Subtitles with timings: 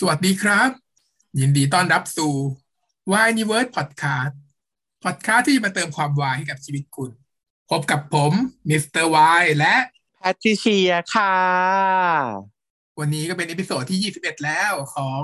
[0.00, 0.70] สวัสดีครับ
[1.40, 2.32] ยินดีต้อนรับสู่
[3.10, 4.34] Why Universe Podcast
[5.04, 7.10] Podcast ที่มาเติมความวายให้กับชีวิตคุณ
[7.70, 8.32] พบกับผม
[8.68, 9.76] มิสเตอร์วายและ
[10.16, 11.36] แพทริเชียค่ะ
[12.98, 15.22] วันนี้ก็เป็น episode ที่ 21 แล้วของ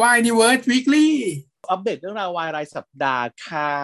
[0.00, 1.10] Why Universe Weekly
[1.70, 3.76] อัปเดตเรื่องราววายรายสัปดาห์ค่ะ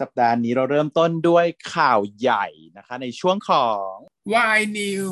[0.00, 2.46] สัปดาห์นี้เราเริ่มต้นด้วยข่าวใหญ่
[2.76, 3.90] นะคะ ในช่วงของ
[4.32, 5.06] Why News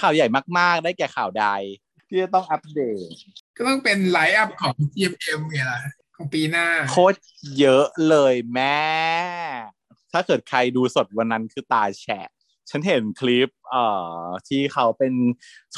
[0.00, 0.26] ข่าวใหญ่
[0.58, 1.48] มาก ๆ ได้แก่ข่าวใด
[2.08, 2.98] ที่จะต้องอัปเดต
[3.56, 5.80] ก็ต้องเป็น line up ของ GMM ไงล่ะ
[6.16, 7.18] ของปีหน้า โคตร
[7.58, 8.82] เยอะเลยแม่
[10.12, 12.28] ถ้าเกิดใครดูสดวันนั้นคือตาแฉะ
[12.70, 13.84] ฉันเห็นคลิปเอ่
[14.22, 15.12] อที่เขาเป็น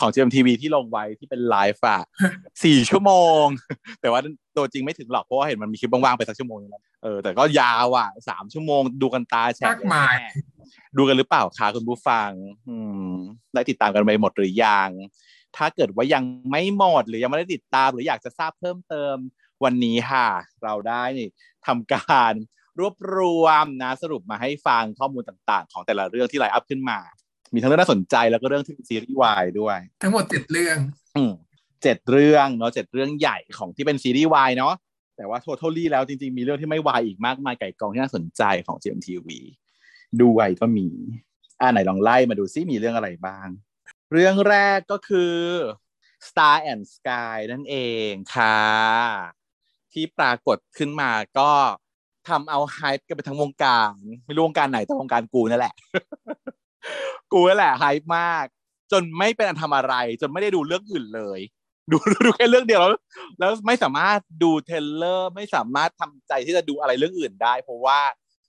[0.01, 2.03] ของ GMMTV ที่ลงไว้ที่เป็นไลฟ์อะ
[2.65, 3.45] สี่ชั่วโมง
[4.01, 4.21] แต่ว่า
[4.57, 10.31] ตัวจริงไม่ถึงหรอกเพราะว่าเห็นมันมีคลิปว่างๆไปสักชั่วโมงนึงแล้วเออแต่ก็ยาวอะสามชั่วโมงดูกันตาแฉะมากมายแน่
[10.97, 12.31] ดูกันหรือเปล่าคะคุณผู้ฟัง
[12.69, 13.09] อืม
[13.55, 14.91] ได้ติดตามกันไปหมดหรือยัง
[15.57, 19.17] ถ้าเกิดว่ายังไม่หมดหรือยังไม่ได้ติดตาม หรืออยากจะทราบเพิ่มเติม
[19.65, 20.29] วันนี้ค่ะ
[20.65, 21.29] เราได้นี่
[21.67, 22.33] ทำการ
[22.81, 26.99] รวบรวมนะสรุปมาให้ฟังข้อมูลต่างๆ ของแต่ละเรื่องที่ไลน์อัพขึ้นมา
[27.53, 30.77] มีทั้งเรื่องน่าสนใจแล้วก็เรื่องที่เป็นซีรีส์วายด้วย ทั้งหมดเจ็ดเรื่อง
[31.17, 31.33] อืม
[31.83, 34.75] เจ็ดเรื่องเนาะเจ็ดเรื่องใหญ่ของที่เป็นซีรีส์วายเนาะ
[35.17, 39.29] แต่ว่า totally แล้วจริงๆ มีเรื่องที่ไม่วายอีกมากมายไก่กองที่น่าสนใจของ GMTV
[40.23, 40.87] ด้วยก็มี
[41.61, 43.49] อ่าไหนลองไล่มาดูซิมีเรื่องอะไรบ้าง
[44.13, 45.35] เรื่องแรกก็คือ
[46.29, 47.77] Star and Sky นั่นเอ
[48.09, 48.61] งค่ะ
[49.93, 51.51] ที่ปรากฏขึ้นมาก็
[52.29, 53.93] ทำเอา hype กันไปทั้งวงการ
[54.27, 55.75] ไม่รู้วงการไหนแต่วงการกูนั่นแหละ
[57.33, 58.45] กูนั่นแหละ hype มาก
[58.93, 61.41] จนไม่เป็นอันทำอะไร จนไม่ได้ดูเรื่องอื่นเลย
[61.93, 62.93] ดูดูแค่เรื่องเดียวแล้ว
[63.39, 68.01] แล้วไม่สามารถดู trailer ไม่สามารถทำใจที่จะดูอะไรเรื่องอื่นได้ เพราะว่า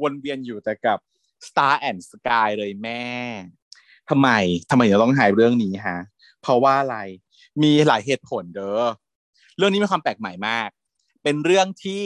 [0.02, 1.00] วนเวียนอยู่แต่กับ
[1.48, 3.06] Star and Sky เลยแม่
[4.12, 4.30] ทำไม
[4.70, 6.00] ทำไมถึงต้องหายเรื่องนี้ฮะ
[6.42, 6.98] เพราะว่าอะไร
[7.64, 8.82] มีหลายเหตุผลเด้อ
[9.58, 10.70] เรื่องนี้มีความแปลกใหม่มาก
[11.24, 12.04] เป็นเรื่องที่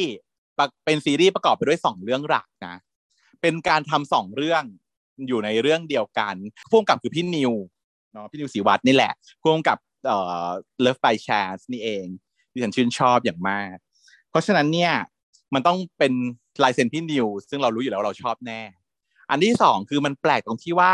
[0.85, 2.75] เป็นซีรีส์ประกอบไปด้วยสองเรื่องหลักนะ
[3.41, 4.63] เป็นการทำสองเรื่อง
[5.27, 6.35] อยู่ในเรื่องเดียวกัน
[6.69, 7.53] พ่วงกับคือพี่นิว
[8.13, 10.49] เนาะพี่นิวศรีวัฒน์นี่แหละพ่วงกับเอ่อ
[10.83, 12.05] Love by Chance นี่เอง
[12.51, 13.75] ที่ฉันชื่นชอบอย่างมาก
[14.29, 14.93] เพราะฉะนั้นเนี่ย
[15.53, 16.13] มันต้องเป็น
[16.63, 18.61] ลายเซ็นพี่นิว ซึ่งเรารู้อยู่แล้วเราชอบแน่
[19.29, 20.93] อันที่สองคือมันแปลกตรงที่ว่า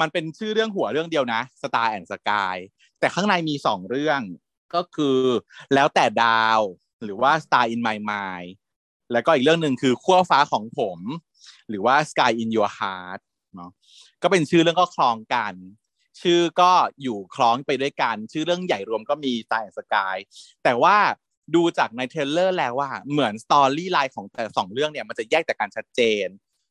[0.00, 2.56] มันเป็นชื่อเรื่องหัวเรื่องเดียวนะ Star and Sky
[2.98, 4.20] แต่ข้างในมีสองเรื่อง
[4.74, 5.18] ก็คือ
[5.74, 6.60] แล้วแต่ดาว
[7.04, 8.50] หรือว่า Star in My Mind
[9.12, 10.98] แล้วก็อีกเรื่องหนึ่งคือขั้วฟ้าของผม
[11.68, 13.20] หรือว่า Sky in Your Heart
[13.54, 13.70] เนาะ
[14.22, 15.54] ก็เป็นชื่อเรื่องก็คล้องกัน
[16.20, 20.16] ชื่อก็อยู่คล้องไปด้วยกัน ชื่อเรื่องใหญ่รวมก็มี Star and Sky
[20.64, 20.96] แต่ว่า
[21.54, 26.26] ดูจากใน trailer แล้วว่าเหมือน storyline ของแต่สองเรื่องเนี่ยมันจะแยกจากกันชัดเจน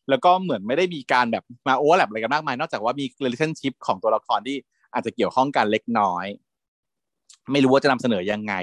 [0.09, 4.57] แล้วก็เหมือนไม่ได้มีการแบบมา overlap อะไรกันมากมาย นอกจากว่ามี relationship ของตัวละครที่
[4.93, 6.25] อาจจะเกี่ยวข้องกันเล็กน้อย
[7.51, 8.53] ไม่รู้ว่าจะนำเสนอยังไง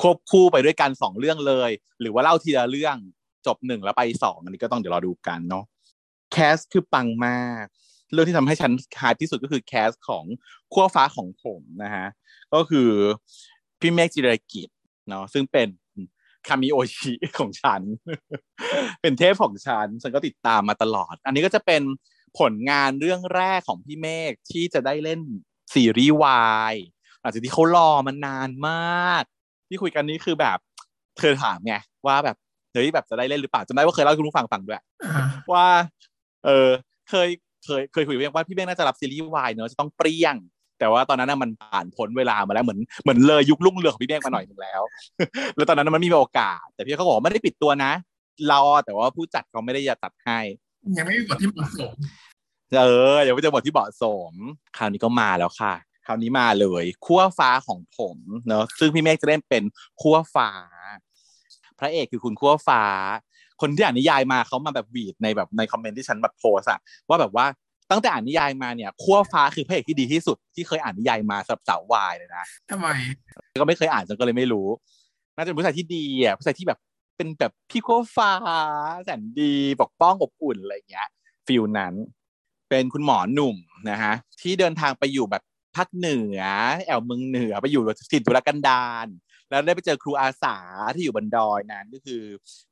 [0.00, 2.96] ควบคู่ไปด้วยกันสองเรื่องเลย หรือว่าเล่าทีละเรื่อง
[3.46, 5.64] จบหนึ่งแล้วไปสองอันนี้ก็ต้องเดี๋ยวรอดูกันเนาะ
[6.32, 7.64] cast คือปังมาก
[8.12, 10.24] เรื่องที่ทำให้ฉันฮาที่สุดก็คือ cast ของ
[10.72, 12.06] ขั้วฟ้าของผมนะฮะ
[12.54, 12.90] ก็คือ
[13.80, 14.68] พี่เมฆจิรกิจ
[15.08, 15.68] เนาะซึ่งเป็น
[16.48, 17.82] คามิโอชิของฉัน
[19.02, 21.82] เป็นเทพของฉัน ฉันก็ติดตามมาตลอด อันนี้ก็จะเป็น
[22.38, 25.20] ผลงานเรื่องแรกของพี่เมฆที่จะได้เล่น
[25.74, 26.74] ซีรีส์วาย
[27.20, 29.24] หลังจากที่เขารอมานานมาก
[29.68, 30.58] ที่คุยกันนี้คือแบบ
[31.18, 31.74] เธอถามไง
[32.06, 32.36] ว่าแบบ
[32.72, 35.66] เฮ้ยแบบจะได้เล่นหรือเปล่าจำได้ว่าเคยเล่าให้คุณผู้ฟังฟังด้วยอ่าว่า
[36.44, 36.68] เออ
[37.10, 37.28] เคย
[37.64, 40.36] เคยเคยคุยกับพี่เมฆว่าพี่เมฆน่าจะรับซีรีส์วายเนอะจะต้องเปรี้ยง
[40.78, 44.82] แต่ว่าตอนนั้นน่ะมันผ่านพ้นเวลามาแล้วเหมือนเหมือนเลยยุครุ่งเรืองของพี่เมฆมาหน่อยหนึงแล้ว
[45.56, 47.92] แล้วตอนนั้นมันไมมีโอกาส แต่พี่เขาบอกว่าไม่ได้ปิดตัวนะ
[48.50, 50.38] รอแต่ว่าผู้จัดเขาไม่ได้จะตัดให้
[50.98, 51.92] ยังไม่มีบทที่เหมาะสม
[52.78, 54.32] เอออย่าไปเจอบทที่เหมาะสม
[54.76, 55.74] คราวนี้ก็มาแล้วค่ะ
[56.06, 59.62] คราวนี้มาเลยขั้วฟ้าของผมเนอะซึ่งพี่เมฆจะเล่นเป็น
[60.00, 60.50] ขั้วฟ้า
[61.78, 62.82] พระเอกคือคุณขั้วฟ้า
[63.60, 67.46] คนที่อ่านนิยายมาเขามาแบบวีดในแบบในคอมเมนต์ที่ฉันแบบโพสอะว่าแบบว่า
[67.90, 72.88] ตั้งแต่อ่านนิยายมาเนี่ยขั้วฟ้าคือพระเอกที่ดีที่สุด ที่เคยอ่านนิยายมาสำหรับสาววายเลยนะทำไม
[73.60, 74.68] ก็ไม่เคยอ่านจนก็เลยไม่รู้
[75.36, 76.78] น่าจะเป็นผู้ชายที่ดีอะผู้ชายที่แบบ
[77.16, 78.32] เป็นแบบพี่ขั้วฟ้า
[79.04, 81.08] แสนดีปกป้องอบอุ่นอะไรอย่างเงี้ย
[81.46, 81.94] feel นั้น
[82.68, 83.56] เป็นคุณหมอหนุ่ม
[83.90, 85.42] นะฮะที่เดินทางไปอยู่แบบ
[85.76, 86.40] ภาคเหนือ
[86.86, 87.82] แอ่วเมืองเหนือไปอยู่
[88.12, 89.06] ถิ่นทุรกันดาร
[89.50, 90.56] แล้วได้ไปเจอครูอาสา
[90.94, 92.22] ที่อยู่บนดอยนั้นก็คือ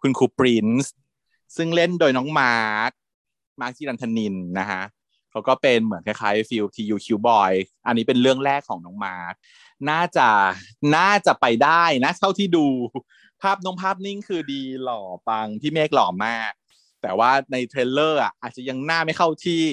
[0.01, 0.93] คุณครูปรินซ์
[1.57, 2.91] ซึ่งเล่นโดยน้องมาร์ค
[3.61, 4.83] มาร์คจิรันทนินนะฮะ
[5.33, 7.53] เขาก็เป็นเหมือนคล้ายๆ feel TU Cute Boy
[7.87, 9.35] อันนี้เป็นเรื่องแรกของน้องมาร์ค
[9.91, 10.29] น่าจะ
[10.97, 12.67] น่าจะไปได้นะเท่าที่ดู
[13.43, 16.53] ภาพน้องภาพนิ่งคือดีหล่อปังพี่เมฆหล่อมาก
[17.03, 19.65] แต่ว่าใน trailer อะอาจจะยังหน้าไม่เข้าที่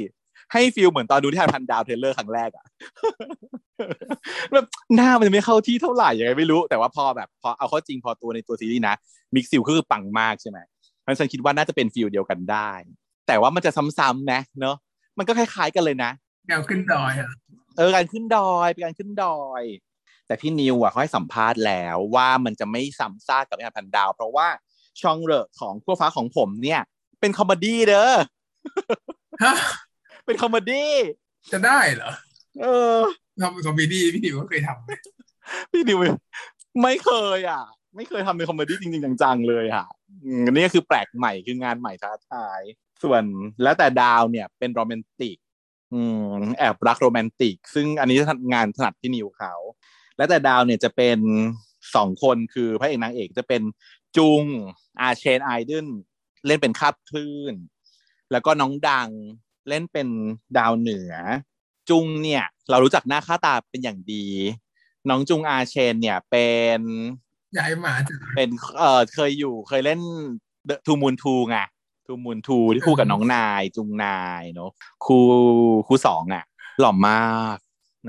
[0.53, 2.65] ให้ feel เหมือนตอนดูนิทานพันดาว trailer ครั้งแรกอะ
[4.53, 4.65] แบบ
[4.95, 8.95] หน้ามันไม่เข้าที่เท่าไหร่ยังไงไม่รู้ แต่ว่าพอแบบพอเอาเข้าจริงพอตัวในตัวซีรีส์นะ
[9.35, 10.57] มิกซิลคือปังมากใช่ไหม
[11.01, 12.71] เพราะฉันคิดว่าน่าจะเป็น feel เดียวกันได้
[13.27, 14.75] แต่ว่ามันจะซ้ำๆนะเนอะ
[15.19, 16.11] มันก็คล้ายๆกันเลยนะ
[16.47, 17.29] แนวขึ้นดอยอะ
[17.77, 19.63] เออการขึ้นดอยเป็นการขึ้นดอย
[20.27, 24.47] แต่พี่นิวอะเขาให้สัมภาษณ์แล้วว่ามันจะไม่ซ้ำซากกับนิทานพันดาว เพราะว่า
[25.01, 26.81] genre ของขั้วฟ้าของผมเนี่ย
[27.19, 28.15] เป็น comedy เด้อ
[29.43, 29.55] ฮะ
[30.25, 30.91] เป็น comedy
[31.53, 32.11] จะได้เหรอ
[32.61, 32.67] เอ
[32.97, 32.99] อ
[33.41, 34.91] ทำเป็น comedy พี่นิวก็เคยทำไหม
[35.71, 35.99] พี่นิว
[36.81, 37.63] ไม่เคยอะ
[37.95, 39.85] ไม่เคยทำเป็น comedy จริงๆจังๆเลยอะ
[40.23, 42.61] อืมอันนี้คือแปลกใหม่คืองานใหม่ท้าทาย
[43.03, 43.23] ส่วน
[43.63, 45.37] แล้วแต่ดาวเนี่ยเป็นโรแมนติก
[45.93, 48.17] อืมแอบรักโรแมนติก ซึ่งอันนี้
[48.53, 49.53] งานถนัดพี่นิวเขา
[50.17, 51.19] แล้วแต่ดาวเนี่ยจะเป็น
[51.95, 53.61] สองคนคือพระเอกนางเอกจะเป็น
[54.17, 54.43] จุง
[55.01, 55.87] อาเชนไอดน
[56.47, 57.53] เล่นเป็นคาบคลื่น
[58.31, 59.09] แล้วก็น้องดัง
[59.69, 60.07] เล่นเป็น
[60.57, 61.13] ดาวเหนือ
[61.89, 64.25] จุงเนี่ย เรารู้จักหน้าค่าตาเป็นอย่างดี
[65.09, 66.47] น้องจุงอาเชนเนี่ยเป็
[66.77, 66.79] น
[67.57, 70.01] ย้ายมาจากเป็นเออเคยอยู่เคยเล่น
[70.85, 71.57] ทูมูนทูไง
[72.09, 74.71] ทูมูนทูที่คู่กับน้องนายจุงนายเนาะ
[75.05, 75.25] คู่
[75.87, 76.43] คู่สองอะ
[76.79, 77.57] หล่อมาก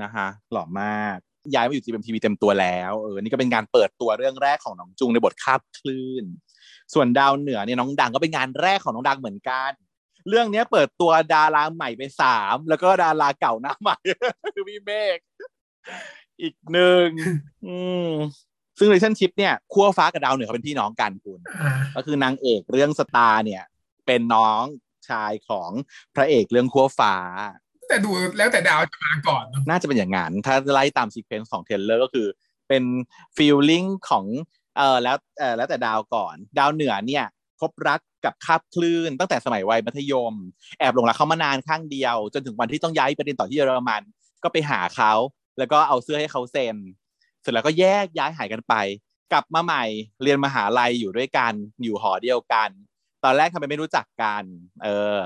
[0.01, 1.17] นะฮะหล่อมาก
[1.53, 6.25] ย้ายมาอยู่จีเอ็มทีวีเต็มตัวแล้วเออนี่ก็เป็นงานเปิดตัวเรื่องแรกของน้องจุงในบทคาบคลื่น
[6.93, 9.71] ส่วนดาวเหนือเนี่ยน้องดังก็เป็นงานแรกของน้องดังเหมือนกัน
[10.29, 13.97] เรื่องเนี้ยเปิดตัวดาราใหม่ไปสามแล้วก็ดาราเก่าหน้าใหม่
[14.55, 15.17] คือพี่เมฆ
[16.41, 17.07] อีกหนึ่ง
[17.65, 17.75] อื
[18.07, 18.09] ม
[18.79, 23.63] ซึ่ง relationship เนี่ยขั้วฟ้ากับดาวเหนือเขาเป็นพี่น้องกันคุณอ่าก็คือนางเอกเรื่องสตาร์เนี่ย
[24.05, 24.63] เป็นน้อง
[25.09, 25.71] ชายของ
[26.15, 27.15] พระเอกเรื่องขั้วฟ้า
[27.89, 32.27] แต่ดูแล้วแต่ดาวจะมาก่อนเนอะน่าจะเป็นอย่างนั้น ถ้าไล่ตาม sequence ของ trailer ก็คือ
[32.69, 32.83] เป็น
[33.35, 34.25] feeling ของ
[34.77, 37.25] เออแล้วเออแล้วแต่ดาวก่อน ดาวเหนือเนี่ย
[37.59, 40.33] พบรักกับคาบคลื่น ตั้งแต่สมัยวัยมัธยม
[40.79, 44.01] แอบหลงรักเขามานานข้างเดียว จนถึงวันที่ต้องย้ายไปเรียนต่อที่เยอรมัน
[44.43, 45.13] ก็ไปหาเขา
[45.57, 46.75] แล้วก็เอาเสื้อให้เขาเซ็น
[47.41, 48.73] เสร็จแล้วก็แยกย้ายหายกันไป
[49.31, 49.83] กลับมาใหม่
[50.23, 51.53] เรียนมหาลัยอยู่ด้วยกัน
[51.83, 52.69] อยู่หอเดียวกัน
[53.23, 54.43] ตอนแรกทำไมไม่รู้จักกัน
[54.83, 55.17] เออ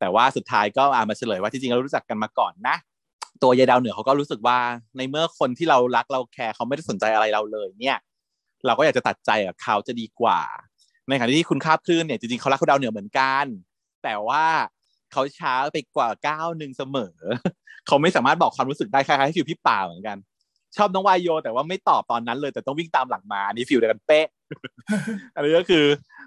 [0.00, 2.76] แต่ว่าสุดท้ายก็อามาเฉลยว่าที่จริงเรารู้จักกันมาก่อนนะ
[3.42, 4.58] ตัวยายดาวเหนือเขาก็รู้สึกว่า
[4.96, 7.98] ในเมื่อคนที่เรารักเราแคร์เขาไม่ได้สนใจอะไรเราเลย เนี่ย
[8.66, 10.40] เราก็อยากจะตัดใจกับเขาจะดีกว่า
[11.08, 13.44] ในขณะที่คุณคาบคลื่นเนี่ยจริงๆเขารักคุณดาวเหนือเหมือนกัน
[14.04, 14.44] แต่ว่า
[15.12, 17.16] เขาช้าไปกว่าก้าวหนึ่งเสมอ
[17.86, 20.16] เขาไม่สามารถบอกความรู้สึกได้คล้ายๆ feel พี่ป่าเหมือนกัน
[20.76, 24.26] ชอบน้องวาโย แต่ว่าไม่ตอบตอนนั้นเลยแต่ต้องวิ่งตามหลังมาอันนี้ feel เดียวกันเป๊ะ
[25.34, 25.84] อันนี้ก็คือ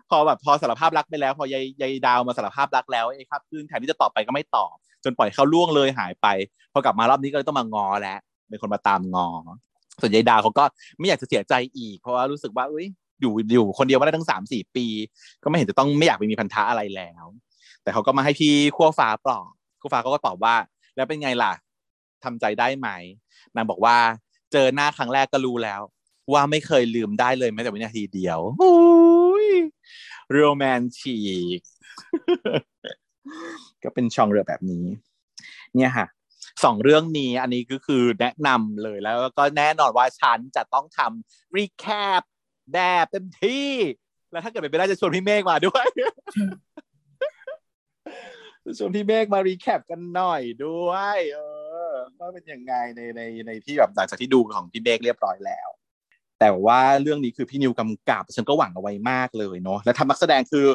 [0.10, 4.74] พอแบบพอสารภาพรักไปแล้ว พอยายยายดาวมาสารภาพรักแล้วไอ้ครับขึ้นแทนที่จะตอบไปก็ไม่ตอบ
[5.04, 6.28] จนปล่อยเขาล่วงเลยหายไป
[6.74, 9.28] พอกลับมารอบนี้ก็เลยต้องมางอแล้วเป็นคนมาตามงอ
[10.02, 10.64] ส่วนยายดาวเขาก็
[11.00, 12.88] ไม่อยากจะเสียใจอีก เพราะว่ารู้สึกว่าอ้ย
[13.22, 14.86] อยู่อยู่คนเดียวมาได้ตั้งสามสี่ปี
[15.44, 17.26] ก็ไม่เห็นจะต้องไม่อยากไปมีพันธะอะไรแล้ว
[17.84, 20.56] แต่เขาก็มาให้พี่ขั้วฟ้าปลอบขั้วฟ้าเขาก็ตอบว่า
[20.96, 21.54] แล้วเป็นไงล่ะ
[22.24, 22.90] ทำใจได้ไหม
[23.56, 23.96] นางบอกว่า
[24.52, 25.82] เจอหน้าครั้งแรกก็รู้แล้ว
[26.34, 28.76] ว่าไม่เคยลืมได้เลยแม้แต่วินาทีเดียวโอ้
[29.46, 29.48] ย
[30.32, 31.18] โรแมนติ
[31.60, 31.62] ก
[33.84, 34.86] ก็เป็นช่องเรือแบบนี้
[35.76, 36.08] เนี่ยค่ะ
[36.64, 41.86] สองเรื่องนี้อันนี้ก็คือแนะนำเลยแล้วก็แน่นอนว่าฉันจะต้องทำรีแค
[42.20, 42.22] ป
[42.74, 43.72] แบบเต็มที่
[44.32, 45.88] แล้วถ้าเกิดเป็นไปได้จะชวนพี่เมฆมาด้วย
[48.78, 51.57] ชวนพี่เมฆมารีแคปกันหน่อยด้วย เออ
[52.20, 55.70] ว่าเป็นยังไงในในในที่แบบหลังจากที่ดูของพี่เมฆเรียบร้อยแล้ว
[56.40, 60.66] แต่ว่าเรื่องนี้คือพี่นิวกำกับฉันก็หวังเอาไว้มากเลยเนาะและทำนักแสดงคือ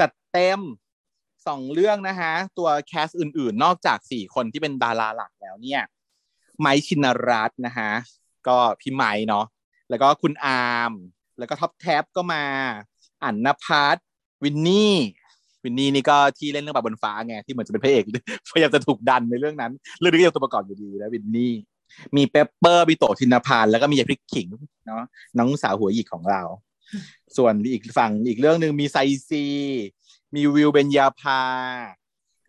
[0.00, 0.60] จัดเต็ม
[1.46, 5.82] สองเรื่องนะฮะ ตัว cast อื่นๆ นอกจากสี่คนที่เป็นดาราหลักแล้วเนี่ย
[6.60, 7.90] ไมค์ชินรัตน์นะฮะ
[8.48, 9.46] ก็พี่ไมค์เนาะ
[9.90, 10.92] แล้วก็คุณอาร์ม
[11.38, 12.44] แล้วก็ท็อปแท็บก็มา
[13.24, 13.96] อันนภัส
[14.42, 14.96] วินนี่
[15.64, 18.04] วินนี่นี่ก็ที่เล่นเรื่องแบบบนฟ้าไงที่เหมือนจะเป็นพระเอก
[18.52, 21.54] พยายามจะถูกดันในเรื่องนั้นเรื่องนี้ก็ยังตัวประกอบอยู่ดีแล้ววินนี่
[22.16, 24.48] มีเปปเปอร์มีโตทินพานแล้วก็มียายพริกขิง
[24.86, 25.02] เนาะ
[25.38, 26.42] น้องสาวหัวหยิกของเรา
[27.36, 28.96] ส่วนอีกฝั่งอีกเรื่องหนึ่งมีไซ
[29.28, 29.44] ซี
[30.34, 31.40] มีวิวเบญญาภา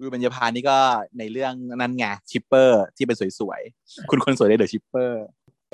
[0.01, 0.77] วิวเบญญาภานี่ก็
[1.17, 5.23] ในเรื่องนั้นไงชิปเปอร์ที่เป็นสวยๆ คุณคนสวยได้เดอะชิปเปอร์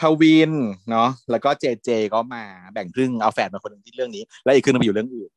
[0.01, 0.51] พวิน
[0.91, 5.29] เนาะแล้วก็เจเจก็มาแบ่งครึ่งเอาแฟนมาคนหนึ่งที่เรื่องนี้ แล้วอีกครึ่งนึงอยู่เรื่องอื่น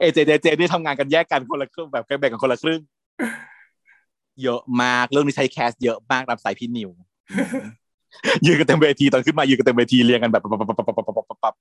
[0.00, 2.80] เอเจเจเจนี่ทำงานกันแยกกันคนละครึ่งแบบแบ่งกันคนละครึ่ง
[4.42, 6.90] เยอะมากเรื่องนี้ใช้ cast เยอะมากรับสายพี่นิว
[8.46, 11.54] ยืนกันเต็มเวทีตอนขึ้นมายืนกันเต็มเวทีเรียงกันแบบปั๊บ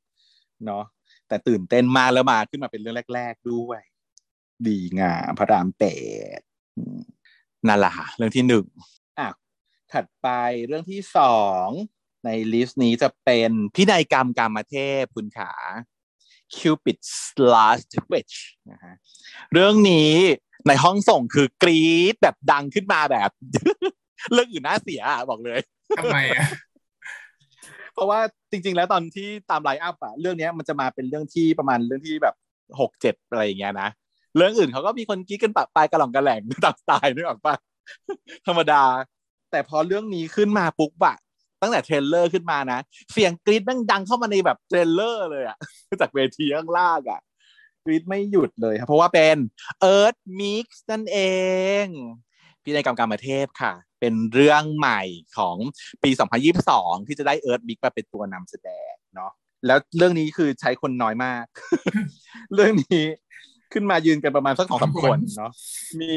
[0.66, 0.84] เนาะ
[1.28, 3.82] แต่ตื่นเต้นมากแล้วมาขึ้นมาเป็นเรื่องแรก ๆด้วย
[4.68, 5.84] ดีงามพระรามแป
[6.40, 6.42] ด
[7.68, 8.66] นั่นแหละค่ะเรื่องที่หนึ่ง
[9.20, 9.30] อะ
[9.94, 10.28] ถัดไป
[10.68, 11.68] เรื่องที่สอง
[12.26, 15.52] ใน list นี้จะเป็นพินัยกรรมกามเทพคุณขา
[16.56, 17.12] Cupid's
[17.54, 18.38] Last Wish
[18.72, 18.96] นะฮะ
[19.54, 20.14] เรื่องนี้
[20.68, 23.30] ในห้องส่งคือกรี๊ดแบบดังขึ้นมาแบบ
[24.34, 25.60] เรื่องอื่นน่าเสียบอกเลย
[25.98, 26.48] ทำไมอะ
[27.94, 28.20] เพราะว่า
[28.52, 32.36] จริง ๆ แล้วตอนที่ตามไลน์อัพอะเรื่องเนี้ยมันจะมาเป็นเรื่องที่ประมาณเรื่องที่แบบ
[32.80, 33.90] หกเจ็ดอะไรอย่างเงี้ยนะ
[34.36, 37.56] เรื่องอื่นเขาก็มีคนกรี๊ดกันปะปลายกระหล่องกระแหล่งตามสไตล์นึกออกปะ
[38.48, 38.84] ธรรมดา
[39.52, 41.18] แต่พอเรื่องนี้ขึ้นมาปุ๊บอะ
[41.62, 42.80] ตั้งแต่ trailer ขึ้นมานะ
[43.14, 45.58] เสียงกรี๊ดแม่งดังเข้ามาในแบบ trailer เลยอะ
[46.02, 47.22] จากเวทีข้างล่างอะ
[47.84, 49.38] กรี๊ดไม่หยุดเลยครับเพราะว่าเป็น
[49.96, 51.20] Earth Mix นั่นเอ
[51.84, 51.86] ง
[52.64, 55.02] พินัยกรรมการประเทศค่ะ เป็นเรื่องใหม่
[55.38, 55.58] ของ
[56.04, 56.10] ปี
[56.60, 59.32] 2022 ที่จะได้ Earth Mix มาเป็นตัวนำแสดงเนาะ
[59.66, 61.46] แล้วเรื่องนี้คือใช้คนน้อยมาก
[62.54, 63.06] เรื่องนี้
[63.74, 65.52] ขึ้นมายืนกันประมาณสักสองสามคนเนาะ
[66.00, 66.14] มี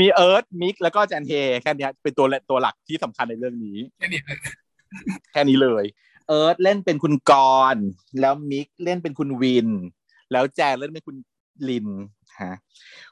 [0.00, 4.38] มีเอิร์ธมิกแล้วก็แจนเฮแค่เนี้ยเป็นตัวตัวหลักที่สำคัญในเรื่องนี้ แค่นี้เลย
[5.32, 5.84] แค่นี้เลย
[6.28, 7.32] เอิร์ธเล่นเป็นคุณก
[7.74, 7.84] รณ์
[8.20, 9.68] แล้วมิกเล่นเป็นคุณวิน
[10.32, 11.16] แล้วแจนเล่นเป็นคุณ
[11.68, 11.86] ลิน
[12.42, 12.54] ฮะ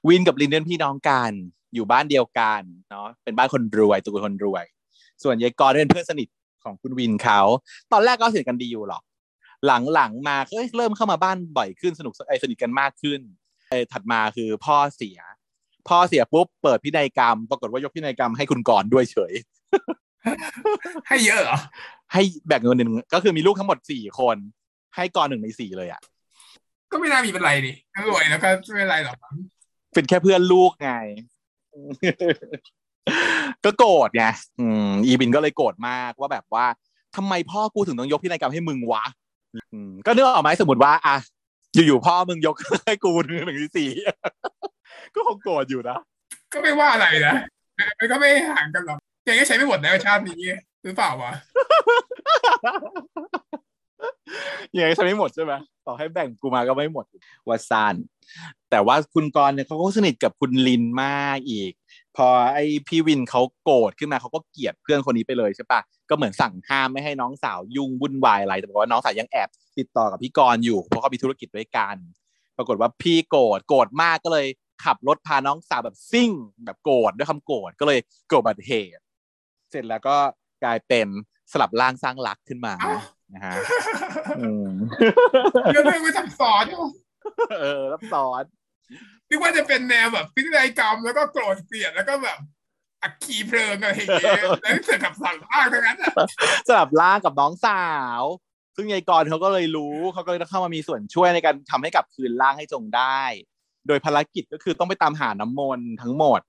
[0.09, 1.33] วินกับลินเป็นพี่น้องกัน
[1.75, 4.65] อยู่บ้านเดียวกันเนาะเป็นบ้านคนรวยตัวคนรวย
[5.23, 6.29] ส่วนยายกรณ์เป็นเพื่อนสนิท
[6.65, 7.41] ของคุณวินเขา
[7.93, 9.03] ตอนแรกก็สนิทกันดีอยู่หรอก
[9.67, 13.21] หลังๆมาเอ้ยเริ่มเข้ามาบ้านบ่อยขึ้นสนุกไอ้สนิทกันมากขึ้น
[13.69, 15.19] ไอ้ถัดมาคือพ่อเสีย
[15.89, 19.33] พ่อเสียปุ๊บเปิดพินัยกรรม ปรากฏว่ายกพินัยกรรมให้คุณกรณ์ด้วยเฉย
[21.09, 21.59] ให้เยอะเหรอ
[22.13, 24.37] ให้แบ่งเงินหนึ่งก็คือมีลูกทั้งหมดสี่คน
[24.97, 26.01] ให้กรณ์หนึ่งในสี่เลยอะ
[26.91, 29.37] ก็ไม่น่ามีเป็นไรดิถ้ารวยแล้วก็ไม่เป็นไรหรอกมั้ง
[29.95, 30.93] เป็นแค่เพื่อนลูกไง
[33.65, 34.25] ก็โกรธไง
[34.61, 36.67] อืมอีบินก็เลยโกรธมากว่าแบบว่า
[37.17, 39.28] ทำไมพ่อกูถึงต้องยกพินัยกรรมให้มึงวะอืม
[40.07, 41.17] ก็นึกออกไหมสมมติว่าอะ
[41.75, 43.89] อยู่ๆพ่อมึงยกให้กูหนึ่งหนึ่งในสี่
[45.15, 45.99] ก็คงโกรธอยู่นะ
[46.53, 47.35] ก็ไม่ว่าอะไรนะ
[47.99, 50.41] มันก็ไม่ห่างกันหรอกแกก็ใช้ไม่หมดแล้วชาตินี้
[50.85, 51.33] หรือเปล่าวะ
[54.75, 55.53] ยังไงใช้ไม่หมดใช่ไหม
[55.87, 57.05] ต่อให้แบ่งกูมาก็ไม่หมด
[57.47, 57.95] ว่าซาน
[58.71, 61.73] แต่ว่าคุณกรณ์เนี่ยเขาก็สนิทกับคุณลินมากอีก
[62.19, 62.59] พอไอ
[62.89, 69.49] พี่วินเขาโกรธขึ้นมาเขาก็เกลียดเพื่อนคนนี้ไปเลยใช่ปะก็เหมือนสั่งห้ามไม่ให้น้องสาวยุ่งวุ่นวายอะไรแต่บอกว่าน้องสาวยังแอบ
[69.79, 71.97] ติดต่อกับพี่กรณ์อยู่เพราะเขามีธุรกิจด้วยกัน
[72.57, 74.47] ปรากฏว่าพี่โกรธโกรธมากก็เลย
[74.85, 76.31] ขับรถพาน้องสาวแบบซิ่ง
[76.65, 77.99] แบบโกรธด้วยคำโกรธก็เลย
[78.29, 79.03] เกิดอุบัติเหตุ
[79.71, 80.17] เสร็จแล้วก็
[80.65, 81.07] กลายเป็น
[81.53, 82.75] สลับร่างสร้างรักขึ้นมา
[83.35, 83.55] นะฮะ
[85.73, 86.85] เรื่องไม่ซับซ้อนอยู่
[87.61, 88.43] เออรับซ้อน
[89.29, 92.39] นึกว่าจะเป็นแนวแบบพิธีกรรมแล้วก็โกรธเกลียดแล้วก็แบบ
[93.03, 96.13] อักขีเพลิงอะไรอย่างเงี้ยแล้วเสือกกับสั่งอ้างทั้งนั้นอะ
[96.69, 97.85] สลับร่างกับน้องสา
[98.21, 98.23] ว
[98.77, 103.21] ซึ่งยายกรณ์เขาก็เลยรู้เขาก็เลยต้องเข้ามามีส่วนช่วยในการทำให้กลับคืนร่างให้จงได้
[103.89, 106.41] โดยภารกิจก็คือต้องไปตามหาน้ำมนต์ทั้งหมด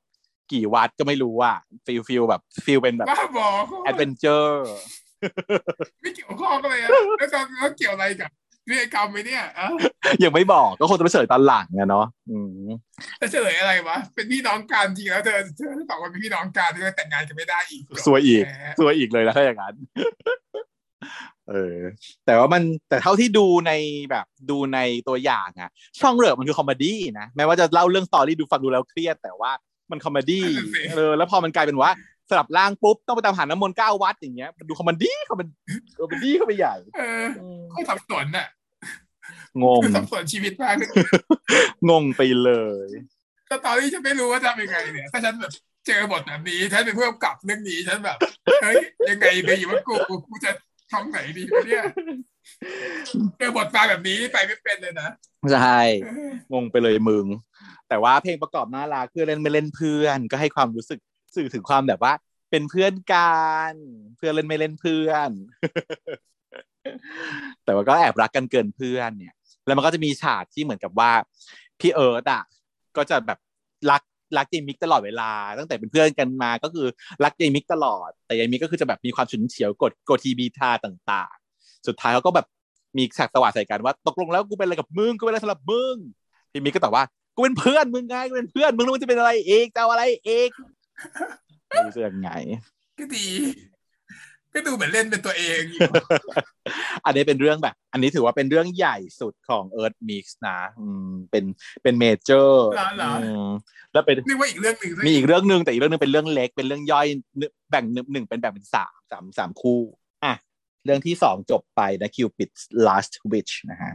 [0.51, 3.48] กี่วัดก็ไม่รู้อะฟิลฟิลแบบฟิลเป็นแบบบ้าบอ
[3.84, 4.69] แอดเวนเจอร์
[6.01, 8.29] ไม่เกี่ยวข้องกันเลยอะแล้วก็แล้วเกี่ยวอะไรกับ
[8.69, 9.69] พิธีกรรมไหมเนี่ยอะ
[10.23, 12.69] ยังไม่บอกก็คงจะไปเฉลยตอนหลังอะเนาะอืม
[13.21, 19.75] จะเฉลยอะไรวะ เป็นพี่น้องกันจริงแล้วเธอเธอบอกว่าเป็นพี่น้องกันที่แต่งงานกันไม่ได้อีกซวยอีกแหมซวยอีกเลยนะถ้าอย่างนั้น
[21.49, 21.77] เออ
[22.25, 23.71] แต่ว่ามันแต่เท่าที่ดูใน
[24.11, 29.51] แบบดูในตัวอย่างอะของเรื่องมันคือ comedy นะแม้ว่าจะเล่าเรื่อง story ดูฟังดูแล้วเครียด แต่ว่า
[29.91, 30.45] มัน comedy
[30.93, 31.91] เออแล้วพอมันกลายเป็นว่า
[32.29, 37.23] สลับร่างปุ๊บ ต้องไปตามหาน้ำมนต์เก้าวัดอย่างเงี้ยมันดู comedy comedy comedy เข้าไปใหญ่เออ
[37.71, 38.47] เขาสับสนอะ
[39.63, 40.89] งงสับสนชีวิตมากเลย
[41.89, 42.51] งงไปเล
[42.87, 42.89] ย
[43.47, 45.51] แต่ตอนนี้ฉันไม่รู้ว่าจะทำยังไงเนี่ยถ้าฉันแบบ
[45.87, 48.17] เจอบทแบบนี้ฉันเป็นผู้กำกับเรื่องนี้ฉันแบบ
[48.63, 48.77] เฮ้ย
[49.09, 49.93] ยังไงดีว่ากู
[50.27, 50.51] กูจะ
[50.91, 51.83] ทำไหนดีวะเนี่ย
[53.37, 55.09] เจอบทมาแบบนี้ไปไม่เป็นเลยนะ
[55.53, 57.25] ใช่เอองงไปเลยมึง
[57.89, 60.99] แต่ว่าเพลงประกอบน่ารักเพื่อนเล่นไม่เล่นเพื่อน ก็ให้ความรู้สึก
[61.35, 62.13] สื่อถึงความแบบว่า
[62.51, 63.39] เป็นเพื่อนกั
[63.71, 63.73] น
[64.17, 65.29] เพื่อนเล่นไม่เล่นเพื่อน
[67.63, 69.33] แต่ว่าก็แอบรักกันเกินเพื่อนเนี่ย
[69.69, 71.11] แล้วมันก็จะมีฉากที่เหมือนกับว่า
[71.79, 72.43] พี่เอิร์ธอะ
[72.97, 73.39] ก็จะแบบ
[73.91, 74.01] รัก
[74.38, 76.88] รักเจมิกตลอดเวลา ตั้งแต่เป็นเพื่อนกันมาก็คือ
[77.23, 82.45] รักเจมิกตลอด แต่เจมิกก็คือจะแบบมีความฉุนเฉียวกดโกทีบีทาต่าง ๆ สุดท้ายเขาก็แบบ
[82.97, 85.95] มีฉากสวัสดใส่กันว่าตกลงแล้วกูเป็นอะไรกับมึงกูเป็นอะไรสำหรับมึง
[86.51, 87.03] พี่มิกก็ตอบว่า
[87.35, 90.49] กูเป็นเพื่อนมึงไงกูเป็นเพื่อนมึงแล้วมึงจะเป็นอะไรเองจะอะไรเอง
[91.67, 92.29] ไม่รู้จะยังไง
[92.99, 93.25] ก็ดี
[94.53, 95.91] ก็ดูเหมือนเล่นเป็นตัวเองอยู่
[97.05, 101.43] อันนี้เป็นเรื่องแบบ อันนี้ถือว่าเป็นเรื่องใหญ่สุดของ Earth Mix นะอืมเป็น
[101.83, 103.29] เป็นเมเจอร์เหรอเหรออื
[103.93, 107.07] แล้วเป็นนึกว่าอีกเรื่องหนึ่งซะมีอีกเรื่องหนึ่งแต่อีกเรื่องหนึงเป็นเรื่องเล็กเป็นเรื่องย่อย
[107.39, 109.81] นึแบ่งหนึ่งหนึ่งเป็นแบ่งเป็นสามสามสามคู่
[110.23, 110.33] อะ
[110.85, 113.93] เรื่องที่สองจบไปนะ Cupid's Last Wish นะฮะ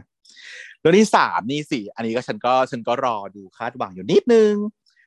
[0.79, 4.53] เรื่องที่สามนี่สิอันนี้ก็ฉันก็ฉันก็รอดูคาดหวังอยู่นิดนึง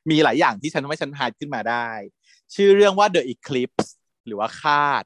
[0.09, 1.87] มีหลายอย่างที่ฉันไม่ฉันหายขึ้นมาได้
[2.55, 3.89] ชื่อเรื่องว่า The Eclipse
[4.27, 5.03] หรือว่าคาด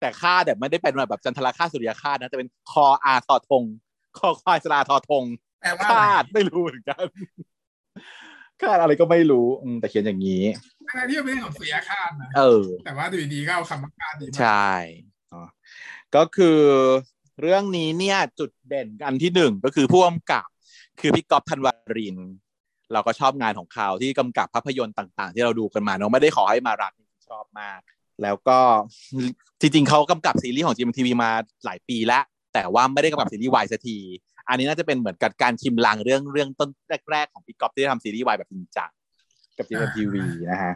[0.00, 3.64] แต่คาดแบบไม่ได้เป็นแบบจันทราคาตสุริยคาตนะแต่เป็นคออาทอทง
[4.18, 5.24] คอควายสลาทอทง
[5.60, 7.04] แปลว่าคาอะไรดไม่รู้เหมือนกัน
[8.62, 10.42] คาดอะไรก็ไม่รู้อืมแต่เขียนอย่างนี้
[10.86, 14.72] ทั้งที่ไม่ได้ของเสียคาดนะเออ แต่ว่าดูดีๆก็เอาคำว่าคาดดีมากใช่
[15.32, 15.42] อ๋อ
[16.16, 16.60] ก็คือ
[17.40, 20.46] เรื่องนี้เนี่ยจุดเด่นอันที่หนึ่งก็คือผู้กำกับ
[21.00, 22.30] คือพี่ก๊อฟธันวารินทร์
[22.92, 26.92] เราก็ชอบงานของเขาที่กำกับภาพยนตร์ต่าง ๆ ที่เราดูกันมาเนาะไม่ได้ขอให้มารัก
[27.28, 27.80] ชอบมาก
[28.22, 28.58] แล้วก็
[29.60, 31.30] จริงๆเขากำกับซีรีส์ของ GMTV มา
[31.64, 32.22] หลายปีแล้ว
[32.54, 33.98] แต่ว่าไม่ได้กำกับซีรีส์วายสักที
[34.48, 36.68] อันนี้น่าจะเป็นเหมือนกับการชิมลางเรื่องเรื่องต้น
[37.10, 38.90] แรกๆของพี่ก๊อฟที่ได้ทำซีรีส์วายแบบจริงจัง
[39.58, 40.14] กับ GMTV
[40.50, 40.74] นะฮะ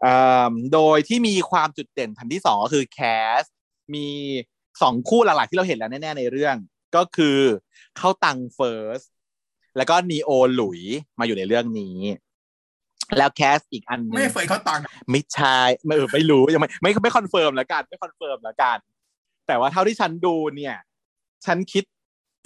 [0.00, 0.14] เอ่
[0.50, 3.00] อโดยที่มีความจุดเด่นทันที่สองก็คือแค
[3.40, 3.42] ส
[3.94, 4.06] มี
[4.82, 6.56] สองคู่หลักๆที่เราเห็นแล้วแน่ๆในเรื่อง
[6.96, 7.38] ก็คือ
[7.96, 9.00] ข้าวตังเฟิร์ส
[9.76, 10.80] แล้วก็นีโอหลุยส์
[11.18, 11.98] มาอยู่ในเรื่องนี้
[13.18, 18.78] แล้ว cast อีกอันหนึ่งไม่เฟิร์สข้าวตังไม่ใช่ไม่เออไม่รู้ยังไม่ไม่ไม่ confirm แล้วกันไม่ confirm แล้วกัน
[19.46, 20.76] แต่ว่าเท่าที่ฉันดูเนี่ย
[21.46, 21.84] ฉันคิด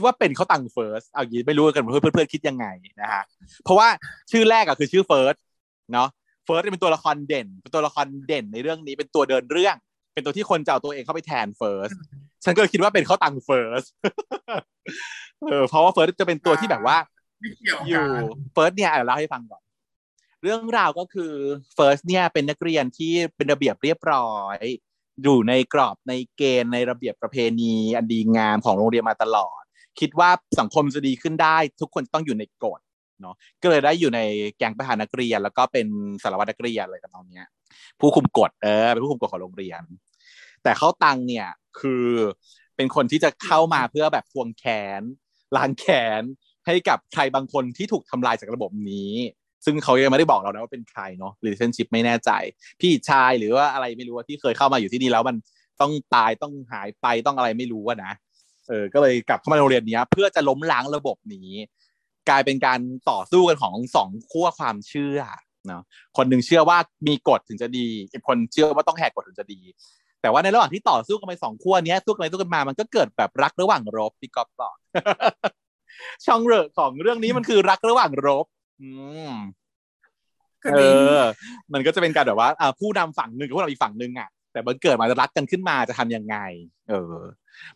[0.05, 2.67] ว่าเป็นข้าวตังเฟิร์สเอางี้ไม่รู้กันเพื่อนเพื่อนๆคิดยังไง
[3.03, 3.23] นะฮะ
[3.65, 3.89] เพราะว่า
[4.31, 5.35] ชื่อแรกอะคือชื่อเฟิร์ส
[5.93, 6.09] เนาะ
[6.45, 9.77] เฟิร์สเป็นตัวละครเด่น เป็นตัวละครเด่นในเรื่องนี้เป็นตัวเดินเรื่อง
[10.15, 11.91] เป็นตัวที่คนจะเอาตัวเองเข้าไปแทนเฟิร์ส
[12.45, 13.83] ฉันก็เลยคิดว่าเป็นข้าวตังเฟิร์ส
[15.51, 16.97] เออเพราะว่าเฟิร์สจะเป็นตัวที่แบบว่า
[17.41, 19.63] ไม่เกี่ยวกันอยู่เฟิร์สเนี่ยเดี๋ยวเล่าให้ฟังก่อน
[20.43, 21.33] เรื่องราวก็คือ
[21.75, 24.59] เฟิร์สเนี่ยเป็นนักเรียนที่เป็นระเบียบเรียบร้อย
[25.23, 29.63] อยู่ในกรอบในเกณฑ์ในระเบียบประเพณีอันดีงามของโรงเรียนมาตลอด
[30.01, 32.81] คิดว่าสังคมจะดีขึ้นได้ ทุกคนต้องอยู่ในกฎ
[33.21, 34.21] เนาะก็เลยได้อยู่ใน
[34.59, 35.87] แก๊งประธานนักเรียน แล้วก็เป็น
[36.23, 37.47] สารวัตรนักเรียนอะไรกันตอนเนี้ย
[38.01, 39.83] ผู้คุมกฎเออเป็นผู้คุมกฎของโรงเรียน
[40.63, 41.49] แต่เขาตังเนี่ย
[41.81, 42.07] คือ
[42.77, 44.65] เป็นคนที่จะเข้ามาเพื่อแบบทวงแข
[45.01, 45.03] น
[45.57, 45.87] ล้างแข
[46.21, 46.23] น
[46.67, 49.13] ให้กับใครบางคนที่ถูกทำลายจากระบบนี้
[49.67, 52.31] ซึ่งเขายังไม่ได้บอกเรานะว่าเป็นใครเนาะ relationship ไม่แน่ใจ
[52.81, 55.37] พี่ชายหรือว่าอะไรไม่รู้ว่าที่เคยเข้ามาอยู่ที่นี่แล้วมัน
[55.81, 58.13] ต้องตายต้องหายไปต้องอะไรไม่รู้ว่านะ
[58.69, 61.51] เออก็เลยกลับเข้ามาโรงเรียนนี้เพื่อจะล้มล้างระบบนี้
[62.29, 62.81] กลายเป็นการ
[63.11, 65.21] ต่อสู้กันของสองขั้วความเชื่อ
[65.67, 65.83] เนาะ
[66.17, 69.61] คนหนึ่งเชื่อว่ามีกฎถึงจะดีอีกคนเชื่อว่าต้องแหกกฎถึงจะดี
[70.23, 74.77] แต่ว่าในระหว่างที่ต่อสู้กันไปสองขั้วนี้สู้กันไปสู้กันมามันก็เกิดแบบรักระหว่างรบพี่ก๊อฟบอก
[76.27, 78.47] ช่องเรอของเรื่องนี้มันคือรักระหว่างรบ
[78.81, 78.91] อื
[79.29, 79.33] ม
[80.63, 81.21] ก็เอดีอ
[81.73, 86.37] มันก็จะเป็นการแบบว่าอ่าผู้นำฝั่งหนึ่งกับผู้นำอีกฝั่งหนึ่งอะแต่มันเกิดมาจะรักกันขึ้นมาจะทำยังไง
[86.89, 87.17] เออ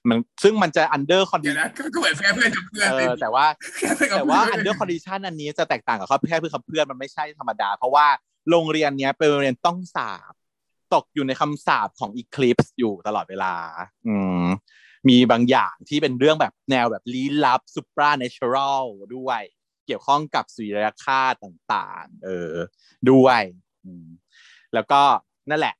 [0.09, 3.47] มันซึ่งมันจะ under เดี๋ยว condition นะก็ก็เหมือนแค่เพื่อนกับเพื่อนเอเลยอแต่ว่า
[3.79, 8.07] แค่เพื่อนกับแต่เพื่ว่าอน under condition อันนี้จะแตกต่างกับเขาแค่เพื่อนกับเพื่อนมันไม่ใช่ธรรมดา เพราะว่า
[8.51, 10.33] โรงเรียนเนี้ยเป็นโรงเรียนต้องสาบ
[10.95, 13.55] ตกอยู่ในคำสาบของ eclipse อยู่ตลอดเวลา
[14.09, 14.45] อืม
[15.09, 18.85] มีบางอย่างที่เป็นเรื่องแบบแนวแบบลี้ลับ supernatural
[19.17, 19.43] ด้วย
[19.87, 22.55] เกี่ยวข้องกับสุริยคาต่างๆ เออ
[23.11, 23.43] ด้วย
[23.85, 24.07] อืม
[24.75, 25.03] แล้วก็
[25.51, 25.75] นั่นแหละ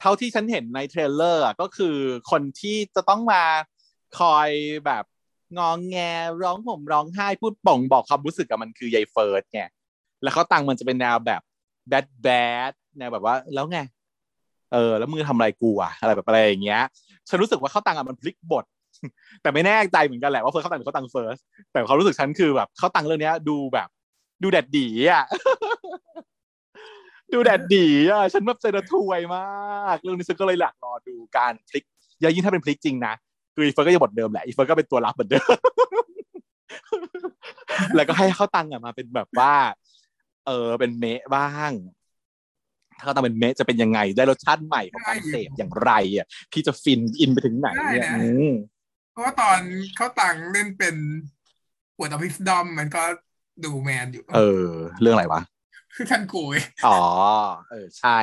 [0.00, 1.96] เท่าที่ฉันเห็นใน trailer ก็คือ
[2.30, 3.42] คนที่จะต้องมา
[4.18, 4.48] คอย
[4.86, 5.04] แบบ
[5.58, 5.96] งองแง
[6.42, 9.62] ร้องห่มร้องไห้พูดป่องบอกความรู้สึกกับมันคือยายเฟิร์สไง
[10.22, 11.42] แล้วข้าวตังมันจะเป็นแนวแบบ
[11.88, 13.78] bad bad แนวแบบว่าแล้วไง
[14.72, 16.82] เออ แล้วมึงทำอะไรกูอะอะไรแบบอะไรอย่างเงี้ย
[17.28, 18.64] ฉันรู้สึกว่าข้าวตังอะมันพลิกบท
[19.42, 21.38] แต่ไม่แน่ใจเหมือนกันแหละว่าเฟิร์สข้าวตังหรือข้าวตังเฟิร์ส
[21.72, 23.88] แต่ความรู้สึกฉันคือแบบข้าวตังเรื่องเนี้ยดูแบบ
[24.42, 25.24] ดู daddy อะ
[27.32, 31.84] ดู daddy อะฉันแบบใจระทวยมาก เรื่องนี้ฉันก็เลยหลักรอดูการพลิก
[32.20, 33.14] อย่ายิ่งถ้าเป็นพลิกจริงนะ
[33.54, 35.56] คืออีเฟิร์สก็ยังบทเดิมแหละอีเฟิร์สก็เป็นตัวรับเหมือนเดิม
[37.96, 39.54] แล้วก็ให้ข้าวตังอะมาเป็นแบบว่า
[40.46, 41.72] เออเป็นเมะบ้าง
[42.98, 48.52] ถ้าข้าวตังเป็นเมะจะเป็นยังไง ได้รสชาติใหม่ของการเสพอย่างไรอะพี่จะฟินอินไปถึงไหนเนี่ยอืม
[49.14, 49.60] เพราะว่าตอน
[49.96, 50.96] เขาตังเล่นเป็น
[51.96, 53.02] ปวดอภิสดอมมันก็
[53.64, 55.42] ดูแมนอยู่ เออ เรื่องอะไรวะ
[55.94, 57.00] คือท่านกูไงอ๋อ
[57.70, 58.18] เออ ใช่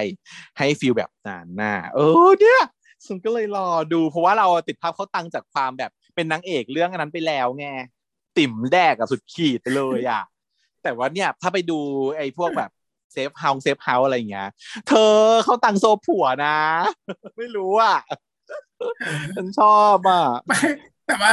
[0.57, 2.61] ให้ฟีลแบบนั้นน่ะเออเนี่ย
[3.05, 7.67] ฉันก็เลยรอดูเพราะว่าเราติดภาพเขาตังจากความแบบเป็นนางเอกเรื่องอันนั้นไปแล้วไง
[8.37, 10.23] ติ่มแดกอะสุดขีดไปเลยอะ
[10.83, 11.79] แต่ว่าเนี่ยถ้าไปดู
[12.17, 12.71] ไอ้พวกแบบ
[13.11, 14.49] เซฟเฮาส์เซฟเฮาส์อะไรอย่างเงี้ย
[14.87, 16.57] เธอเขาตังโซผัวนะ
[17.37, 17.97] ไม่รู้อะ
[19.35, 20.59] ฉันชอบอะไม่
[21.07, 21.31] แต่ว่า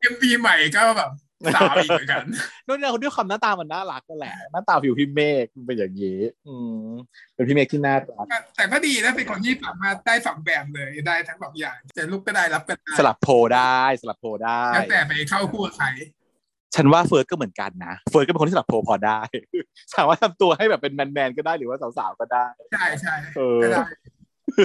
[0.00, 1.10] เอ็มบีใหม่ก็แบบ
[1.54, 2.24] สาวอีกเหมือนกัน
[2.66, 6.88] ด้วยเนี่ยด้วยความหน้าตามันน่ารักก็แหละ หน้าตาผิวพี่เมฆมันเป็นอย่างนี้อืม
[7.34, 15.86] เป็นพี่เมฆที่น่ารักแต่ก็ดีนะเป็นคนที่สามารถได้สองแบบเลยได้ทั้งสองอย่างจะลุกก็ได้รับก็ได้สลับโพลได้สลับโพลได้แล้วแต่ไปเข้าคู่กับใคร
[16.76, 19.20] ฉันว่าเฟิร์สก็เหมือนกันนะเฟิร์สก็เป็นคนที่สลับโพลพอได้
[19.94, 23.86] สามารถทำตัวให้แบบเป็นแมนๆก็ได้หรือว่าสาวๆก็ได้ ใช่ใช่เออก็ได้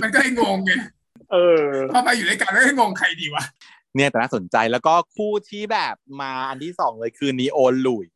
[0.03, 0.71] มันก็ให้งงไง
[1.31, 3.43] เออพอมาอยู่ด้วยกันแล้วให้งงใครดีวะ
[3.95, 8.09] เนี่ยแต่น่าสนใจแล้วก็คู่ที่แบบมาอันที่สองเลยคือนีโอหลุย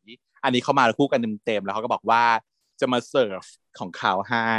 [0.44, 2.22] อันนี้เขามาคู่กันเต็มๆแล้วเขาก็บอกว่า
[2.80, 3.42] จะมาเสิร์ฟ
[3.78, 4.50] ของเขาให้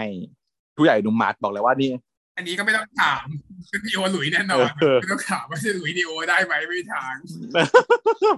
[0.76, 1.92] ผู้ใหญ่อนุมัติบอกเลยว่านี่
[2.38, 3.26] อันนี้ก็ไม่ต้องถาม
[3.70, 7.16] คือดีโอหลุยแน่นอนเออไม่ต้องถามว่าจะหลุยดีโอได้ไหมไม่มีทาง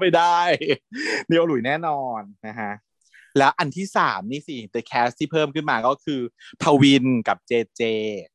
[0.01, 0.39] ไม่ได้
[1.29, 2.71] นีโอหลุยแน่นอนนะฮะ
[3.37, 6.21] แล้วอันที่สามนี่สิ The Cast ที่เพิ่มขึ้นมาก็คือ
[6.61, 8.34] พวินกับเจเจคร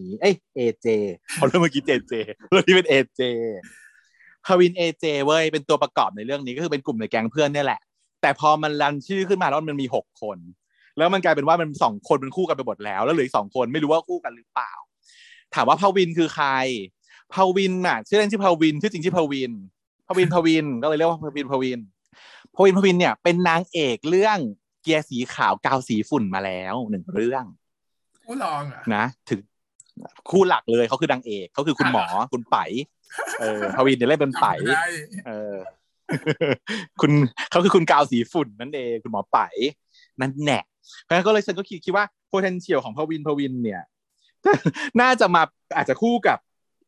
[0.00, 0.86] นี้ เอ้ยเอเจ
[1.34, 2.14] เขาเริ่มเมื่อกี้เจเจ
[2.50, 3.22] เรื่องนี้เป็นเอเจ
[4.46, 7.80] พวินเอเจเว้ยเป็นตัวประกอบในเรื่องนี้ก็คือเป็นกลุ่มในแก๊งเพื่อนเนี่ยแหละ
[8.22, 10.38] แต่พอมันรันชื่อขึ้นมาแล้วมันมีหกคน
[10.98, 14.72] แล้วมันกลายเป็นว่ามันสองคนเป็นคู่กันไปหมดแล้ว แล้วเหลืออีกสองคนไม่รู้ว่าคู่กันหรือเปล่า
[15.54, 16.48] ถามว่าพวินคือใคร
[17.34, 19.52] พวินอะชื่อเล่นชื่อพวินชื่อจริงชื่อพวิน
[20.08, 21.80] ภูวินทร์ภูวินทร์ก็เลยเรียกว่าภูวินทร์ภูวิน
[22.56, 24.38] ทร์ภูวินทร์ภูวินทร์เนี่ยเป็นนางเอกเรื่อง
[24.82, 27.44] เกียร์สีขาวกาวน์สีฝุ่นมาแล้วหนึ่งเรื่อง
[28.24, 29.40] คู่รองอะนะถึง
[30.30, 32.58] คู่หลักเลยเขาคือนางเอกเขาคือคุณหมอคุณไป๋
[33.40, 34.86] เออภูวินทร์เนี่ยเล่นเป็นไป๋จำได้
[35.26, 35.56] เออ
[37.00, 37.12] คุณ
[37.50, 39.38] เขาคือคุณกาวน์สีฝุ่นนั่นเองคุณหมอไป๋
[40.20, 40.60] นั่นแน่
[41.02, 43.82] เพราะฉะนั้นก็เลยฉันก็คิดคิดว่า potential ของภูวินทร์ภูวินทร์เนี่ย
[45.00, 45.42] น่าจะมา
[45.76, 46.38] อาจจะคู่กับ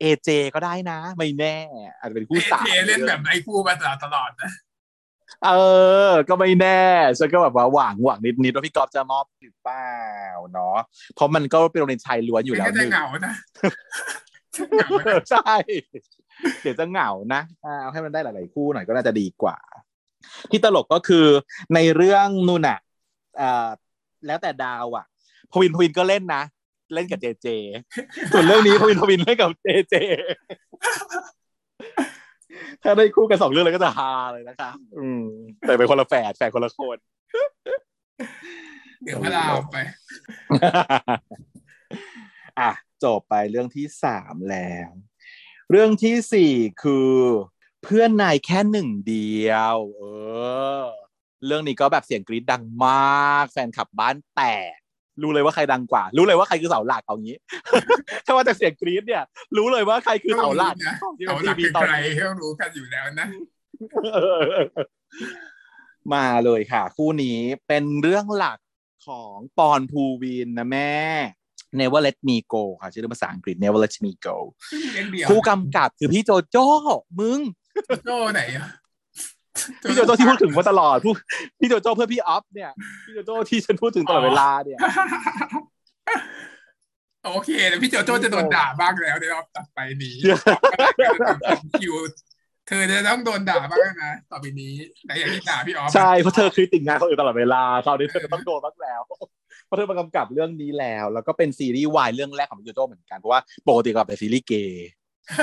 [0.01, 1.57] เอเจก็ได้นะ ไม่แน่
[1.99, 4.51] อาจจะเป็นคู่เอสามเจเล่นแบบไอ้คู่มาตลอดตลอดนะ
[5.45, 5.51] เอ
[6.09, 6.83] อ ก็ไม่แน่
[7.19, 9.95] ฉันก็แบบว่าหวังหวังนิดนิดๆว่าพี่กอฟจะมอบหรือเปล่า
[10.53, 10.77] เนาะ
[11.15, 13.35] เพราะมันก็เป็นโรงเรียนชายล้วนอยู่แล้วมันหก็จะนึ่งเหงานะ
[14.73, 15.55] เหงานะใช่
[16.63, 19.57] เดี๋ยวจะเหงานะอ่าเอาให้มันได้หลาย ๆ คู่หน่อยก็น่าจะดีกว่า
[20.51, 21.27] ที่ตลกก็คือ
[21.75, 22.79] ในเรื่องนู่นน่ะ
[23.41, 23.69] อ่า
[24.27, 25.07] แล้วแต่ดาวอะ
[25.53, 26.43] พวินพวินก็เล่นนะ
[26.95, 27.49] เล่นกับเจเจ
[28.33, 29.95] ส่วนเรื่องนี้พวินพวินเล่นกับเจเจ
[32.83, 35.25] ถ้าได้คู่กันสองเรื่องเลยก็จะฮาเลยนะคะ อืม
[35.61, 36.97] แต่เป็นคนละแฝดแฝดคนละคน
[39.05, 39.77] เดี๋ยวพระรามไป
[42.61, 42.71] อะ
[43.05, 44.91] จบไปเรื่องที่สามแล้ว
[45.71, 47.13] เรื่องที่สี่คือ
[47.83, 50.03] เพื่อนนายแค่หนึ่งเดียว เอ
[50.83, 50.85] อ
[51.47, 54.43] เรื่องนี้ก็แบบเสียงกรี๊ดดังมาก แฟนขับบ้านแต
[54.77, 54.79] ก
[55.23, 57.37] รู้เลยว่าใครดังกว่า รู้เลยว่าใครคือเสาหลักเอางี้
[58.27, 59.25] ถ้าว่าจากเสียงกรี๊ดเนี่ย
[59.57, 63.27] รู้เลยว่าใครคือเสาหลักนะของเสาหลักเป็นใครเขารู้กันอยู่แล้วนะ
[66.15, 68.59] มาเลยค่ะ คู่นี้เป็นเรื่องหลัก
[69.07, 70.95] ของปอนภูวินนะแม่
[71.79, 74.37] Never Let Me Go ค่ะชื่อภาษาอังกฤษ Never Let Me Go
[74.95, 76.67] เรื่องเดียวคู่กำกับคือพี่โจโจ้
[77.19, 77.41] มึง
[78.07, 78.69] โจ้ไหนอะ
[79.89, 81.15] พี่โจโจ้ที่พูดถึงมาตลอดพูด
[81.61, 82.71] พี่โจโจ้เพื่อนพี่ออฟเนี่ย
[83.07, 84.79] พี่โจโจ้ที่ฉันพูดถึงตลอดเวลาเนี่ย
[87.25, 90.17] โอเคแต่พี่โจโจ้จะโดนด่าบ้างแล้วในรอบต่อไปนี้
[91.81, 91.95] คิว
[92.67, 94.75] เธอจะต้องโดนด่าบ้างนะต่อไปนี้
[95.07, 104.89] แต่อย่างที่ด่าพี่ออฟใช่เพราะเธอคริติกงานคนอื่นตลอดเวลาคราวนี้เธอจะต้องโดนบ้างแล้วเพราะเธอมากำกับเรื่องนี้แล้ว แล้วก็เป็นซีรีส์วายเรื่องแรกของพี่โจโจ้เหมือนกันเพราะว่าปกติกับเป็นซีรีส์เกย์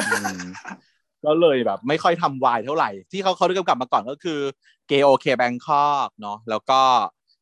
[0.07, 0.41] อืม
[1.25, 4.39] ก็เลยแบบไม่ค่อยทำวายเท่าไหร่ ที่เขาเขาได้กำกับมาก่อนก็คือ
[4.87, 6.81] เกย์โอเคแบงคอกเนาะแล้วก็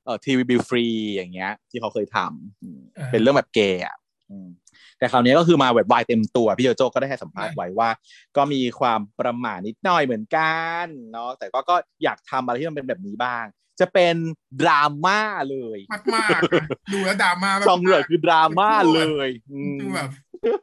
[0.05, 2.79] เอ่อทีวีบิฟรีอย่างเงี้ย ที่เขาเคยทำอืม
[3.11, 3.95] เป็นเรื่องแบบเกย์อะ
[4.31, 4.49] อืม
[4.97, 7.89] แต่คราวนี้ก็คือมาแบบวายเต็มตัว พี่โจโจ้ก็ได้ให้สัมภาษณ์ไว้ว่า
[8.37, 13.45] ก็มีความประมาทนิดหน่อยเหมือนกันเนาะแต่ก็ก็อยากทำอะไรที่มันเป็นแบบนี้บ้าง
[13.79, 14.15] จะเป็น
[14.61, 20.09] ดราม่าเลยมากมากๆอะดูแล้วดราม่ามากซองเหลือคือดราม่าเลยอืมดูแบบ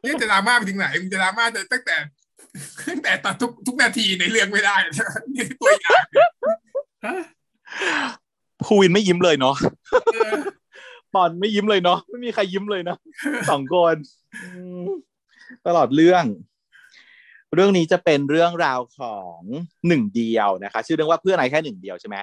[0.05, 2.03] นี่จะดราม่าไปถึงไหนมึงจะดราม่าตั้งแต่ตั้ง
[3.03, 4.75] แต่ตอนทุกทุกนาทีในเรื่องไม่ได้
[5.35, 6.03] นี่ตัวอย่าง
[7.05, 7.17] ฮะ
[8.63, 9.55] ภูวินไม่ยิ้มเลยเนาะ
[10.13, 10.39] เออ
[11.13, 12.97] ปอนไม่ยิ้มเลยเนาะไม่มีใครยิ้มเลยนะ
[13.49, 13.95] สองคน
[14.43, 14.47] อื
[14.85, 14.89] ม
[15.67, 16.23] ตลอดเรื่อง
[17.53, 19.39] เรื่องนี้จะเป็นเรื่องราวของ
[19.87, 22.15] หนึ่งเดียวนะคะ ชื่อเรื่องว่าเพื่อนนายแค่หนึ่งเดียวใช่ไหม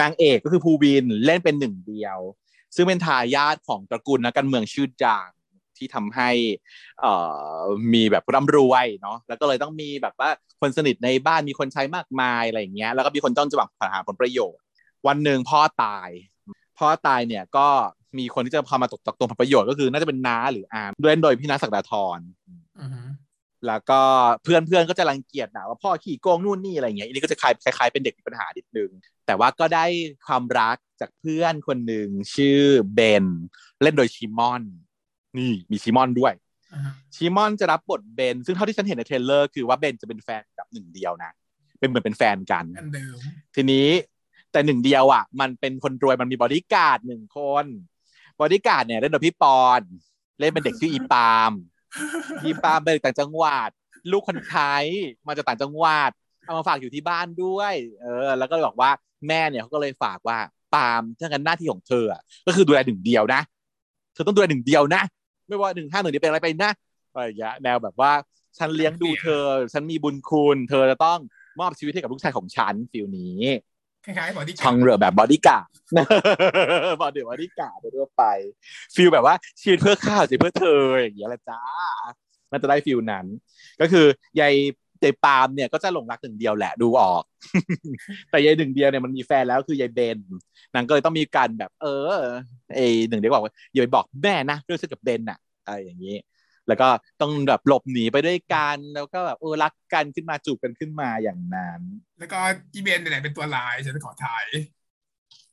[0.00, 2.18] นางเอกก็คือภูวินเล่นเป็นหนึ่งเดียว
[2.74, 5.28] ซึ่งเป็นทายาทของตระกูลนักการเมืองชื่อดัง
[5.80, 6.30] ที่ทำให้
[7.00, 7.12] เอ่
[7.58, 7.60] อ
[7.94, 14.62] มีแบบร่ำรวยเนาะแล้วก็เลยต้องมีแบบว่าคนสนิทในบ้านมีคนใช้มากมายอะไรอย่างเงี้ยแล้วก็มีคนจ้องจะหวังหาผลประโยชน์
[15.06, 16.10] วันหนึ่งพ่อตาย
[16.78, 17.68] พ่อตายเนี่ยก็
[18.18, 22.18] มีคนที่จะพามาตกตกตรงผลประโยชน์ก็คือน่าจะเป็นน้าหรืออามด้วยโดยพี่น้าศักดาธร
[22.80, 23.02] อือฮึ
[23.66, 24.00] แล้วก็
[24.42, 28.90] เพื่อนเพื่อนก็จะรังเกียจนะว่าพ่อขี้โกงนู่นนี่อะไรอย่างเงี้ยอันนี้ก็จะคล้ายคล้ายๆเป็นเด็กมีปัญหานิดนึง
[29.26, 29.86] แต่ว่าก็ได้
[30.26, 32.60] ความรักจากเพื่อนคนหนึ่งชื่อ
[32.94, 33.26] เบน
[33.82, 34.62] เล่นโดยชิมอน
[35.38, 36.32] นี่มีชิมอนด้วย
[36.72, 41.32] อ่าฮะชิมอนจะรับบทเบน ซึ่งเท่าที่ฉันเห็นใน trailer คือว่าเบนจะเป็นแฟนกับหนึ่งเดียวนะ
[41.78, 43.16] เป็นเหมือนเป็นแฟนกันอันเดิม
[43.54, 43.88] ทีนี้
[44.52, 47.66] แต่หนึ่งเดียวอะ มันเป็นคนรวยมันมีบอดี้การ์ดหนึ่งคน
[48.40, 49.80] บอดี้การ์ดเนี่ยเล่นโดยพี่ปอนด์
[50.40, 51.52] เล่นเป็นเด็กชื่ออีปาล์ม
[52.44, 53.70] อีปาล์มเป็นเด็กต่างจังหวัด
[54.10, 54.84] ลูกคนไทย
[55.26, 56.10] มาจากต่างจังหวัด
[56.44, 58.90] เอามาฝากอยู่ที่บ้านด้วย เออ แล้วก็เลยบอกว่า
[59.28, 60.38] แม่เนี่ยเขาก็เลยฝากว่า
[60.74, 63.40] ปาล์มถ้างั้นหน้าที่ของเธออะก็คือดูแลหนึ่งเดียวนะ
[64.14, 65.02] เธอต้องดูแลหนึ่งเดียวนะ
[65.50, 66.72] ไม่ว่าหนึ่งห้าหนึ่งนี้เป็นอะไรไปนะ
[67.12, 68.12] อะไรอย่างเงี้ยแนวแบบว่า
[68.58, 71.18] ฉันเลี้ยงดูเธอ ฉันมีบุญคุณ เธอจะต้อง
[71.60, 73.40] มอบชีวิตให้กับลูกชายของฉัน feel นี้
[74.04, 75.68] คล้ายๆบอดี้ช่องเรือแบบบอดี้การ์ด
[77.02, 78.24] บอดี้บอดี้การ์ดโดยทั่วไป
[78.94, 81.60] feel แบบว่าชีวิตเพื่อข้าวชีวิตเพื่อเธออย่างเงี้ยแหละจ้า
[82.50, 83.26] น่าจะได้ฟิลนั้น
[83.80, 84.06] ก็คือ
[84.40, 84.54] ยาย
[85.04, 87.22] ยายปาล์มเนี่ยก็จะหลงรักหนึ่งเดียวแหละดูออก
[88.30, 90.16] แต่ยายหนึ่งเดียวเนี่ยมันมีแฟนแล้วคือยายเบน
[90.74, 92.22] นางก็เลยต้องมีการแบบ เออ
[92.74, 96.16] ไอหนึ่งเดียวบอกว่าอย่าไปบอกแม่นะเรื่องเธอกับเบนอะอะไรอย่างนี้
[96.68, 96.88] แล้วก็
[97.20, 101.80] ต้องแบบหลบหนีไปด้วยกันแล้วก็แบบเออรักกันขึ้นมาจูบกันขึ้นมาอย่างนั้น
[102.18, 102.38] แล้วก็
[102.74, 104.44] อีเบนเนี่ยเป็นตัวลายฉันขอถ่าย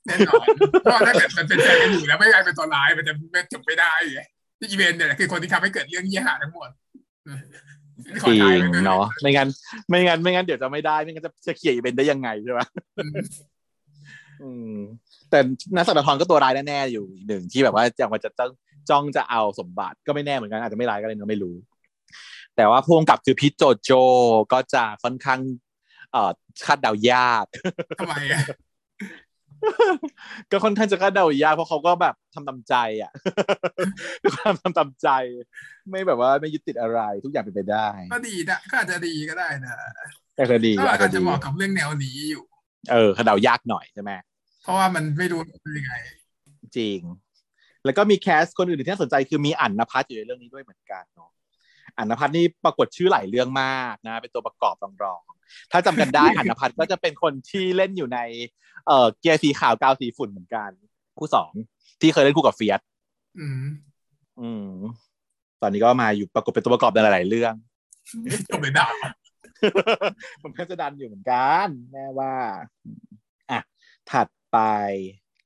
[0.06, 0.48] แน่นอน
[0.82, 3.14] เพราะถ้าเกิดมันเป็นแฟนกันอยู่แล้วไม่กลายเป็นตัวลายมันจะ
[3.54, 4.22] จบไม่ได้ไง
[4.72, 6.70] อีเบนเนี่ยคือคนที่ทำให้เกิดเรื่องยี่ห้าทั้งหมด
[8.28, 9.50] จริงเนาะไม่งั้น
[9.90, 12.60] ไม่งั้นไม่งั้นเดี๋ยวจะไม่ได้ไม่งั้นจะจะเขี่ยอีเวนต์ได้ยังไงใช่ไหม
[14.44, 14.76] อืม
[15.30, 15.40] แต่
[15.76, 18.52] นักสัตว์ทรก็ตัวร้ายแน่ๆอยู่หนึ่งที่แบบว่าจะมาจะจ้อง
[18.90, 21.56] จ้องจะเอาสมบัติก็ไม่แน่เหมือนกันอาจจะไม่ร้ายก็เลยเราไม่รู้
[22.56, 23.92] แต่ว่าพวงกับคือพิโจโจ
[24.54, 25.40] ก็จะค่อนข้าง
[26.12, 26.32] เอ่อ
[26.66, 27.46] คาดเดายาก
[28.00, 28.42] ทำไมอะ
[30.52, 33.12] ก็ค่อนข้างจะคาดเดายากเพราะเขาก็แบบทำตามใจอะ
[34.36, 35.10] ความทำตามใจ
[35.90, 39.76] ไม่แบบว่าไม่ยึดติดอะไรทุกอย่างเป็นไปได้ ก็ดีนะก็อาจจะดีก็ได้นะ
[40.36, 42.44] แต่ก็ดีก็อาจก็จะดีเหมาะกับเรื่องแนวนี้อยู่
[42.92, 44.12] เออคาดเดายากหน่อยใช่ไหม
[44.64, 45.94] เพราะว่ามันไม่รู้เป็นยังไง
[46.78, 47.00] จริง
[47.86, 51.32] แล้วก็มีแคสคนอื่นที่น่าสนใจคือมีอั๋นนภัสอยู่ในเรื่องนี้ด้วยเหมือนกันเนาะ
[51.98, 55.37] อั๋นนภัสนี่ปรากฏชื่อหลายเรื่องมากนะ เป็นตัวประกอบรองๆ
[55.72, 58.20] ถ้าจำกันได้อั๋นนภัสก็จะเป็นคนที่เล่นอยู่ใน
[58.88, 60.70] เอ่อเกียร์สีขาวกาวสีฝุ่นเหมือนกัน
[61.18, 61.52] คู่สอง
[62.02, 62.82] ที่เคยเล่นคู่กับเฟียส
[63.40, 63.64] อืม
[64.42, 64.72] อืม
[65.62, 67.54] ตอนนี้ก็มาอยู่ปรากฏเป็นตัวประกอบในหลาย ๆ เรื่อง
[68.50, 68.94] จบเลยดาว
[70.42, 72.34] ผมก็จะดันอยู่เหมือนกันแม่ว่า
[73.52, 73.60] อะ
[74.12, 74.58] ถัดไป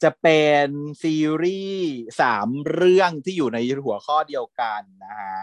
[0.04, 0.68] จะเป็น
[1.04, 5.42] ซีรีส์สามเรื่องที่อยู่ในหัวข้อเดียวกันนะฮะ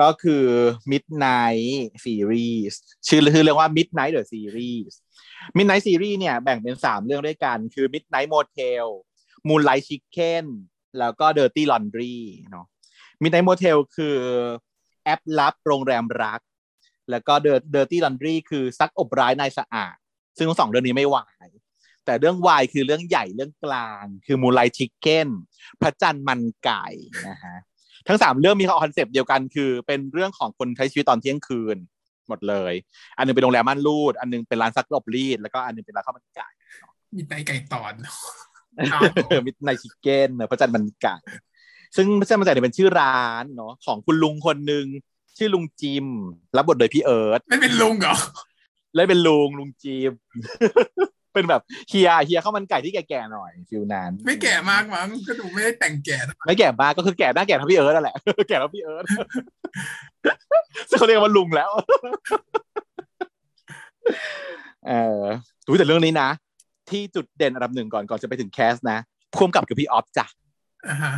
[0.00, 0.44] ก็คือ
[0.92, 1.66] Midnight
[2.04, 2.74] Series
[3.06, 4.92] ชื่อคือเรื่องว่า Midnight the Series
[5.56, 8.86] Midnight Series เนี่ยแบ่งเป็นสามเรื่องด้วยกัน คือ Midnight Motel
[9.48, 10.44] Moonlight Chicken
[10.98, 12.18] แล้วก็ Dirty Laundry
[12.50, 12.66] เนาะ
[13.22, 14.16] Midnight Motel คือ
[15.04, 16.40] แอปลับโรงแรมรัก
[17.10, 17.34] แล้วก็
[17.74, 19.96] Dirty Laundry คือซักอบร้ายนายสะอาด
[20.36, 21.48] ซึ่งทั้งสองเรื่องนี้ไม่วาย
[22.04, 25.28] แต่เรื่องวายคือเรื่องใหญ่เรื่องกลาง คือ Moonlight Chicken
[25.80, 26.86] พระจันทร์มันไก่
[27.28, 27.56] นะฮะ
[28.08, 31.76] ทั้งสามเรื่องมี concept เดียวกันคือ เป็นเรื่องของคนใช้ชีวิตตอนเที่ยงคืน
[32.28, 32.74] หมดเลย
[33.16, 36.48] อันหนึ่งเป็นโรงแรมม่านรูด อันหนึ่งเป็นร้านซักอบรีด แล้วก็อันหนึ่งเป็นร้านข้าวมันไก่
[37.16, 37.92] midnight ไก่ตอน
[39.46, 41.16] midnight chicken เนอะพระจันทร์มันไก่
[41.96, 44.86] ซึ่งพระจันทร์มันไก่เนี่ยเป็นชื่อร้านเนาะของคุณลุงคนหนึ่ง
[45.38, 46.06] ชื่อลุงจิม
[46.56, 48.14] รับบทโดยพี่เอิร์ธไม่เป็นลุงเหรอ
[48.94, 50.12] เลยเป็นลุงลุงจิม
[51.34, 58.16] เป็นแบบเฮียเฮียข้าวมันไก่ที่แก่ๆหน่อย feel นั้นไม่แก่มากมั้งก็ดูไม่ได้แต่งแก่นะไม่แก่มากก็คือแก่หน้าแก่เท่าพี่เอิร์ธนั่นแหละ
[58.48, 59.04] แก่เท่าพี่เอิร์ธ
[60.88, 61.70] ซึ่งเขาเรียกว่าลุงแล้ว
[64.88, 65.22] เออ
[65.68, 66.28] รู้แต่เรื่องนี้นะ
[66.90, 68.98] ที่จุดเด่นอันดับหนึ่งก่อนก่อนจะไปถึง cast นะ
[69.34, 70.26] พ่วงกับคือพี่ออฟจ้ะ
[70.88, 71.12] อ่าฮะ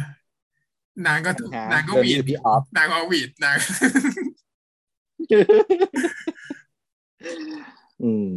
[1.07, 3.57] นางก็ถูกนะฮะนางก็เรื่องหวีดคือพี่ออฟนางก็หวีดนาง
[8.03, 8.37] อืม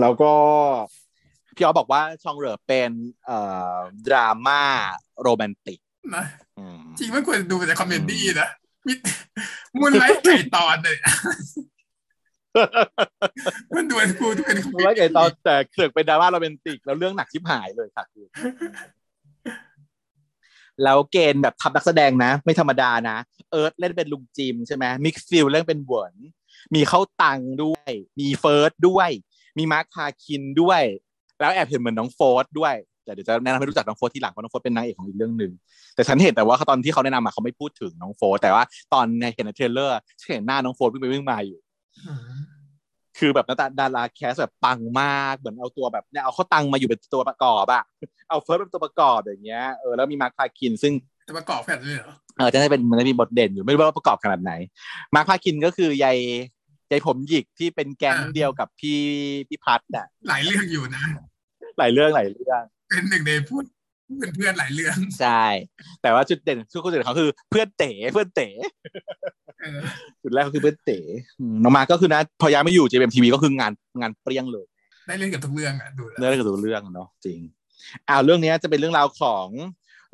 [0.00, 0.32] แล้วก็
[1.56, 2.90] พี่ออฟบอกว่า genre เป็น
[3.26, 3.38] เอ่
[3.74, 4.62] อดราม่า
[5.22, 5.80] โรแมนติก
[6.16, 6.24] นะ
[6.58, 8.48] อืมจริงไม่ควรดูแต่ comedy นะ
[8.86, 8.98] มิด
[9.80, 10.96] Moonlight ไก่ตอนเลย
[13.74, 18.26] มันดูเป็นกูเป็น comedy แล้วไงไก่ตอนแต่เสือกเป็นดราม่าโรแมนติก แล้วเรื่องหนักชิบหายเลยค่ะคือ
[20.84, 23.16] แล้วเกณฑ์แบบทัพนักแสดงนะ ไม่ธรรมดานะ
[23.50, 26.14] เอิร์ธเล่นเป็นลุงจิมใช่ไหมมิกซ์เล่นเป็นเหวิน
[26.74, 27.90] มีเข้าตังด้วย
[28.20, 29.10] มีเฟิร์สด้วย
[29.58, 30.82] มีมาร์คพาคินด้วย
[31.40, 35.52] แล้วแอบเห็นเหมือนน้องโฟร์ด้วยแต่เดี๋ยวจะแนะนำให้รู้จักน้องโฟร์ทีหลังเพราะน้องโฟร์เป็นนางเอกของอีกเรื่องหนึ่ง
[35.94, 41.58] แต่ฉันเห็นแต่ว่าตอนที่เขาแนะนำมาเขาไม่พูดถึงน้องโฟร์แต่ว่าตอนในเห็นใน trailer ฉันเห็นหน้าน้องโฟร์วิ่งไปวิ่งมาอยู่
[42.06, 42.46] อืม
[43.18, 47.82] คือแบบหน้าตาดารา cast แบบปังมากเหมือนเอาตัวแบบเนี่ยเอาเขาตังมาอยู่เป็นตัวประกอบอะ
[48.28, 50.92] เอาเฟิร์สเป็นตัวประกอบอย่างเงี้ยเออแล้วมีมาร์คพาคินซึ่ง
[51.28, 54.52] จะประกอบแผ่นด้วยเหรอเออจะได้เป็นมันจะมีบทเด่นอยู่ไม่รู้ว่าประกอบขนาดไหน
[55.14, 56.16] มาร์คพาคินก็คือยาย
[56.90, 59.00] ยายผมหยิกที่เป็นแก๊งเดียวกับพี่
[59.48, 61.02] พี่พัดน่ะ หลายเรื่องอยู่นะ
[61.78, 63.64] หลายเรื่องหลายเรื่อง เป็นหนึ่งในพูด
[64.20, 65.44] เป็นเพื่อนหลายเรื่องใช่
[66.02, 68.48] แต่ว่าจุดเด่นจุดเด่นของเขาคือเพื่อนเต๋เพื่อนเต๋
[69.60, 69.80] เออ
[70.22, 70.98] จุดแรกก็คือเพื่อนเต๋
[71.40, 74.66] อืมน้องมาร์คก็คือนะ พอย้ายมาอยู่ GMMTV ก็คืองานงานเปรี้ยงเลย
[75.06, 77.40] ได้เล่นกับทุกเรื่องอะดูแล้วเนื้อเรื่องกับตัวเรื่องเนาะจริง
[78.08, 79.46] อ่าเรื่องเนี้ยจะเป็นเรื่องราวของ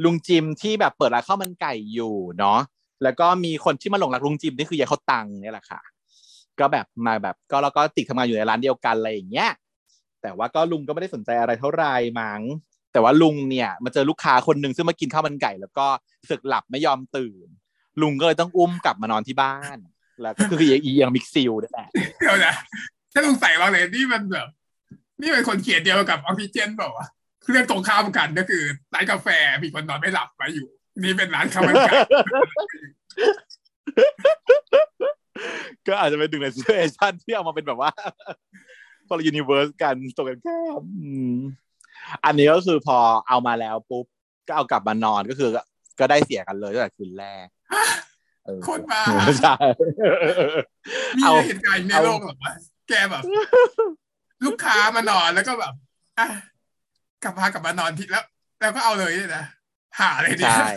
[0.05, 2.59] ลุงจิมที่แบบเปิดร้านข้าวมันไก่อยู่เนาะ
[3.03, 5.81] แล้วก็มีคนที่มาหลงรักลุงจิมนี่คือยายเขาตังเนี่ยแหละค่ะ
[6.61, 9.51] ก็แบบมาแบบก็แล้วก็ติดทำงานอยู่ในร้านเดียวกันอะไรอย่างเงี้ย
[10.23, 12.41] แต่ว่าก็ลุงก็ไม่ได้สนใจอะไรเท่าไหร่มั้ง
[12.93, 15.87] แต่ว่าลุงเนี่ยมาเจอลูกค้าคนหนึ่งซึ่งมากินข้าวมันไก่ แล้วก็
[16.31, 17.49] สึกหลับไม่ยอมตื่น
[18.03, 19.79] ลุงก็เลยต้องอุ้มกลับมานอนที่บ้าน
[20.23, 21.89] แล้วก็คืออียังมิกซิลนี่แหละ
[22.21, 22.55] เดี๋ยวนะ
[23.13, 24.47] ถ้าสงสัยว่าเลยนี่มันแบบ
[25.21, 27.07] นี่เป็นคนเขียนเดียวกับออกซิเจนเปล่าวะ
[27.51, 28.63] เรื่องตรงข้ามกันก็คือ
[28.95, 29.29] ร้านกาแฟ
[29.63, 31.93] มีคนนอนไม่หลับมาอยู่ นี่เป็นร้านข้าวมันไก่
[35.87, 37.91] ก็อาจจะเป็นหนึ่งในซีเอชันที่เอามาเป็นแบบว่า
[39.09, 41.37] คนละ universe กันตรงกันข้ามอืม
[42.25, 44.05] อันนี้ก็คือพอเอามาแล้วปุ๊บ
[44.49, 45.51] ก็เอากลับมานอนก็คือ
[45.99, 47.47] ก็ได้เสียกันเลยตั้งแต่คืนแรก
[48.47, 49.03] เออโคนบ้า
[49.41, 49.55] ใช่
[51.19, 52.53] มีเอาเหตุการณ์ในโลกแบบว่า
[52.89, 53.23] แกแบบ
[54.45, 55.75] ลูกค้ามานอนแล้วก็แบบ
[56.19, 56.27] อะ
[57.23, 58.25] กลับพากลับมานอนทีแล้ว
[58.61, 59.45] แล้วก็เอาเลยเนี่ยนะ
[59.99, 60.73] หาอะไรเนี่ยใช่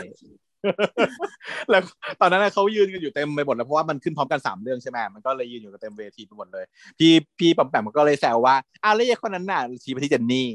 [1.70, 1.82] แล้ว
[2.22, 6.66] ตอนนั้นนะเขายืนกันอยู่เต็มไปหมดแล้วเพราะว่ามันขึ้นพร้อมกันสามเรื่องใช่ไหมมันก็เลยยืนอยู่กันเต็มเวทีไปหมดเลย
[7.00, 10.48] พี่พี่ปั๊มแปมก็เลยแซวว่าอ้าวแล้วยายคนนั้นน่ะชี้ไปที่เจนนี่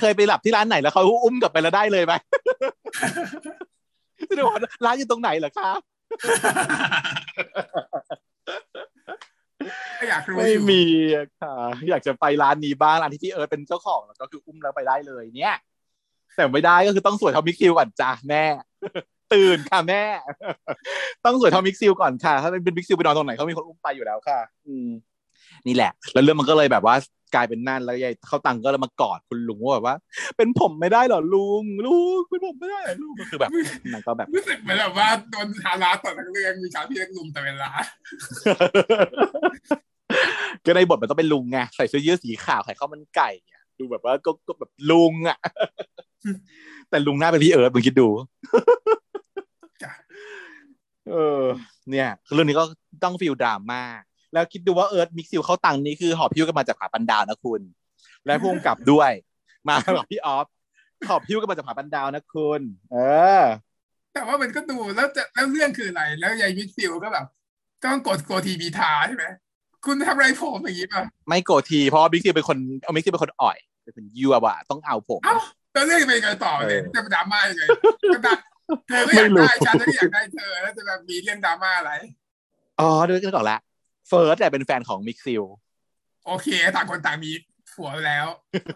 [0.00, 2.12] เคยไปหลับที่ร้านไหนแล้วเขาอุ้มกลับไปแล้วได้เลยไหม
[4.36, 5.70] จะบอกว่าร้านอยู่ตรงไหนเหรอคะ
[10.00, 10.82] ก็อยากรู้ไม่อยู่มี
[11.14, 11.54] อะค่ะ
[11.90, 15.56] อยากจะไปร้านนี้บ้างร้านที่พี่เอิร์ธเป็นเจ้าของแล้วก็คืออุ้มแล้วไปได้เลย เนี่ย
[16.36, 18.44] แต่ไม่ได้ก็คือต้องสวยเท่ามิกซิลก่อนจ้าแม่
[19.32, 20.02] ตื่นค่ะแม่
[21.24, 24.88] ต้องสวยเท่ามิกซิลก่อนค่ะ ถ้าเป็นมิกซิลไปนอนตรงไหนเขามีคนอุ้มไปอยู่แล้วค่ะ อืม
[25.66, 26.96] นี่แหละ แล้วเรื่องมันก็เลยแบบว่า
[27.34, 29.96] กลายเป็นนั่นแล้วยายเขาตังก็เลยมากอดคุณลุงว่าแบบว่า
[30.36, 33.50] เป็นผมไม่ได้เหรอลุงลุงเป็นผมไม่ได้เหรอลุงก็คือแบบ
[33.94, 37.70] มันก็แบบรู้สึกเหมือนแบบว่าโดนฮาราต่อทั้งเรื่องมีการพี่เล็กลุมแต่เวลา
[40.64, 45.38] ก็ในบทมันต้องเป็นลุงไงใส่เสื้อยืดสีขาวไข่ข้าวมันไก่อะดูแบบว่าก็ก็แบบลุงอะ
[46.90, 49.03] แต่ลุงหน้าเป็นพี่เอิร์ธมึงคิดดูจ้ะ
[51.10, 51.42] เออ
[51.90, 52.64] เนี่ยเรื่องนี้ก็
[53.04, 53.82] ต้องฟิลดราม่า
[54.32, 57.60] แล้วคิดดูว่าเอิร์ธมิกซิลเขาตังนี้คือหอบพิ้วกันมาจากผาปันดาวนะคุณ
[58.26, 59.10] และพุ่งกลับด้วย
[59.68, 60.46] มากับพี่ออฟ
[61.08, 62.60] หอบพิ้วกันมาจากผาปันดาวนะคุณ
[62.92, 62.96] เอ
[63.40, 63.42] อ
[64.14, 67.26] แต่ว่ามันก็ดูแล้วจะแล้วเรื่องคืออะไร แล้วยายมิกซิลก็แบบ
[67.84, 69.24] ต้องกดโกทีบีทาใช่ไหม
[69.86, 75.36] คุณทำอะไรผมอย่างนี้ป่ะไม่โกรธที เพราะว่ามิกซิลเป็นคนเอามิกซิลเป็นคนอ่อยเป็นคนยั่วว่ะต้องเอาผมเอ้า
[75.72, 77.62] แล้วเรื่องจะเป็นยังไงต่อเนี่ยเออจะดราม่ายังไง
[78.14, 78.38] ก็ดัน
[78.88, 81.92] เธอก็อยากไม่รู้ได้ฉันก็อยากได้เธอแล้วจะแบบมีเรื่องดราม่าอะไร
[82.80, 83.58] อ๋อเดี๋ยวก่อนละ
[84.08, 85.42] เฟิร์สแต่ยเป็นแฟนของมิกซ์
[86.26, 87.30] โอเคต่างคนต่างมี
[87.74, 88.26] ผัวแล้ว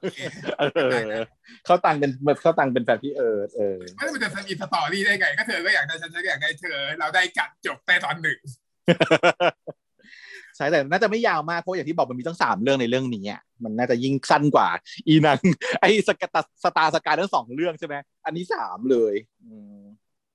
[0.00, 0.18] โอเค
[0.58, 0.62] เอ
[0.96, 1.00] อ
[1.64, 2.10] เขาตังเป็น
[2.42, 8.38] เขาตังเป็นแฟนพี่เอิร์ธเออไม่มันจะมี story ได้ไงก็เธอก็อยากได้ฉันฉันก็อยากได้เธอ เราได้กัดจบแต่ตอนหนึ่ง
[10.58, 14.68] ใช่แต่น่าจะไม่ยาวมากเพราะอย่างที่บอกมันมีตั้งสามเรื่องในเรื่องนี้อะมันน่าจะยิ่งสั้นกว่า
[15.08, 15.38] อีนัง
[15.80, 17.94] ไอ้สกตา Star Sky ทั้งสองเรื่องใช่ไหม
[18.24, 19.14] อันนี้สามเลย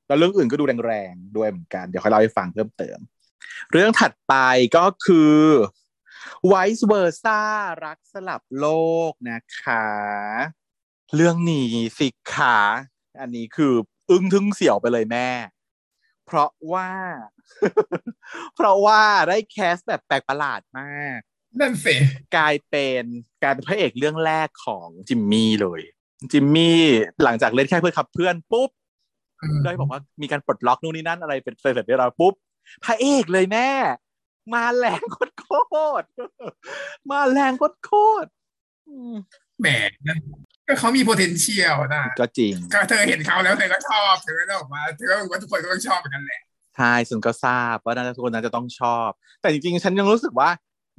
[0.07, 2.97] แล้วเรื่องอื่นก็ดูแรงๆด้วยเหมือนกันเดี๋ยวค่อยเล่าให้ฟังเพิ่มเติม
[3.71, 4.33] เรื่องถัดไป
[4.77, 5.37] ก็คือ
[6.51, 7.39] vice versa
[7.85, 8.67] รักสลับโล
[9.09, 9.87] กนะคะ
[11.15, 12.59] เรื่องนี้สิคะ
[13.21, 13.73] อันนี้คือ
[14.09, 15.29] อึ้งทึ่งเสี่ยวไปเลยแม่
[16.25, 16.89] เพราะว่า
[18.55, 21.19] เพราะว่าได้แคสแบบแปลกประหลาดมาก
[21.59, 21.95] นั่นสิ
[22.35, 23.03] กลายเป็น
[23.43, 25.81] กลายเป็นพระเอกเรื่องแรกของจิมมี่เลย
[26.31, 26.79] จิมมี่
[27.23, 28.69] หลังจากเล่นแค่เพื่อนขับเพื่อนปุ๊บ
[29.63, 32.33] ได้บอกว่ามีการปลดล็อกนู่นนี่นั่นอะไรเป็นเสร็จเรียบร้อยปุ๊บ
[32.85, 33.69] พระเอกเลยแม่
[34.53, 35.47] มาแรงโคตรโค
[36.01, 36.05] ตร
[37.11, 37.91] มาแรงโคตรโค
[38.23, 38.29] ตร
[38.87, 39.13] อืม
[39.59, 39.67] แหม
[40.07, 40.17] นะ
[40.67, 46.41] ก็เขามี potential นะก็จริง ก็เธอเห็นเขาแล้วเธอก็ชอบเธอก็ได้ออกมาเธอก็รู้ว่าทุกคนก็ต้องชอบเหมือนกันแหละ
[46.75, 49.09] ใช่ฉันก็ทราบว่าน่าจะทุกคนน่าจะต้องชอบ
[49.41, 50.49] แต่จริงๆ ฉันยังรู้สึกว่า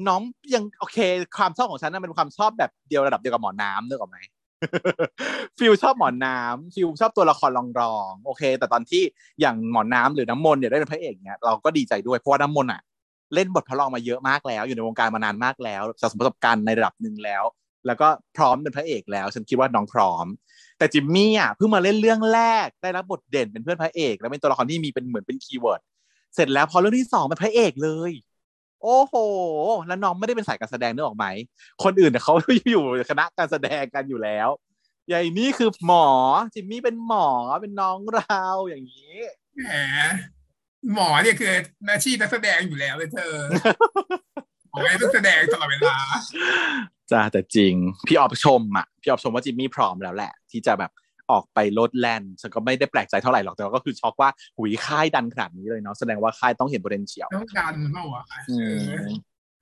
[0.08, 0.22] น้อง
[0.54, 0.98] ยังโอเค
[1.36, 4.18] ความชอบของฉันน่ะเป็นความชอบแบบเดียวระดับเดียวกับหมอน้ำนึกออกไหม
[5.58, 9.02] feel ชอบหมอน้ำ feel ชอบตัวละครรองรองๆโอเค แต่ตอนที่
[9.40, 12.80] อย่างหมอน้ำหรือน้ำมนต์เนี่ยได้เป็นพระเอกเนี่ยเราก็ดีใจด้วยเพราะว่าน้ำมนต์อะ
[13.34, 17.44] เล่นบทพระรองมาเยอะมากแล้ว อยู่ในวงการมานานมากแล้วสะสมประสบการณ์ในระดับหนึ่งแล้ว
[17.86, 20.26] แล้วก็พร้อมเป็นพระเอกแล้ว ฉันคิดว่าน้องพร้อม
[20.78, 25.82] แต่จิมมี่อะเพิ่งมาเล่นเรื่องแรกได้รับบทเด่นเป็นเพื่อนพระเอก แล้วเป็นตัวละครที่มีเป็นเหมือนเป็น keyword
[26.34, 28.12] เสร็จแล้วพอเรื่องที่สองเป็นพระเอกเลย
[28.82, 29.14] โอ้โห
[29.86, 31.26] แล้วน้องไม่ได้เป็นสายการแสดงนึกออกไหม
[31.84, 32.34] คนอื่นเนี่ยเขา
[32.70, 34.48] อยู่คณะการแสดงกันอยู่แล้ว
[35.08, 36.08] ใหญ่นี่คือหมอ
[36.54, 37.28] จิมมี่เป็นหมอ
[37.62, 39.14] เป็นน้องเราอย่างนี้
[39.64, 39.72] แหม
[40.94, 41.52] หมอเนี่ยคือ
[41.90, 43.34] อาชีพนักแสดงอยู่แล้วเลยเธอ
[44.68, 45.98] หมอไม่ต้องแสดงตลอดเวลา
[47.12, 47.74] จ้าแต่จริง
[48.06, 50.90] พี่ออฟชมอะพี่ออฟชมว่าจิมมี่พร้อมแล้วแหละ ที่จะแบบ
[51.30, 59.10] ออกไปโลดแล่นฉันก็ไม่ได้แปลกใจเท่าไหร่หรอกแต่ว่าก็คือช็อกว่าหุยค่ายดันขนาดนี้เลยเนาะแสดงว่าค่ายต้องเห็น potential ต้องดันเปล่าวะอืเอมอ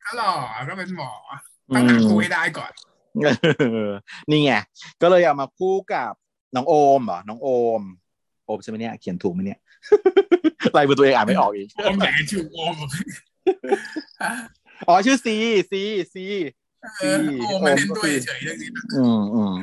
[0.02, 0.32] ถ้าหล่อ
[0.68, 1.10] ก็เป็นหมอ
[1.74, 2.72] ต้องหาครูให้ได้ก่อน
[3.22, 3.90] เออ
[4.30, 4.52] นี่ไง
[5.02, 6.12] ก็เลยเอามาคู่กับ
[6.56, 7.48] น้องโอมเหรอน้องโอ
[7.80, 7.82] ม
[8.46, 9.60] โอมใช่ไหมเนี่ยเขียนถูกไหมเนี่ย
[10.76, 12.76] ลายมือตัวเองอ่านไม่ออกอีกโอมแหนชูโอม
[14.88, 15.36] อ๋อชื่อซี
[15.70, 15.80] ซี
[16.14, 16.24] ซี
[16.98, 19.54] เออโอมมาเล่นด้วยเฉยๆเรื่องนี้อืมอืม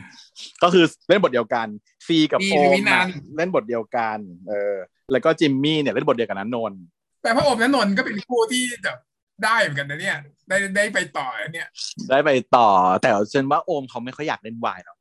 [0.63, 1.67] ก็คือเล่นบทเดียวกัน
[2.07, 3.07] ซีกับมีโอหรือมมีนัอะน
[3.38, 4.17] เล่นบทเดียวกัน
[4.49, 4.76] เออ
[5.11, 6.82] แล้วก็จิมมี่เนี่ยเล่นบทเดียวกับนันนนท์
[7.24, 8.97] แต่พระโอมและนนท์ก็เป็นคู่ที่แบบ
[9.43, 10.17] ได้เหมือนกันนะเนี่ย
[10.49, 11.67] ได้ได้ไปต่อเนี่ย
[12.09, 12.70] ได้ไปต่อ
[13.01, 14.97] แต่ฉันว่าโอมเขาไม่ค่อยอยากเล่นวายหรอก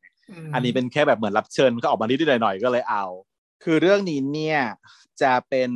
[0.47, 3.05] มอันนี้เป็นแค่แบบเหมือนรับเชิญก็ออกมานิดๆหน่อยๆก็เลยเอา
[3.65, 4.61] คือเรื่องนี้เนี่ย
[5.23, 5.71] จะเป็น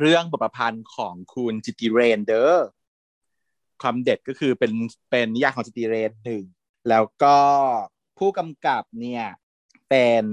[0.00, 2.66] เรื่องบทประพันธ์ของคุณจิติเรนเดอร์
[3.82, 4.72] ความเด็ดก็คือเป็น
[5.10, 6.42] เป็นนิยายของจิติเรนหนึ่ง
[6.88, 7.38] แล้วก็
[8.18, 9.24] ผู้กำกับเนี่ย
[9.90, 10.24] เป็น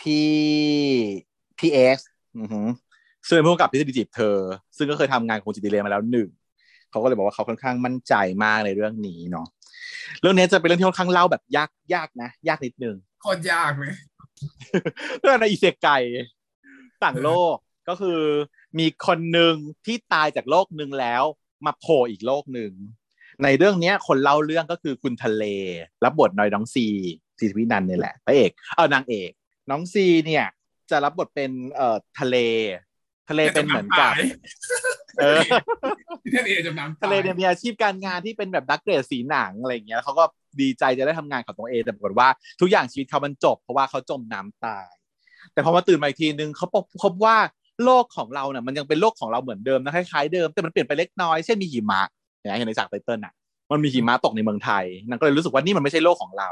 [0.00, 0.32] พี่
[1.58, 2.00] พี่เอส
[3.26, 4.36] ซึ่งเป็นผู้กำกับที่จีบเธอ
[4.76, 6.28] ซึ่งก็เคยทำงานของจิติเรนมาแล้วหนึ่ง
[6.90, 9.46] เขาก็เลยบอกว่าเขาค่อนข้างมั่นใจมากในเรื่องนี้เนาะ
[10.20, 13.94] เรื่องนี้จะเป็นเรื่องที่ค่อนข้างเล่าแบบยากยากนะ ยากนิดนึงโคตรยากเลย
[15.20, 15.88] เรื่องในอิเซกไก
[17.04, 17.56] ต่างโลก
[17.88, 18.20] ก็คือ
[18.78, 19.54] มีคนหนึ่ง
[19.86, 21.24] ที่ตายจากโลกหนึ่งแล้ว
[21.66, 22.72] มาโผล่อีกโลกหนึ่ง
[23.44, 25.44] ในเรื่องนี้คนเล่าเรื่องก็คือคุณทะเล
[26.04, 26.86] รับบทนอยน้องซี
[27.38, 29.30] ซีวินันนี่แหละพระเอกเออนางเอก
[29.70, 30.46] น้องซีเนี่ย
[30.90, 32.36] จะรับบทเป็นเอ่อทะเล
[33.28, 34.12] ทะเลเป็นเหมือนกับ
[35.20, 35.40] เออ
[36.36, 40.24] ทะเลจำน้ำทะเลเนี่ยมีอาชีพการงานที่เป็นแบบนักเกรดสีหนังอะไรอย่างเงี้ยเขาก็
[40.60, 42.28] ดีใจจะได้ทำงานของตัวเองแต่ปรากฏว่า
[42.60, 44.88] ทุกอย่างชีวิตเขามันจบ เพราะว่าเขาจมน้ำตาย
[45.52, 46.66] แต่พอมาตื่นมาอีกทีนึงเขา
[47.02, 47.36] พบว่า
[47.84, 52.00] โลกของเราเนี่ยมันยังเป็นโลกของเราเหมือนเดิมนะคล้ายๆเดิมแต่มันเปลี่ยนไปเล็กน้อยเช่นมีหิมะ
[52.40, 53.32] อย่างเห็นในจากไตเติ้ลอะ
[53.70, 56.50] มันมีหิมะตกในเมืองไทยนั่นก็เลยรู้สึกว่านี่มันไม่ใช่โลกของเรา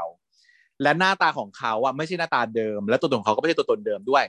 [0.83, 4.23] และหน้าตาของเขาอะไม่ใช่หน้าตาเดิม และตัวตนของเขาก็ไม่ใช่ตัวตนเดิมด้วย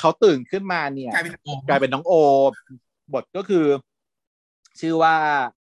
[0.00, 2.12] เขาตื่นขึ้นมาเนี่ยกลายเป็นน้องโอ
[3.12, 3.64] บทก็คือ
[4.80, 5.14] ชื่อว่า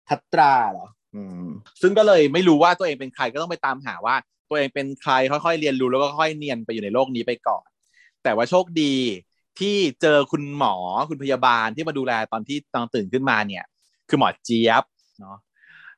[0.10, 1.48] ทัตราเหรออืม
[1.82, 4.16] ซึ่งก็เลยไม่รู้ว่าตัวเองเป็นใครก็ต้องไปตามหาว่า
[4.50, 7.66] ตัวเองเป็นใครค่อยๆเรียนรู้แล้วก็ค่อยเนียนไปอยู่ในโลกนี้ไปก่อน
[8.24, 8.94] แต่ว่าโชคดี
[9.60, 10.76] ที่เจอคุณหมอ
[11.10, 13.64] คุณพยาบาลที่มาดูแลตอนที่ตอนตื่นขึ้นมาเนี่ย
[14.10, 14.84] คือหมอเจี๊ยบ
[15.20, 15.38] เนาะ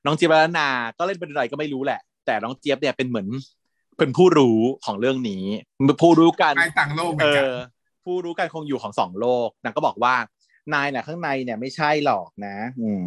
[0.05, 3.27] น้องเจี๊ยบแลนา ก็เล่นเป็นอะไรก็ไม่รู้แหละ แต่น้องเจี๊ยบเนี่ยเป็นเหมือน
[3.97, 5.45] เป็นผู้รู้ของเรื่องนี้
[6.01, 7.53] ผู้รู้กันต่างโลกเออ
[8.05, 10.15] ผู้รู้กันคงอยู่ของสองโลกนางก็บอกว่า
[10.73, 13.03] นายเนี่ยข้างในเนี่ยไม่ใช่หรอกนะ อืม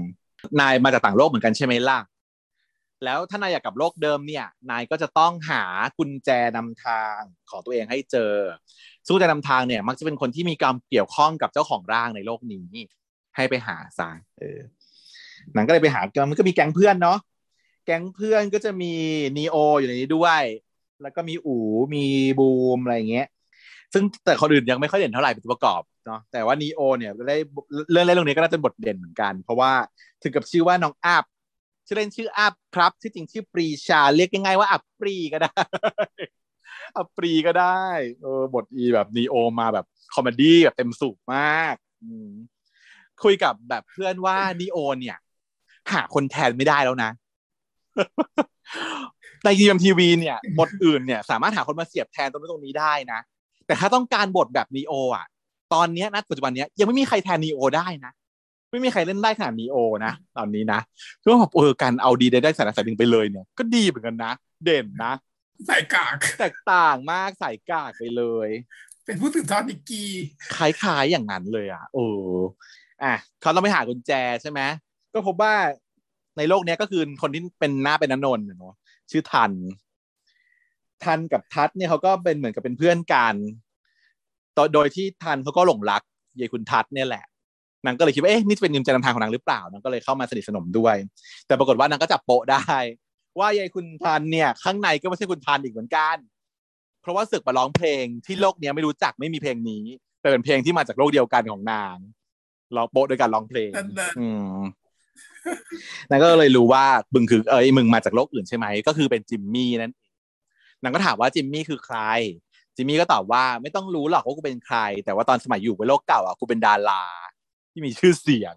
[0.60, 2.00] นายมาจากต่างโลกเหมือนกันใช่ไหมล่ะ
[3.04, 5.62] แล้วถ้านายอยากกลับโลกเดิมเนี่ย นายก็จะต้องหา
[5.98, 7.18] กุญแจนำทาง
[7.50, 8.32] ของตัวเองให้เจอ
[9.08, 12.66] สู้ใจนำทางเนี่ย มักจะเป็นคนที่มีการเกี่ยวข้องกับเจ้าของร่างในโลกนี้
[13.36, 14.60] ให้ไปหาซะเออ
[15.54, 16.00] นังก็เลยไปหา
[16.30, 17.18] มันก็มีแก๊งเพื่อนเนาะ
[17.86, 18.92] แก๊งเพื่อนก็จะมี
[19.36, 20.42] นีโออยู่ในนี้ด้วย
[21.02, 21.62] แล้วก็มีอู๋
[21.94, 22.04] มี
[22.38, 23.26] บูมอะไรเงี้ย
[23.94, 27.36] ซึ่งแต่คนอื่นยังไม่ค่อยเด่นเท่าไหร่เป็นตัวประกอบเนาะแต่ว่านีโอเนี่ยได้
[27.90, 29.72] เรื่องเล่นเรื่องนี้ก็น่าจะบทเด่นเหมือนกัน เพราะว่า
[30.22, 31.24] ถึงกับชื่อว่าน้องอัพ
[31.86, 35.50] ชื่อเล่นชื่ออัพครับชื่อจริงชื่อปรีชาเรียกง่ายๆว่าอัพปรีก็ได้
[36.96, 37.84] อัปรีก็ได้
[38.22, 41.74] เออบทอีแบบนีโอมาแบบ comedy แบบเต็มสูบมาก
[43.22, 45.16] คุยกับแบบเพื่อนว่านีโอเนี่ย
[45.92, 47.10] หาคนแทนไม่ได้แล้วนะ
[49.44, 53.20] ใน GMMTV เนี่ยบทอื่นเนี่ย สามารถหาคนมาเสียบแทนตรงนี้ตรงนี้ได้นะ
[53.66, 55.26] แต่ถ้าต้องการบทแบบนีโออะ
[55.74, 58.12] ตอนนี้นะปัจจุบันนี้ยังไม่มีใครแทนนีโอได้นะ
[58.70, 60.80] ไม่มีใครเล่นได้ขนาดนีโอนะตอนนี้นะ
[61.22, 64.32] คือว่าแบบเออการเอาดีได้ได้สารสารดึงไปเลยเนี่ย ก็ดีเหมือนกันนะ
[64.64, 65.12] เด่นนะ
[65.66, 68.48] ใส่กาก แตกต่างมากใส่กากไปเลย
[69.04, 70.10] เป็นผู้สืบทอดนิกกี้
[70.56, 72.06] คล้ายๆอย่างนั้นเลยอะโอ้
[73.02, 74.60] อะเขาต้องไปหากุญแจใช่ไหม
[75.14, 75.54] ก็พบว่า
[76.36, 78.74] ในโลกนี้ก็คือคนที่เป็นหน้าเป็นนนนเนาะ
[79.10, 79.52] ชื่อทัน
[81.04, 83.34] ทันกับทัศเนี่ยเขาก็เป็นเหมือนกับเป็นเพื่อนกัน
[84.74, 86.02] โดยที่ทันเขาก็หลงรัก
[86.38, 87.24] ยายคุณทัศเนี่ยแหละ
[87.84, 90.96] นางก็เลยคิดว่าเอ๊ะนี่เป็นยิมใจนำทางของนางหรือเปล่านางก็เลยเข้ามาสนิทสนมด้วย
[91.46, 92.62] แต่ปรากฏว่านางก็จับโปะได้
[93.38, 96.16] ว่ายายคุณทันเนี่ย ข้างในก็ไม่ใช่คุณทันอีกเหมือนกัน
[97.02, 99.84] เพราะว่าศึกมาร้องเพลงที่โลกนี้ไม่รู้จักไม่มีเพลงนี้
[100.20, 101.96] แต่เป็นเพลงที่มาจากโลกเดียวกันของนาง
[102.76, 103.70] ร้องโป๊ะด้วยการร้องเพลง
[104.20, 104.58] อืม
[106.10, 106.84] นางก็เลยรู้ว่า
[107.14, 109.92] มึงคือเอ้ยมึงมาจากโลกอื่นใช่ไหมก็คือเป็นจิมมี่นั่น
[110.82, 111.98] นางก็ถามว่าจิมมี่คือใคร
[112.76, 117.02] จิมมี่ก็ตอบว่าไม่ต้องรู้หรอกว่ากูเป็นใคร แต่ว่าตอนสมัยอยู่ในโลกเก่าอะกูเป็นดารา
[117.72, 118.56] ที่มีชื่อเสียง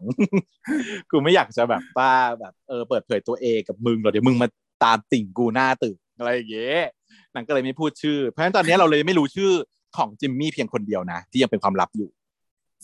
[1.11, 4.47] กูไม่อยากจะแบบว่าแบบเออเปิดเผยตัวเองกับมึงหรอกเดี๋ยวมึงมา
[4.84, 6.82] ตามติ่งกูหน้าตึกอะไรอย่างเงี้ย
[7.34, 9.51] นางก็เลยไม่พูดชื่อ เพราะฉะนั้นตอนนี้เราเลยไม่รู้ชื่อ
[9.97, 12.09] ของจิมมี่เพียงคนเดียวนะ ที่ยังเป็นความลับอยู่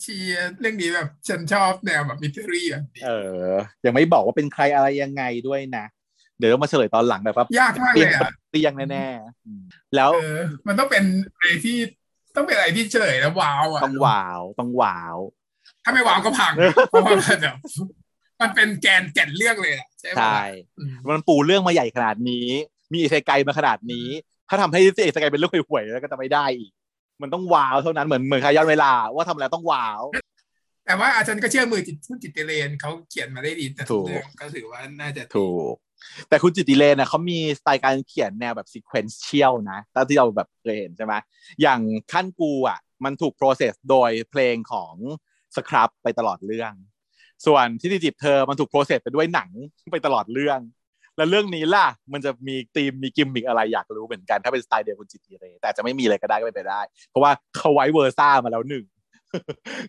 [0.00, 3.10] เชียเรื่องนี้แบบฉันชอบแนวแบบ mystery แบบเอ
[3.46, 3.50] อ
[3.84, 5.84] ยังไม่บอกว่าเป็นใครอะไรยังไงด้วยนะ
[6.38, 10.10] เดี๋ยวมาเฉลยตอนหลังแบบว่ายากมากเลยอะเตียงแน่ๆแล้ว
[10.66, 11.04] มันต้องเป็น
[11.36, 11.76] อะไรที่
[12.36, 15.16] ต้องเป็นอะไรที่เฉลยแล้วว้าวอะต้องว้าวต้องว้าว
[15.84, 16.52] ถ้าไม่ว้าวก็พัง
[16.90, 17.56] เพราะว่าแบบ
[18.40, 20.42] มันเป็นแกนแก่นเรื่องเลยใช่ไหมใช่
[21.08, 22.46] มันปูเรื่องมาใหญ่ขนาดนี้
[22.92, 24.06] มี isekai มาขนาดนี้
[24.48, 26.72] ถ้าทำให้ isekai เป็นเรื่องห่วยๆแล้วก็จะไม่ได้อีก
[27.22, 30.02] มันต้องว้าวเท่านั้นเหมือนเหมือนขย้อนเวลาว่าทำแล้วต้องว้าว
[30.86, 34.06] แต่ว่าอาจารย์ก็เชื่อมือจิตคุณจิตเลนเขาเขียนมาได้ดีแต่ถูก
[34.40, 35.74] ก็ถือว่าน่าจะถูก
[36.28, 41.14] แต่คุณจิตติเลนนะเขามีสไตล์การเขียนแนวแบบซีเควนซ์เชียลนะตามที่เราแบบเคยเห็นใช่ไหม
[41.62, 41.80] อย่าง
[42.12, 44.94] ขั้นกูอะ มันถูก process โดยเพลงของ
[45.56, 46.72] สครับไปตลอดเรื่อง
[47.46, 49.50] ส่วนที่จีบเธอมันถูกโปรเซสไปด้วยหนัง
[49.92, 50.60] ไปตลอดเรื่อง
[51.16, 56.80] แล้วเรื่องนี้ล่ะ มันจะมีธีมมีกิมมิกอะไรอยากรู้เหมือนกัน ถ้าเป็นสไตล์เดียวคุณจิตติเรแต่จะไม่มีอะไรก็ได้ก็ไม่ไปได้
[57.10, 58.84] เพราะว่าเขา Vice Versa มาแล้วหนึ่ง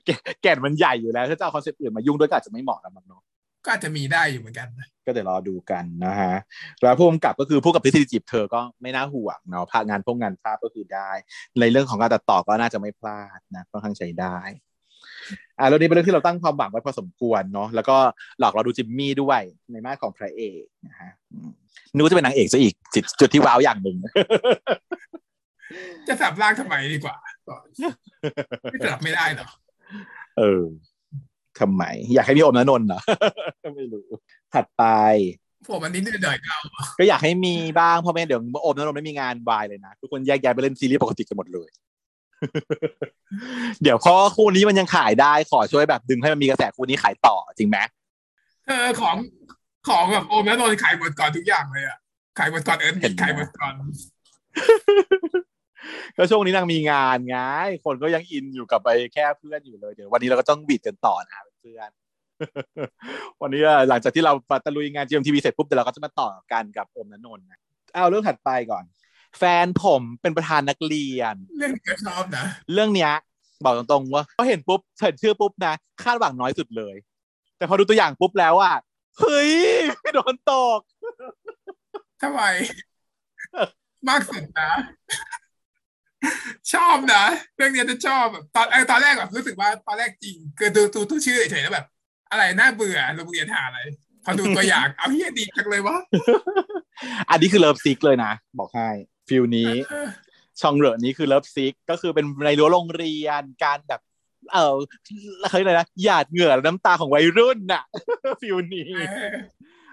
[0.06, 0.10] แก
[0.42, 3.24] แก่นมันใหญ่อยู่แล้ว ถ้าจะเอา concept อื่นมายุ่งด้วยก็อาจจะไม่เหมาะนะมันเนาะ
[3.66, 6.36] ก็อาจจะมีได้อยู่เหมือนกันนะก็เดี๋ยวรอดูกันนะฮะ
[6.82, 11.12] แล้วผู้กำกับก็คือผู้กับทฤษฎีจีบเธอก็ไม่น่าห่วงเนาะภาคงานพวกงานภาพก็คือได้
[11.60, 14.38] ในเรื่องของการตัดต่อก็น่าจะไม่พลาดนะค่อนข้างใช้ได้
[15.60, 17.98] อ่าเรื่องนี้เป็นเรื่องที่เราตั้งความหวังไว้พอสมควรเนาะแล้วก็
[18.40, 21.52] หลอกเราดูจิมมี่ด้วยในมาของพระเอกนะฮะอืม
[21.94, 23.98] นึกว่าจะเป็นนางเอกซะอีกจุดจุดที่ว้าวอย่างหนึ่ง
[26.08, 27.16] จะสับร่างทำไมดีกว่า
[27.48, 27.56] ก็
[28.72, 29.48] ไม่สับไม่ได้หรอ
[30.38, 30.64] เออ
[31.60, 33.00] ทำไม อยากให้มีอมนนนท์เหรอ
[33.76, 34.08] ไม่รู้
[34.54, 34.84] ถัดไป
[35.70, 36.60] ผมอันนี้เดือดๆเรา
[37.00, 41.70] ก็อยากให้มีบ้างเพราะไม่งั้นเดี๋ยวโอมนนท์ไม่มีงานวายเลยนะทุกคนแยกย้ายไปเล่นซีรีส์ปกติกันหมดเลย
[43.84, 47.78] เดี๋ยวพอคู่นี้มันยังขายได้ขอช่วยแบบดึงให้มันมีกระแสคู่นี้ขายต่อจริงไหม
[48.68, 49.16] เออของ
[49.88, 51.98] ของแบบโอมแล้วโดนขายหมดก่อนทุกอย่างเลยอะ
[52.38, 53.74] ขายหมดก่อนเอิร์ธขายหมดก่อน
[56.18, 57.38] ก็ช่วงนี้นางมีงานไง
[57.86, 61.90] คนก็ยังอินอยู่กับไปแค่เพื่อนอยู่เลยเดี๋ยววันนี้เราก็ต้องบีดกันต่อนะเพื่อน
[63.42, 64.34] วันนี้หลังจากที่เรา
[64.66, 67.60] ตะลุยงาน GMTV เสร็จปุ๊บเดี๋ยวเราก็จะมาต่อกันกับโอมนนนท์นะ
[67.94, 68.84] เอาเรื่องถัดไปก่อน
[69.38, 73.12] แฟนผมเป็นประธานนักเรียน เรื่องนี้ก็ชอบนะ เรื่องเนี้ย
[73.64, 75.74] บอกตรงๆว่าพอเห็นปุ๊บเห็นชื่อปุ๊บนะ
[76.04, 76.96] คาดหวังน้อยสุดเลย
[77.58, 78.76] แต่พอดูตัวอย่างปุ๊บแล้วอะ
[79.20, 79.54] เฮ้ย
[80.16, 80.80] โดนตก
[82.22, 82.42] ทำไม
[84.08, 84.72] มากสุดนะ
[86.74, 87.24] ชอบนะ
[87.56, 91.86] เรื่องเนี้ยจะชอบแบบตอนเออตอนแรกแบบรู้สึกว่าตอนแรกจริงคือดูดูตัวชื่อเฉยๆแล้วแบบ
[92.32, 93.80] อะไรน่าเบื่อโรงเรียนหาอะไร
[94.24, 95.98] พอดูตัวอย่าง เอ้าเฮ้ยดีจังเลยวะ
[97.30, 98.90] อันนี้คือ Love Sick เลยนะ บอกให้
[99.30, 100.08] feel นี้เออ
[100.62, 104.02] ช่องเหลือนี้คือ Love Sick ก็คือเป็นในรั้วโรงเรียนการแบบ
[104.54, 104.76] เออ
[105.48, 107.84] เขาเรียกอะไรนะหยาดเหงื่อและน้ำตาของวัยรุ่นน่ะ
[108.42, 109.30] feel นี้เออ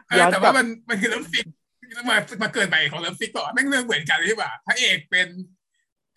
[0.09, 1.47] เออแต่ว่ามันมันคือ Love Sick
[2.11, 5.29] มามาเกิดใหม่ของ Love Sick ก่อนแม่งเรื่องเหมือนกันเลยที่ว่าพระเอกเป็น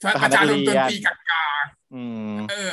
[0.03, 1.45] ประธานดนตรีกับกา
[1.95, 2.03] อื
[2.33, 2.71] มเออ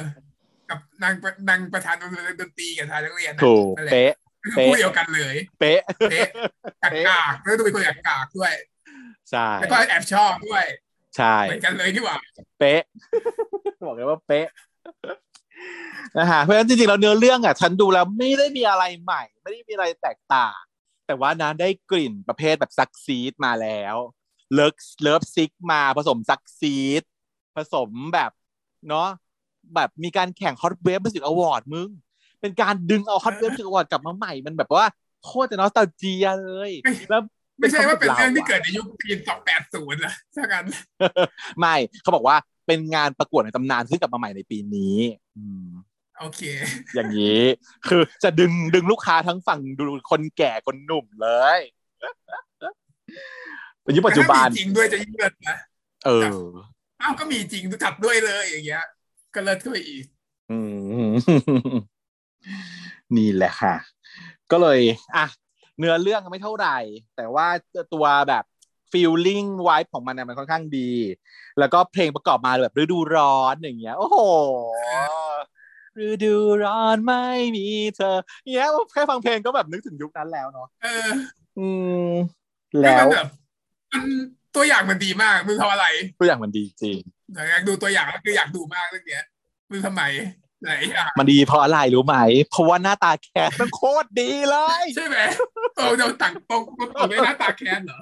[0.70, 1.14] กับนาง
[1.48, 1.94] นางประธาน
[2.40, 5.80] ดนตรีกับทางนักเรียนนะถูกนั่นแหละเป๊ะคือเป๊ะคู่เดียวกันเลย เป๊ะ
[6.10, 6.28] เป๊ะ
[6.82, 8.52] กากกากแล้วต้องเป็นคนกากกากด้วย
[9.30, 10.64] ใช่แล้วก็แอบชอบด้วย
[11.16, 12.16] ใช่เหมือนกันเลยที่ว่า
[12.58, 12.82] เป๊ะ
[13.86, 14.48] บอกเลยว่าเป๊ะ
[16.18, 20.58] นะฮะเพราะฉะนั้นจริงๆแล้วเนื้อเรื่องอะฉันดูแล้วไม่ได้มีอะไรใหม่ ไม่ได้มีอะไรแตกต่าง
[21.06, 23.96] แต่ว่านะได้กลิ่นประเภทแบบ SuckSeed มาแล้ว
[24.52, 27.02] Love Love Sick มาผสม SuckSeed
[27.56, 28.30] ผสมแบบ
[28.88, 29.08] เนาะ
[29.74, 31.88] แบบมีการแข่ง Hotwave Music Award มึง
[32.40, 34.86] เป็นการดึงเอา Hotwave Music Award กลับมาใหม่ มันแบบว่า
[35.24, 36.70] โคตรจะ nostalgia เลย
[37.10, 37.22] แล้ว
[37.58, 40.64] ไม่ใช่ว่าเป็นเรื่องที่ะเกิดในยุคปีสองแปดศูนย์นะถ้ากัน
[41.60, 42.36] ไม่เขาบอกว่า
[42.66, 44.96] เป็นงานประกวดในตำนานซึ่งกลับมาใหม่ในปีนี้
[45.36, 45.66] อืม
[46.20, 46.40] โอเค
[46.94, 47.42] อย่างนี้
[47.88, 51.28] คือจะดึงดึงลูกค้าทั้งฝั่งดูคนแก่คนหนุ่มเล
[51.58, 51.60] ย
[53.82, 55.56] เป็นยุคปัจจุบันถ้ามีจริงด้วยจะยิ่งเลิศนะ
[56.06, 56.46] เออ
[57.02, 58.84] อ้าวก็มีจริงจัดด้วยเลยอย่างเงี้ย
[59.34, 60.04] ก็เลิศขึ้นไปอีก
[60.50, 60.58] อื
[61.06, 61.10] ม
[63.16, 63.74] นี่แหละค่ะ
[64.50, 64.80] ก็เลย
[65.16, 65.26] อะ
[65.78, 66.78] เนื้อเรื่องไม่เท่าไหร่
[67.16, 67.46] แต่ว่า
[67.94, 68.44] ตัวแบบ
[68.92, 70.92] ฟีลลิ่งไวท์ของมันเนี่ยมันค่อนข้างดี
[71.58, 74.18] แล้วก็เพลงประกอบมาแบบฤดูร้อนอย่างเงี้ย โอ้โห
[76.06, 77.66] ฤดูร้อนไม่มี
[77.96, 78.16] เธอ
[78.52, 81.08] เงี้ยแค่ฟังเพลงก็แบบนึกถึงยุคนั้นแล้วเนาะเออ
[81.58, 81.68] อื
[82.08, 82.10] ม
[82.70, 83.28] คือแล้มัวนแบบ
[83.92, 84.04] มัน
[84.54, 85.86] ตัวอย่างมันดีมากมึงทำอะไร
[86.18, 86.98] ตัวอย่างมันดีจริง
[87.50, 89.24] อยากดูตัวอย่างแล้วคืออยากดูมากเรื่องเนี้ย
[89.70, 90.45] มึงทำไมหลายอย่าง
[91.18, 92.16] มันดีเพราะอะไรรู้ไหม
[92.50, 95.18] เพราะว่าหน้าตาแคสมันโคตรดีเลย ใช่ไหม
[95.74, 96.62] โตเดี๋ยวต่างตรง
[96.96, 98.00] ตรงในหน้าตาแค้นเหรอ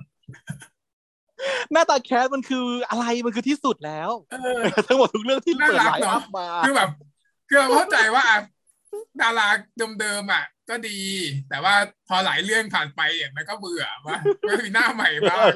[1.72, 6.90] หน้าตาแคสมันคืออะไรมันคือที่สุดแล้วเออทั้งหมดทุกเรื่องที่น่าเปิดรักไลน์เนอะอัพมาคือแบบ
[7.48, 8.38] คือเราเข้าใจว่าอะ
[9.22, 9.48] ดารา
[10.00, 10.98] เดิมๆอะ ก็ดี
[11.48, 11.74] แต่ว่า
[12.08, 14.16] พอหลายเรื่องผ่านไปอะมันก็เบื่อว่า
[14.48, 15.46] มันมีหน้าใหม่บ้าง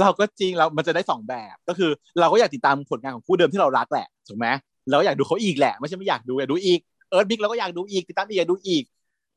[0.00, 1.90] เราก็จริงเรามันจะได้สองแบบก็คือ
[2.20, 4.46] เราก็อยากติดตามผลงานของคู่เดิมที่เรารักแหละถูกไหม
[4.88, 8.84] เราก็อยากดูเขาอีกแหละไม่ใช่ไม่อยากดูอยากดูอีกเอิร์ธบิ๊กเราก็อยากดูอีกติดตามอีกอยากดูอีก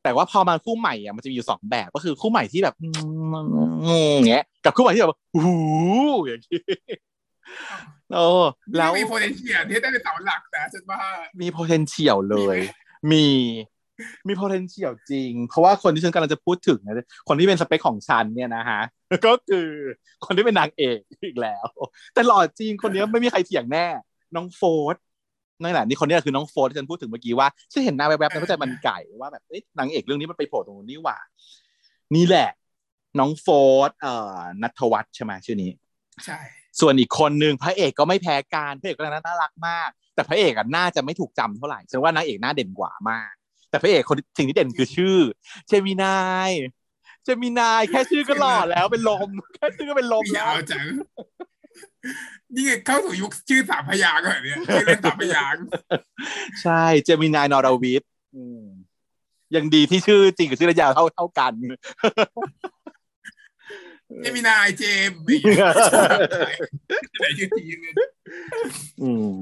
[0.03, 2.89] แต่ว่าพอมาคู่ใหม่อะมันจะมีอยู่สองแบบก็คือคู่ใหม่ที่แบบอื
[3.33, 5.49] มอย่างเงี้ยกับคู่ใหม่ที่แบบโอ้โห
[6.25, 6.61] อย่างงี้
[8.13, 8.25] โอ้
[8.77, 10.99] แล้วมี potential ที่ได้เป็นเสาหลักนะฉันว่า
[11.41, 12.57] มี potential เลย
[13.11, 13.25] มี
[14.27, 18.81] มี potential จริง เพราะว่าคนที่ฉันกำลังจะพูดถึงนะคนที่เป็นสเปคของฉันเนี่ยนะฮะ
[19.25, 19.67] ก็คือ
[20.25, 21.65] คนที่เป็นนางเอกอีกแล้ว
[22.13, 23.87] แต่หล่อจริงคนนี้ไม่มีใครเถียงแน่
[24.35, 25.01] น้องโฟร์ท
[25.63, 31.17] นั่นแหละนี่คนนี้คือน้องโฟร์ทที่ฉันพูดถึงเมื่อกี้ว่าฉันเห็นหน้าแวบๆในพระใจมันไก่ว่าแบบเอ๊ะนางเอกเรื่องนี้มันไปโผล่ตรงนี้ว่า
[32.15, 32.49] นี่แหละ
[33.19, 35.71] น้องโฟร์ทเอ่อณัฐวรรธน์ใช่ไหมชื่อนี้
[36.25, 36.39] ใช่
[36.79, 43.33] ส่วนอีกคนนึงพระเอกก็ไม่แพ้กันพระเอกก็น่ารักมาก แต่พระเอกอะน่าจะไม่ถูกจำเท่าไหร่ฉันว่านางเอกน่าเด่นกว่ามาก
[43.69, 45.17] แต่พระเอกคนสิ่งที่เด่นคือชื่อ
[45.67, 46.49] เชมินาย
[47.23, 50.85] เจมินายแค่ชื่อก็หล่อแล้วเป็นลมแค่ชื่อก็เป็นลมยาแล้ววจัง
[52.55, 55.63] นี่เข้าสู่ยุคชื่อสามพยางค์เหรอเนี่ยชื่อเล่นสามพยางค์
[56.61, 58.63] ใช่เจมินายนอรวิทย์อืม
[59.55, 61.53] ยังดีที่ชื่อจริงกับชื่อระยาวเท่าเท่ากัน
[64.21, 65.37] เจมินายเจมส์ไม่
[67.21, 67.93] ใช่ชื่อจริงเลย
[69.01, 69.33] อืม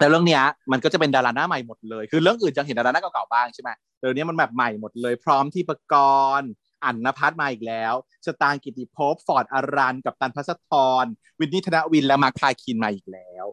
[0.00, 5.94] แล้วเรื่องเนี้ยมันก็จะเป็นดาราหน้าใหม่หมดเลย คือเรื่องอื่นจะเห็นดาราหน้าเก่าๆบ้างใช่ไหมแต่เรื่องนี้มันแบบใหม่หมดเลย พร้อมที่ประก
[6.40, 6.50] รณ์
[6.84, 7.94] อันนพัฒน์มาอีกแล้ว
[8.26, 10.72] สตางค์กิติภพฟอร์ดอารันกับตันพัสธ
[11.02, 11.04] ร
[11.40, 13.46] วินนี่ธนวินและมาร์คพาคินมาอีกแล้ว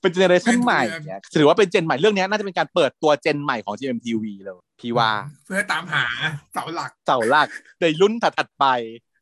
[0.00, 5.10] เป็นเจเนอเรชันใหม่เนี่ยถือว่าเป็นเจนใหม่เรื่องเนี้ยน่าจะเป็นการเปิดตัวเจนใหม่ของ GMTV เลยพี่ว่า
[5.46, 6.04] เพื่อตามหา
[6.52, 7.48] เสาหลักเสาหลัก
[7.80, 8.64] ในรุ่นถัดๆไป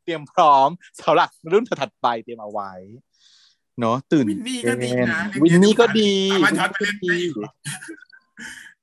[0.03, 2.71] เตรียมพร้อมเสาหลักรุ่นถัดๆไปเตรียมเอาไว้
[3.79, 6.11] เนาะตื่นวินนี่ก็ดีนะเต้วินนี่ก็ดี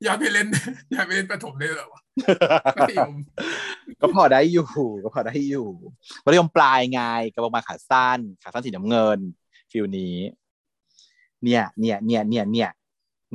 [0.06, 2.00] สามาไปเล่นก็ได้ดีอีกเหรอย้อนไปเล่นย้อนไปเล่นประถมได้เหรอวะ
[2.76, 3.14] มัธยม
[4.00, 4.66] ก็พอได้อยู่
[5.04, 5.68] ก็พอได้อยู่
[6.24, 7.00] มัธยมปลายไง
[7.32, 9.18] กระบอกมาขาสั้น ขาสั้นสีน้ำเงิน
[9.72, 10.16] feel นี้
[11.44, 12.70] เนี่ย เนี่ย เนี่ย เนี่ย เนี่ย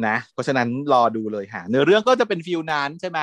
[0.08, 3.20] นะ เพราะฉะนั้นรอดูเลยค่ะเนื้อเรื่องก็จะเป็น feel นั้นใช่ไหม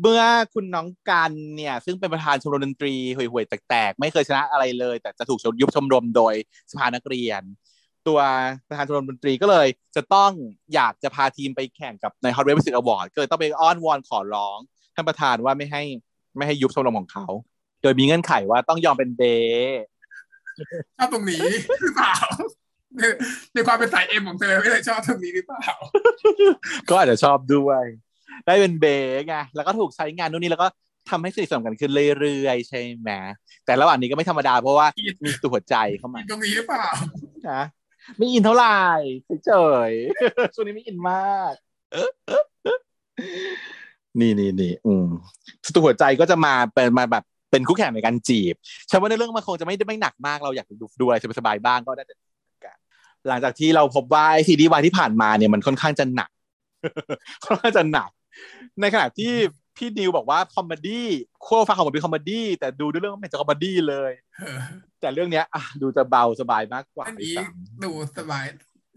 [0.00, 0.22] เมื่อ
[0.54, 6.34] คุณน้องกันเนี่ย ซึ่งเป็นประธานชมรมดนตรีห่วยๆแตกๆ ไม่เคยชนะอะไรเลย แต่จะถูกยุบชมรมโดย
[6.70, 7.42] สภานักเรียน
[8.08, 8.18] ตัว
[8.68, 10.30] ประธานชมรมดนตรีก็เลย จะต้อง
[10.74, 14.58] อยากจะพาทีมไปแข่งกับใน Hot Wave Music Award ก็เลยต้องไปอ้อนวอนขอร้อง
[14.94, 15.82] ท่านประธานว่าไม่ให้
[16.36, 17.26] ไม่ให้ยุบชมรมของเขา
[17.82, 19.82] โดยมีเงื่อนไขว่าต้องยอมเป็นเบย์
[20.98, 21.42] ชอบตรงนี้
[21.82, 22.16] หรือเปล่า
[22.98, 23.02] ใน
[23.54, 25.64] ในความเป็นสายเอ็มของเธอไม่ได้ชอบตรงนี้หรือเปล่า
[26.88, 27.84] ก็อาจจะชอบด้วย
[28.46, 30.68] ได้เป็นเบย์ไงแล้วก็ถูกใช้งานนู่นนี่แล้วก็
[31.10, 33.10] ทำให้สนิทสนมกันขึ้นเรื่อยๆใช่ไหม
[33.64, 34.86] แต่ระหว่างนี้ก็ไม่ธรรมดาเพราะว่า
[35.24, 36.86] มีตัวหัวใจเข้ามาตรงนี้หรือเปล่า
[37.50, 37.62] นะ
[38.16, 38.80] ไม่อินเท่าไหร่
[39.46, 39.52] เฉ
[39.88, 41.52] ยๆช่วงนี้ไม่อินมาก
[44.20, 45.06] นี่นี่นี่อืม
[45.74, 48.54] ตัวหัวใจก็จะมาเป็นมาแบบเป็นคู่แข่งในการจีบ
[48.90, 52.14] ฉันว่าในเรื่องมันคงจะไม่ได้ไม่หนักมากเราอยากดูดูอะไรสบายๆบ้างก็ได้แต่
[52.64, 52.76] กัน
[53.28, 56.30] หลังจากที่เราพบว่าซีดีวายที่ผ่านมาเนี่ยมันค่อนข้างจะหนัก
[57.44, 58.10] ค่อนข้างจะหนัก
[58.80, 59.32] ในขณะที่
[59.76, 61.08] พี่ดิวบอกว่าคอมเมดี้
[61.44, 64.58] ขั้วฟ้าของมันเป็นคอมเมดี้แต่ดูด้วยเรื่องมันเป็นจะคอมเมดี้เลยเออ
[65.00, 67.44] แต่เรื่องเนี้ยอะดูจะเบาสบายมากกว่าอันด้วยนี้ซ้
[67.84, 68.44] ดูสบาย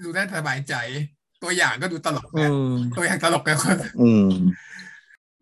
[0.03, 0.73] ดูน่าสบายใจ
[1.43, 4.30] ตัวอย่างก็ดูตลกำอืนะมตัวอย่างตลกนะคนอืม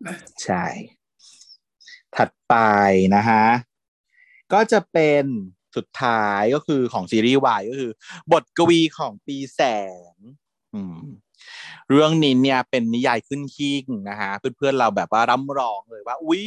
[0.06, 0.64] นะใช่
[2.16, 2.54] ถัดไป
[3.14, 3.44] นะฮะ
[4.52, 5.24] ก็จะเป็น
[5.76, 7.90] สุดท้ายก็คือของซีรีส์วายก็คือ
[8.32, 9.60] บทกวีของปีแส
[10.10, 10.14] ง
[10.74, 10.96] อืม
[11.90, 16.44] เรื่องนี้เนี่ยเป็นนิยายขึ้นหิ้งนะฮะเพื่อนๆเราแบบว่าร่ำร้องเลยว่าอุ๊ย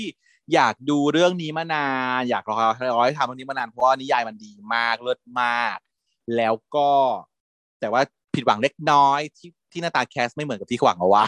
[0.54, 1.88] อยากดูเรื่องนี้มานา
[2.18, 2.58] นอยากรอ
[2.92, 5.78] รอให้ทำเรื่องนี้มานานเพราะว่านิยายมันดีมากเลิศมาก
[6.36, 6.90] แล้วก็
[7.80, 8.02] แต่ว่า
[8.36, 11.26] ผิดหวังเล็กน้อยที่ที่หน้าตาแคสไม่เหมือนกับที่หวังเอาไว้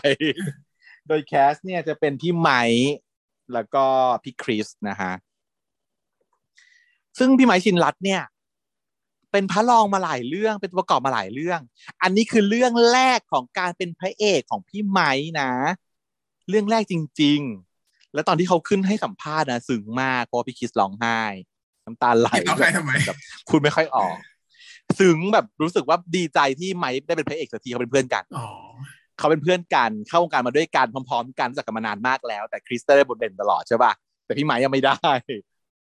[1.07, 2.93] โดยแคสเนี่ยจะเป็นพี่ไมค์
[3.53, 3.85] แล้วก็
[4.23, 5.13] พี่คริสนะฮะ
[7.19, 8.21] ซึ่งพี่ไมค์ชินรัตเนี่ย
[9.31, 11.59] เป็นพระรองมาหลายเรื่องเป็นตัวประกอบมาหลายเรื่อง
[12.03, 15.51] อันนี้คือเรื่องแรกของการเป็นพระเอกของพี่ไมค์นะ
[16.49, 17.39] เรื่องแรกจริง
[17.77, 21.21] ๆ แล้วตอนที่เขาขึ้นให้สัมภาษณ์นะซึ้งมากเพราะว่าพี่คริสร้องไห้
[21.85, 23.17] น้ำตาไหลเอาใครทำไมแบบ
[23.47, 24.15] พูดไม่ค่อยออก
[24.99, 28.47] ซึ้งแบบรู้สึกว่าดีใจที่ไมค์ได้เป็นพระเอกสักทีเขาเป็นเพื่อนกันอ๋อ
[29.17, 33.91] เขาเป็นเพื่อนกันเข้าวงการมาด้วยกันพร้อมๆ กันรู้จักกันมานานมากแล้ว แต่คริสได้บทเด่นตลอดใช่ป่ะ
[34.25, 35.07] แต่พี่ไมค์ยังไม่ได้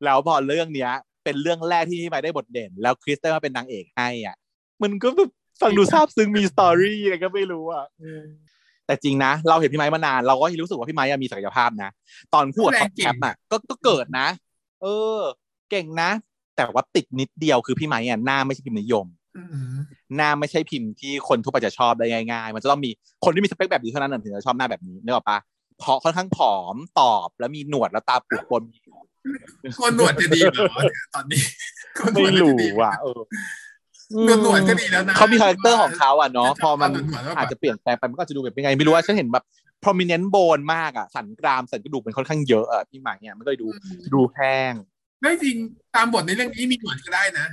[0.03, 0.91] แล้วพอเรื่องเนี้ย
[1.23, 4.35] เป็นเรื่องแรกที่พี่ไมค์ได้บทเด่น แล้วคริสได้มาเป็นนางเอกให้อะ
[4.83, 7.85] มันก็แบบฟังดูซาบซึ้งมี story อะไรก็ไม่รู้อะ
[8.85, 11.89] แต่จริงนะ เราเห็นพี่ไมค์มานาน เราก็รู้สึกว่าพี่ไมค์อะมีศักยภาพนะ
[12.33, 14.27] ตอนคู่กับท็อปแทปอะก็ก็เกิดนะ
[14.81, 14.85] เอ
[15.17, 15.19] อ
[15.71, 16.09] เก่งนะ
[16.55, 19.05] แต่ว่าติดนิดเดียวคือพี่ไมค์อะหน้าไม่ใช่พิมพ์นิยม
[19.37, 19.43] อื
[19.73, 19.77] ม
[20.15, 22.89] หน้าไม่ใช่พิมพ์ที่คนทั่วไปจะชอบได้ง่าย ๆ มันจะต้องมี
[23.25, 25.37] คนที่มีสเปคแบบนี้เท่านั้นนะถึงจะชอบหน้าแบบนี้นึกออกปะ
[25.79, 31.41] เพราะค่อนข้างผอมตอบแล้วมีหนวดแล้วตาปูดปนโคนหนวดจะดีเหรอเนี่ยตอนนี้
[31.95, 33.21] โกนหนไม่วดจะรู้ดีอะเออ
[34.25, 39.45] หนวดหนวดก็ดีแล้วนะเขามีคาแรคเตอร์ของเขาอะเนาะฉันชพออบมันหนวดหนวดมากกว่าอาจจะเปลี่ยนแปลงไปมันก็อาจจะดูแบบเป็นไง ไม่รู้ว่าฉันเห็นแบบ
[39.83, 43.67] prominent bone มากอะ สันกรามสันกระดูกเป็นค่อนข้างเยอะอะพี่หมายเนี่ยมันก็เลยดู
[44.13, 44.73] ดูแห้ง
[45.21, 45.55] ไม่จริง
[45.95, 47.47] ตามบทในเรื่องนี้มีหนวดก็ได้นะ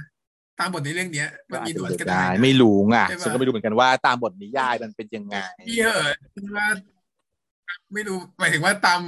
[0.60, 5.36] ตามบทในเรื่องเนี้ย มันมีหนวดก็ได้ได้นะไม่รู้ไงใช่ปะฉันก็ไม่รู้เหมือนกันว่าตามบทนิยายมันเป็นยังไง
[5.68, 6.12] พี่เหอะ
[6.56, 6.66] ว่า
[7.94, 9.00] ไม่รู้หมายถึงว่าตาม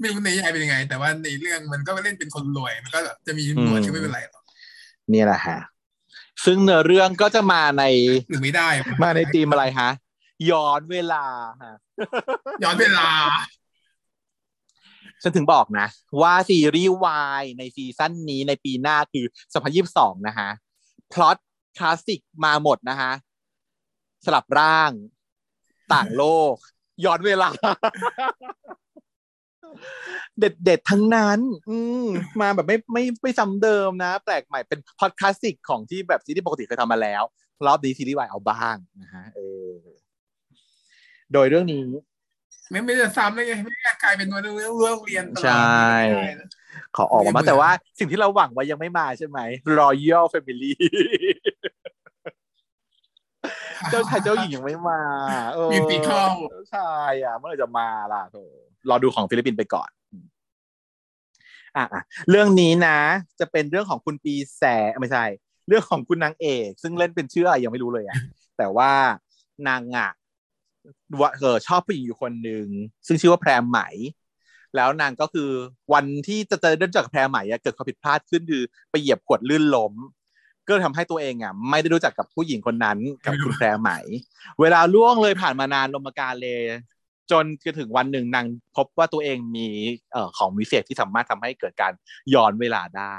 [0.00, 4.42] ไม่รู้ในยายเป็นยังไง แต่ว่าในเรื่องมันก็เล่นเป็นคนรวยมันก็จะมีหนวดอืมก็ไม่เป็นไรหรอก
[5.10, 5.58] เนี่ยแหละฮะ
[6.44, 7.84] ซึ่งเนื้อเรื่องก็จะมาใน
[8.30, 8.68] หรือไม่ได้
[9.02, 9.90] มาในธีมอะไรฮะ
[10.50, 11.24] ย้อนเวลา
[11.62, 11.74] ฮะ
[12.64, 13.08] ย้อนเวลา
[15.22, 15.86] ฉันถึงบอกนะ
[16.20, 19.24] ว่าซีรีส์วายในซีซั่นนี้ในปีหน้าคือ
[19.76, 20.48] 2022นะฮะ
[21.12, 21.36] พล็อต
[21.78, 23.12] คลาสสิกมาหมดนะฮะ
[24.24, 24.90] สลับร่าง
[25.94, 26.54] ต่างโลก
[27.04, 27.50] ย้อนเวลา
[30.38, 31.38] เด็ดเด็ดๆทั้งนั้น
[31.70, 32.06] อืม
[32.40, 37.22] มาแบบไม่ไม่ไม่ซ้ำเดิมนะ แปลกใหม่เป็นพอดคลาสสิกของที่แบบซีรีส์ปกติเคยทำมาแล้ว
[37.66, 39.40] รอบนี้ซีรีส์วายเอาบ้างนะฮะเอ
[39.70, 39.72] อ
[41.32, 41.82] โดยเรื่องนี้
[42.70, 46.48] ไม่ไม่จะซ้ำเลยไงไม่ได้กลายเป็นวันเรื่องเรื่องเรียนตลอดใช่ไม่ได้นะ
[46.96, 49.38] ขอออกมาไม่บ้างเหมือนแต่ว่าสิ่งที่เราหวังไว้ยังไม่มาใช่ไหม
[49.78, 50.72] Royal Family
[53.90, 55.00] เจ้าชายเจ้าหญิงยังไม่มา
[55.54, 56.30] เออ Musical
[56.70, 56.90] ใช่
[57.24, 58.36] อะ เมื่อไหร่จะมาล่ะโถ
[58.88, 59.90] รอดูของฟิลิปปินส์ไปก่อน
[61.76, 62.98] อะอะเรื่องนี้นะ
[63.40, 64.62] จะเป็นเรื่องของคุณปีแส
[65.00, 65.24] ไม่ใช่
[65.68, 68.16] เรื่องของคุณนางเอก ซึ่งเล่นเป็นชื่ออะไรยังไม่รู้เลยอะ
[68.58, 68.90] แต่ว่า
[69.68, 70.10] นางอะ
[71.20, 72.66] ว่าเออชอบผู้หญิงอยู่คนหนึ่ง
[73.06, 73.80] ซึ่งชื่อว่าแพรไหม
[74.76, 75.50] แล้วนางก็คือ
[75.92, 79.94] วันที่จะเจอเรื่องจากแพรไหมอะเกิดความผิดพลาดขึ้นคือไปเหยียบขวดลื่นล้ม
[80.66, 83.90] ก็เลยทำให้ตัวเองอะ ไม่ได้รู้จักกับผู้หญิงคนนั้นกับคุณแพรไหม
[84.60, 86.60] เวลาล่วงเลยผ่านมานานลมปการเลย
[87.32, 87.44] จน
[87.78, 89.68] ถึงวันหนึ่งนางพบว่าตัวเองมี
[90.12, 91.92] เอ่อของวิเศษที่สามารถทำให้เกิดการ
[92.34, 93.16] ย้อนเวลาได้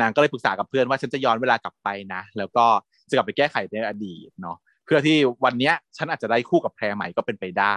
[0.00, 2.64] นางก็เลยปรึกษากับเพื่อนว่าฉันจะย้อนเวลากลับไปนะ แล้วก็
[3.08, 7.76] จะกลับไปแก้ไขในอดีตเนาะเพื่อที่วันเนี้ยฉันอาจจะได้คู่กับแพรใหม่ก็เป็นไปได้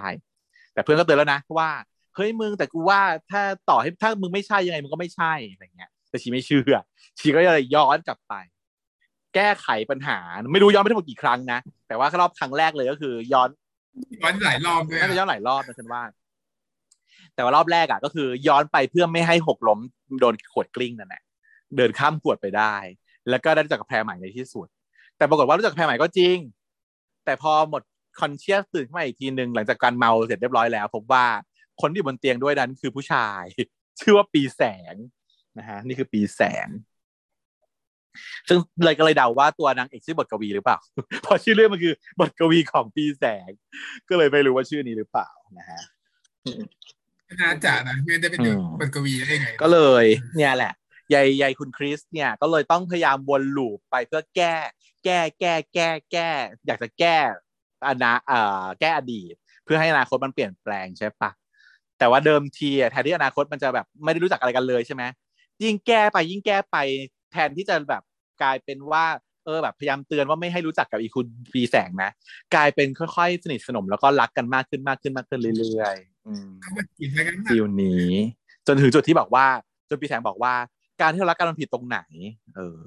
[0.73, 1.69] แต่เพื่อนก็เตือนแล้วนะว่า
[2.15, 3.01] เฮ้ยมึงแต่กูว่า
[3.31, 6.75] ถ้าต่อให้ถ้ามึงไม่ใช่ยังไงมึงก็ไม่ใช่อะไรเงี้ยแต่ชีไม่เชื่อ
[7.19, 8.33] ชีก็เลยย้อนกลับไป
[9.35, 10.17] แก้ไขปัญหา
[10.53, 13.49] ไม่รู้ย้อนไปทั้งหมดกี่ครั้งนะ แต่ว่ารอบครั้งแรกเลยก็คือ ย้อน
[14.21, 16.03] ย้อนหลายรอบด้วยน่าจะย้อนหลายรอบนะฉันว่า
[17.35, 19.79] แต่ว่ารอบแรกอะ ก็คือ ย้อนไปเพื่อไม่ให้หกล้ม
[20.19, 21.23] โดนขวดกลิ้งนั่นแหละ
[21.77, 22.75] เดินข้ามขวดไปได้
[23.29, 24.67] แล้วก็ได้รู้จักกับแพรใหม่ในที่สุด
[25.17, 26.37] แต่ปรากฏว่ารู้จักกับแพรใหม่ก็จริง
[27.25, 27.83] แต่พอหมด
[28.19, 31.25] คอนเชียสตื่นขึ้นมาอีกทีหนึ่งหลังจากการเมาเสร็จเรียบร้อยแล้วพบว่า
[31.81, 33.43] คนที่อยู่บนเตียงด้วยนั้นคือผู้ชาย
[33.99, 34.63] ชื่อว่าปีแส
[34.93, 34.95] ง
[35.57, 36.67] นะฮะนี่คือปีแสง
[38.49, 40.77] ซึ่งเลยก็เลยเดาว่าตัวนางเอกชื่อบทกวีหรือเปล่า
[41.21, 43.49] เพราะชื่อเรื่องมันคือบทกวีของปีแสง
[44.09, 45.79] ก็เลยไม่รู้ว่าชื่อนี้หรือเปล่านะฮะ
[47.41, 50.05] น่าจะนะไม่ได้เป็นอืมบทกวีได้ไง ก็เลย
[50.35, 50.73] เนี่ยแหละ
[51.13, 54.53] ยายยายคุณคริสเนี่ยก็เลยต้องพยายามวนลูปไปเพื่อแก้
[55.03, 56.29] แก้แก้แก้แก้
[56.65, 57.15] อยากจะแก้
[57.87, 59.33] อนาเอ่อแก้อดีต
[59.65, 61.31] เพื่อให้อนาคตมันเปลี่ยนแปลงใช่ปะ
[61.99, 65.03] แต่ว่าเดิมทีอะแทนที่อนาคตมันจะแบบไม่ได้รู้จักอะไรกันเลยใช่ไหม
[65.63, 66.77] ยิ่งแก้ไปยิ่งแก้ไป
[67.33, 68.03] แทนที่จะแบบ
[68.41, 69.05] กลายเป็นว่า
[69.45, 72.09] เออแบบพยายามเตือนว่าไม่ให้รู้จักกับอีคุณปีแสงนะ
[72.55, 78.09] กลายเป็นค่อยๆ สนิทสนมแล้วก็รักกันมากขึ้นมากขึ้นมากขึ้นเรื่อยๆอืมเขามากินแล้วกันนะฟิลนี้
[78.67, 79.45] จนถึงจุดที่บอกว่า
[79.89, 80.53] จนปีแสงบอกว่า
[81.01, 81.99] การที่เรารักกันมันผิดตรงไหน
[82.55, 82.83] เออ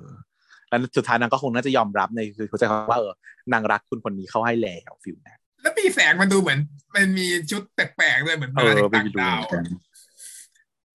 [0.68, 3.12] แล้วสุดท้ายนางก็คงน่าจะยอมรับในคือเขาใจคำว่าเออ
[3.52, 6.58] นางรักคุณคนนี้เข้าให้แล้วฟิลนะแล้วปีแสงมันดูเหมือน
[6.94, 9.95] มันมีชุดแปลกๆเลยเหมือนเอมาอจากไปต่างดูดาวเ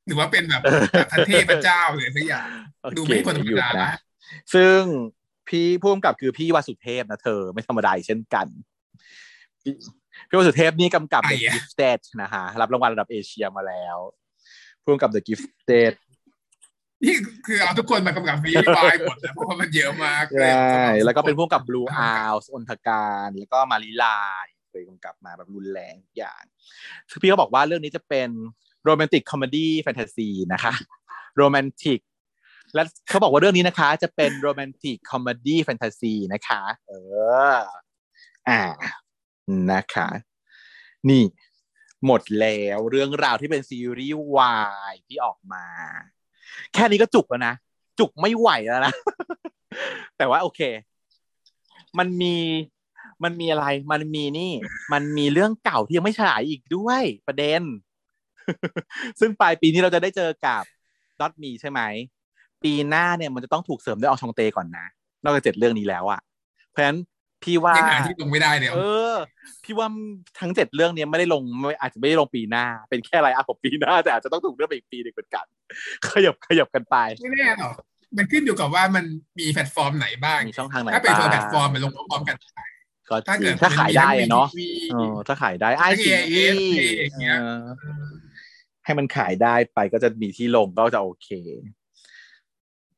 [0.06, 0.62] หมือนกันหรือว่าเป็นแบบ
[1.14, 2.48] ประเทพเจ้าหรือสักอย่าง
[2.98, 3.92] ดูไม่คนธรรมดาอยู่นะ
[4.54, 4.80] ซึ่ง
[5.48, 8.48] พี่ผู้กำกับคือพี่วาสุเทพนะเธอไม่ธรรมดาอีกเช่นกัน
[9.62, 9.74] พี่
[10.28, 13.98] พี่วาสุเทพนี่กำกับ The Gifted นะฮะรับรางวัลระดับเอเชียมาแล้ว
[14.84, 15.94] ผู้กำกับ The Gifted
[17.04, 17.16] นี่
[17.48, 26.44] คือเอาทุกคนมากำกับวีวายหมดนะเพราะว่ามันเยอะมากใช่แล้วก็เป็นผู้กำกับ Blue House อนทการแล้วก็มะลิลาเคยกำกับมาแบบรุนแรงทุกอย่าง
[27.22, 28.30] พี่เขาบอกว่าเรื่องนี้จะเป็น
[28.84, 30.74] romantic comedy fantasy นะคะ
[31.38, 32.00] romantic
[32.74, 36.94] และเขาบอกว่าเรื่องนี้นะคะ จะเป็น romantic comedy fantasy นะคะ เอ
[37.56, 37.60] อ
[38.50, 38.62] อ่า
[39.72, 40.08] นะคะ
[41.10, 41.24] นี่
[42.06, 44.58] หมดแล้วเรื่องราวที่เป็นซีรีส์วา
[44.92, 45.66] ยที่ออกมา
[46.74, 47.54] แค่นี้ก็จุกแล้วนะ
[48.00, 48.94] จุกไม่ไหวแล้วนะ
[50.18, 50.62] แต่ว่าโอเค
[52.00, 52.36] มันมี
[53.24, 54.54] มันมีอะไร มันมีนี่
[54.94, 57.62] มันมีเรื่องเก่าที่ยังไม่ฉายอีกด้วยประเด็น
[59.20, 60.64] ซึ่งปลายปีนี้เราจะได้เจอกับ
[61.20, 61.82] ดอทมีใช่ไหม
[62.64, 64.86] ปีหน้าเนี่ยมันจะต้องถูกเสริมด้วย Enchanté ก่อนนะ
[65.24, 66.20] นอกจากเจ็ดเรื่องนี้แล้วอะ
[66.70, 66.98] เพราะฉะนั้น
[67.44, 68.80] พี่ว่ายังหาที่ลงไม่ได้เลยเอ
[69.14, 69.16] อ
[69.64, 69.88] พี่ว่า
[70.40, 75.46] ทั้งเจ็ดเรื่องเนี้ยไม่ได้ลงไม่อาจจะไม่ได้ลงปีหน้า เป็นแค่ line up ของปีหน้า แต่อาจจะต้องถูกเลื่อนไปอีกปีหนึ่งเหมือนกัน
[76.08, 77.74] ขยับขยับกันไปไม่แน่หรอก
[78.18, 79.06] มันขึ้นอยู่กับว่ามัน
[79.40, 82.36] มีแพลตฟอร์มไหนบ้างมีช่องทางไหนถ้าเป็นตัวบ้างแพลตฟอร์มมันลงพร้อมๆกัน
[83.10, 87.64] ก็ถ้าจเกิริดงถ้าขายได้อะเนาะมัมีเออถ้าขายได้ไอ้ถ้าสิ่ง AIS ที่อย่างเงี้ยเออ
[88.86, 91.30] ให้มันขายได้ไปก็จะมีที่ลงก็จะโอเค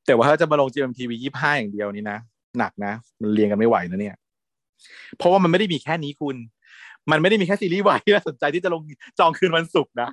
[0.06, 2.18] แต่ว่าถ้าจะมาลง GMTV ยี่ห้าอย่างเดียวนี่นะ
[2.60, 4.16] หนักนะ มันเรียงกันไม่ไหวนะเนี่ย
[5.18, 6.36] เพราะว่ามันไม่ได้มีแค่นี้คุณ
[7.12, 8.82] มันไม่ได้มีแค่ซีรีส์วายที่น่าสนใจที่จะลง
[9.20, 10.10] จองคืนวันศุกร์นะ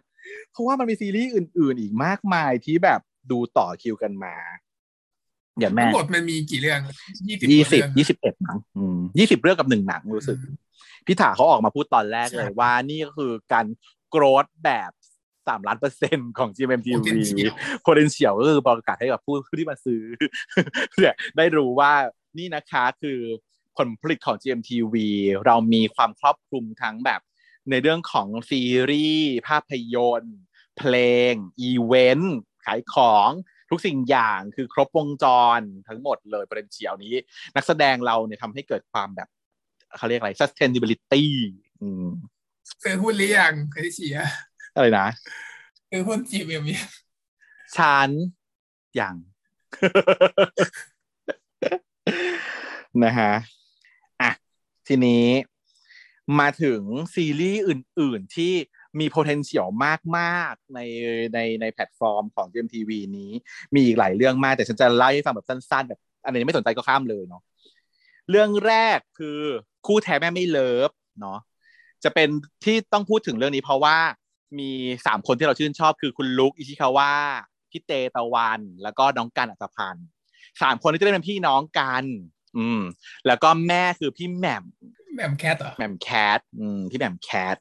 [0.52, 3.00] เพราะว่ามันมีซีรีส์อื่น ๆ อีกมากมายที่แบบ
[3.30, 4.34] ดูต่อคิวกันมา
[5.60, 6.80] อย่างแม่ทั้งหมดมันมีกี่เรื่อง
[7.28, 8.56] ยี่สิบยี่สิบเรื่องยี่สิบเอ็ดหนัง
[9.18, 10.36] ยี่สิบเรื่องกับหนึ่งหนังรู้สึก
[11.06, 13.66] พี่ถาเขาออกมาพูดตอนแรกเลยว่านี่ก็คือการ
[14.10, 14.90] โกรธแบบ
[15.48, 17.52] สามล้านเปอร์เซ็นต์ของ GMMTV Potential
[17.86, 20.02] potential ก็คือประกาศให้กับผู้ผู้ที่มาซื้อ
[20.98, 21.92] เนี่ยได้รู้ว่า
[22.38, 23.18] นี่นะคะคือ
[23.76, 24.94] ผลผลิตของ GMTV
[25.46, 27.20] เรามีความครอบคลุมทั้งแบบ
[27.70, 30.38] ในเรื่องของซีรีส์ภาพยนตร์
[30.78, 30.94] เพล
[31.30, 33.30] ง อีเวนต์ขายของ
[33.70, 35.24] ทุกสิ่งอย่างคือครบวงจ
[35.58, 37.14] รทั้งหมดเลยประเด็นเฉียวนี้
[37.54, 39.28] นักแสดงเราเนี่ยทำให้เกิดความแบบ
[39.96, 41.24] เขาเรียกอะไร sustainability
[41.82, 42.08] อืม
[42.80, 44.30] เคยพูดหรือยังเคยเชียร์
[44.80, 45.08] อะไรนะ
[45.88, 46.88] เคยพูดจีบเอ็มยัง
[47.76, 48.08] ฉัน
[48.96, 49.14] อย่าง
[53.04, 53.32] นะฮะ
[54.22, 54.30] อะ
[54.88, 55.26] ทีนี้
[56.40, 56.80] มาถึง
[57.14, 58.52] ซีรีส์อื่น ๆ ที่
[58.98, 59.68] มี potential
[60.18, 60.80] มาก ๆ ใน
[61.34, 63.32] ในในแพลตฟอร์มของ GMTV นี้
[63.74, 67.42] มีอีกหลายเรื่องมาก แต่ฉันจะไล่ให้ฟังแบบสั้น ๆ แบบอันไหนไม่สนใจก็ข้ามเลยเนาะ
[68.30, 69.38] เรื่องแรกคือ
[69.86, 71.38] คู่แท้แม่ไม่เลิฟเนาะ
[72.04, 72.28] จะเป็น
[72.64, 73.98] ที่ต้องพูดถึงเรื่องนี้เพราะว่า
[74.58, 74.70] มี
[75.06, 77.10] สามคนที่เราชื่นชอบคือคุณลุกอิชิคาวะ
[77.70, 80.06] พี่เตตะวัน แล้วก็น้องกันอัศพันธ์
[80.62, 82.04] สามคนที่จะได้เป็นพี่น้องกัน
[82.58, 82.80] อืม
[83.26, 84.64] แล้วก็แม่คือพี่แหม่ม
[85.14, 87.56] แหม่มแคทเหรอแหม่มแคทอืมพี่แหม่มแคท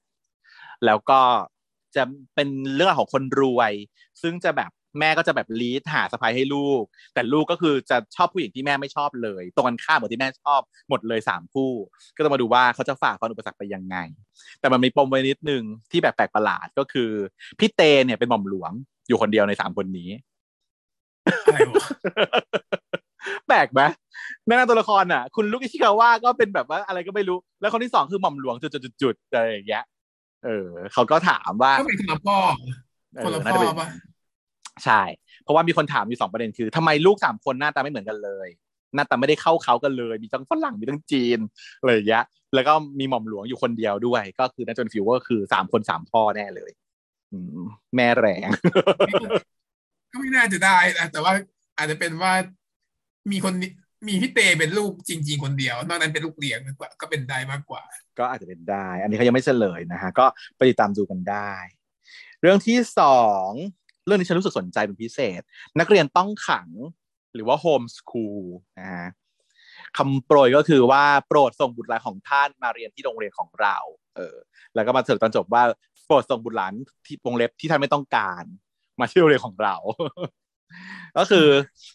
[0.85, 1.21] แล้วก็
[1.95, 2.03] จะ
[2.35, 3.71] เป็นเรื่องราวของคนรวย
[4.21, 6.83] ซึ่งจะแบบ แม่ก็จะแบบลีดหาสะพายให้ลูก
[7.13, 11.71] แต่ลูกก็คือจะชอบผู้หญิงที่แม่ไม่ชอบเลย ตรงกันข้ามกับที่แม่ชอบหมดเลยสามคู่
[12.15, 13.97] ก็ต้องมาดูว่าเขาจะฝ่าฟันอุปสรรคไปยังไง
[14.59, 17.09] แต่มันมีปมไว้นิดนึงที่แบบแปลกประหลาดก็คือ
[17.59, 18.71] พี่เตเนี่ยเป็นหม่อมหลวง
[19.07, 20.09] อยู่คนเดียวในสามคนนี้
[21.45, 21.85] อะไรวะ
[23.47, 23.81] แปลกไหม
[24.45, 29.83] ในหน้าตัวละครอะ คุณลูกอิชิคาว่าก็เป็นแบบว่าอะไรก็ไม่รู้ แล้วคนที่สองคือหม่อมหลวงจุดๆๆๆอะไรอย่างเงี้ย
[30.45, 32.37] เออเขาก็ถามว่าก็เป็นคนละพ่อ
[33.15, 33.89] เออคนละน่าพ่จะเป็อนปะ
[34.85, 35.01] ใช่
[35.43, 38.47] เพราะว่ามีคนถามอยู่สองประเด็นคือทำไมลูกสามคนหน้าตาไม่เหมือนกันเลย
[38.95, 41.39] หน้าตาไม่ได้เข้าเขากันเลย มีทั้งฝรั่งมีทั้งจีน
[41.79, 42.23] อะไรอย่างเงี้ย
[42.53, 46.71] แล้วก็มีหม่อมหลวงอยู่คนเดียวด้วย ก็คือน่าจะเป็นฟิวก็คือสามคนสามพ่อแน่เลย
[47.31, 47.63] อืม
[47.95, 48.47] แม่แรง
[50.11, 51.33] ก็ไม่น่าจะได้นะแต่ว่า
[51.77, 52.33] อาจจะเป็นว่า
[53.31, 53.71] มีคนนี้
[54.07, 57.83] มีพี่เตเป็นลูกจริง ๆ คนเดียวนอกนั้นเป็นลูกเลี้ยงมากกว่าก็เป็นได้มากกว่า
[58.19, 60.25] ก็อาจจะเป็นได้ อันนี้เขายังไม่เฉลยนะฮะก็
[60.57, 61.51] ไปติดตามดูกันได้
[62.41, 63.49] เรื่องที่สอง
[64.09, 65.41] เรื่องนี้ฉันรู้สึกสนใจเป็นพิเศษ
[65.79, 66.67] นักเรียนต้องขัง
[67.33, 68.43] หรือว่าโฮมสคูล
[68.79, 69.09] นะฮะ
[69.97, 73.77] คำโปรยก็คือว่าโปรดส่งบุตรหลานของท่านมาเรียนที่โรงเรียนของเรา
[74.15, 74.35] เออ
[74.75, 75.63] แล้วก็มาถึงตอนจบว่า
[76.05, 76.73] โปรดส่งบุตรหลาน
[77.05, 78.43] ที่วงเล็บที่ท่านไม่ต้องการ
[78.99, 79.75] มาที่โรงเรียนของเรา
[81.17, 81.47] ก็คือ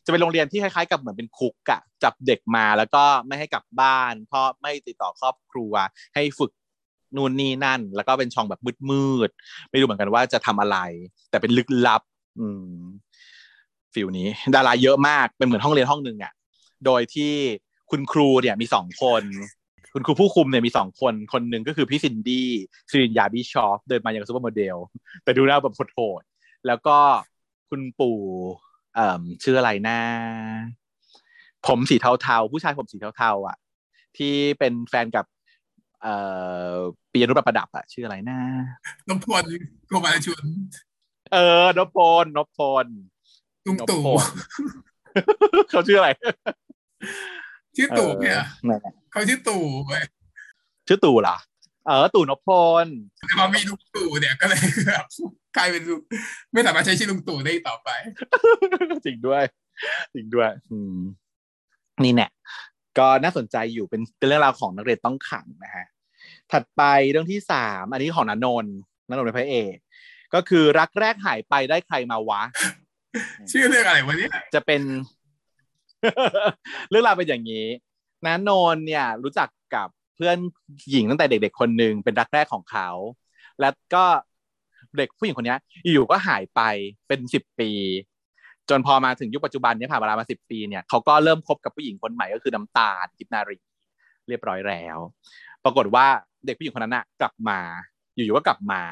[0.04, 5.72] จะเป็นโรงเรียนที่คล้ายๆ กับเหมือนเป็นคุกอะจับเด็กมาแล้วก็ไม่ให้กลับบ้านเพราะไม่ติดต่อครอบครัว
[6.14, 6.50] ให้ฝึก
[7.16, 8.60] นู่นนี่นั่น แล้วก็เป็นช่องแบบ
[8.90, 10.78] มืดๆไม่รู้เหมือนกันว่าจะทำอะไร
[11.30, 12.02] แต่เป็นลึกลับ
[12.38, 12.82] อืม
[13.94, 16.32] feel นี้ ดาราเยอะมากเป็นเหมือนห้องเรียนห้องหนึ่งอะ
[16.86, 17.32] โดยที่
[17.90, 19.22] คุณครูเนี่ยมีสองคน
[19.94, 22.48] คุณครูผู้คุมเนี่ยมีสองคนคนหนึ่งก็คือพี่ซินดี้
[22.90, 24.76] สิรินยาบิชอพเดินมาอย่าง supermodel
[25.24, 26.96] แต่ดูหน้าแบบโหดๆแล้วก็
[27.70, 28.18] คุณปู่
[28.94, 29.98] เอ่อชื่ออะไรนะ
[31.66, 33.56] ผมสีเทาๆ ผู้ชายผมสีเทาๆอะ
[34.16, 35.24] ที่เป็นแฟนกับ
[36.04, 36.16] เอ่
[36.72, 36.74] อ
[37.12, 38.40] ปียนุประดับอะชื่ออะไรนะ
[39.08, 39.44] นพพล
[39.88, 40.44] โกมาลชุน
[41.32, 42.86] เออนพพลนพพล
[43.66, 46.10] ลุงตู่นพพลเขาชื่ออะไร
[47.76, 50.04] ชื่อตู่เนี่ยออนั่นแหละเขาชื่อตู่เว้ย
[50.88, 51.36] ชื่อตู่เหรอ
[51.86, 52.50] เออตู่นพพ
[52.84, 52.86] ล
[53.18, 55.04] แต่พอมีลุงตู่เนี่ยก็เลยแบบ
[55.56, 56.00] กลายเป็นลุง
[56.52, 57.88] ไม่สามารถใช้ชื่อลุงตู่ได้อีกต่อไป
[59.06, 59.42] จริงด้วย
[60.14, 60.96] จริงด้วย อืม
[62.04, 62.28] นี่แน่
[62.98, 65.86] ก็น่าสนใจอยู่เป็นเป็นเรื่องราวของนักเรียนต้องขังนะฮะ
[66.54, 68.74] ถัดไปเรื่องที่สามอันนี้ของนนนท์
[69.08, 69.76] นนนท์เป็นพระเอก
[70.34, 72.42] ก็คือรักแรกหายไปได้ใครมาวะ
[73.50, 74.82] ชื่อเรื่องอะไรวะเนี่ยจะเป็น
[76.90, 77.66] เรื่องราวเป็นอย่างนี้
[78.26, 80.36] นะนนท์เนี่ย รู้จักกับเพื่อน
[80.90, 82.88] หญิงตั้งแต่เด็ก ๆ คนหนึ่งเป็นรักแรกของเขา
[83.60, 84.04] แล้วก็
[84.96, 85.58] เด็กผู้หญิงคนเนี้ย
[85.92, 86.60] อยู่ก็หายไป
[87.08, 87.70] เป็นสิบปี
[88.70, 93.58] จนพอมาถึงยุคปัจจุบันเนี่ยผ่านเวลามาสิบปีเนี่ยเขาก็เริ่มคบกับผู้หญิงคนใหม่ก็คือน้ำตาลกิปนารี
[94.28, 94.98] เรียบร้อยแล้ว
[95.64, 96.06] ปรากฏว่า
[96.46, 97.58] เด็กผู้หญิงคนนั้นน่ะกลับมา
[98.14, 98.82] อยู่ๆก็กลับมา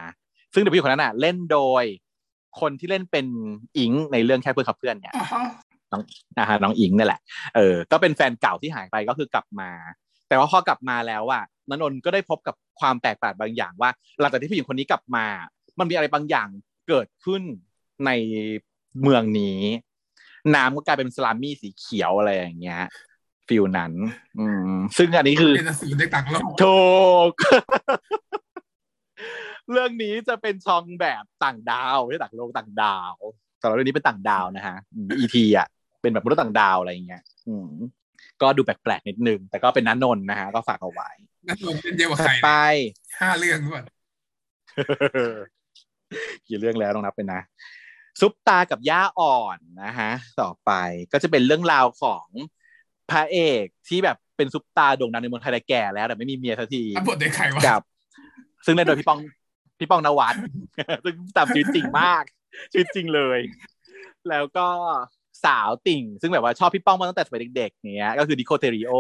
[0.55, 1.85] ซึ่งเด็กผู้หญิงคนนั้นน่ะเล่นโดย
[2.61, 3.27] คนที่เล่นเป็น
[3.79, 5.27] อิงในเรื่องแค่เพื่อนขับเพื่อนเนี่ยอ๋อ
[5.93, 6.03] น้อง
[6.39, 7.21] นะฮะน้องอิงนี่แหละ
[7.57, 9.71] เออ ก็เป็นแฟนเก่าที่หายไปก็คือกลับมา
[10.29, 15.25] แต่ว่าพอกลับมาแล้วอะนนนท์ก็ได้พบกับความแปลกประหลาดบางอย่างว่า หลังจากที่ผู้หญิงคนนี้กลับมา
[15.79, 16.49] มันมีอะไรบางอย่าง
[16.89, 17.43] เกิดขึ้น
[18.07, 18.11] ใน
[19.03, 19.61] เมืองนี้
[20.55, 22.83] น้ำก็กลายเป็นสลามี่สีเขียวอะไรอย่างเงี้ย
[23.53, 23.93] ฟิลนั้น
[24.41, 26.83] อืม ซึ่งอันนี้คือเป็นอสูรในต่างโลกถู
[27.29, 27.31] ก
[29.71, 33.15] เรื่องนี้จะเป็นช่องแบบต่างดาวไม่ใช่ต่างโลกต่างดาว
[33.61, 34.77] สำหรับเรื่องนี้เป็นต่างดาวนะฮะ
[35.19, 35.67] อีทีอะ
[36.03, 37.71] เป็นแบบมนุษย์ต่างดาวอะไรอย่างเงี้ย อืม
[38.43, 41.11] ก็ดูแปลกๆนิดนึง แต่ก็เป็นนันนนท์นะฮะ ก็ฝากเอาไว้
[41.49, 42.51] นักลงเป็นเยอะกว่าถัใคดรไป
[43.21, 43.83] ห้าเรื่องด้วย
[46.47, 47.41] กี่เรื่องแล้วต้องนับเป็นนะ
[48.21, 50.71] ซุปตากับย่าอ่อนนะฮะ ต่อไป
[51.13, 52.27] ก็จะเป็นเรื่องราวของ
[53.13, 57.83] พระเอกที่แบบเป็นซุปตาโด่งดังในเมืองไทยแต่แก่แล้ว แต่ไม่มีเมียสักทีรับบทโดยใครวะกับ
[58.67, 59.19] ซึ่งเล่นโดยพี่ป้อง
[59.79, 60.35] พี่ป้องนวัด
[61.05, 62.25] ซึ่งตามชีวิตจริงมาก
[62.73, 63.39] ชีวิตจริงเลย
[64.31, 64.69] แล้วก็
[65.45, 68.93] สาวติ่ง ซึ่งแบบว่าชอบพี่ป้องมาตั้งแต่สมัยเด็กๆเนี้ยก็คือดิโคเทริโอ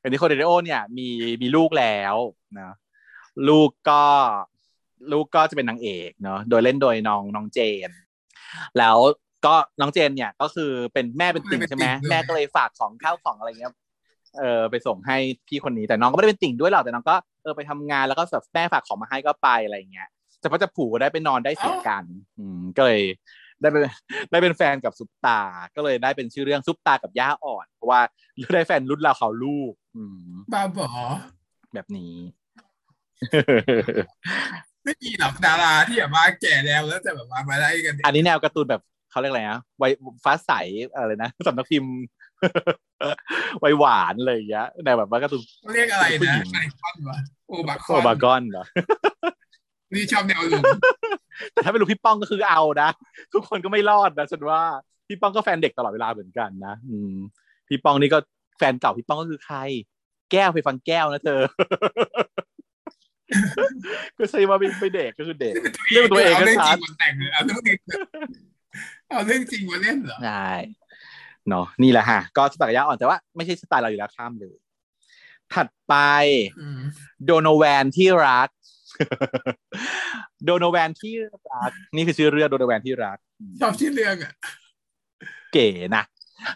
[0.00, 1.08] เป็นดิโคเทริโอเนี่ยมี
[1.42, 2.14] มีลูกแล้ว
[2.58, 2.74] นะ
[3.48, 4.04] ลูกก็
[5.12, 7.58] ลูกก็จะเป็นนางเอกเนาะโดยเล่นโดยน้องน้องเจ
[7.88, 7.90] น
[8.78, 8.96] แล้ว
[9.46, 13.72] ก็น้องเจนเนี่ยก็คือเป็นแม่เป็นติ่งใช่ไหมแม่ก็เลยฝากของข้าวของอะไรเงี้ย
[14.38, 15.16] เออไปส่งให้
[15.48, 20.08] พี่คนนี้แต่น้องก็ไม่ได้เป็นติ่งด้วยหรอกแต่น้องก็เออไปทำงานแล้วก็แบบแม่ฝากของมาให้ก็ไปอะไรเงี้ย
[20.42, 22.04] จะเพราะจะผูกได้ไปนอนได้เสียกัน
[22.38, 23.00] อืมก็เลย
[23.60, 23.82] ได้เป็น
[24.30, 25.40] ได้เป็นแฟนกับซุปตา
[25.76, 28.00] ก็เลยได้เป็นชื่อเรื่องซุปตากับย่าอ่อนเพราะว่า
[28.54, 30.88] ได้แฟนรุ่นเราเขาลูก อืมบ้าบอ
[31.74, 32.14] แบบนี้
[34.84, 38.82] ไม่มีหรอกดาราที่แบบว่าแก่แล้วแล้วแต่แบบว่ามาได้กัน อันนี้แนวการ์ตูนแบบ
[39.14, 39.84] เขาเรียกอะไรนะไว
[40.24, 40.52] ฟ้าใส
[40.94, 41.94] อะไรนะสำนักพิมพ์
[43.60, 48.64] ไวหวานเลยอย่างเงี้ยแนวแบบว่าการ์ตูนเขาเรียกอะไรผู้หญินะงไอคอนวะโอบาคโออนบากอนเหรอ
[49.94, 50.62] นี่ชอบแนวลุง
[51.52, 52.88] แต่ถ้าเป็นลูกพี่ป้องก็คือเอานะ
[53.32, 54.62] ทุกคนก็ไม่รอดนะฉันว่า
[55.08, 57.14] พี่ป้องก็แฟนเด็กตลอดเวลาเหมือนกันนะอืม
[57.68, 58.18] พี่ป้องนี่ก็
[58.58, 59.58] แฟนเก่าพี่ป้องก็คือใคร
[60.32, 61.40] แก้วไปฟังแก้วนะเธอ
[64.18, 65.54] ก็ใช่ว่าไม่เด็กก็คือเด็ก
[65.92, 67.78] เรื่องตัวเองก็เอาเรื่องชัจริดงมาแต่งเลยเอาเรื่องจริง
[69.08, 70.50] เอาเรื่องจริงมาเล่นเหรอใช่
[71.48, 74.56] เนาะนี่แหละฮะ ก็สไตล์ยาอ่อนแต่ว่าไม่ใช่สไตล์เราอยู่แล้วข้ามเลย
[75.54, 75.94] ถัดไป
[76.60, 76.80] อืม
[77.24, 78.48] โดโนแวนที่รัก
[80.44, 81.14] โดโนแวนที่
[81.52, 83.18] รัก นี่คือชื่อเรื่องโดโนแวนที่รัก
[83.60, 84.32] ชอบชื่อเรื่องอะ
[85.52, 86.04] เก๋นะ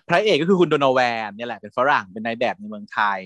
[0.09, 3.21] พระเอกก็คือคุณโดโนแวนเนี่ยแหละเป็นฝรั่งเป็นนายแบบในเมืองไทย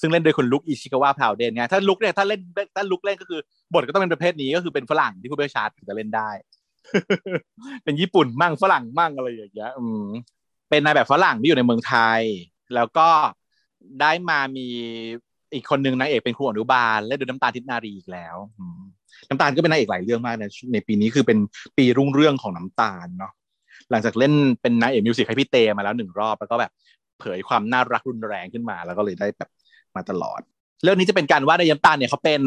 [0.00, 2.40] ซึ่งเล่นโดยคุณลุกอิชิกาวะพาวเดนเนี่ยถ้าลุกเนี่ยถ้าเล่น
[2.76, 3.40] ถ้าลุกเล่นก็คือ
[3.74, 6.30] บทก็ต้องเป็นประเภทนี้ก็คือเป็นฝรั่งที่พูดไม่ชัดถึงจะเล่นได้
[7.84, 10.04] เป็นญี่ปุ่นมั่งฝรั่งมั่งอะไรอย่างเงี้ยอืม
[10.70, 12.22] เป็นนายแบบฝรั่งที่อยู่ในเมืองไทย
[12.74, 13.08] แล้วก็
[14.00, 14.66] ได้มามี
[15.54, 18.36] อีกคนนึงนางเอกเป็นครูอนุบาลเล่นโดยน้ำตาลทิพนารีอีกแล้ว
[19.28, 21.38] น้ำตาลก็เป็นนางเอกหลายเรื่องมากนะในปีนี้คือเป็น
[21.76, 23.32] ปีรุ่งเรื่องของน้ำตาลเนาะ
[23.90, 26.72] หลังจากเล่นเป็นนายเอกมิวสิกให้พี่เตมาแล้วหนึ่งรอบแล้วก็แบบ
[27.20, 29.50] เผยความน่ารักรุนแรงขึ้นมา แล้วก็เลยได้แบบ
[29.96, 30.40] มาตลอด
[30.82, 32.42] เรื่องนี้จะเป็นการว่าในยำตาลเนี่ยเขาเป็น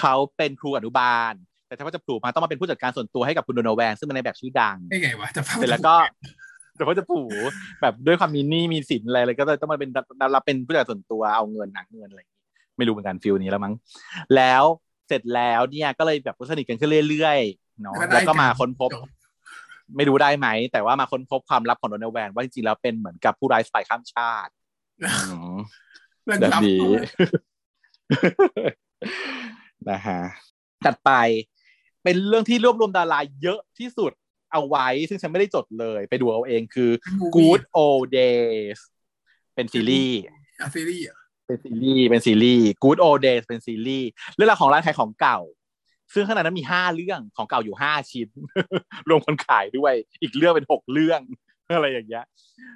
[0.00, 1.32] เขาเป็นครูอนุบาล
[1.70, 5.94] แต่ถ้าว่าจะปลูกมาต้องมาเป็นผู้จัดการส่วนตัวให้กับคุณโดโนแวนซึ่งเป็นในายแบบชื่อดังได้ไงวะจะฟังเสร็จแล้วก็
[6.76, 7.20] แต่เขาจะผู
[7.82, 9.90] แบบด้วยความมีหนี้มีสินอะไรเลยก็เลยต้องมาเป็น
[10.34, 12.40] รับเป็นผู้จัดการส่วนตัวเอาเงินหนักเงินอะไรอย่างงี้
[12.76, 13.74] ไม่รู้เหมือนกันฟิลนี้แล้วมั้ง
[14.36, 14.64] แล้ว
[15.08, 18.90] เสร็จแล้วเนี่ยก็เลยแบบสนิทกันขึ้นเรื่อยๆเนาะแล้วก็มาค้นพบ
[19.96, 24.52] ไม่รู้ได้ไหม แต่ว่ามาค้นพบความลับของโดนัลด์แวนว่าจริงๆแล้วเป็นเหมือนกับผู้ร้ายสปายข้ามชาติ
[25.02, 25.58] อืม
[26.24, 26.92] เรื่องแบบลับนี้
[29.90, 30.20] นะฮะ
[30.84, 31.10] ถัดไป
[32.04, 34.12] เป็นเรื่องที่รวบรวมดาราเยอะที่สุด
[34.52, 36.90] เอาไว้ ซึ่งฉันไม่ได้จดเลย ไปดูเอาเองคือ
[37.36, 38.78] Good Old Days
[39.54, 40.20] เป็นซีรีส์
[40.60, 45.40] อะซีรีส์อะเป็นซีรีส์เป็นซีรีส์ Good Old Days เป็นซีรีส์เรื่องราวของร้านขายของเก่า
[46.14, 48.28] ซึ่งข้างในนั้นมีห้าเรื่องของเก่าอยู่ห้าชิ้น
[49.08, 51.20] รวมคนขายด้วย อีกเรื่องเป็นหกเรื่อง
[51.74, 52.24] อะไรอย่างเงี้ย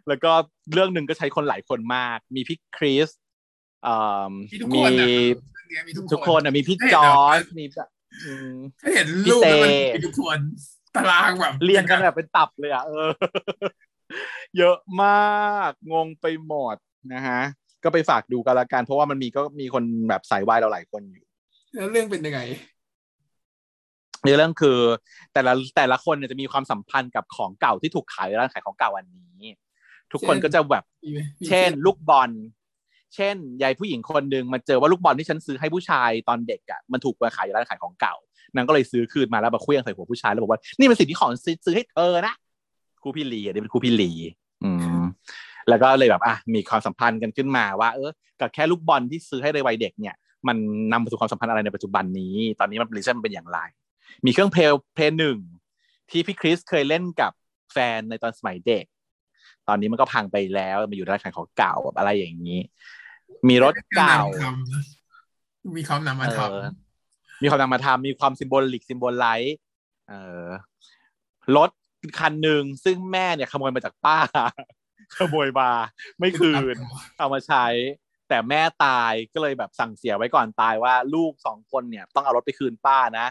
[0.09, 0.33] แล้วก็
[0.72, 3.09] เรื่องหนึ่งก็ใช้คนหลายคนมาก มีพี่คริส
[3.83, 3.95] เอ่
[4.31, 5.07] อมีทุกมีคนอะ
[5.55, 7.93] เรื่องเนี้ยมีทุทุกกคคนนอะมีพี่ให้จเห็นอเหรอร์จมีแบบอืมถ้า
[8.94, 10.38] เห็นรูปแล้วมันพี่เต้มีทุกคน
[10.96, 13.08] ตารางแบบเรียงกันแบบเป็นตับเลยอะเออ
[14.58, 16.76] เยอะมากงงไปหมด
[17.14, 17.40] นะฮะ
[17.84, 21.24] ก็ไปฝากดูกันละกันเพราะว่ามันมีก็มีคนแบบสายวายเราหลายคนอยู่
[21.74, 22.40] แล้วเรื่องเป็นยังไง
[24.24, 24.78] ในเรื่องคือ
[25.34, 29.06] แต่ละแต่ละคนเนี่ยจะมีความสัมพันธ์กับของเก่าที่ถูกขายในร้านขายของเก่าอัน
[29.42, 29.52] นี้
[30.12, 32.30] ทุกคนเช่นก็จะแบบมีไหมมีเช่น ลูกบอล
[33.14, 38.14] เช่นยายผู้หญิงคนหนึ่งมาเจอว่าลูกบอลที่ฉันซื้อให้ผู้ชายตอนเด็กอะมันถูกมาขายในร้านขายของเก่า
[38.54, 41.30] นางก็เลยซื้อคืนมาแล้วมาเคลื่องใส่หัวผู้ชายแล้วบอกว่านี่เป็นสิ่งที่ของ
[41.64, 42.34] ซื้อให้เธอนะ
[43.02, 44.10] ครูพี่ลีอันนี้เป็นครูพี่ลี
[44.64, 45.02] อืม
[45.68, 48.10] แล้วก็เลยแบบอะมีความสัมพันธ์กันขึ้นมาว่า เออ
[48.40, 50.14] กับแค่ลูกบอลที่ซื้อให้ในวัยเด็กเนี่ย
[50.48, 50.56] มัน
[50.92, 53.58] นำไปสู่ความสัมพันธ์อะไรในปัจจุบันนี้ ตอนนี้มันรีเซนเป็นอย่างไร
[54.24, 55.38] มีเครื่องเพลย์เพลย์หนึ่ง
[56.10, 57.32] ที่พี่คริสเคยเล่นกับ
[57.72, 58.84] แฟนในตอนสมัยเด็ก
[59.68, 62.60] ตอนนี้มันก็พังไปแล้วมาอยู่ในร้านขายของเก่าแบบอะไรอย่างนี้
[63.49, 64.16] มีรถเก่า
[65.77, 66.66] มีความนำมาทเออ
[67.43, 69.57] มีความนำมาทำมีความซิมโบลิกซิมโบลไลท์
[70.09, 70.14] เอ
[70.47, 70.49] อ
[71.57, 71.70] รถ
[72.18, 74.18] คันหนึ่งซึ่งแม่เนี่ยขโมยมาจากป้า
[75.18, 75.70] ขโมยมา
[76.18, 76.77] ไม่ำคืน
[77.18, 77.66] เอามาใช้
[78.29, 83.27] แต่แม่ตายก็เลยแบบสั่งเสียไว้ก่อนตายว่าลูกสองคนเนี่ย ต้องเอารถไปคืนป้านะ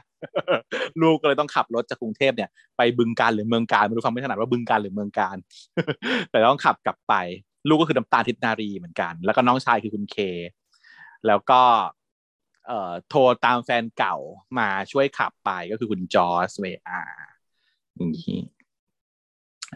[1.01, 5.37] ลูกก็เลยต้องขับรถจากกรุงเทพเนี่ย ไปบึงการหรือเมืองการไม่รู้ฟังไม่ถนัดว่าบึงการหรือเมืองการ
[6.31, 7.13] แต่ต้องขับกลับไป
[7.67, 10.17] ลูกก็คือน้ำตาลทิพนารีเหมือนกัน แล้วก็น้องชายคือคุณเค
[11.27, 11.61] แล้วก็
[12.67, 14.15] เอ่อโทรตามแฟนเก่า
[14.59, 17.01] มาช่วยขับไปก็คือคุณจอสเวอา
[17.95, 18.39] อย่างนี้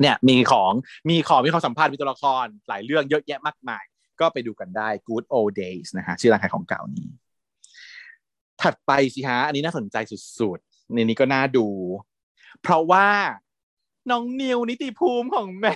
[0.02, 0.72] เนี่ยมีของ
[1.10, 3.84] มีของมีความสัมพันธ์มีตัวละครหลายเรื่องเยอะแยะมากมาย
[4.20, 7.10] ก็ไปดูกันได้ Good Old Days นะฮะชื่อร้านขายของเก่านี้
[8.62, 9.98] ถัดไปสิฮะ อันนี้น่าสนใจ
[10.40, 11.68] สุดๆ ในนี้ก็น่าดู
[12.62, 13.08] เพราะว่า
[14.12, 15.76] น้องนิวนิติภูมิของแม่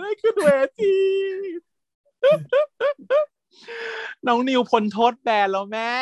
[0.00, 0.48] ได้ขึ้นเว
[0.80, 0.96] ที
[4.26, 5.92] น้องนิวพ้นโทษแบนแล้วแม่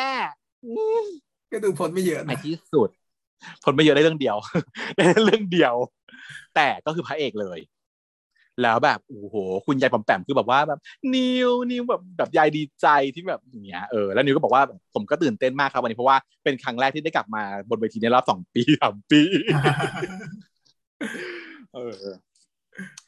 [1.51, 2.89] ก็ดูผลไม่เยอะในนะที่สุด
[3.63, 4.37] ผลไม่เยอะได้เรื่องเดียว
[4.95, 5.73] ได้เรื่องเดียว
[6.55, 7.59] แต่ก็คือพระเอกเลย
[8.63, 9.35] แล้วแบบโอ้โห
[9.65, 10.79] คุณยายปอมแปมคือแบบว่าแบบ
[11.15, 19.21] นิวนิวแบบแบบยายดีใจที่แบบอย่างเงี้ยเออแล้วนิวก็บอกว่าผมก็ตื่นเต้นมากครับวันนี้เพราะว่าเป็นครั้งแรกที่ได้กลับมาบนเวทีในรอบสองปีสามปี
[21.73, 22.03] เออ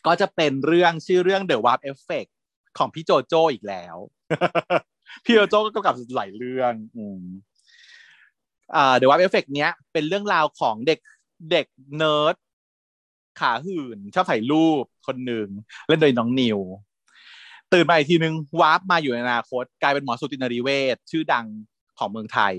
[0.06, 2.32] ก็จะเป็นเรื่องชื่อเรื่อง The Warp Effect
[2.78, 3.96] ของพี่โจโจอีกแล้ว
[5.26, 7.24] พี่โจโจก็กำกับหลายเรื่องอืม
[8.76, 11.00] อ่า The Warp Effect เนี้ยเป็นเรื่องราวของเด็ก
[11.52, 11.66] เด็ก
[11.98, 12.36] เนิร์ด
[13.40, 15.48] ขาหื่น ชอบถ่ายรูปคนหนึ่ง
[15.88, 16.60] เล่นโดยน้องนิว
[17.74, 21.46] ตื่นมาอีกทีนึงวาร์ปมาอยู่ในอนาคต กลายเป็นหมอสูตินรีเวชชื่อดัง
[22.00, 22.54] ของเมืองไทย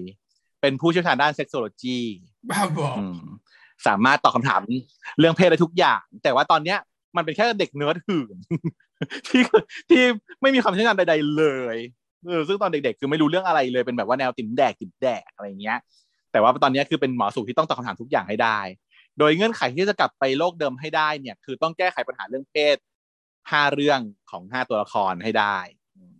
[0.60, 1.98] เป็นผู้เชี่ยวชาญด้าน sexology
[2.50, 3.20] บ้าบอกอืม
[3.86, 4.60] สามารถตอบคำถาม
[5.18, 6.78] เรื่องเพศได้ทุกอย่าง แต่ว่าตอนเนี้ย
[7.16, 8.36] มันเป็นแค่เด็กเนิร์ดหื่น
[9.28, 9.42] ที่
[9.90, 10.02] ที่
[10.42, 11.76] ไม่มีความเชี่ยวชาญใด ๆ เลย
[12.26, 15.78] เออซึ่งตอนเด็กๆคือไม่รู้เรื่องอะไรเลยเป็นแบบว่าแนวติ่มแดกติ่มแดกอะไรเงี้ย
[16.32, 18.58] แต่ว่าตอนนี้คือเป็นหมอสูที่ต้องตอบคำถามทุกอย่างให้ได้
[19.18, 22.76] โดยเงื่อนไขที่จะกลับไปโลกเดิมให้ได้เนี่ย คือต้องแก้ไขปัญหาเรื่องเพศ
[23.50, 24.00] ห้าเรื่อง
[24.30, 25.58] ของห้าตัวละครให้ได้
[25.96, 26.16] อืม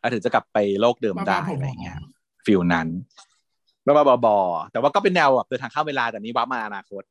[0.00, 1.98] แล้วถึงจะกลับไปโลกเดิมได้อะไรเงี้ย
[2.46, 2.88] ฟิลนั้น
[3.86, 4.38] บ้าบ้าบอ
[4.72, 7.02] แต่ว่าก็เป็นแนวแบบเดินทางข้ามเวลาแต่นี้วับมาอนาคต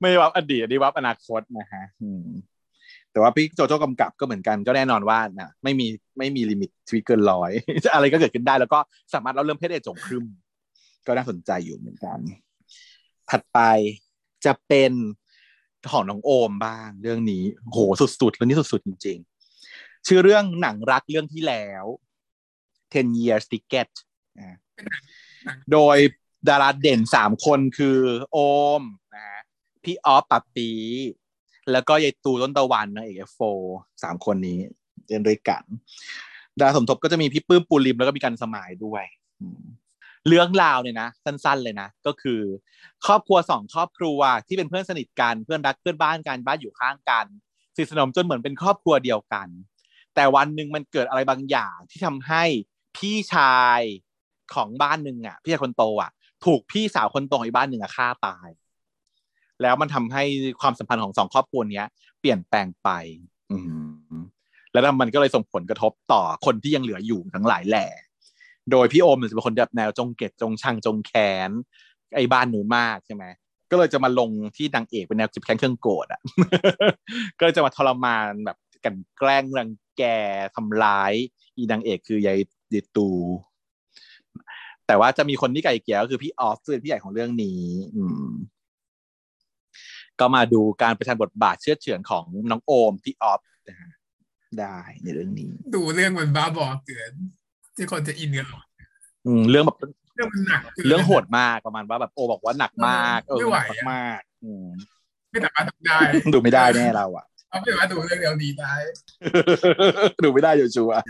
[0.00, 1.84] ไม่วับอดีตนี้วับอนาคตนะฮะ
[3.12, 5.86] แต่ว่าพี่โจโจ้กำกับก็เหมือนกันก็แน่นอนว่านะไม่มี
[6.18, 7.50] ไม่มีลิมิตชีวิตเกินร้อย
[7.94, 8.78] อะไรก็เกิดขึ้นได้แล้วก็
[9.14, 10.24] สามารถเล่าเรื่องเพศได้จงครึม
[11.06, 12.18] ก็น่าสนใจอยู่เหมือนกัน
[13.30, 13.58] ถัดไป
[14.44, 14.92] จะเป็น
[15.90, 19.18] ของน้องโอมบ้างเรื่องนี้โหสุดๆเรื่องนี้สุดๆจริง
[19.62, 21.84] ๆ ชื่อเรื่องหนังรักเรื่องที่แล้ว
[22.62, 23.88] 10 years ticket
[24.38, 24.54] อ่า
[25.72, 25.96] โดย
[26.48, 27.98] ดาราเด่นสามคนคือ
[28.32, 28.38] โอ
[28.80, 28.82] ม
[29.14, 29.40] นะฮะ
[29.84, 30.70] พี่ออฟปับปี
[31.72, 33.38] แล้วก็ยายตูต้นตะวันนะเอกโฟ
[34.02, 34.58] สามคนนี้
[35.06, 35.62] เล่นด้วยกัน
[36.58, 39.04] ดาราสมทบก็จะมีพี่ปื้มปูริมแล้วก็มีกันสมายด้วย
[40.28, 42.40] เรื่องราวเนี่ยนะสั้นๆเลยนะ ก็คือ
[43.06, 47.26] ครอบครัวสองครอบครัวที่เป็นเพื่อนสนิทกันเพื่อนรักเพื่อนบ้านกันบ้านอยู่ข้างกัน
[47.74, 49.48] สนิทสนมจนเหมือนเป็นครอบครัวเดียวกัน
[50.14, 52.44] แต่วันหนึ่งมันเกิดอะไรบางอย่างที่ทำให้
[52.96, 53.80] พี่ชาย
[54.54, 56.10] ของบ้านหนึ่งอะ พี่ชายคนโตอะ
[56.44, 58.48] ถูกพี่สาวคนโตของอีกบ้านหนึ่งอะฆ่าตาย
[59.62, 60.24] แล้วมันทำให้
[60.60, 61.86] ความสัมพันธ์ของสองครอบครัวเนี้ย
[62.20, 62.88] เปลี่ยนแปลงไป
[63.52, 63.58] อื
[64.72, 67.86] แล้วมันก็เลยส่งผลกระทบต่อคนที่ยังเหลืออยู่ทั้งหลายแหล่
[68.70, 71.50] โดยพี่โอมเนี่ยจะเป็นคนแบบแนวจงเกตจงชังจงแค้น
[72.14, 73.24] ไอ้บ้านหนูมากใช่ไหม
[73.70, 76.20] ก็เลยจะมาลงที่นางเอกเป็นแนวจิบแค้นเครื่องโกรธอะ
[77.38, 80.02] ก็เลยจะมาทรมานแบบกันแกล้งรังแก
[80.56, 81.12] ทำร้าย
[81.56, 82.38] อีนางเอกคือยาย
[82.72, 83.08] ดิตู
[84.86, 87.62] แต่ว่าจะมีคนที่ไก่เกลี่ยก็คือพี่ออฟซึ่งเป็นพี่ใหญ่ของเรื่องนี้
[87.96, 88.28] อืม
[90.20, 93.90] ก็มาดูการประชันบทบาทเชื่อดเฉือนของน้องโอมพี่ออฟนะฮะ
[94.58, 97.12] ได้ในเรื่องนี้ ดูเรื่องมันบ้าบอเกิน
[97.76, 98.64] ที่คนจะอินกันหรอก
[99.26, 99.76] อืมเรื่องแบบ
[100.16, 104.66] เรื่องมันหนักกินเรื่องโหดมากประมาณว่าแบบโอบอกว่าหนักมากเออไม่ไหวหนักอะมากๆอืม
[105.30, 105.98] ไม่สามารถทำได้
[106.32, 108.74] ดูไม่ได้แน่เราอะเอาไม่สามารถดูเรื่องเดียวนี้ได้
[110.24, 111.02] ดูไม่ได้อยู่ sure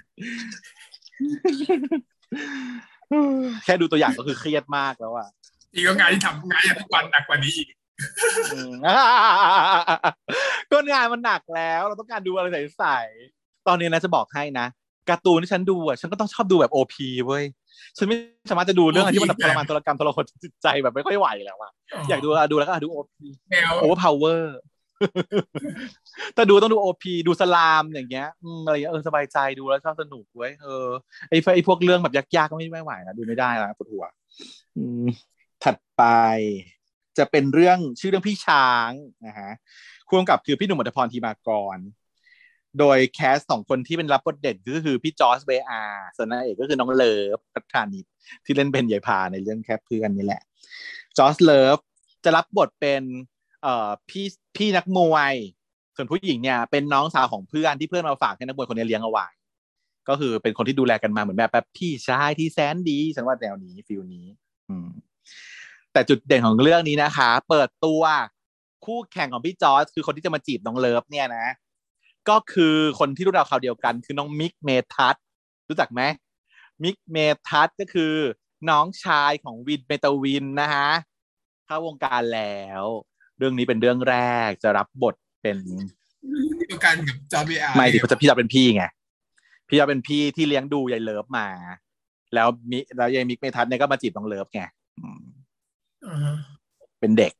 [3.65, 5.29] แค่ดูตัวอย่างก็คือเครียดมากแล้วอะ
[5.75, 7.69] อีกก็งานที่ทำงานทุกวันหนักกว่านี้อีก
[8.53, 8.73] อืม
[10.71, 12.47] ก็งานมันหนักแล้ว เราต้องการดูอะไร
[12.79, 14.67] ใสๆตอนนี้นะจะบอกให้นะ
[15.09, 17.45] การ์ตูนที่ฉันดูอะฉันก็ต้องชอบดูแบบ OP เว้ย
[17.99, 18.17] ฉันไม่
[18.51, 21.73] สามารถจะดูเรื่องอะไรที่มันแบบทรมานทรกรรมทรหดจิตใจแบบไม่ค่อยไหวแล้วอะ
[22.09, 24.57] อยากดูอะดูแล้วก็ดู OP แนว over power
[26.37, 28.29] ถ้าดูต้องดู OP ดู slime อย่างเงี้ย
[28.65, 30.87] อะไรเงี้ยเออสบายใจดูแล้วชอบสนุกเว้ยเออ
[31.29, 34.05] ไอ้ไอ้พวกเรื่องแบบยากๆก็ไม่ไม่ไหวนะดูไม่ได้นะปวดหัว
[35.65, 36.03] ถัดไป
[37.19, 38.91] จะเป็นเรื่องชื่อเรื่องพี่ช้าง
[39.27, 39.51] นะฮะ
[40.09, 41.79] ผู้กำกับคือพี่หนุ่มอรรถพร ธีมากร
[42.79, 48.05] โดย cast สองคนที่เป็นรับบทเด่นก็คือพี่จอร์จเบอาร์ส่วนนางเอกก็คือน้องเลิฟภัทรานิษฐ์
[48.45, 50.43] ที่เล่นเป็นยายพาในเรื่องแค่เพื่อนนี่แหละ
[51.19, 51.79] จอร์จเลิฟ
[52.25, 53.03] จะรับบทเป็น
[53.63, 54.27] เอ่อพี่
[54.57, 55.35] พี่นักมวย
[55.97, 59.27] ส่วนผู้หญิงเนี่ยเป็นน้องสาวของเพื่อนที่เพื่อนมาฝากให้นักมวยคนนี้เลี้ยงเอาไว้
[60.09, 64.27] ก็คือเป็นคนที่ดูแลกันมาเหมือนแบบแบบพี่ชายที่แสนดีฉันว่าแนวนี้ feel นี้
[64.69, 64.89] อืม
[65.93, 68.03] แต่จุดเด่นของเรื่องนี้นะคะ เปิดตัว
[68.85, 71.47] คู่แข่งของพี่จอร์จคือคนที่จะมาจีบน้องเลิฟเนี่ยนะ
[72.29, 75.17] ก็คือคนที่รุ่นราวคราวเดียวกันคือน้องมิคเมธัส
[75.69, 76.03] รู้จักไหม
[76.83, 77.17] มิคเม
[77.49, 78.15] ธัสก็คือ
[78.71, 80.89] น้องชายของวินเมธวินนะฮะ
[81.65, 82.85] เข้าวงการแล้ว
[83.39, 84.17] เรื่องนี้เป็นเรื่องแร
[84.49, 85.59] กจะรับบทเป็น
[86.69, 88.85] เดียวกันกับจอสเวอาห์ไม่ดิเขาจะพี่จะเป็นพี่ไง
[89.69, 91.47] พี่จะเป็นพี่ที่เลี้ยงดูยายเลิฟมา
[92.35, 94.61] แล้วมิแล้วยายมิกเมทัศน์เนี่ยก็มาจีบน้องเลิฟไง
[94.99, 95.23] อืม
[96.07, 96.35] อ่าฮะ
[97.01, 97.33] เป็นเด็ก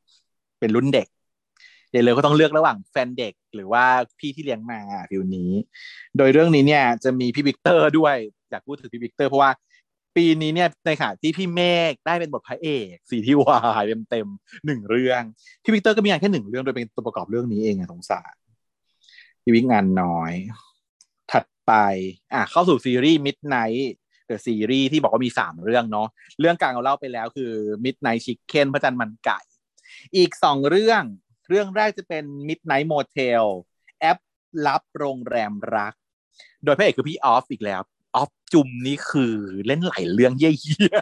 [0.59, 1.07] เป็นรุ่นเด็ก
[1.93, 3.85] ยายเลิฟก็ต้องเลือกระหว่างแฟนเด็กหรือว่า
[4.19, 4.79] พี่ที่เลี้ยงมา
[5.09, 5.51] feel นี้
[6.17, 8.15] โดยเรื่องนี้เนี่ย จะมีพี่วิกเตอร์ด้วย
[8.49, 9.51] อยากพูดถึงพี่วิกเตอร์เพราะว่า
[10.15, 11.61] ปีนี้เนี่ยในขณะที่พี่เม
[11.91, 15.21] ฆได้เป็นบทพระเอกซีรีส์วายเต็มๆหนึ่งเรื่อง
[15.63, 18.35] พี่วิกเตอร์ก็มีงานแค่หนึ่งเรื่องโดยเป็นตัวประกอบเรื่องนี้เองอะสงสาร
[19.43, 20.33] พี่วิกงานน้อย
[21.31, 21.71] ถัดไป
[22.33, 23.93] อะเข้าสู่ซีรีส์ Midnight
[24.25, 26.07] the series ที่บอกว่ามีสามเรื่องเนาะ
[26.39, 27.51] เรื่องกลางเราเล่าไปแล้วคือ
[27.85, 29.39] Midnight Chicken พระจันทร์มันไก่
[30.15, 31.03] อีกสองเรื่อง
[31.49, 33.43] เรื่องแรกจะเป็น Midnight Motel
[33.99, 34.17] แอป
[34.65, 35.93] ลับโรงแรมรัก
[36.63, 37.81] โดยพระเอกคือพี่ออฟอีกแล้ว
[38.15, 39.35] ออฟจุมนี่คือ
[39.65, 40.99] เล่นหลายเรื่องเยี่ย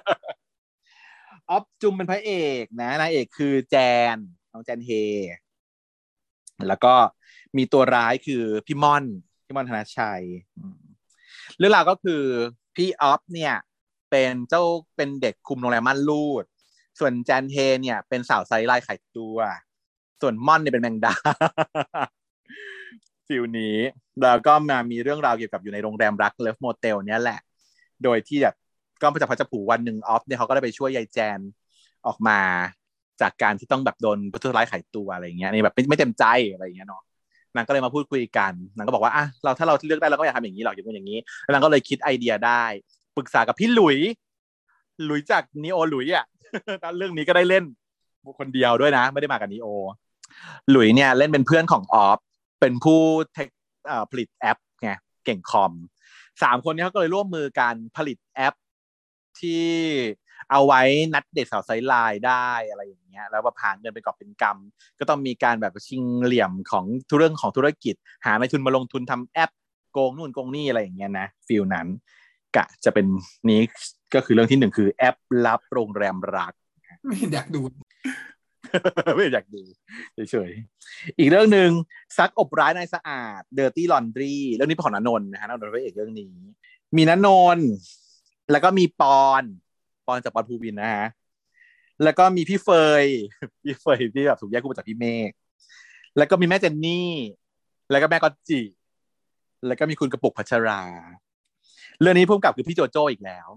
[0.74, 3.76] ๆออฟจุมเป็นพระเอกนะนางเอกคือแจ
[4.16, 4.18] น
[4.52, 4.92] น้องแจนเฮ
[6.68, 6.94] แล้วก็
[7.58, 9.04] มีตัวร้ายคือพี่ม่อน
[9.46, 10.24] พี่ม่อนธนชัย
[11.58, 12.24] เรื่องราวก็คือ
[12.76, 13.54] พี่ออฟเนี่ย
[14.12, 14.64] เป็นเจ้า
[14.96, 16.44] เป็นเด็กคุมโรงแรมม่านรูด
[17.00, 19.38] ส่วนแจนเฮเนี่ย เป็นสาวไซส์ลายไข่ตัว
[20.22, 21.14] ส่วนม่อนเนี่ยเป็นแมงดา
[23.28, 23.78] ฟิลนี้
[24.24, 27.40] แล้วก็มามีเรื่องราวเกี่ยวกับอยู่ในโรงแรมรักเลิฟโมเตลเนี้ยแหละ
[28.04, 28.56] โดยที่แบบ
[29.02, 31.40] ก็มาจากพระจ้ผูวันหนึ่งออฟเนี่ยเขาก็ได้ไปช่วยยายแจน
[32.08, 32.40] ออกมา
[33.22, 37.02] จากการที่ต้องแบบโดนผู้ทุร้ายไขตัวอะไรเงี้ยนี่แบบไม่ไม่เต็มใจอะไรเงี้ยเนาะ
[37.56, 42.64] นางก็เลยมาพูดคุยกันนางก็บอกว่าอะเราถ้าเราเลือกได้เราก็อยากทำอย่างนี้หรอกอย่างนู้นอย่างนี้แล้วนางก็เลยคิดไอเดียได้
[43.18, 43.98] ปรึกษากับพี่หลุย
[45.06, 46.26] หลุยจากนีโอหลุยอะ
[46.98, 47.64] เรื่องนี้ก็ได้เล่น
[48.40, 49.68] คนเดียวด้วยนะ ไม่ได้มากับนีโอ
[50.72, 52.20] หลุยเนี่ยเล่นเป็นเพื่อนของออฟ
[52.60, 53.02] เป็นผู้
[53.34, 53.48] เทค
[54.12, 54.92] ผลิตแอปไง
[55.26, 55.74] เก่งคอม
[56.44, 58.56] สามคนนี้เขาก็เลยร่วมมือกันผลิตแอป
[59.40, 59.68] ที่
[60.52, 60.82] เอาไว้
[61.14, 67.96] นัดเดทสาวไซไลน์ได้อะไรอย่างเงี้ยแล้วมาผ่านเงินเป็นกอบเป็นกำก็ต้องมีการแบบชิงเหลี่ยมของทุเรื่องของธุรกิจ
[68.26, 69.52] หาในทุนมาลงทุนทำแอป
[69.92, 71.88] โกงนู่นโกงนี่อะไรอย่างเงี้ยนะฟิลนั้น
[72.56, 73.06] กะจะเป็น
[73.50, 73.62] นี้
[74.14, 76.54] ก็คือเรื่องที่หนึ่งคือแอปลับโรงแรมรัก
[77.08, 77.62] ไม่อยากดู
[79.16, 79.62] ไม่อยากดู
[80.32, 81.70] เฉยๆอีกเรื่องหนึ่ง
[82.18, 86.34] ซักอบร้ายในสะอาด Dirty Laundry เรื่องนี้เป็นของนนนท์นะฮะนนท์เป็นพระเอกเรื่องนี้
[86.96, 87.28] มีนน
[87.58, 87.70] นท์
[88.52, 89.44] แล้วก็มีปอน
[90.08, 91.08] ปอนจากปอนภูวินนะฮะ
[92.04, 92.70] แล้วก็มีพี่เฟ
[93.04, 93.06] ย
[93.64, 95.32] พี่เฟยที่แบบถูกแยกคู่มาจากพี่เมฆ
[96.18, 97.12] แล้วก็มีแม่เจนนี่
[97.92, 98.62] แล้วก็แม่ก็อตจิ
[99.68, 100.82] แล้วก็มีคุณกระปุกพัชรา
[102.02, 103.48] เรื่องนี้ผู้กำกับคือพี่โจโจ้อีกแล้ว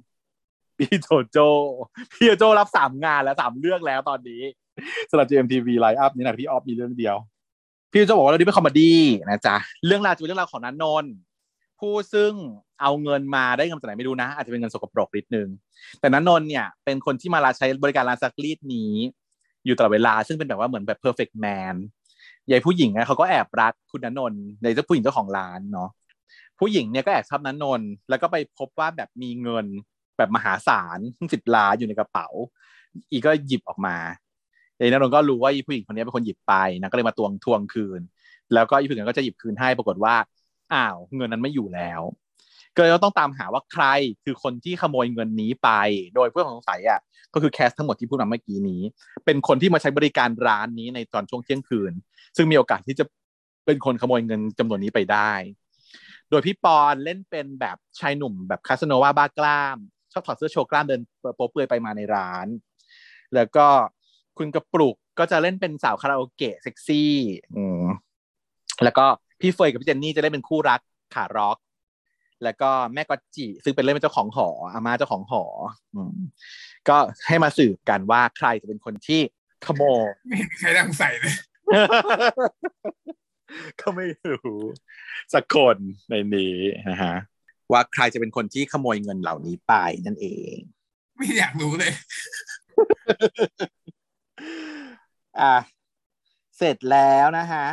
[0.78, 1.49] พี่โจโจ้
[2.12, 4.43] พี่โจโจ้รับสามงานแล้วสามเรื่องแล้วตอนนี้
[5.11, 7.17] สำหรับ GMTV ไลฟ์อัพนี่นะพี่ออฟมีเรื่องเดียว
[7.91, 9.01] พี่จะบอกว่าเรื่องนี้เป็น comedy
[9.31, 9.57] นะจ๊ะ
[9.87, 11.13] เรื่องราวจะเป็นเรื่องราวของนันนนท์
[11.81, 12.33] ผู้ซึ่ง
[12.81, 15.49] เอาเงินมาได้เงินจากไหนไม่รู้นะ อาจจะเป็นเงินสกปรกนิดนึง
[16.01, 18.93] แต่นันนนท์เนี่ย เป็นคนที่มาลาใช้บริการร้านซักรีดนี้
[19.65, 21.75] อยู่ตลอดเวลาซึ่งเป็นแบบว่าเหมือนแบบ perfect man
[22.51, 25.91] ยายผู้หญิงนะเขาก็แอบรักคุณนันนนท์ในเจ้าผู้หญิงเจ้าของร้านเนาะ
[26.59, 29.67] ผู้หญิงเนี่ยก็แอบชอบนันนนท์แล้วก็ไปพบว่าแบบมีเงิน
[30.17, 30.99] แบบมหาศาล
[31.35, 32.29] สิบล้านอยู่ในกระเป๋า
[33.11, 33.97] อีก็หยิบออกมา
[34.79, 38.01] เอนนนท์ก็รู้ว่าผู้หญิงคนนี้เป็นคนหยิบไปนะก็เลยมาทวงทวงคืน
[38.55, 40.15] แล้วก็อีผู้หญิงก็จะหยิบคืนให้ปรากฏว่า
[40.73, 42.01] อ้าวเงินนั้นไม่อยู่แล้ว
[42.75, 43.85] ก็เลยต้องตามหาว่าใคร
[44.25, 45.71] คือคนที่ขโมยเงินนี้ไป
[46.15, 47.01] โดยเพื่อนสงสัยอะ
[47.35, 48.83] ก็คือแคสทั้งหมดที่พูดมาเมื่อกี้นี้
[49.25, 51.93] เป็นคนที่มาใช้บริการร้านนี้ในตอนช่วงเที่ยงคืน
[52.37, 53.05] ซึ่งมีโอกาสที่จะ
[53.67, 55.33] เป็นคนขโมยเงินจำนวนนี้ไปได้
[56.31, 59.77] โดยพี่ปอนเล่นเป็นแบบชายหนุ่มแบบคาสโนวาบ้ากล้าม
[60.13, 61.01] ชอบถอดเสื้อโชว์กล้ามเดิน
[61.37, 62.47] โป๊เปลือยไปมาในร้าน
[63.35, 63.67] แล้วก็
[64.39, 67.12] คุณกระปลุกก็จะเล่นเป็นสาวคาราโอเกะเซ็กซี่
[67.56, 67.85] อืม
[68.85, 69.06] แล้วก็
[69.40, 70.81] พี่เฟยกับพี่เจนนี่จะเล่นเป็นคู่รัก
[71.15, 71.59] ขาร็อก
[72.44, 75.44] แล้วก็แม่กอตจิซึ่งเป็นเล่นเป็นเจ้าของหออาม่าเจ้าของหอ
[75.94, 76.19] อืม
[76.89, 76.97] ก็
[77.27, 79.20] ให้มาสืบกันว่าใครจะเป็นคนที่
[79.66, 81.35] ขโมยไม่เห็นใครนั่งใส่เลย
[83.81, 84.61] ก็ไม่รู้
[85.32, 85.77] สักคน
[86.11, 86.55] ในนี้
[86.90, 87.15] นะฮะ
[87.73, 89.73] ว่าใครจะเป็นคนที่ขโมยเงินเหล่านี้ไป
[90.06, 90.56] นั่นเอง
[91.16, 91.93] ไม่อยากรู้เลย
[95.40, 95.55] อะ
[96.59, 97.66] เสร็จแล้วนะฮะ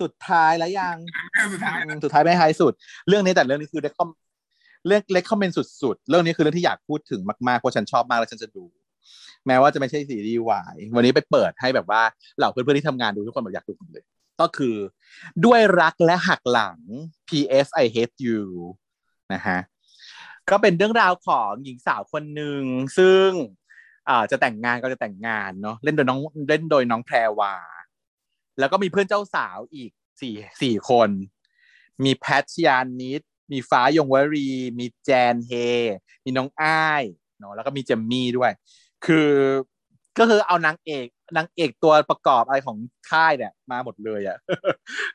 [0.00, 0.96] สุดท้ายแล้วยัง
[1.34, 2.72] เรื่องสุดท้ายอืมสุดท้ายไม่ท้ายสุด
[3.08, 4.10] เรื่องนี้แต่เรื่องนี้คือเล็กคอม
[4.86, 8.64] เรื่องเล็กคอมเมนต์สุดๆ เรื่องนี้คือเรื่องที่อยากพูดถึงมากๆเพราะฉันชอบมากและฉันจะดู
[9.46, 12.02] แม้ว่าจะไม่ใช่ซีรีส์วายวันนี้ไปเปิดให้แบบว่า
[12.38, 14.04] เหล่าเพื่อนๆที่ทำงานดูทุกคนแบบอยากดูหมดเลย
[14.40, 14.76] ก็คือ
[15.44, 16.78] ด้วยรักและหักหลัง
[17.28, 17.66] P.S.
[17.82, 18.42] I hate you
[19.32, 19.58] นะฮะ
[20.50, 22.62] ก็เป็นเรื่องราวของหญิงสาวคนหนึ่ง
[22.98, 23.61] ซึ่งอ่า
[24.30, 27.54] จะแต่งงานก็จะแต่งงานเนาะเล่นโดยน้องเล่นโดยน้องแพรวา
[28.58, 31.10] แล้วก็มีเพื่อนเจ้าสาวอีกสี่สี่คน
[32.04, 33.22] มีแพทยานิด
[33.52, 35.52] มีฟ้ายงวรี มีแจนเฮ
[36.24, 37.02] มีน้องอ้าย
[37.38, 38.52] เนาะแล้วก็มีเจมมี่ด้วย
[39.06, 39.30] คือ
[40.18, 41.06] ก็คือเอานางเอก
[41.36, 42.76] นางเอกตัวประกอบอะไรของ
[43.10, 44.36] ค่ายเนี่ยมาหมดเลยอะ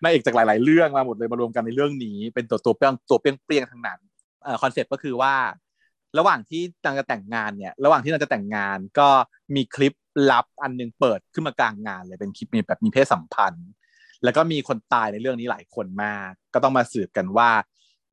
[0.02, 4.00] นางเอกจากหลาย ๆ เรื่องมาหมดเลยมารวมกันในเรื่องนี้ เป็นตัวตัวเปรี้ยงตัวเปรี้ยงเปรี้ยงๆทั้งนั้น
[4.44, 5.34] เอ่อ concept ก็คือว่า
[6.18, 9.10] ระหว่างที่นางจะแต่งงานเนี่ย ระหว่างที่นางจะแต่งงานก็
[9.56, 9.94] มีคลิป
[10.32, 13.70] ลับอันหนึ่งเปิดขึ้นมากลางงานเลยเป็นคลิปมีแบบมีเพศสัมพันธ์
[14.24, 17.50] แล้วก็มีคนตายในเรื่องนี้หลายคนมาก ก็ต้องมาสืบกันว่า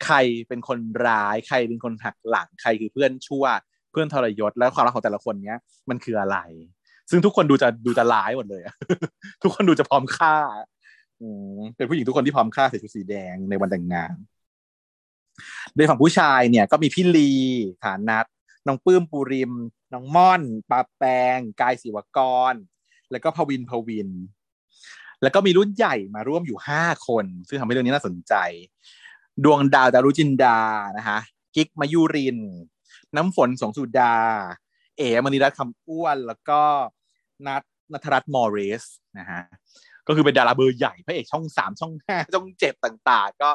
[0.05, 0.17] ใคร
[0.49, 3.45] เป็นคนร้าย ใครเป็นคนหักหลัง ใครคือเพื่อนชั่ว
[3.91, 5.59] เพื่อนทรยศ แล้วความรักของแต่ละคนเนี้ย
[5.91, 6.39] มันคืออะไร
[7.11, 8.75] ซึ่งทุกคนดูจะดูจะร้ายหมดเลยอะ
[9.43, 10.37] ทุกคนดูจะพร้อมฆ่า
[11.21, 14.15] อืมเป็นผู้หญิงทุกคนที่พร้อมฆ่าใส่ชุดสีแดงในวันแต่งงาน
[15.75, 17.33] โดยฝั่งผู้ชายเนี่ยก็มีพี่ลี
[17.85, 18.27] ฐานัท
[18.67, 19.53] น้องปื้มปูริม
[19.93, 21.03] น้องม่อนปาแป
[21.37, 22.19] ง กายศิวก
[22.53, 22.55] ร
[23.11, 24.11] แล้วก็พวินพวิน
[25.23, 28.35] แล้วก็มีรุ่นใหญ่มาร่วมอยู่ห้าคน ซึ่งทำให้เรื่องนี้น่าสนใจ
[29.45, 30.59] ดวงดาวดารุจินดา
[30.97, 31.19] นะคะ
[31.55, 32.39] กิ๊กมายุริน
[33.17, 34.15] น้ำฝนสงสุดา
[34.97, 36.61] เอ๋มณีรัตน์คำอ้วน แล้วก็
[37.47, 37.63] นัท
[37.93, 38.85] นัทรัตน์มอริส
[39.19, 39.43] นะฮะ
[40.07, 43.51] ก็คือเป็นดาราเบอร์ใหญ่พระเอกช่องสามช่องห้าช่องเจ็ดต่าง ๆ ก็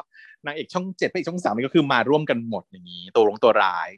[0.46, 3.88] นางเอกช่องเจ็ดพระเอกช่องสามนี่ก็คือมาร่วมกันหมดอย่างนี้ ตัวลงตัวร้าย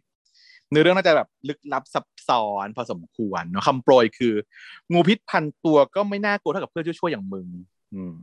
[0.71, 4.35] เนื้อเรื่องน่าจะแบบลึกลับซับซ้อนพอสมควรเนาะคำโปรยคือ
[4.93, 7.49] งูพิษพันตัวก็ไม่น่ากลัวเท่ากับเพื่อนช่วยๆอย่างมึง
[7.95, 8.17] อืม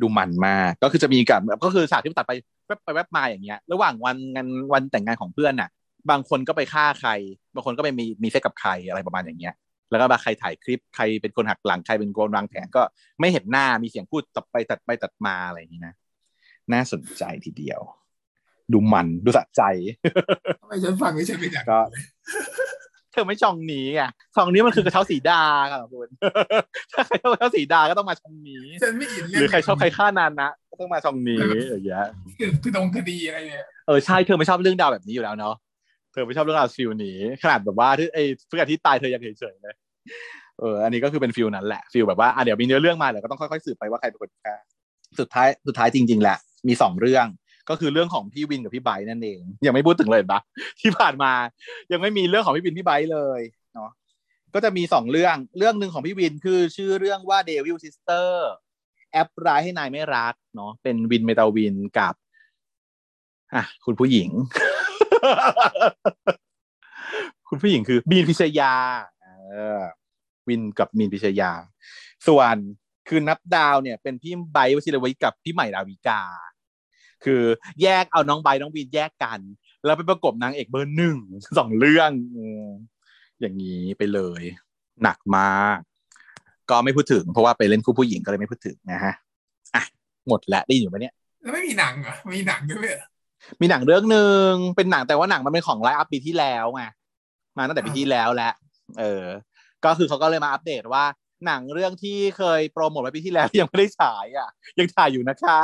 [0.00, 2.32] ดูมันมาก ก็คือจะมีกับก็คือฉากที่ตัดไป
[2.66, 5.70] แวบไปแวบมาอย่างเงี้ย ระหว่างวันงานวันแต่งงานของเพื่อนน่ะ
[6.10, 7.10] บางคนก็ไปฆ่าใคร
[7.54, 9.54] บางคนก็ไปมีมีเซ็กกับใครอะไรประมาณอย่างเงี้ย
[9.90, 12.82] แล้วก็บางใครถ่ายคลิปใครเป็นคนหักหลังใครเป็นคนวางแผนก็
[13.20, 15.94] ไม่เห็นหน้ามีเสียงพูดตัดไปตัดไปตัดมาอะไรอย่างนี้นะ
[16.72, 17.80] น่าสนใจทีเดียว
[18.72, 19.62] ดูมันดูสะใจ
[20.60, 21.80] ทำไมฉันฟังไม่ใช่เป็นอย่างก็
[23.12, 24.02] เธอไม่ช่องนี้ไง
[24.34, 26.08] ช่องนี้มันคือกระเช้าสีดาค่ะคุณ
[26.92, 31.38] ถ้าใครชอบกระเช้าสีดาก็ต้องมาช่องนี้ฉันไม่อินหเรื่องรือใครชอบใครฆ่านานนะก็ต้องมาช่องนี้
[31.68, 32.04] อย่างเงี้ย
[32.38, 35.54] คือคือตรงคดีอะไรเนี่ยเออใช่เธอไม่ชอบเรื่องดาวแบบนี้อยู่แล้วเนาะ
[36.12, 39.74] เธอไม่ชอบเรื่องราว feel นี้ขนาดแบบว่าที่ไอ้เพื่อนที่ตายเธอยังเฉยๆเลย
[40.60, 44.54] เอออันนี้ก็คือเป็น feel นั้นแหละ feel แบบว่าอะเดี๋ยวมีเนื้อเรื่องมาเดี๋ยวก็ต้องค่อยๆสืบไปว่าใครเป็นคนฆ่า
[45.18, 46.38] สุดท้ายสุดท้ายจริง ๆแหละ
[46.68, 47.26] มีสองเรื่อง
[47.70, 50.40] ก็คือเรื่องของพี่วินกับพี่ไบร์ทนั่นเอง ยังไม่พูดถึงเลยนปะ
[50.80, 51.32] ที่ผ่านมา
[51.92, 53.40] ยังไม่มีเรื่องของพี่วินพี่ไบร์ทเลย
[53.74, 53.90] เนาะ
[54.54, 58.28] ก็จะมีสองเรื่องเรื่องหนึ่งของพี่วินคือชื่อเรื่องว่า Devil Sister
[59.12, 62.14] แอบร้ายให้นายไม่รักเนาะเป็นวินเมธวินกับ
[63.54, 64.30] อะคุณผู้หญิง
[67.48, 68.74] คุณผู้หญิงคือบีนพิชยา
[69.22, 69.26] เอ
[69.80, 69.82] อ
[70.48, 71.50] วินกับมีนพิชยา
[72.26, 72.56] ส่วน
[73.08, 76.22] คือนับดาวเนี่ย เป็นพี่ไบร์ทวชิรวิทย์กับพี่ใหม่ดาวิกา
[77.26, 77.42] คือ
[77.82, 79.40] แยกเอาน้องไบร์ทน้องวินแยกกัน
[79.84, 81.16] แล้วไปประกบนางเอกเบอร์หนึ่ง
[81.58, 82.66] สองเรื่องอืม
[83.40, 84.42] อย่างนี้ไปเลย
[85.02, 85.78] หนักมาก
[86.70, 89.14] ก็ไม่พูดถึง เพราะว่าไปเล่นคู่ผู้หญิงก็เลยไม่พูดถึงนะฮะ
[89.74, 89.82] อะ
[90.28, 93.06] หมดแล้วได้ยินอยู่ปะเนี่ยแล้วไม่มีหนังเหรอมีหนังด้วยเหรอ
[93.60, 96.84] มีหนังเรื่องหนึ่งเป็นหนังแต่ว่าหนังมันเป็นของ line up ปีที่แล้วไง
[97.56, 98.52] มาตั้งแต่ปีที่แล้วแหละ
[98.98, 99.24] เออ
[99.84, 101.04] ก็คือเขาก็เลยมาอัปเดตว่า
[101.46, 104.48] หนังเรื่องที่เคยโปรโมทไว้ปีที่แล้วยังไม่ได้ฉายอะ
[104.78, 105.58] ยังถ่ายอยู่นะคะ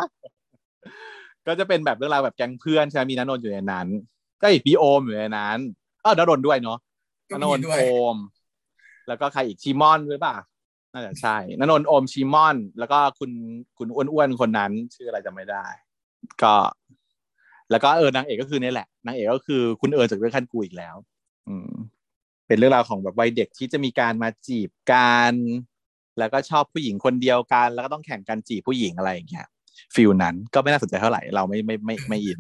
[1.47, 3.89] ก็จะเป็นแบบเรื่องราวแบบแก๊งเพื่อนใช่ไหมมีนนนท์อยู่ในนั้น
[4.43, 5.59] ก็อีกพี่โอมอยู่ในนั้น
[6.03, 6.79] เออนนท์ด้วยเนาะ
[7.31, 8.17] ก็มีนนท์ด้วยโอม
[9.09, 10.37] แล้วก็ใครอีกชิมอนหรือเปล่า
[10.93, 13.31] น่าจะใช่นนท์โอมชิมอน แล้วก็คุณ
[13.79, 15.65] คุณอ้วนๆคนนั้น ชื่ออะไรจำไม่ได้
[16.43, 16.55] ก็
[17.71, 20.97] แล้วก็เออนางเอกก็คือนี่แหละนางเอกก็คือคุณเอิญจากเรื่องขั้นกูอีกแล้ว
[21.49, 21.73] อืม
[22.47, 25.35] เป็นเรื่องราวของแบบวัยเด็กที่จะมีการมาจีบกัน
[26.19, 29.47] แล้วก็ชอบผู้หญิงคนเดียวกัน แล้วก็ต้องแข่งกันจีบผู้หญิงอะไรอย่างเงี้ย
[29.95, 32.39] ฟิลนั้นก็ไม่น่าสนใจเท่าไหร่ เราไม่ไม่ไม่ไม่อิน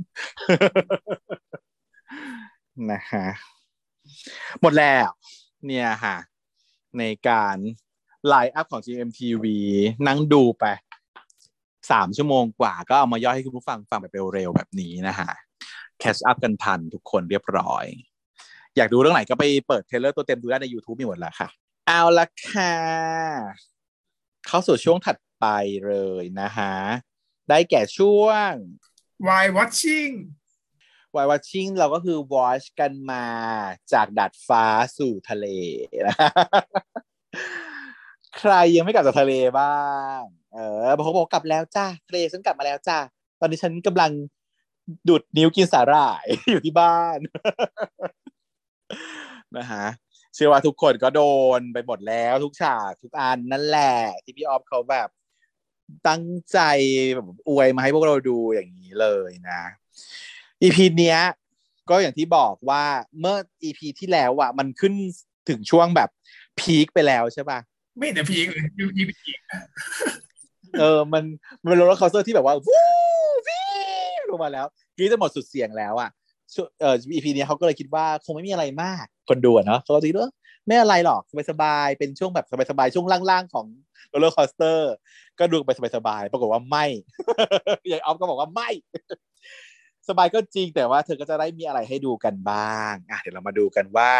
[2.90, 3.26] นะฮะ
[4.60, 5.08] หมดแล้ว
[5.66, 6.16] เนี่ยฮะ
[6.98, 7.56] ในการ
[8.28, 9.44] line up ของ GMMTV
[10.06, 10.64] นั่งดูไป
[11.90, 15.30] สามชั่วโมงกว่า ก็เอามาย่อยให้คุณผู้ฟังฟังแบบเร็วๆแบบนี้นะฮะ
[15.98, 17.84] catch up กันทันทุกคนเรียบร้อย
[18.76, 21.48] อยากดูเรื่องไหนก็ไปเปิด trailer ตัวเต็มดูได้ใน YouTube มีหมดแล้วค่ะ
[21.86, 22.74] เอาละค่ะ
[24.46, 25.46] เข้าสู่ช่วงถัดไป
[25.86, 26.72] เลยนะฮะ
[27.48, 28.52] ได้แก่ช่วง
[29.28, 30.10] Y Watching
[31.16, 33.26] วายวัชชิ่งเราก็คือ watch กันมา
[33.92, 34.64] จากดัดฟ้า
[34.96, 35.46] สู่ทะเล
[36.06, 36.16] นะ
[38.38, 39.80] ใครยังไม่กลับจากทะเลบ้า
[40.18, 40.20] ง
[40.54, 42.98] เออบางคนบอกกลับแล้วจ้าทะเลฉันกลับมาแล้วจ้า
[43.40, 44.10] ตอนนี้ฉันกำลัง
[45.08, 47.18] ดูดนิ้วกินสาหร่ายอยู่ที่บ้าน
[49.56, 49.86] นะฮะ
[50.34, 51.22] เชื่อว่าทุกคนก็โด
[51.58, 55.08] นไปหมดแล้วทุกฉากทุกอันนั่นแหละ ที่พี่ออฟเขาแบบ
[56.08, 56.58] ตั้งใจ
[57.14, 59.62] แบบอวยมาให้พวกเราดูอย่างนี้เลยนะ
[60.62, 61.20] EP เนี้ย
[61.90, 62.84] ก็อย่างที่บอกว่า
[63.20, 64.94] เมื่อ EP ที่แล้วอะมันขึ้น
[65.48, 66.08] ถึงช่วงแบบ
[66.60, 67.58] peak ไปแล้วใช่ป่ะ
[67.96, 69.38] ไม่เห็นแต่ peak เลย EP peak
[70.80, 71.24] เออมัน
[71.62, 72.84] มันเป็น roller coaster ที่แบบว่าวู้
[73.46, 73.62] วิ
[74.20, 74.66] วลงมาแล้ว
[74.96, 76.10] กรี๊ดจะหมดสุดเสียงแล้วอะ
[76.54, 80.28] ช่วงเอ่อ EP เนี้ยเขาก็เลยคิดว่าคงไม่มีอะไรมาก คนดูอะเนาะเขาก็คิดว่า
[80.66, 83.66] ไม่อะไรหรอกสบายๆเป็นช่วงแบบสบายๆช่วงล่างๆของ
[84.10, 84.92] roller coaster
[85.38, 86.86] ก็ดูไปสบายๆปรากฏว่าไม่
[87.90, 88.70] ยายออฟก็บอกว่าไม่
[90.08, 94.10] สบายก็จริงแต่ว่าเธอก็จะได้มีอะไรให้ดูกันบ้างอะเดี๋ยวเรามาดูกันว่า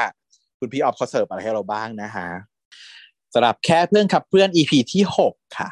[0.59, 2.28] คุณพี่ออฟเขาเสิร์ฟอะไรให้เราบ้างนะฮะ
[3.35, 5.70] สำหรับแค่เพื่อนครับเพื่อน EP ที่หกค่ะ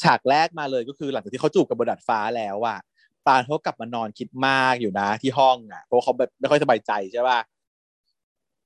[0.00, 2.78] ฉากแรกมาเลยก็คือหลังจากที่เขาจูบกับบนดาดฟ้าแล้วอะ
[3.26, 7.38] ปราณเขากลับมานอนคิดมากอยู่นะที่ห้องอะเพราะเขาแบบไม่ค่อยสบายใจใช่ป่ะ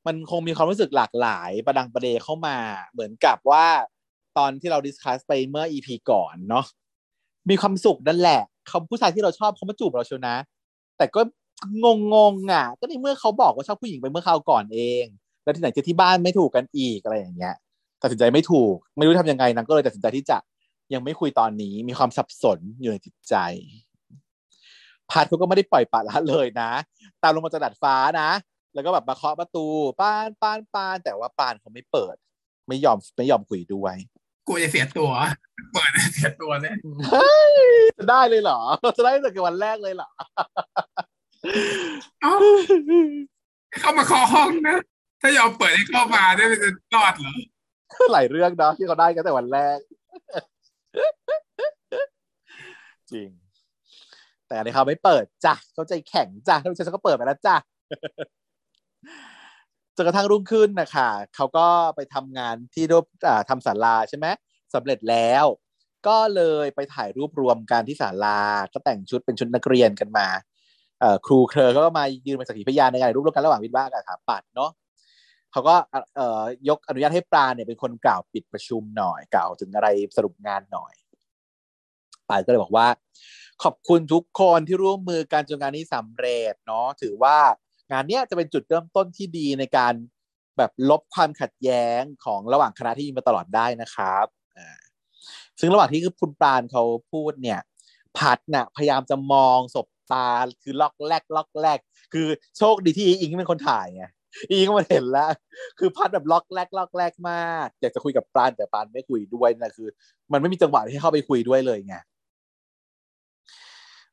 [0.07, 2.57] มันคงมีความรู้สึกหลากหลายประดังประเดเข้ามา
[2.93, 3.67] เหมือนกับว่า
[4.39, 6.65] ตอนที่เราดิสคัสไปเมื่อ EP ก่อนเนาะ
[7.51, 10.37] มีความสุขนั่นแหละเขาผู้ชายที่เราชอบเขามาจูบเราเชียวนะ
[10.99, 11.21] แต่ก็
[11.85, 15.05] งงงๆอะ ก็ในเมื่อเขาบอกว่าชอบผู้หญิงไปเมื่อคราวก่อนเอง
[15.43, 17.55] แล้วที่ไหนจะที่บ้านไม่ถูกกันอีกอะไรอย่างเงี้ย
[18.03, 20.39] ตัดสินใจไม่ถูก ไม่รู้ทำยังไงนางก็เลยตัดสินใจที่จะ
[20.95, 23.35] ยังไม่คุยตอนนี้มีความสับสนอยู่ในจิตใจ
[25.11, 26.71] พาร์ทเขาก็ไม่ได้ปล่อยปละละเลยนะ
[27.23, 28.31] ตามลงมาจากดัดฟ้านะ
[28.75, 29.67] แล้วก็แบบมาเคาะประตู
[30.01, 32.17] ป้านป้านป้านแต่ว่าปานเขาไม่เปิด
[32.69, 33.97] ไม่ยอมไม่ยอมคุยด้วย
[34.49, 35.11] กูจะเสียตัว
[35.73, 36.75] เปิดเสียตัวเลย
[37.11, 37.53] เฮ้ย
[37.99, 38.61] จะได้เลยเหรอ
[38.97, 40.11] จะได้ตั้งแต่วันแรกเลยเหรอ
[42.23, 42.35] เอ้า
[43.81, 44.77] เข้ามาเคาะห้องนะ
[45.23, 47.35] ถ้ายอมเปิดให้เข้ามาได้มันจะรอดเหรอ
[48.13, 49.79] หลายเรื่องเนาะที่เขาได้กันแต่วันแรก
[53.13, 53.29] จริง
[54.47, 57.57] แต่อันนี้เขาไม่เปิดจ้ะเขาใจแข็งจ้ะถ้าไม่ใช่ฉันก็เปิดไปแล้วจ้ะ
[59.97, 61.67] จนกระทั่งรุ่งขึ้นนะคะเขาก็
[61.97, 64.27] ไปทำงานที่รูปอ่าทำศาลาใช่ไหม
[64.75, 65.45] สำเร็จแล้ว
[66.07, 68.41] ก็เลยไปถ่ายรูปรวมกันที่ศาลา
[68.73, 70.29] ก็แต่งชุดเป็นชุดนักเรียนกันมา
[71.27, 74.71] ครูเคอร์ก็มายืนเป็นสักขีพยานในการรูปร่วมกันระหว่างวิทย์ว่ากับถาปัดเนาะ
[75.53, 75.75] เขาก็
[76.69, 80.95] ยกอนุญาตให้ปราเนี่ยเป็นคนกล่าวปิดประชุมหน่อยกล่าวถึงอะไรสรุปงานหน่อย
[82.29, 82.87] ปาดก็เลยบอกว่า
[83.63, 87.37] ขอบคุณทุกคนที่ร่วมมือกันจนงานนี้สำเร็จเนาะถือว่า
[87.91, 89.95] งานเนี้ยจะเป็นจุดเริ่มต้นที่ดีในการ
[90.59, 94.27] แบบลบความขัดแย้งของระหว่างคณะที่มีมาตลอดได้นะครับ
[95.61, 96.83] ซึ่งระหว่างที่คุณปราณเขา
[97.13, 97.61] พูดเนี่ย
[98.19, 100.29] พัดน่ะพยายามจะมองสบตา
[100.63, 101.79] คือล็อกแรกล็อกแรก
[102.13, 102.27] คือ
[102.59, 104.05] โชคดีที่อิงเป็นคนถ่ายไง
[104.51, 105.31] อิงก็มาเห็นแล้ว
[105.79, 109.89] คือพัดแบบล็อกแรกล็อกแรกมากอยากจะคุยกับปราณแต่ปราณไม่คุยด้วยนะคือ
[110.33, 111.97] มันไม่มีจังหวะที่เข้าไปคุยด้วยเลยไง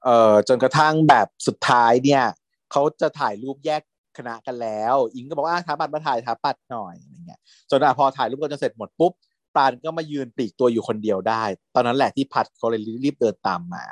[0.03, 2.23] เอ่อจนกระทั่งแบบสุดท้ายเนี่ย
[2.72, 3.81] เขาจะถ่ายรูปแยก
[4.18, 7.39] คณะกันแล้ว อิงก็บอกว่าถาปัดมาถ่ายถาปัดหน่อยอะไรเงี้ย
[7.69, 9.11] จนอะพอถ่ายรูปกันจนเสร็จหมดปุ๊บ
[9.56, 11.43] ปราณก็มายืนปลีกตัวอยู่คนเดียวได้
[11.76, 13.85] ตอนนั้นแหละที่พัดเขาเลยรีบเดินตามมา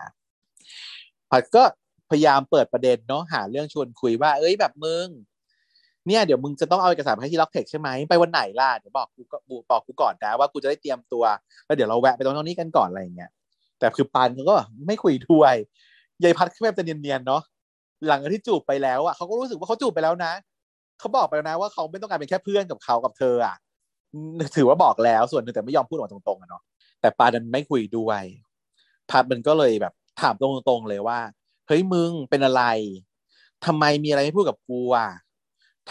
[1.32, 1.64] พัดก็
[2.10, 5.08] พยายามเปิดประเด็นเนาะหาเรื่องชวนคุยว่า เอ้ยแบบมึง
[6.08, 9.38] เนี่ยเดี๋ยวมึงจะต้องเอาเอกสารไปให้ที่ล็อกเทคใช่ไหมไปวันไหนล่ะเดี๋ยวบอกกูก็
[9.72, 11.24] บอกกูก่อนนะว่ากูจะได้เตรียมตัว
[11.66, 13.32] แล้วเดี๋ยวเราแวะไปตรงนี้กันก่อนอะไรอย่างเงี้ย
[13.80, 14.56] แต่คือปานเขาก็
[14.88, 15.56] ไม่คุยด้วย
[16.24, 17.42] ยายพัดแค่แบบจะเนียนๆเนาะ
[18.08, 20.34] หลังจากที่จูบไปแล้วอะเขาก็รู้สึกว่าเขาจูบไปแล้วนะ
[21.00, 23.56] เขาบอกไปแล้วนะว่าเขาไม่ต้องการเป็นแค่เพื่อนกับเขากับเธออะ
[24.56, 26.62] ถือว่าบอกแล้วส่วนหนึ่งแต่ไม่ยอมพูดออกมาตรงๆอะเนาะ
[27.02, 28.22] แต่ปาดันไม่คุยด้วย
[29.10, 31.20] พัดมันก็เลยแบบถามตรงๆเลยว่า
[31.68, 32.64] เฮ้ยมึงเป็นอะไร
[33.66, 35.10] ทำไมมีอะไรไม่พูดกับกูอะ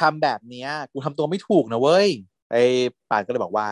[0.01, 2.09] ทำแบบเนี้ย กูทำตัวไม่ถูกนะเว้ย
[2.52, 2.64] ไอ้
[3.10, 3.66] ปานก็เลยบอกว่า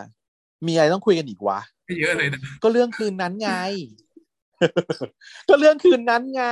[0.66, 1.60] มีอะไรต้องคุยกันอีกวะ
[2.00, 3.52] เยอะเลยนะก็เรื่องคืนนั้นไง
[5.48, 6.44] ก็เรื่องคืนนั้นไง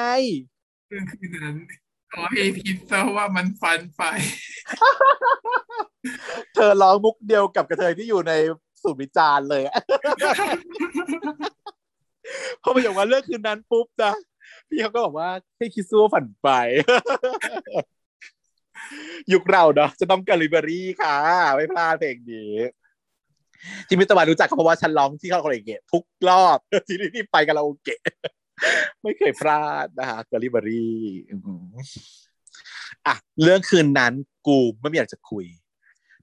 [0.89, 1.57] เรื่องคืนนั้น
[2.15, 4.03] ขอให้พิดซะว่ามันฟันไป
[6.55, 8.33] เธอร้องมุกเดียวกับกระเทยที่อยู่ใน
[8.83, 9.63] สูตรวิจารณ์เลย
[12.63, 14.15] พอมาอย่างว่าเรื่องคืนนั้นปุ๊บนะ
[14.69, 16.49] พี่เขาก็บอกว่าให้คิดซัวฝันไป
[19.33, 21.17] ยุคเราเนาะจะต้องกาลิเบอรี่ค่ะ
[21.55, 22.55] ไม่พลาดเพลงนี้
[23.89, 28.01] ที่มิตรวานรู้จักเขาเพราะว่าฉันร้องที่คาราโอเกะทุกรอบที่ที่ไปคาราโอเกะ
[29.03, 30.99] ไม่เคยพลาดนะฮะกาลิบอรี่
[33.07, 34.13] อะเรื่องคืนนั้น
[34.47, 35.45] กูไม่มีอยากจะคุย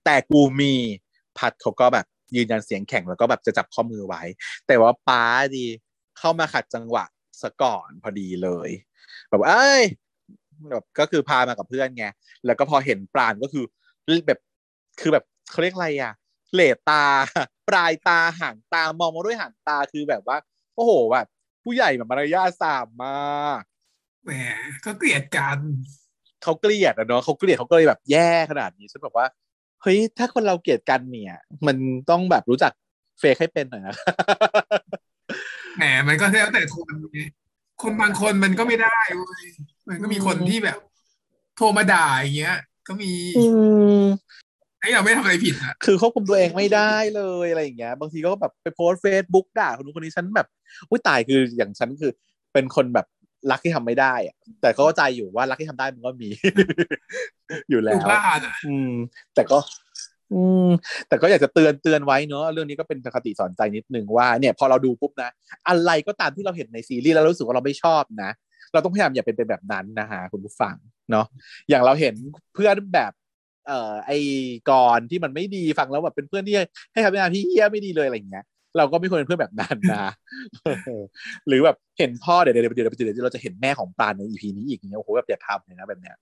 [0.06, 0.74] แต่กูมี
[1.38, 2.06] พัดเขาก็แบบ
[2.36, 4.22] ยืนยันเสียงแข็งแล้วก็แบบจะจับข้อมือไว้
[4.68, 5.24] แต่ว่าป้า
[5.56, 5.66] ดี
[6.20, 7.06] เข้ามาขัดจังหวะ
[7.42, 8.70] ซะก่อนพอดีเลย
[9.30, 9.84] แบบเอ้ย
[10.70, 12.06] แบบก็คือพามากับเพื่อนไง
[12.46, 13.66] แล้วก็พอเห็นปราณก็คือ
[14.28, 14.40] แบบ
[15.00, 16.14] คือแบบเขาเรียกอะไรอะ
[16.54, 17.06] เหลตา
[17.70, 20.38] ปลายตาห่างตามองมาด้วยห่างตาคือแบบว่า
[20.76, 21.28] โอ้โหแบบ
[21.64, 23.62] ผู้ใหญ่แบบมารยาทสามมาก
[24.26, 24.32] แหม
[24.86, 25.60] ก็เกลียดกัน
[26.44, 29.28] เขาเกลียดอะเนาะเขาเกลียดเขาก็เลยแบบแย่ขนาดนี้ฉันบอกว่า
[29.82, 31.78] เฮ้ยถ้าคนเราเกลียดกันเนี่ย มัน
[32.10, 32.72] ต้องแบบรู้จัก
[33.20, 33.96] เฟกให้เป็นหน่อยนะ
[35.78, 37.20] แหมมันก็แล้วแต่คนไง
[37.82, 39.44] คนบางคนมันก็ไม่ได้เว้ย
[39.90, 40.80] มันก็มีคนที่แบบ
[41.56, 42.58] โทรมาด่าอย่างเงี้ย
[42.88, 43.46] ก็มีอื
[44.02, 44.06] ม
[44.82, 50.48] ไอ้เราไม่ทำอะไรผิดอะคือควบคุมตัวเองไม่ได้เลยอะไรอย่างเงี้ย บางทีก็แบบไปโพสเฟซบุ๊กด่าคนนู้นคนนี้ฉันแบบ
[50.90, 52.12] อุ้ยตายคืออย่างฉันคือ
[52.54, 53.08] เป็นคนแบบ
[53.52, 56.30] รักที่ทำไม่ได้อะแต่ก็เข้าใจอยู่ว่ารักที่ทำได้มันก็มี
[57.70, 58.94] อยู่แล้ดูวพลาดอะอืม
[59.36, 59.58] แต่ก็
[60.34, 60.70] อืม
[61.08, 65.30] แต่ก็อยากจะเตือนเตือนไว้เนอะเรื่องนี้ก็เป็นคติสอนใจนิดนึงว่าเนี่ย พอเราดูปุ๊บนะ
[65.70, 68.32] อะไรก็ตามที่เราเห็นในซีรีส์แล้วรู้สึกว่าเราไม่ชอบนะ
[68.74, 70.76] เราต้องพยายามอย่าเป็นเป็นแบบนั้นนะฮะคุณผู้ฟัง
[71.12, 71.26] เนาะ
[71.70, 72.16] อย่างเราเห็น
[72.54, 73.12] เพื่อนแบบ
[73.68, 74.12] เอ่อไอ
[74.70, 76.56] กรที่มันไม่ดีฟังแล้วแบบเป็นเพื่อนที่
[76.94, 78.46] ให้คำแนะนำที่เฮี้ยไม่ดีเลยอะไรอย่างเงี้ย
[78.78, 80.06] เราก็ไม่ควรเป็นเพื่อนแบบนั้นนะ
[81.48, 86.16] หรือแบบเห็นพ่อเดี๋ยวเดี๋ยวเดี๋ยวเดี๋ยวเราจะเห็นแม่ของปรานในอีพีนี้อีกเนี้ยโอ้โหแบบอย่าทำเลยนะแบบเนี้ย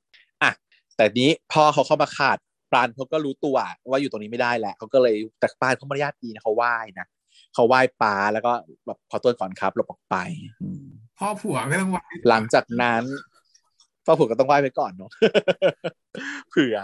[0.44, 0.52] อะ
[0.96, 2.38] แต่นี้พ่อเขาเข้ามาขาด
[2.72, 3.58] ปรานเขาก็รู้ตัว
[3.90, 7.08] ว่าอยู่ตรงนี้ไม่ได้แหละเขาก็เลยแต่ปรานเขามารยาทดีนะเขาไหว้นะ
[7.54, 8.52] เขาไหว้ป้าแล้วก็
[8.86, 10.16] แบบขอตัวก่อนครับหลบออกไป
[10.62, 10.86] อืม
[11.20, 12.00] พ่อผัวก็ต้องไหว
[12.30, 13.04] หลังจากนั้น
[14.10, 15.12] พ่อผัวก็ต้องไหว้ไปก่อนเนาะ
[16.50, 16.78] เผื่อ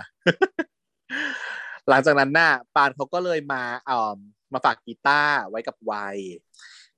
[1.89, 4.17] หลังจากนั้นน่ะปานเขาก็เลยมาเอ่อ
[4.53, 6.17] มาฝากกีตาร์ไว้กับไวย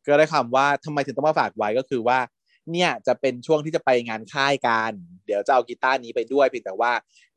[0.06, 2.20] ก็ได้คำว่าทำไมถึงต้องมาฝากไว้ก็คือว่า
[2.72, 4.92] เนี่ยจะเป็นช่วงที่จะไปงานค่ายกัน
[5.26, 6.92] เดี๋ยวจะเอากีตาร์นี้ไปด้วยเพียงแต่ว่า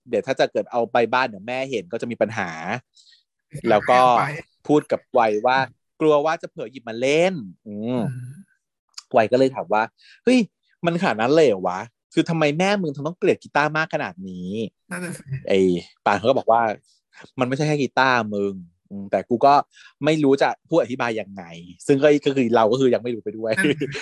[0.09, 2.51] เดี๋ยวถ้าจะเกิดเอาไปบ้านเดี๋ยวแม่เห็นก็จะมีปัญหา
[3.69, 4.23] แล้วก็ไป
[4.69, 5.59] พูดกับไวยว่า
[6.01, 7.35] กลัวว่าจะเผลอหยิบมาเล่น
[7.69, 8.33] อืมอืม
[9.13, 9.83] ไวยก็เลยถามว่า
[10.25, 10.39] เฮ้ย
[10.85, 11.81] มันขนาดนั้นเลยเหรอวะ
[12.13, 14.49] คือทำไมแม่มึงถึงต้องเกลียดกีตาร์มากขนาดนี้
[14.91, 15.59] นั่นน่ะสิไอ้
[16.05, 16.63] ปานเขาก็บอกว่า
[17.39, 18.55] มันไม่ใช่แค่กีตาร์มึง
[18.91, 19.55] อืมแต่กูก็
[20.05, 21.43] ไม่รู้จะพูดอธิบายยังไง
[21.87, 23.53] ซึ่งก็ก็คือเราก็คือยังไม่รู้ไปด้วย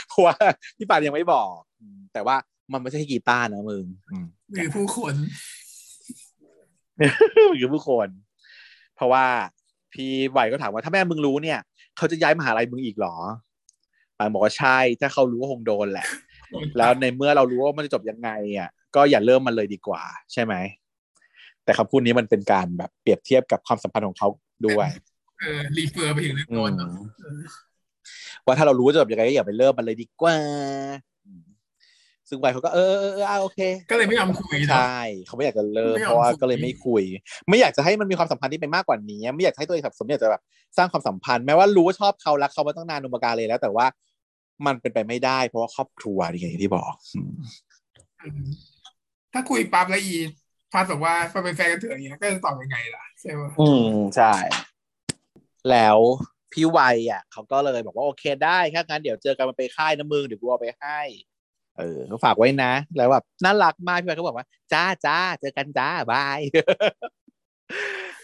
[0.08, 0.34] เพราะว่า
[0.76, 2.36] พี่ปานยังไม่บอกอืมแต่ว่า
[2.72, 4.26] มันไม่ใช่แค่กีตาร์นะมึงอืม
[4.56, 5.14] คือผู้คน
[7.60, 8.08] คือผู้คน
[8.96, 9.24] เพราะว่า
[9.92, 11.60] พี่ไหวก็ถามว่าถ้าแม่มึงรู้เนี่ย
[11.96, 13.16] เขาจะย้ายมหาลัยมึงอีกเหรอ
[14.18, 16.06] ปานบอกว่าใช่ ถ้าเขารู้ก็คงโดนแหละ
[16.78, 20.02] แล้วในเมื่อเรารู้ว่ามันจะจบยังไงอะก็อย่าเริ่มมันเลยดีกว่า
[20.32, 20.54] ใช่ไหม
[21.64, 24.28] แต่คำพูดนี้มันเป็นการแบบเปรียบเทียบกับความสัมพันธ์ของเขา
[24.66, 24.88] ด้วย
[25.40, 27.40] เออรีเฟอร์ไปถึงเรื่องอืโน้นมเนอะเออ
[28.44, 30.36] ว่าถ้าเรารู้ว่าจะจบยังไงก็อย่าไปเริ่มมันเลยดีกว่า
[31.26, 31.42] อืม
[32.28, 33.60] ซึ่งไวเขาก็เออเออเอออะโอเค
[33.90, 34.96] ก็เลยไม่ยอมคุยใชเนาะ่
[35.26, 37.02] เขาไม่อยากจะเลิกไม่ยอมเพราะว่าคุยก็เลยไม่คุย
[37.48, 40.42] ไม่อยากจะให้มันมีความสัมพันธ์ที่เป็นมากกว่านี้ ไม่อยากจะให้ตัวเองสับสนไม่อยากจะแบบ
[40.76, 43.86] สร้างความสัมพันธ์แม้ว่ารู้ว่าชอบเขารักเขามาตั้งนานนุปการเลยแล้ว แต่ว่า
[44.66, 47.32] มันเป็นไปไม่ได้ เพราะว่าครอบครัวอย่างที่บอกอืม
[48.24, 48.46] อืม
[49.32, 50.16] ถ้าคุยปั๊บแล้วอี
[50.72, 54.34] พัดบอกว่าพอเป็นแฟนกันเถอะอย่างเงี้ยก็จะตอบยังไงล่ะใช่ไหมอืมใช่
[55.70, 55.98] แล้ว
[56.52, 61.00] พี่วัยอะเขาก็เลยบอกว่าโอเคได้ถ้างั้นเดี๋ยวเจอกันมาไปค่ายนะมึงเดี๋ยวกูเอาไปให้
[61.78, 66.40] เออก็ฝากไว้นะ แล้วแบบน่ารักมากพี่วัยเขาบอกว่า จ้าจ้าเจอกันจ้าบาย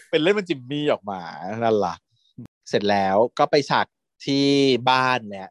[0.09, 1.21] เป็นเล่นเป็นจิมมี่ออกมา
[1.63, 1.99] น่ารัก
[2.69, 3.85] เสร็จแล้วก็ไปฉาก
[4.25, 4.45] ที่
[4.89, 5.49] บ้านเนี่ย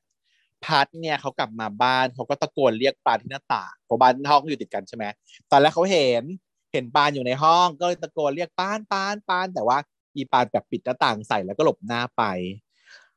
[0.64, 5.04] พัดเนี่ยเขากลับมาบ้านเขาก็ตะโกนเรียกปานที่หน้าต่างเพราะบ้านห้องอยู่ติดกันใช่ไหม
[5.50, 6.24] ตอนแรกเขาเห็น
[6.72, 9.78] เห็นปานอยู่ในห้องก็เลยตะโกนเรียกปานปานปานแต่ว่า
[10.16, 12.22] อีปานแบบปิดหน้าต่างใส่แล้วก็หลบหน้าไป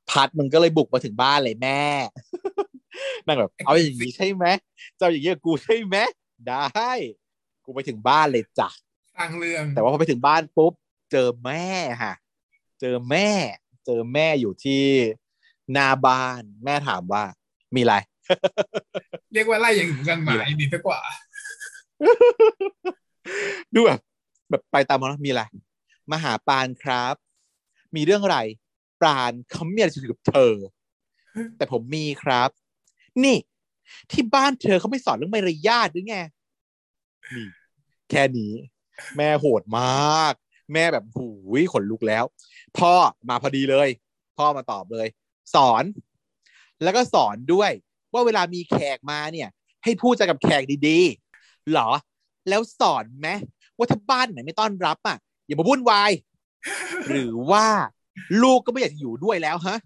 [0.10, 1.84] พัดมันก็เลยบุกมาถึงบ้านเลยแม่
[3.26, 4.45] นั่งแบบเอาอย่างนี้ใช่ไหม
[4.98, 5.98] เจ้าอย่างนี้กับกูใช่ไหม
[6.48, 6.94] ได้
[7.65, 8.69] กูไปถึงบ้านเลยจ้ะ
[9.15, 10.74] สร้างเรื่อง แต่ว่าพอไปถึงบ้านปุ๊บ
[11.11, 11.65] เจอแม่
[12.03, 12.14] ค่ะ
[12.80, 13.30] เจอแม่
[13.86, 14.84] เจอแม่อยู่ที่
[15.73, 17.23] หน้าบ้าน แม่ถามว่า
[17.76, 17.95] มีอะไร
[19.34, 20.99] เรียกว่าไล่อย่างถึงกันหมายดีสักกว่า
[23.73, 23.99] ดูแบบ
[24.49, 25.44] แบบไปตามมาแล้วมีอะไร
[26.11, 27.15] มาหาปานครับ
[27.95, 28.39] มีเรื่องอะไร
[29.02, 30.53] ปานเขาไม่มีอะไรจะคุยกับเธอ
[31.57, 32.49] แต่ผมมีครับ
[33.23, 33.38] นี่
[34.11, 36.18] ที่บ้านเธอเขาไม่สอนเรื่องมารยาทหรือไง
[37.35, 37.48] นี่
[38.10, 38.53] แค่นี้
[39.18, 40.34] แม่โหดมาก
[40.73, 41.27] แม่แบบหู
[41.61, 42.23] ยขนลุกแล้ว
[42.77, 42.94] พ่อ
[43.30, 43.89] มาพอดีเลย
[44.38, 45.07] พ่อมาตอบเลย
[45.56, 45.84] สอน
[46.84, 47.72] แล้วก็สอนด้วย
[48.14, 49.49] ว่าเวลามีแขกมาเนี่ย
[49.84, 51.90] ให้พูดจากับแขกดีๆหรอ
[52.49, 53.30] แล้วสอนไหม
[53.78, 56.11] ว่าถ้าบ้านไหนไม่ต้อนรับอะอย่ามาวุ่นวาย
[57.10, 57.68] หรือว่า
[58.41, 59.78] ลูกก็ไม่อยากจะอยู่ด้วยแล้วฮะ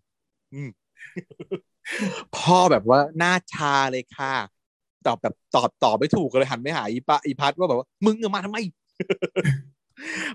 [2.35, 4.33] พ่อแบบว่าหน้าชาเลยค่ะ
[5.05, 8.57] ตอบแบบตอบตอบไม่ถูกเลยหันไปหาอีปะอีพัดว่าแบบว่า มึงมาทำไม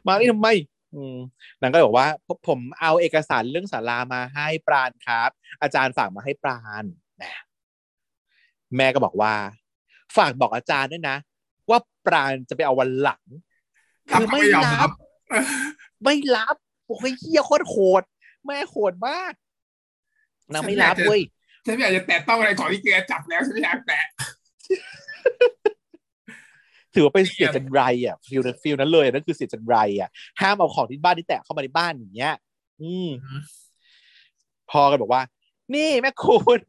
[0.07, 0.49] มานี่ทำไม
[1.61, 5.31] นางก็บอกว่าผมผมเอาเอกสารเรื่องศาลามาให้ปราณครับ
[5.63, 6.85] อาจารย์ฝากมาให้ปราณ
[7.23, 7.33] นะ
[8.77, 9.35] แม่ก็บอกว่า
[10.17, 11.17] ฝากบอกอาจารย์ด้วยนะ
[11.71, 13.23] ว่าปราณจะไปเอาวันหลัง
[14.13, 14.91] รับคือไม่ไม่ยอมรัรับบ
[16.05, 16.57] ไม่รับ
[16.87, 18.03] โอ้ยเฮียโคตรโหด
[18.47, 19.33] แม่โหดมาก
[20.53, 21.21] นางไม่รับเว้ย
[21.67, 24.05] ฉันไม่อยากจะแตะต้องอะไรของที่แกจับแล้วฉันไม่อยากแตะ
[26.97, 30.09] ถือว่าเป็นเสียจันไรอะฟิลนั้นฟิลนั้นเลยนั่นคือเสียจันไรอะ
[30.41, 32.35] ห้ามเอาของที่บ้านที่แตะเข้ามาในบ้านอย่างเงี้ย
[32.81, 33.09] อืม
[34.71, 35.23] พอกันบอกว่า
[35.75, 36.61] นี่แม่คุณ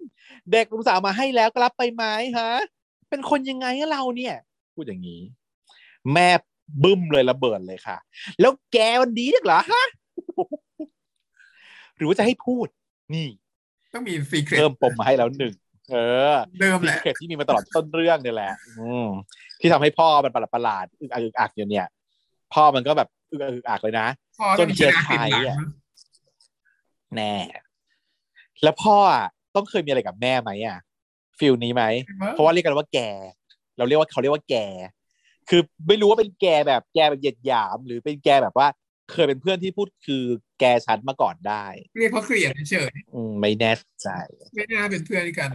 [0.51, 2.03] เด็กลุงสาวมาให้แล้วก็รับไปไหม
[2.37, 2.51] ฮะ
[3.09, 4.35] เป็นคนยังไงอะเราเนี่ย
[4.75, 5.21] พูดอย่างนี้
[6.13, 6.27] แม่
[6.83, 7.97] บึ้มเลยระเบิดเลยค่ะ
[8.39, 9.83] แล้วแกวันดีนักเหรอฮะ
[11.97, 12.67] หรือว่าจะให้พูด
[13.13, 13.27] นี่
[13.93, 15.53] ต้องมีซีเครตเพิ่มปมมาให้แล้วหนึ่ง
[15.91, 15.95] เอ
[16.31, 19.07] อเดิมซีแหละเครตที่มีมาตลอดต้นเรื่องเนี่ยแหละ อืม
[19.59, 21.87] ที่ทำให้พ่อมันประหลาดประหลาดอึกอักอึกอักอยู่เนี่ย
[22.53, 24.07] พ่อมันก็แบบอึกอักอึกอักเลยนะ
[24.39, 25.57] พ่อจต้อนงมีเจอนาใคติรดหลังอะ
[27.15, 27.33] แน่
[28.63, 30.77] แล้วพ่ออะต้องเคยมีอะไรกับแม่ไหมอะ
[31.39, 31.83] ฟิลนี้ไหม
[32.31, 32.99] เพราะว่าเรียกกันว่าแก
[33.77, 34.55] เราเรียกว่าเขาเรียกว่าแก
[35.49, 38.67] คือไม่รู้ว่าเป็นแกแบบแกแบบเหยียดหยาม หรือเป็นแกแบบว่า
[39.11, 40.23] เคยเป็นเพื่อนที่พูดคือ
[40.59, 41.65] แกฉันมาก่อนได้
[41.97, 45.49] เรียกเพราะเกลียดเฉยอืมไม่แน่ใจๆไม่น่าเป็นเพื่อนกัน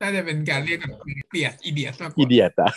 [0.00, 0.92] น่าจะเป็นการเรียกแบบ
[1.30, 2.70] เปียดอีเดียมากกอีว่าเดียตอะ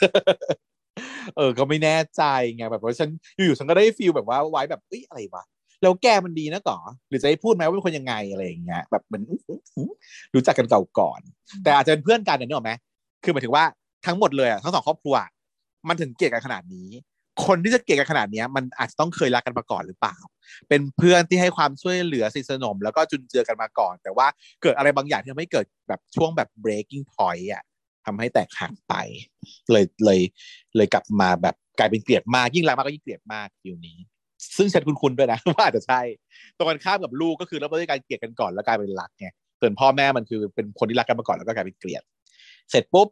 [1.37, 2.23] เออ ก็ไม่แน่ใจ
[2.55, 5.43] ไงแบบว่าฉันอยู่ๆฉันก็ได้ฟีลแบบว่าไว้แบบเอ้ยอะไรวะ
[5.81, 6.77] แล้วแกมันดีนะก่อ
[7.09, 9.23] หรือจะให้พูดไหมว่าเป็นคนยังไงอะไรอย่างเงี้ยแบบเหมือน
[10.35, 11.21] รู้จักกันเก่าก่อน
[11.63, 12.73] แต่อาจจะเป็นเพื่อนกันเนี่ยนึกออกไหม
[13.23, 13.65] คือหมายถึงว่า
[14.05, 15.15] ทั้งหมดเลยอะทั้งสองครอบครัว
[15.87, 16.89] มันถึงเกลียดกันขนาดนี้
[17.45, 20.15] คนที่จะเกลียดกันขนาดนี้มันอาจจะต้องเคยรักกันมาก่อนหรือเปล่า
[20.69, 24.27] เป็นเพื่อนที่ให้ความช่วยเหลือสนิทสนม แล้วก็จุนเจือกันมาก่อน แต่ว่า
[24.61, 27.64] เกิดอะไรบางอย่างที่ทำให้เกิดแบบช่วงแบบ breaking point อะ
[28.05, 28.93] ทำให้แตกหักไป
[29.72, 30.19] เลยเลย
[30.76, 33.97] เลยกลับมาแบบกลายเป็นเกลียดมาก ยิ่งรักมากก็ยิ่งเกลียดมากฟิวนี้
[34.57, 36.01] ซึ่งฉันคุ้นๆด้วยนะว่าอาจจะใช่
[36.57, 39.27] ตรงกันข้ามกับลูกก็คือเริ่มต้นด้วยการเกลียดกันก่อนแล้วกลายเป็นรักไง
[39.60, 42.03] ส่วนพ่อแม่มันคือเป็นคนที่รักกันมาก่อนแล้วก็กลายเป็นเกลียด
[42.69, 43.07] เสร็จปุ๊บ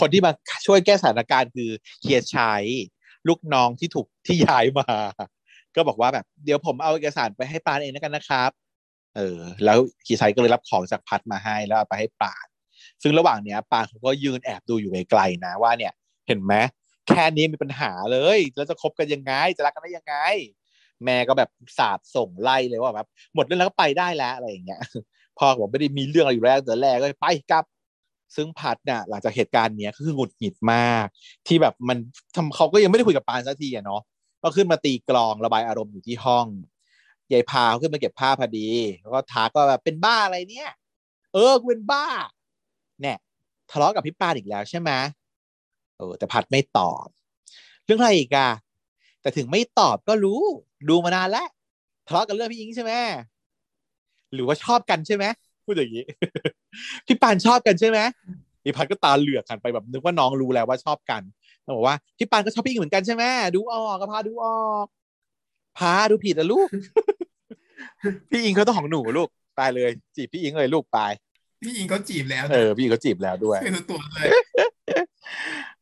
[0.00, 0.32] คนที่มา
[0.66, 1.70] ช่วยแก้สถานการณ์คือ
[2.02, 2.64] เฮียชัย
[3.28, 4.88] ลูกน้องที่ถูกที่ย้ายมา
[5.76, 8.50] ก็บอกว่าแบบเดี๋ยวผมเอาเอกสารไปให้ปานเองแล้วกันนะครับ
[9.16, 12.46] เออ แล้วเฮียชัยก็เลยรับของจากพัดมาให้แล้วเอาไปให้ปาน
[13.02, 15.92] ซึ่งระหว่างเนี้ยปานเขาก็ยืนแอบดูอยู่ไกลๆนะว่าเนี่ย
[16.28, 16.54] เห็นไหม
[17.08, 20.16] แค่นี้มีปัญหาเลย แล้วจะคบกันยังไง จะรักกันได้ยังไง
[21.04, 24.80] แม่ก็แบบสาบส่งไล่เลยว่าแบบหมดเรื่องแล้วก็ไปได้แล้วอะไรอย่างเงี้ย
[25.38, 27.64] พ่อบอกไม่ได้มีเรื่องอะไรอยู่แล้วแต่แรกก็ไปกลับ
[28.36, 31.06] ซึ่งพัดเนี่ยหลังจากเหตุการณ์เนี้ยก็คือหงุดหงิดมาก
[31.46, 31.98] ที่แบบมัน
[32.34, 34.02] ทำเขาก็ยังไม่ได้คุยกับปานสักทีอะเนาะ
[34.42, 36.46] ก็ขึ้นมาตีกลองระบายอารมณ์อยู่ที่ห้อง
[37.32, 38.68] ยายพาเขาขึ้นมาเก็บผ้าพอดี
[39.00, 40.70] แล้วก็ทักว่าแบบเป็นบ้าอะไรเนี่ย
[41.34, 42.04] เออกูเป็นบ้า
[43.00, 43.16] เนี่ย
[43.70, 44.90] ทะเลาะกับพี่ปานอีกแล้วใช่ไหม
[45.96, 47.06] เออแต่พัดไม่ตอบ
[47.84, 48.50] เรื่องอะไรอีกอะ
[49.20, 50.40] แต่ถึงไม่ตอบก็รู้
[50.88, 51.48] ดูมานานแล้ว
[52.06, 52.92] ทะเลาะกันเรื่องพี่อิงใช่ไหม
[54.34, 55.24] หรือว่าชอบกันใช่ไหม
[55.64, 56.04] พูดอย่างนี้
[57.06, 57.98] พี่ปานชอบกันใช่ไหม
[58.64, 61.22] พี่พัดก็ตาเหลือกหันไปแบบนึกว่าน้องรู้แล้วว่าชอบกัน
[61.62, 63.24] แล้วบอกว่าพี่ปานก็ชอบพี่อิงเหมือนกันใช่ไหม
[63.54, 64.86] ดูออกก็พาดูออก
[65.78, 66.68] พาดูผิดอะลูก
[68.30, 69.28] พี่อิงเขาต้องของหนูลูก
[69.58, 70.98] ตายเลย จีบพี่อิงเลยลูกไป
[71.62, 74.28] พี่อิงเขาจีบแล้วเออพี่อิงเขาจีบแล้วด้วยคือตัวเลย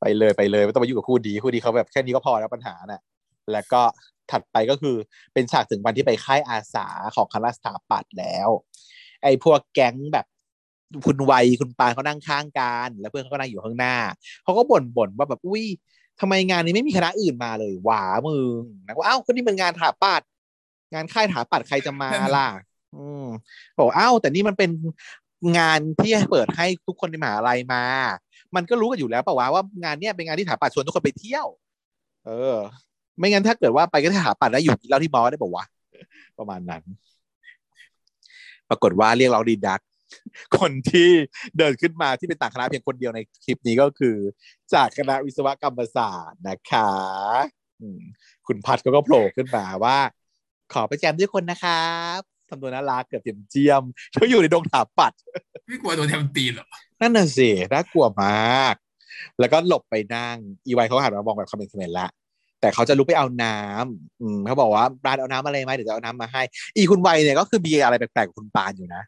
[0.00, 3.02] ไปเลยไปเลยไม่ต้องมายุ่งกับคู่ดีคู่ดีเขาแบบแค่นี้ก็พอแล้วปัญหาน่ะ
[3.52, 3.82] แล้วก็
[4.30, 4.96] ถัดไปก็คือ
[5.34, 6.86] เป็นฉากถึงวันที่ไปค่ายอาสา
[7.16, 8.48] ของคณะสถาปัตย์แล้ว
[9.22, 10.26] ไอ้พวกแก๊งแบบ
[11.06, 13.96] คุณวัยคุณปานเขานั่งข้างกันแล้วเพื่อนเขาก็นั่งอยู่ข้างหน้า
[14.44, 15.64] เขาก็บ่นบ่นว่าแบบอุ้ย
[16.20, 20.22] ทำไมงานนี้ไม่มีคณะอื่นมาเลย หวามึงนะว่าอ้าวคนนี้เป็นงานถาปัด
[20.92, 22.48] งานค่ายถาปัดใครจะมาล่ะ
[22.96, 23.26] อืม
[23.78, 24.70] บอกอ้าวแต่นี่มันเป็น
[25.58, 27.82] งานที่เปิดให้ทุกคนในมหาลัยมา
[28.56, 31.46] มันก็รู้กันอยู่แล้วเปล่าวะว่า งานเนี้ยเป็นงานที่ถาปัดชวนทุกคนไปเที่ยว
[32.26, 32.56] เออ
[33.18, 35.64] ไม่งั้นถ้าเกิดว่าไปก็ถาปัดแล้วอยู่กินเหล้าที่มอได้บอกวะ
[36.38, 36.82] ประมาณนั้น
[38.68, 39.80] ปรากฏว่าเรียกเราดีดัก
[40.58, 41.10] คนที่
[41.58, 44.16] เดินขึ้นมาที่เป็นต่างคณะเพียงคนเดียวในคลิปนี้ก็คือ
[44.74, 46.90] จากคณะวิศวกรรมศาสตร์นะคะ
[47.80, 48.00] อืม
[48.46, 49.98] คุณพัดก็ก็โผล่ขึ้นมาว่า
[50.72, 53.82] ขอไปแจมด้วยคนนะครับทำตัวน่ารักเกือบเจียมเจียม
[54.12, 55.12] เขาอยู่ในดงถาปัด
[55.66, 56.66] ไม่กลัวโดนแทมตีนหรอ
[57.00, 58.74] นั่นน่ะสิน่ากลัวมาก
[59.40, 60.36] แล้วก็หลบไปนั่ง
[60.66, 62.08] อีไวเขาหันมามองแบบคอมเมนต์คอมเมนต์ละ
[62.60, 66.42] แต่เขาจะลุกไปเอาน้ำอืมเขาบอกว่าปานเอาน้ำอะไรไหมเดี๋ยวจะเอาน้ำมาให้
[66.76, 69.02] อีคุณไวเนี่ยก็คือมีอะไรแปลกๆกับคุณปานอยู่นะ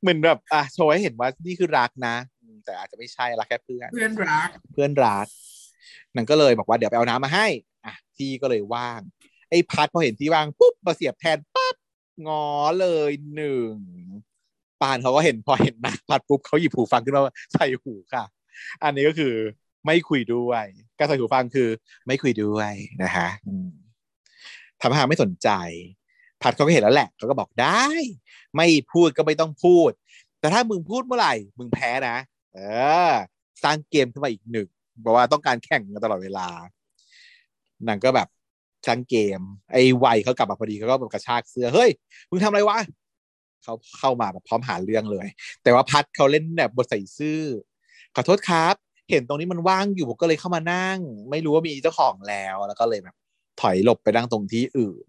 [0.00, 5.26] เหมือนแบบอะโชว์ให้เห็นว่านี่คือรักนะอืมแต่อาจจะไม่ใช่รักแค่เพื่อน เพื่อนรัก เพื่อนรัก
[6.16, 7.46] นางก็เลยบอกว่าเดี๋ยวไปเอาน้ำมาให้
[7.86, 9.00] อะที่ก็เลยว่าง
[9.50, 11.74] ไอ้พัดพอเห็นที่ว่างปุ๊บมาเสียบแทนปั๊บ
[12.26, 12.46] งอ
[12.80, 13.74] เลยหนึ่ง
[14.80, 17.22] ปานเขาก็เห็นพอเห็นหน้าพัดปุ๊บเขาหยิบหูฟังขึ้นมา
[17.54, 18.24] ใส่หูค่ะ
[18.82, 19.34] อันนี้ก็คือ
[19.86, 20.64] ไม่คุยด้วย
[20.98, 21.68] การใส่หูฟังคือ
[22.06, 23.70] ไม่คุยด้วยนะฮะอืม
[24.80, 25.48] ทำให้ไม่สนใจ
[26.42, 27.84] พัดเขาก็เห็นแล้วแหละเขาก็บอกได้
[28.56, 29.90] ไม่พูดก็ไม่ต้องพูด
[30.40, 32.16] แต่ถ้ามึงพูดเมื่อไหร่ มึงแพ้นะ
[32.54, 32.58] เอ
[33.10, 33.12] อ
[33.62, 34.68] สร้างเกมขึ้นมาอีกหนึ่ง
[35.04, 36.48] บอกว่าต้องการแข่งกันตลอดเวลา
[37.88, 38.28] นางก็แบบ
[38.86, 39.40] สร้างเกม
[39.72, 41.90] ไอ้ไวยเขากลับมาพอดีเขาก็แบบกระชากเสื้อเฮ้ย
[42.30, 42.78] มึงทำอะไรวะ
[43.64, 45.26] เขาเข้ามาแบบพร้อมหาเรื่องเลย
[45.62, 47.42] แต่ว่าพัดเขาเล่นแบบบทใส่ซื่อ
[48.14, 48.74] ขอโทษครับ
[49.10, 50.98] เห็นตรงนี้มันว่างอยู่ผมก็เลยเข้ามานั่ง
[51.30, 53.14] ไม่รู้ว่ามีเจ้าของแล้ว แล้วก็เลยแบบ
[53.60, 55.06] ถอยหลบไปนั่งตรงที่อื่น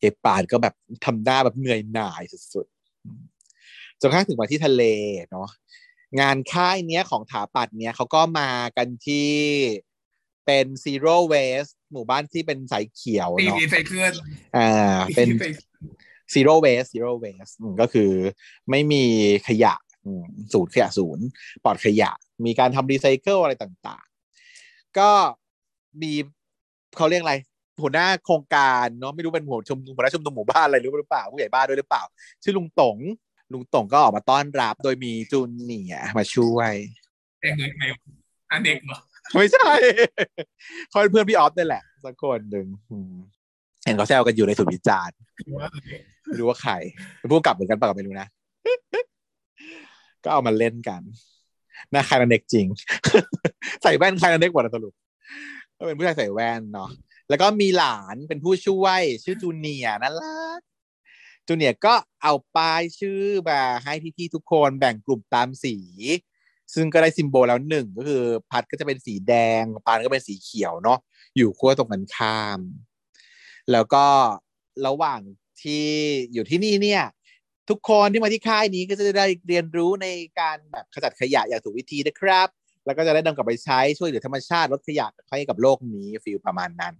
[0.00, 0.74] เอปานก็แบบ
[1.04, 2.22] ทำหน้าแบบเหนื่อยหน่าย
[2.54, 4.82] สุดๆจนกระทั่งถึงวันที่ทะเล
[5.30, 5.48] เนาะ
[6.20, 9.30] งานค่ายเนี้ยของถาปัดเนี้ยเขาก็มากันที่
[10.46, 14.14] เป็น zero waste หมู่บ้านที่เป็นสายเขียวตีเนาะรีไซเคิล
[14.56, 15.44] อ่าเป็นรีไซ
[16.34, 18.10] zero waste zero waste อืมก็คือ
[18.70, 19.04] ไม่มี
[19.48, 19.74] ขยะ
[20.04, 21.24] อืมศูนย์ขยะศูนย์
[21.64, 22.10] ปลอดขยะ
[22.46, 25.10] มีการทำรีไซเคิลอะไรต่างๆ ก็
[26.02, 26.12] มี
[26.96, 27.34] เขาเรียกอะไร
[27.82, 32.02] หัวหน้าโครงการเนาะไม่รู้เป็นหัวชมหัวหน้าชุมนุมหมู่บ้านอะไรหรือเปล่าผู้ใหญ่บ้านด้วยหรือเปล่า
[32.42, 32.96] ชื่อลุงตง
[33.52, 36.72] ลุงต่งก็ออกมาต้อนรับโดยมีจูนเนียร์มาช่วย
[37.40, 37.84] เด็กเลยใคร
[38.50, 38.98] อันเด็กเหรอ
[39.34, 39.72] ไม่ใช่
[40.90, 43.14] เขาเป็นเพื่อนพี่ออฟนี่แหละสักคนหนึ่งอืม
[43.84, 46.72] เห็นเขาแซวกันอยู่ในสุดวิจารณ์หรือว่าเด็กไม่รู้ว่าใคร
[47.18, 48.28] เป็นผู้กำกับเหมือนกันเปล่าก็ไม่รู้นะ
[50.24, 51.02] ก็เอามาเล่นกัน
[51.90, 52.66] หน้าคายนันเด็กจริง
[53.82, 54.92] ใส่แว่นคายนันเด็กหมดอะสรุป
[55.78, 56.90] ก็เป็นผู้ชายใส่แว่นเนาะ
[57.30, 60.34] แล้วก็มีหลานเป็นผู้ช่วย ชื่อจูเนียนั่นละ
[61.46, 65.76] จูเนียก็เอาป้ายชื่อมาให้พี่ๆทุกคนแบ่งกลุ่มตามสี
[66.74, 70.98] ซึ่งก็ได้ symbol แล้วหนึ่งก็คือ ภัทรก็จะเป็นสีแดง ปราณก็เป็นสีเขียวเนาะ
[71.36, 72.60] อยู่ขั้วตรงกันข้าม
[73.72, 74.06] แล้วก็
[74.86, 75.20] ระหว่าง
[75.62, 75.86] ที่
[76.32, 77.02] อยู่ที่นี่เนี่ย
[77.68, 80.06] ทุกคนที่มาที่ค่ายนี้ก็จะได้เรียนรู้ใน
[80.40, 82.48] การแบบขจัดขยะอย่างถูกวิธีนะครับ
[82.86, 86.94] แล้วก็จะได้นำกลับไปใช้ช่วยเหลือธรรมชาติลดขยะให้กับโลกนี้ feel ประมาณนั้น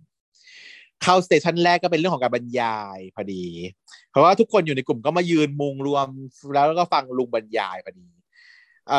[1.03, 3.45] เข้า station แรกก็เป็นเรื่องของการบรรยายพอดี
[4.11, 6.09] เพราะว่าทุกคนอยู่ในกลุ่มก็มายืนมุงรวม
[6.55, 8.09] แล้วก็ฟังลุงบรรยายพอดี
[8.93, 8.95] อ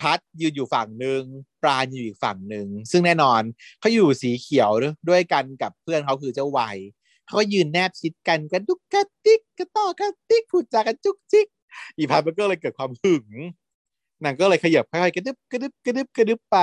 [0.00, 1.22] พัดยืนอยู่ฝั่งหนึ่ง
[1.62, 3.42] ปราณอยู่อีกฝั่งหนึ่งซึ่งแน่นอน
[3.80, 4.70] เขาอยู่สีเขียว
[5.08, 6.76] ด้วยกันกับเพื่อนเขาคือเจ้าวัย
[7.26, 11.46] เขาก็ยืนแนบชิดกันกระดุกกระติกกระต่อกระติกพูดจากันจุกจิก
[11.96, 13.26] อีพัดมันก็เลยเกิดความหึง
[14.24, 16.58] นางก็เลยขยับค่อยๆกระดึบกระดึบกระดึบกระดึบไป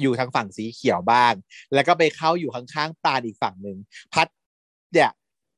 [0.00, 1.32] อยู่ทางฝั่งสีเขียวบ้าง
[1.74, 3.76] แล้วก็ไปเข้าอยู่ข้างๆปานอีกฝั่งหนึ่ง
[4.12, 4.26] พัด
[4.92, 5.10] เนี่ย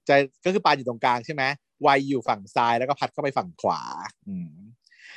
[0.08, 1.42] จะก็คือปานอยู่ตรงกลางใช่ไหม
[1.86, 3.80] วัยอยู่ฝั่งซ้ายแล้วก็พัดเข้าไปฝั่งขวา
[4.28, 4.50] อืม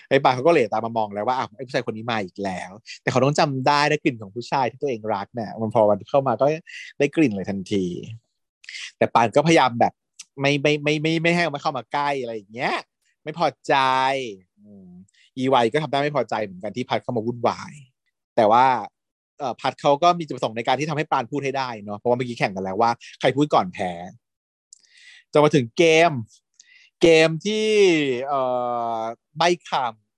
[0.10, 2.72] ไอ้ปานเขาก็เหลตามมามองแล้วว่าอ้าวไอ้ผู้ชายคนนี้มาอีกแล้ว
[3.02, 6.45] แต่เขาต้องจำได้ได้กลิ่นของผู้ชายที่ตัวเองรักเนี่ยมันพอมันเข้ามาก็
[6.99, 7.85] ได้กลิ่นเลยทันที
[8.98, 9.94] แต่ปานก็พยายามแบบ
[10.41, 12.76] ไม่ไม่ไม่ไม่ไม่ให้มันเข้ามาใกล้อะไรอย่างเงี้ย
[13.23, 13.76] ไม่พอใจ
[15.38, 17.73] อีไวก็ทำได้ไม่พอใจเหมือนกันที่พัดเข้ามาวุ่นวาย
[18.35, 18.65] แต่ว่า
[19.61, 23.91] พัดเขาก็มีจุดประสงค์ในการที่ทำให้ปานพูดให้ได้เนาะเพราะว่าเมื่อกี้แข่งกันแล้วว่าใครพูดก่อนแพ้
[25.31, 26.11] จนมาถึงเกม
[27.01, 27.69] เกมที่
[28.27, 28.41] เอ่
[28.99, 29.01] อ
[29.38, 29.72] ใบค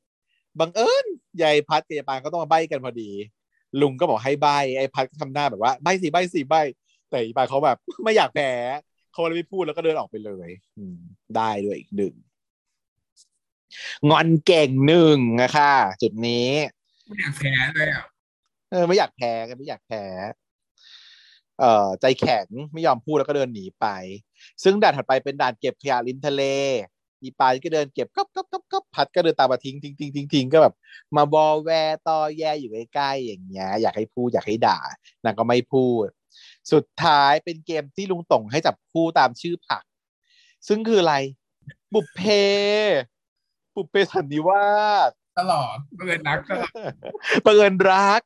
[0.08, 1.06] ำบังเอิญ
[1.42, 3.12] ยายพัดกับยายปานก็ต้องมาใบกันพอดี
[3.82, 4.48] ลุงก็บอกให้ใบ
[4.78, 6.56] ไอ้พัดก็ทำหน้าแบบว่าใบสิใบสิใบ
[7.10, 8.52] แต่อีปานเขาแบบไม่อยากแพ้
[9.12, 10.50] เขาเลยไม่พูดแล้วก็เดินออกไปเลย
[11.36, 12.14] ได้ด้วยอีกหนึ่ง
[14.10, 16.50] งอนเก่งหนึ่งอะค่ะจุดนี้
[17.06, 18.04] ไม่อยากแพ้เลยอะ
[18.72, 20.04] เออไม่อยากแพ้กันไม่อยากแพ้
[21.60, 23.86] เอ่อใจแข็งไม่ยอมพูดแล้วก็เดินหนีไป
[24.64, 26.44] ซึ่งด่านถัดไปเป็นด่านเก็บขยะริมทะเล
[27.22, 30.74] อีปานก็เดินเก็บก๊อบก๊อบก๊อบก๊อบพัดก็เดินตามมาทิ้งทิ้งทิ้งทิ้งทิ้งก็แบบ
[31.16, 34.80] มาบอแวร์ตอแยอยู่ใกล้ๆอย่างเงี้ยอยากให้พูดอยากให้ด่า
[35.24, 36.08] นางก็ไม่พูด
[36.72, 39.84] สุดท้ายเป็นเกมที่ลุงต่งให้จับคู่ตามชื่อผัก
[40.68, 41.16] ซึ่งคืออะไร
[41.94, 42.20] บุพเพ
[43.76, 44.68] บุพเพสันนิวา
[45.08, 45.10] ส
[45.40, 46.72] ตลอดเปิดนักตลอด
[47.46, 48.22] บังเอิญรัก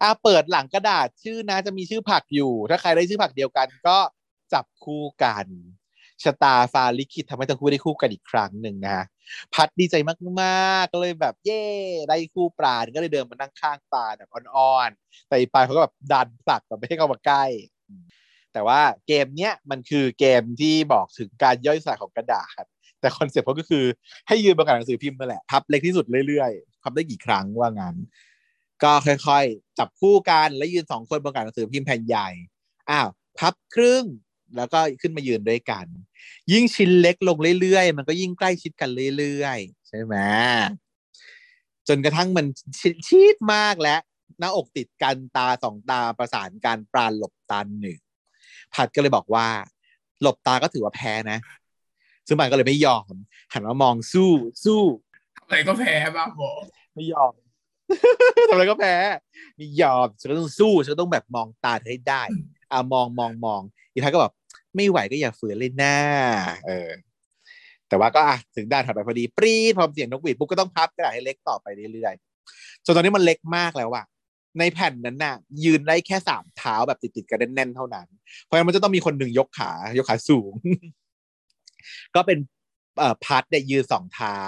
[0.00, 3.98] อะเปิดหลังกระดาษชื่อนะจะมีชื่อผักอยู่ ถ้าใครได้ชื่อผักเดียวกัน ก็
[4.52, 5.46] จับคู่กัน
[6.22, 9.04] ชะตาฟาลิขิตทำให้ทั้งคู่ได้คู่กันอีกครั้งหนึ่งนะฮะ
[9.54, 9.94] พัดดีใจ
[10.40, 11.64] มากๆก็เลยแบบเย่
[12.08, 17.44] ได้คู่ปราณก็เลยเดินมานั่งข้างปราณแบบอ่อนๆ แต่อีปราณเขาก็แบบดันผลักแบบไม่ให้เข้ามาใกล้
[18.52, 22.64] แต่ว่าเกมเนี้ยมันคือเกมที่บอกถึงการย่อยสลายของกระดาษ
[23.00, 23.84] แต่ concept เขาก็คือ
[24.28, 27.96] ให้ยืนบนกระดาษหนังสือพิมพ์นั่นแหละพับเล็กที่สุดเรื่อยๆพับได้กี่ครั้งว่างั้น
[28.84, 32.28] ก็ค่อยๆ จับคู่กันแล้วยืนสองคนบนกระดาษหนังสือพิมพ์แผ่นใหญ่
[32.90, 34.04] อ้าวพับครึ่ง
[34.56, 35.86] แล้วก็ขึ้นมายืนด้วยกัน
[36.52, 40.14] ยิ่งชิ้นเล็กลงเรื่อยๆ มันก็ยิ่งใกล้ชิดกันเรื่อยๆ ใช่ไหม
[41.88, 42.46] จนกระทั่งมัน
[42.80, 44.00] ชิดชิดมากแล้ว
[44.38, 47.98] หน้าอกติดกันตาสองตาประสานกันปราณหลบตาหนึ่ง
[48.74, 49.48] ผัดก็เลยบอกว่า
[50.22, 51.38] หลบตาก็ถือว่าแพ้นะ
[52.26, 53.12] ซึ่งมันก็เลยไม่ยอม
[53.52, 54.32] หันมามองสู้
[54.64, 54.82] สู้
[55.42, 56.50] อะไรก็แพ้บ้าบอ
[56.94, 57.32] ไม่ยอม
[58.48, 58.96] ทำอะไรก็แพ้
[59.56, 62.22] ไม่ยอมฉันก็ต้องสู้ฉันก็ต้องแบบมองตาเธอให้ได้
[62.72, 63.60] อ่ามองมองมอง
[63.92, 64.32] อีกท้ายก็แบบ
[64.76, 65.96] ไม่ไหวก็อย่าฝืนเลยหน้า
[66.66, 66.90] เออ
[67.88, 74.04] แต่ว่าก็อะถึงด้านถัดไปพอดีปรีดพอเสียงนกหวีดปุ๊บก็ต้องพับกระดาษให้เล็กต่อไปเรื่อยๆจนตอนนี้มันเล็กมากแล้วอะ
[74.58, 78.06] ในแผ่นนั้นน่ะ ยืนได้แค่สามเท้าแบบติดๆกันแน่นๆเท่านั้น
[78.42, 80.52] เพราะฉะนั้นมันจะต้องมีคนหนึ่งยกขายกขาสูง
[82.14, 82.38] ก็เป็น
[82.98, 84.38] เอ่อพัดเนี่ยยืนสองเท้า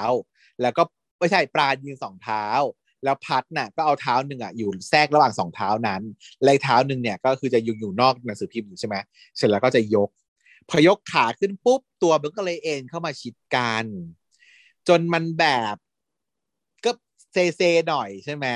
[0.63, 0.83] แล้วก็
[1.19, 2.45] ไม่ใช่ปราณยืนสองเท้า
[3.05, 6.03] แล้วพัดน่ะก็เอาเท้าหนึ่งอะอยู่แทรกระหว่างสองเท้านั้น
[6.47, 8.97] ละอีกเท้าหนึ่งเนี่ยก็คือจะอยู่อยู่นอกหนังสือพิมพ์อยู่ใช่ไหม
[9.37, 10.09] เสร็จแล้วก็จะยก
[10.69, 13.85] พอยกขาขึ้นปุ๊บตัวมันก็เลยเอ็นเข้ามาชิดกัน
[14.89, 15.77] จนมันแบบ
[16.85, 16.91] ก็
[17.33, 18.47] เซเซหน่อยใช่ไหม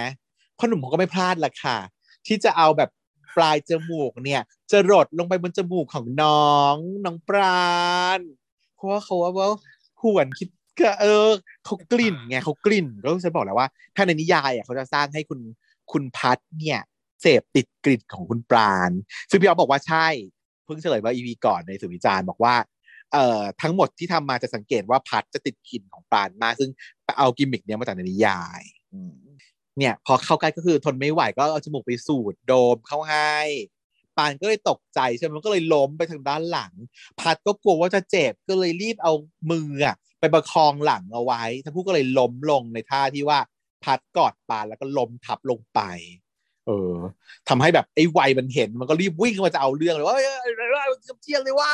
[0.59, 1.79] พ่อหนุ่มเขาก็ไม่พลาดละค่ะ
[2.27, 2.91] ที่จะเอาแบบ
[3.37, 7.69] ปลายจมูกเนี่ย จะรดลงไปบนจมูกของน้องน้องปรา
[8.19, 8.21] ณ
[8.75, 9.49] เพราะว่าเขาว่าว่า
[10.03, 10.49] หวนคิด
[10.81, 11.29] ก็เออ
[11.65, 15.41] เขากลิ่นไงเขากลิ่นก็จะบอกแล้วว่า ถ้าในนิยายอะเขาจะสร้างให้คุณ
[15.93, 16.81] คุณพัดเนี่ย
[17.23, 18.91] เสพติดกลิ่นของคุณปราณ
[19.31, 20.07] ซึ่งพี่อ๊อบอกว่าใช่
[20.65, 22.55] เพิ่งเฉลยว่าอีพีก่อนในสุวิจารณ์บอกว่า
[23.13, 26.71] เอ่อทั้งหมดที่ทำมาจะสังเกตว่าพัดจะติดกลิ่นของปราณมาก ซึ่ง
[27.19, 28.63] เอากิมมิกเนี้ยมาจากในนิยาย
[29.79, 33.35] เนี่ย พอเข้าใกล้ก็คือทนไม่ไหวก็เอาจมูกไปสูดโดมเข้าให้
[34.17, 36.73] ปานก็เลยตกใจใช่ไหมก็เลยล้มไปทางด้านหลัง
[37.21, 39.13] พัดก็กลัวว่าจะเจ็บก็เลยรีบเอา
[39.51, 43.39] มืออะ ไปประคองหลังเอาไว้ ทั้งคู่ก็เลยล้มลงในท่าที่ว่า
[43.85, 45.81] พัดกอดปานแล้วก็ล้มทับลงไป
[46.67, 46.97] เออ
[47.49, 51.71] ทำให้แบบไอ้วัยมันเห็น มันก็รีบวิ่งเข้ามาจะเอาเรื่องเลยว่าเอ้ยเอ้ยเอ้เจียนเลยว่า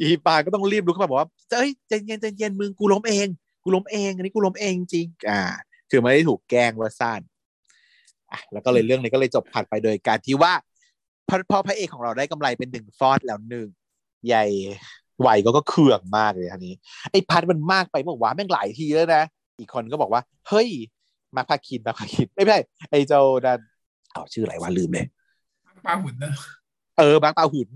[0.00, 1.28] อีปานก็ต้องรีบลุกขึ้นมาบอกว่า
[1.58, 3.26] เอ้ยใจเย็นใจเย็นมึงกูล้มเอง
[3.64, 5.42] กูล้มเอง อันนี้กูล้มเองจริงอ่า
[5.90, 7.20] คือไม่ได้ถูกแกล้งว่าสั้น
[8.32, 10.52] อะแล้วก็เลยเรื่องนี้ก็เลยจบผ่านไปโดยการที่ว่า
[11.28, 13.68] พอพอพระเอกของเราได้กำไรเป็นหนึ่งฟอดแล้วหนึ่ง
[14.26, 14.44] ใหญ่
[15.20, 16.74] ไหวก็ก็เคืองมากเลยอันนี้
[17.10, 19.22] ไอ้พัดมันมากไปบอกว่าแม่งหลายทีแล้วนะ
[19.58, 20.68] อีกคนก็บอกว่า เฮ้ย
[21.36, 22.58] มาพาคินมาพาคินไม่ใช่
[22.90, 23.60] ไอ้เจ้าดัน
[24.14, 25.06] อ๋อชื่ออะไรวะลืมเลย
[25.86, 26.32] ปลาหุ่นนะ
[26.98, 27.68] เออมาร์คปาหุน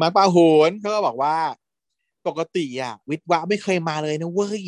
[0.00, 1.34] มาร์คปาหุนเขาก็บอกว่า
[2.26, 4.62] ปกติอะวิทย์วะไม่เคยมาเลยนะเว้ย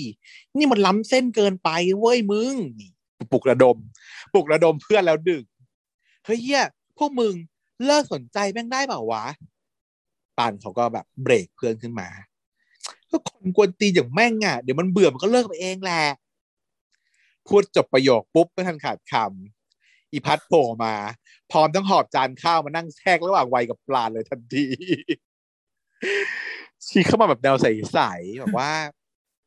[0.57, 2.91] นี่มันล้ำเส้นเกินไปเว้ยมึงนี่
[3.33, 3.77] ปลุกระดม
[4.35, 5.45] ปลุกระดมเพื่อนแล้วดึก
[6.25, 6.65] เฮ้ยเหี้ย
[6.99, 7.35] พวกมึง
[7.87, 9.25] เลิกสนใจแม่งได้เปล่าวะ
[10.39, 12.09] ปราณเขาก็แบบเบรกเพื่อนขึ้นมา
[13.11, 16.05] ก็คนกวนตีนอย่างแม่งอะเดี๋ยวมันเบื่อมันก็เลิกไปเองแหละ
[17.47, 20.95] พูดจบประโยคปุ๊บไม่ทันขาดคำอีพัดโผล่มา
[21.51, 24.67] พร้อมทั้งหอบจานข้าวมานั่งแทรกระหว่างวัยกับปลาเลยทันที
[26.87, 28.71] ชี้เข้ามาแบบแนวใสๆแบบว่า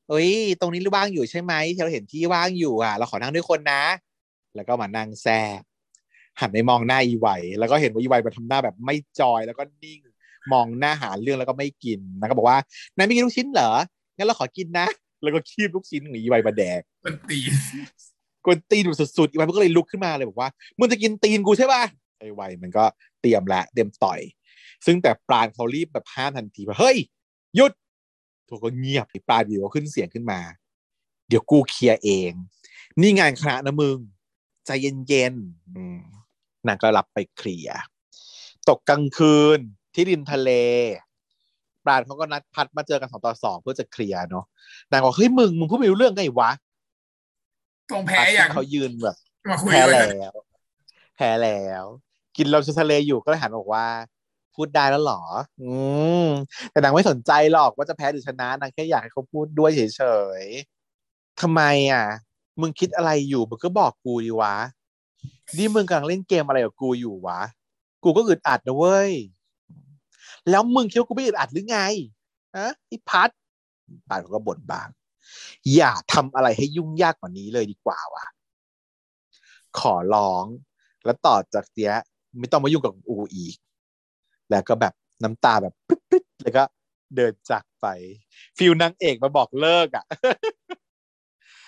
[0.09, 3.83] เอ้ย ตรงนี้ว่างอยู่ใช่ไหมที่เราเห็นที่ว่างอยู่อะ เราขอนั่งด้วยคนนะ
[4.55, 5.61] แล้วก็มานั่งแทรก
[6.39, 7.27] หันไปมองหน้าอีไว
[7.59, 9.99] แล้วก็เห็นว่าอีไวมันทำหน้าแบบไม่จอยแล้วก็นิ่ง
[10.51, 12.59] มองหน้าหาเรื่องแล้วก็ไม่กินนะก็บอกว่า
[12.95, 13.71] นายไม่กินลูกชิ้นเหรอ
[14.15, 14.87] งั้นเราขอกินนะ
[15.23, 17.39] แล้วก็คีบลูกชิ้นของอีไวมาแดกมันตี
[18.45, 21.83] กวนตีนแบบสุดๆอีไวมันก็เลยลุกขึ้นมาเลยบอกว่ามึงจะกินตีนกูใช่ป่ะ
[22.19, 22.83] ไอ้ไวมันก็
[23.21, 24.19] เตรียมละเตรียมต่อย
[24.85, 26.97] ซึ่งแต่ปราณเขารีบแบบห้ามทันทีว่าเฮ้ย
[27.55, 27.71] หยุด
[28.49, 30.39] ทุกคนเงียบไอ้ปราณอยู่ก็ขึ้นเสียงขึ้นมา
[31.27, 32.31] เดี๋ยวกูเคลียร์เอง
[33.01, 33.97] นี่งานคณะนะมึง
[34.65, 34.69] ใจ
[35.07, 35.99] เย็นๆอืม
[36.67, 37.79] นางก็รับไปเคลียร์
[38.69, 39.59] ตกกลางคืน
[39.93, 40.49] ที่ริมทะเล
[41.85, 44.45] ปราณเขาก็นัดพัดมาเจอกันสองต่อสองเพื่อจะเคลียร์เนาะ
[44.91, 46.51] นางบอกเฮ้ยมึงมึงพูดไม่รู้เรื่องไงวะ
[47.91, 49.15] ตรงแพ้อย่างเขายืนแบบ
[49.49, 50.33] มาคุยแพ้ด้วยแล้ว
[51.15, 51.85] แพ้แล้ว
[52.37, 53.87] กินลมชายทะเลอยู่ก็เลยหันมาบอกว่า
[54.55, 55.21] พูดได้แล้วเหรอ
[55.61, 55.71] อื
[56.25, 56.27] ม
[56.71, 60.03] แต่นางไม่สนใจหรอกว่าจะแพ้หรือชนะนางแค่อยากให้เขาพูดด้วยเฉ
[60.41, 61.61] ยๆทำไม
[61.91, 62.05] อะ
[62.61, 64.55] มึงคิดอะไรอยู่มึงก็บอกกูดีวะ
[65.57, 67.39] นี่มึงกำลังเล่นเกมอะไรกับกูอยู่วะ
[68.03, 69.11] กูก็อึดอัดนะเว้ย
[70.49, 71.79] แล้วมึงคิดว่ากูไม่อึดอัดหรือไง
[72.57, 73.29] ฮะอ้พัด
[74.09, 74.89] ปานเขาก็บ่นบาง
[75.75, 78.25] อย่าทำอะไรให้ยุ่งยากกว่านี้เลยดีกว่าวะ
[79.79, 80.45] ขอร้อง
[81.05, 81.95] แล้วต่อจากเนี้ย
[82.39, 83.55] ไม่ต้องมายุ่งกับอูอีก
[84.51, 84.93] แล้วก็แบบ
[85.23, 86.63] น้ำตาแบบปึ๊ดๆแล้วก็
[87.15, 87.85] เดินจากไป
[88.57, 90.05] ฟิลนางเอกมาบอกเลิกอะ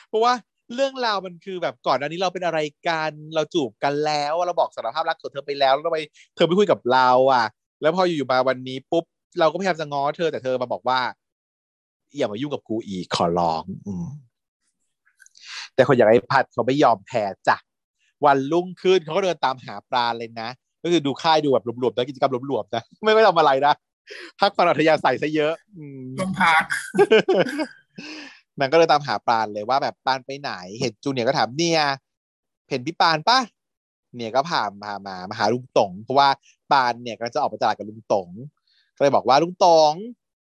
[0.10, 0.34] เพราะว่า
[0.76, 6.00] เรื่องราวมันคือแบบก่อนอันนี้เราเป็นอะไรกัน เราจูบกันแล้ว เราบอกสารภาพรักของเธอไปแล้วแล้วทำไม
[6.36, 7.46] เธอไม่คุยกับเรา อะ
[7.82, 9.04] แล้วพออยู่ๆมาวันนี้ปุ๊บ
[9.40, 11.00] เราก็พยายามจะง้อเธอแต่เธอมาบอกว่า
[12.18, 14.06] อย่ามายุ่งกับกูอีกขอร้อง อืม
[15.76, 17.58] แต่คนอย่างไอ้พัดเขาไม่ยอมแพ้จ้ะ
[18.26, 20.50] วันรุ่งขึ้นเขาก็เดินตามหาปลาเลยนะ
[20.84, 23.74] ก็คือดูค่ายดูแบบรวมๆนะกิจกรรมรวมๆนะไม่ไม่ทำอะไรนะ
[24.40, 26.64] พักผ่อนอัธยาศัยซะเยอะอืมลงพัก
[28.60, 31.82] นางก็เลยตามหาปานเลยว่าแบบปานไปไหน เห็นจูเนียร์ก็ถามเนี่ย
[32.70, 33.40] เห็นพี่ปานปะ
[34.16, 36.30] เนี่ยก็พามามามาหาลุงตงเพราะว่า
[36.72, 38.28] ปานเนี่ยก็จะออกไปตลาดกับลุงตง
[38.96, 39.94] ก็เลยบอกว่าลุงตง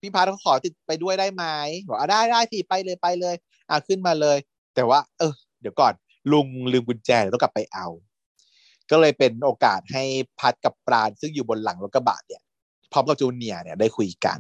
[0.00, 1.44] พี่พัดเขาขอติดไปด้วยได้ไหม
[1.88, 3.34] บอกอะได้ได้สิไปเลยไปเลย
[3.70, 4.38] อะขึ้นมาเลย
[4.74, 5.92] แต่ว่า เออ เดี๋ยวก่อน
[6.32, 7.86] ลุงลืมกุญแจเดี๋ยวต้องกลับไปเอา
[8.90, 10.04] ก็เลยเป็นโอกาสให้
[10.40, 12.42] พัดกับปราณซึ่งอยู่บนหลังรถกระบะเนี่ย
[12.92, 14.38] พร้อมกับจูเนียร์เนี่ยได้คุยกัน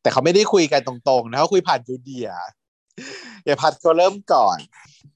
[0.00, 2.38] แต่เขาไม่ได้คุยกันตรงๆนะเขาคุยผ่านจูเนียร์
[3.44, 4.58] อย่าพัดเขาเริ่มก่อน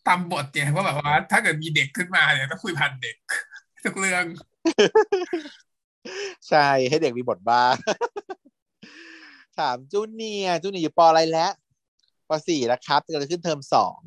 [0.09, 3.17] ตามบทเนี่ยว่าแบบว่า ถ้าเกิดมีเด็กขึ้นมาเนี่ยต้องคุยผ่านเด็ก
[3.85, 4.25] ทุกเรื่อง
[6.49, 7.75] ใช่ให้เด็กมีบทบ้าง
[9.59, 11.53] ถามจูเนียจูเนียอยู่ปออะไรแล้ว
[12.29, 13.99] ปสี่แล้วครับจะขึ้นเทอมสอง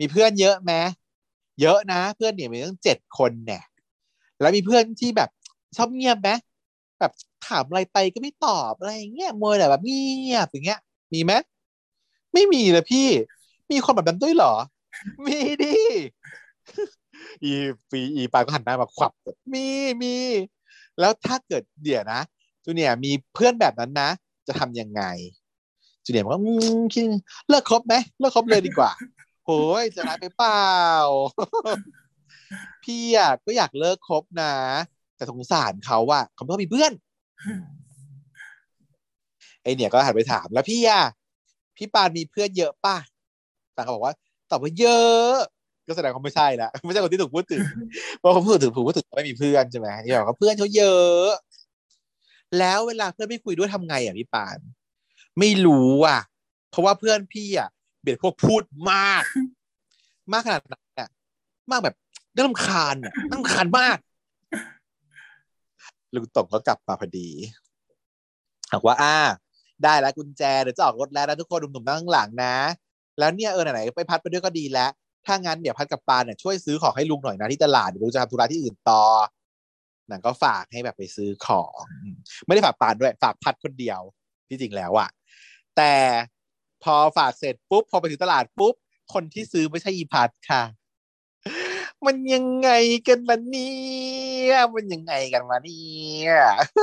[0.00, 0.72] มีเพื่อนเยอะไหม
[1.60, 3.62] เยอะนะ เพื่อนเนี่ยมีตั้งเจ็ดคนเนี่ย
[4.40, 5.30] แล้วมีเพื่อนที่แบบ
[5.76, 6.30] ชอบเงียบไหม
[7.00, 7.12] แบบ
[7.46, 10.80] ถามอะไรไปก็ไม่ตอบอะไรเงี้ยมัวแต่แบบเงียบอย่างเงี้ย
[11.12, 11.32] มีไหม
[12.32, 13.08] ไม่มีเลยพี่
[13.70, 14.54] มีคนแบบนั้นด้วยเหรอ
[15.24, 15.76] มีดิ
[17.44, 17.52] อี
[17.88, 19.12] ฟีอีปาก็หันหน้ามาขวับ
[19.52, 19.66] มี
[20.02, 20.16] มี
[21.00, 22.20] แล้วถ้าเกิดเดี๋ยวนะ
[22.64, 24.10] จูเนียร์มีเพื่อนแบบนั้นนะ
[24.46, 25.02] จะทำยังไง
[26.04, 27.04] จูเนียร์บอกว่าอืมคิด
[27.48, 28.90] เลิกคบไหมเลิกคบเลยดีกว่า
[29.46, 30.68] โอ้ยจะร้ายไปเปล่า
[32.84, 34.52] พี่อะก็อยากเลิกคบนะ
[35.16, 36.92] แต่สงสารเขาว่าเขาไม่มีเพื่อน
[39.62, 41.02] ไอเนี่ยก็หันไปถามแล้วพี่อะ
[41.76, 42.96] พี่ปานมีเพื่อนเยอะป่ะ
[43.74, 44.14] ปานก็บอกว่า
[44.50, 45.34] ตอบว่าเยอะ
[45.88, 47.60] ก็แสดงว่าไม่ใช่ละไม่ใช่คนที่ถูกพูดถึง
[48.20, 51.28] เพราะเขาพูดถึงถูกพูดถึงไม่มีเพื่อนใช่ไหมที่บอกว่าเพื่อนเขาเยอะ
[52.58, 54.58] แล้วเวลาเพื่อนไม่คุยด้วยทำไงอะพี่ปาน
[55.38, 56.20] ไม่รู้อะ
[56.70, 57.68] เพราะว่าเพื่อนพี่อะ
[58.00, 58.62] เบียดพวกพูด
[58.92, 59.24] มาก
[60.32, 61.08] มากขนาดนั้นอะ
[61.70, 61.94] มากแบบ
[62.34, 63.98] น่ารำคาญอะน่ารำคาญมาก
[66.14, 67.28] ลุงตงก็กลับมาพอดี
[68.72, 69.16] บอกว่า อ่า
[69.84, 72.54] ได้แล้วกุญแจเดี๋ยวจะออกรถแล้วนะทุกคนหนุ่มๆนั่งข้างหลังนะ
[73.18, 74.90] แล้วเนี่ยเออไหนๆไปพัดไปด้วยก็ดีแล้ว
[75.26, 79.02] ถ้างั้นเดี๋ยวพัดกับปานเนี่ยช่วยซื้อของให้ลุงหน่อยนะที่ตลาดเดี๋ยวลุงจะทำธุระที่อื่นต่อ
[80.08, 81.74] หนังก็ฝากให้แบบไปซื้อของ
[82.46, 84.00] ไม่ได้ฝากปานด้วย ฝากพัดคนเดียว
[84.48, 85.08] ที่จริงแล้วอะ
[85.76, 85.94] แต่
[86.84, 88.74] พอฝากเสร็จปุ๊บพอไปถึงตลาดปุ๊บ
[89.12, 90.62] คนที่ซื้อไม่ใช่อีภัทรค่ะ
[92.06, 92.70] มันยังไง
[93.08, 93.76] กันล่ะเนี่
[94.50, 96.32] ยมันยังไงกันมาเนี่ย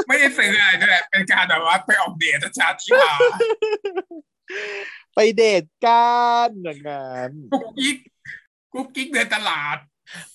[0.07, 3.13] ไม่ได้ซื้ออะไรด้วยเป็นการแบบว่าไปออกเดทชาติมา
[5.15, 6.13] ไปเดทกั
[6.45, 7.97] นอย่างนั้นกุ๊กกิ๊ก
[8.73, 9.77] กุ๊กกิ๊กเดินตลาด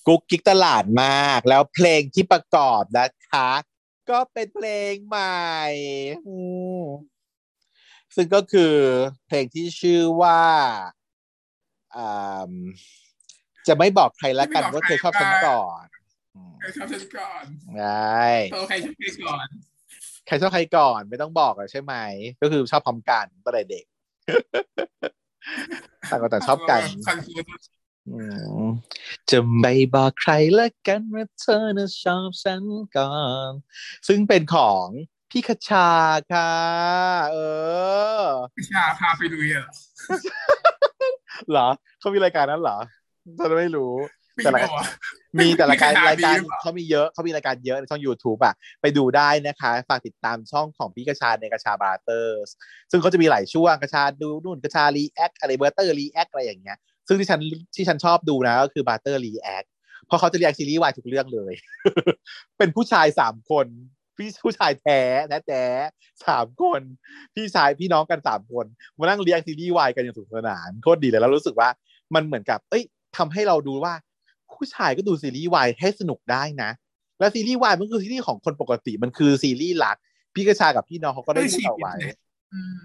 [0.07, 3.49] กุ๊กกิ๊กตลาดมาก แล้วเพลงที่ประกอบนะคะ
[4.09, 5.45] ก็เป็นเพลงใหม่
[6.27, 6.35] อื
[6.81, 6.83] ม
[8.15, 8.75] ซึ่งก็คือ
[9.27, 10.41] เพลงที่ชื่อว่า
[11.95, 12.51] อ่า
[13.67, 15.85] จะไม่บอกใครละกันว่าเธอชอบฉันก่อน
[16.35, 17.43] อืมใครชอบฉันก่อน
[17.77, 19.47] ใช่โตใครชอบใครก่อน
[20.27, 21.95] ใครชอบใครก่อนไม่ต้องบอกหรอกใช่ไหม
[22.41, 23.85] ก็คือชอบพร้อมกันตั้งแต่เด็ก
[26.09, 27.63] ต่างคนต่างชอบกันคอนฟูส
[28.09, 28.21] อื
[28.63, 28.67] ม
[29.29, 32.63] จะไม่บอกใครละกันว่าเธอน่ะชอบฉัน
[32.95, 33.13] ก่อ
[33.49, 33.51] น
[34.07, 34.87] ซึ่งเป็นของ
[35.29, 35.89] พี่คชา
[36.31, 36.51] ค่ะ
[37.31, 37.37] เอ
[38.21, 38.23] อ
[38.57, 39.65] พิชาพาไปลุยอะ
[41.51, 41.67] เหรอ
[41.99, 42.77] เขามีรายการนั้นเหรอ
[43.37, 43.93] ฉันไม่รู้
[44.37, 44.87] มีแต่ละบอกว่า
[45.39, 52.49] มีแต่รายการมีขนาดรายการนี้หรือเปล่าเขามีเยอะเขามีรายการเยอะในช่อง YouTube อะ ไปดูได้นะคะ ฝากติดตามช่องของพี่คชาใน คชา Brothers
[52.91, 56.77] ซึ่งเขาจะมีหลายช่วงคชาดูนู่นคชา react อะไร Brothers react อะไรอย่างเงี้ย
[57.07, 57.39] ซึ่งที่ฉัน
[57.75, 59.63] ที่ฉันชอบดูนะก็คือ Brother react
[60.07, 61.53] เพราะเขาจะ react ซีรีส์วายทุกเรื่องเลย
[62.57, 63.67] เป็นผู้ชายสามคน
[64.17, 65.65] พี่ผู้ชายแท้แท้แท้
[66.25, 66.81] สามคน
[67.35, 68.65] พี่ชายพี่น้องกันสามคน
[68.97, 71.69] มานั่ง react ซีรีส์วายกันอย่างสนุกสนานโคตรดีเลยแล้วรู้สึกว่า
[72.15, 72.83] มันเหมือนกับ เอ้ย
[73.17, 73.93] ทำให้เราดูว่า
[74.55, 76.71] ผู้ชายก็ดูซีรีส์วายให้สนุกได้นะ
[77.19, 79.97] และซีรีส์วายมันคือซีรีส์ของคนปกติมันคือซีรีส์หลัก
[80.35, 81.93] พี่กระชากับพี่น้องเขาก็ได้พูดเอาไว้
[82.53, 82.81] อืม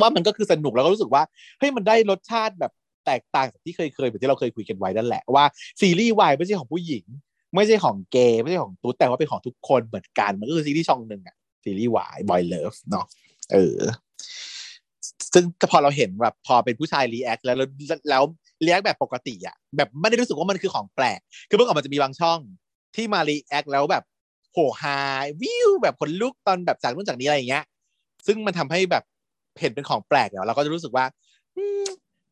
[0.00, 1.22] ว่ามันก็คือสนุกแล้วก็รู้สึกว่า
[1.58, 2.72] เฮ้ยมันได้รสชาติแบบ
[3.06, 5.44] แตกต่างจากที่เคยเคยแบบที่เราเคยคุยกันไว้นั่นแหละว่า
[5.80, 7.04] ซีรีส์วายไม่ใช่ของผู้หญิง
[7.54, 13.06] ไม่ใช่ของเกย์ไม่ใช่ของตุ๊ดแต่ว่าเป็นของทุกคนเหมือนกันมันก็คือซีรีส์ช่องหนึ่งอะซีรีส์วาย boy love เนาะ
[13.52, 13.78] เออ
[15.34, 17.56] ซึ่งพอเราเห็นแบบพอเป็นผู้ชาย react แล้ว
[18.10, 18.22] แล้ว
[18.64, 22.38] แล้วรีแอคแบบปกติอะแบบไม่ได้รู้สึกว่ามันคือของแปลก คือเมื่อก่อนมันจะมีบางช่อง
[22.96, 24.04] ที่มา react แล้วแบบ
[24.52, 25.00] โหฮา
[25.40, 27.64] วิวแบบขนลุกตอนแบบจากนู่นจากนี้อะไรอย่างเงี้ย
[28.26, 29.04] ซึ่งมันทำให้แบบ
[29.60, 31.04] เห็นเป็นของแปลกแล้วเราก็จะรู้สึกว่า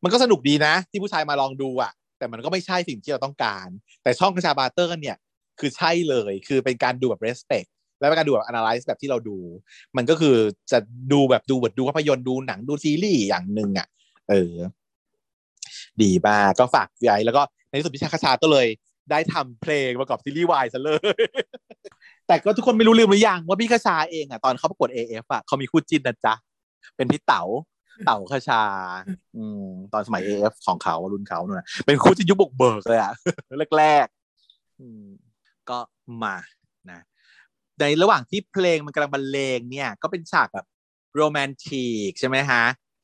[0.03, 3.67] มันก็สนุกดีนะ ที่ผู้ชายมาลองดูอะแต่มันก็ไม่ใช่สิ่งที่เราต้องการ
[4.03, 5.17] แต่ช่องกระชา Brother กันเนี่ย
[5.59, 7.67] คือใช่เลย คือเป็นการดูแบบ respect
[7.99, 9.37] และเป็นการดูแบบ analyze แบบที่เราดู
[9.97, 10.35] มันก็คือ
[10.71, 10.79] จะ
[11.13, 13.87] ดูแบบดูบทดูภาพยนตร์ดูหนังดูซีรีส์อย่างหนึ่งอะ
[14.29, 14.53] เออ
[16.03, 18.67] ดีมากก็ฝากไว้แล้วก็ในที่สุดพิชาคชาก็เลย
[19.11, 20.99] ได้ทำเพลงประกอบซีรีส์วายซะเลย
[22.27, 26.33] แต่ก็ทุกคนไม่รู้ลืมหรือยังว่าพี่คชาเองอะตอนเขาประกวด AF อะเขามีคู่จิ้นนะจ๊ะ
[26.95, 27.43] เป็นพี่เต๋า
[28.05, 28.61] เต๋าคชา
[29.37, 33.13] อืม ตอนสมัย AF ของเขารุ่นเขาเนี่ยเป็นคู่จิ้นยุคบุกเบิกเลยอะ
[33.77, 35.05] แรกๆอืม
[35.69, 35.79] ก็
[36.23, 36.35] มา
[36.91, 36.99] นะ
[37.79, 40.65] ในระหว่างที่เพลงมันกำลังบรรเลงเนี่ย ก็เป็นฉากแบบ
[41.15, 42.63] โรแมนติกใช่ไหมฮะ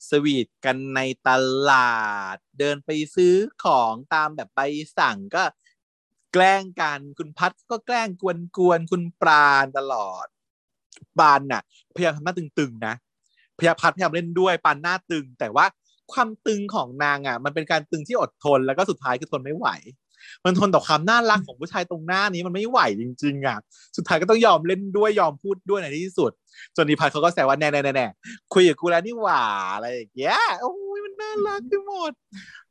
[0.09, 1.29] สวีทกันในต
[1.71, 2.01] ลา
[2.35, 4.59] ด เดินไปซื้อของตามแบบใบ
[4.97, 5.43] สั่งก็
[6.33, 10.27] แกล้งกันคุณพัดก็แกล้งกวนกวนๆคุณปราณตลอด
[11.19, 11.61] ปานน่ะ
[11.95, 12.95] พยายามทำหน้าตึงๆนะ
[13.57, 15.65] พยายามพัดพยายามเล่นด้วยปานหน้าตึง แต่ว่า
[16.13, 19.67] ความตึงของนางอะ มันเป็นการตึงที่อดทนแล้วก็สุดท้ายคือทนไม่ไหว
[20.45, 23.57] มันทนต่อความน่ารักของผู้ชายตรงหน้านี้มันไม่ไหวจริงๆอะ
[23.97, 26.31] สุดท้ายก็ต้องยอมเล่นด้วยยอมพูดด้วยในที่สุด
[26.75, 28.07] จนนิพัฒน์เขาก็แซวว่าแน่แน่แน่
[28.53, 29.43] คุยกับกูแล้วนี่หว่า
[29.73, 32.11] อะไรอย่างเงี้ยโอ้ยมันน่ารักไปหมด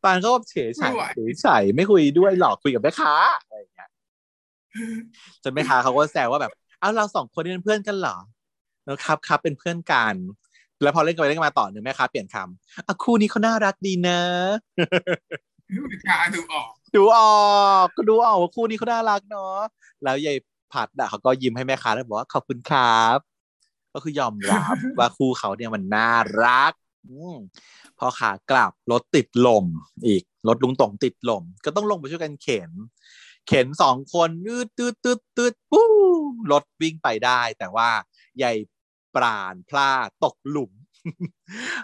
[0.03, 1.03] ปานก็แบบเฉยไม่ๆไหว
[1.41, 3.89] เฉยๆไม่คุยด้วยหรอกคุยกับแม่ค้าอะไรอย่างเงี้ย
[5.43, 8.17] จนแม่ค้าเขาก็แซวว่าแบบเอ้าเราสองคนนี่เป็นเพื่อนกันเหรอ
[8.85, 10.15] แล้วครับครับเป็นเพื่อนกัน
[10.83, 14.21] แล้วพอเล่นกันไปเล่นกันมาต่อหนึ่งแม่ค้าเปลี่ยนคำอะคู่นี้เขาน่ารักดีนะ
[15.93, 17.21] พิชาดูออก ดูอ
[17.69, 19.59] อกก็ดูออกว่าคู่นี้เขาน่ารักเนาะ
[20.05, 20.37] แล้วยาย
[20.73, 23.19] ผัดอะเขาก็ยิ้มให้แม่ค้าแล้วบอกว่าขอบคุณครับ
[23.95, 26.11] ก็คือยอมรับว่าคู่เขาเนี่ยมันน่า
[26.45, 26.73] รัก
[27.09, 27.11] อ
[27.99, 29.65] พอขากลับรถติดลม
[30.07, 32.71] อีกรถลุงตงติดลม ก็ต้องลงไปช่วยกันเข็น
[33.49, 35.89] เข็นสองคนตืดตืดตืดตืดปู้
[36.53, 37.89] รถวิ่งไปได้ แต่ว่า
[38.43, 38.57] ยาย
[39.15, 40.73] ปราณพลาดตกหลุม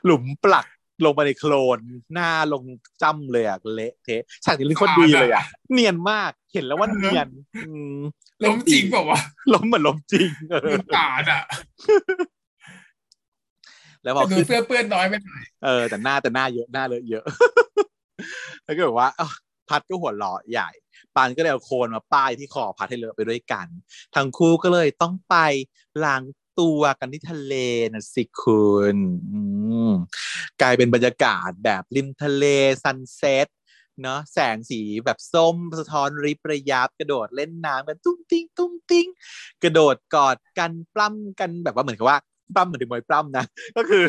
[0.04, 0.66] หลุมปลัก
[1.04, 1.80] ลงไปในโคลน
[2.14, 2.62] หน้าลง
[3.02, 7.28] จ้ำเลยอะเละเทะฉากนี้เล่นโคนดีเลยอะเนียนมากเห็นแล้วว่าเนียน
[7.66, 7.96] อืม
[8.44, 9.20] ล้มจริงเปล่าวะ
[9.54, 11.42] ล้มเหมือนล้มจริงเออล้มตาดอะ
[14.02, 17.24] แล้วพอดูขึ้นเสื้อเปื้อนน้อยไปหน่อยเออแต่หน้าแต่หน้าเยอะหน้าเลอะเยอะ
[18.64, 19.32] แล้วก็แบบว่าอ้าว
[19.68, 20.70] พัดก็หัวเราะใหญ่
[21.14, 23.66] ปานก็เลยเอาโคลนมาป้ายที่คอพัดให้เลอะไปด้วยกัน
[24.14, 25.36] ทั้งคู่ก็เลยต้องไป
[26.04, 26.22] ล้าง
[26.60, 27.54] ตัวกันที่ทะเล
[27.92, 28.96] นะสิคุณ
[30.62, 32.44] กลายเป็นบรรยากาศแบบริมทะเล
[32.82, 33.48] sunset
[34.02, 39.06] เนาะแสงสีแบบส้มสะท้อนระยิบระยับกระโดดเล่นน้ำกันตุ้งติ้งตุ้งติ้ง
[39.62, 42.18] กระโดดกอดกันปล้ำกันแบบว่าเหมือนกับว่า
[42.54, 43.44] ปล้ำเหมือนถึงมวยปล้ำนะ
[43.76, 44.04] ก็คือ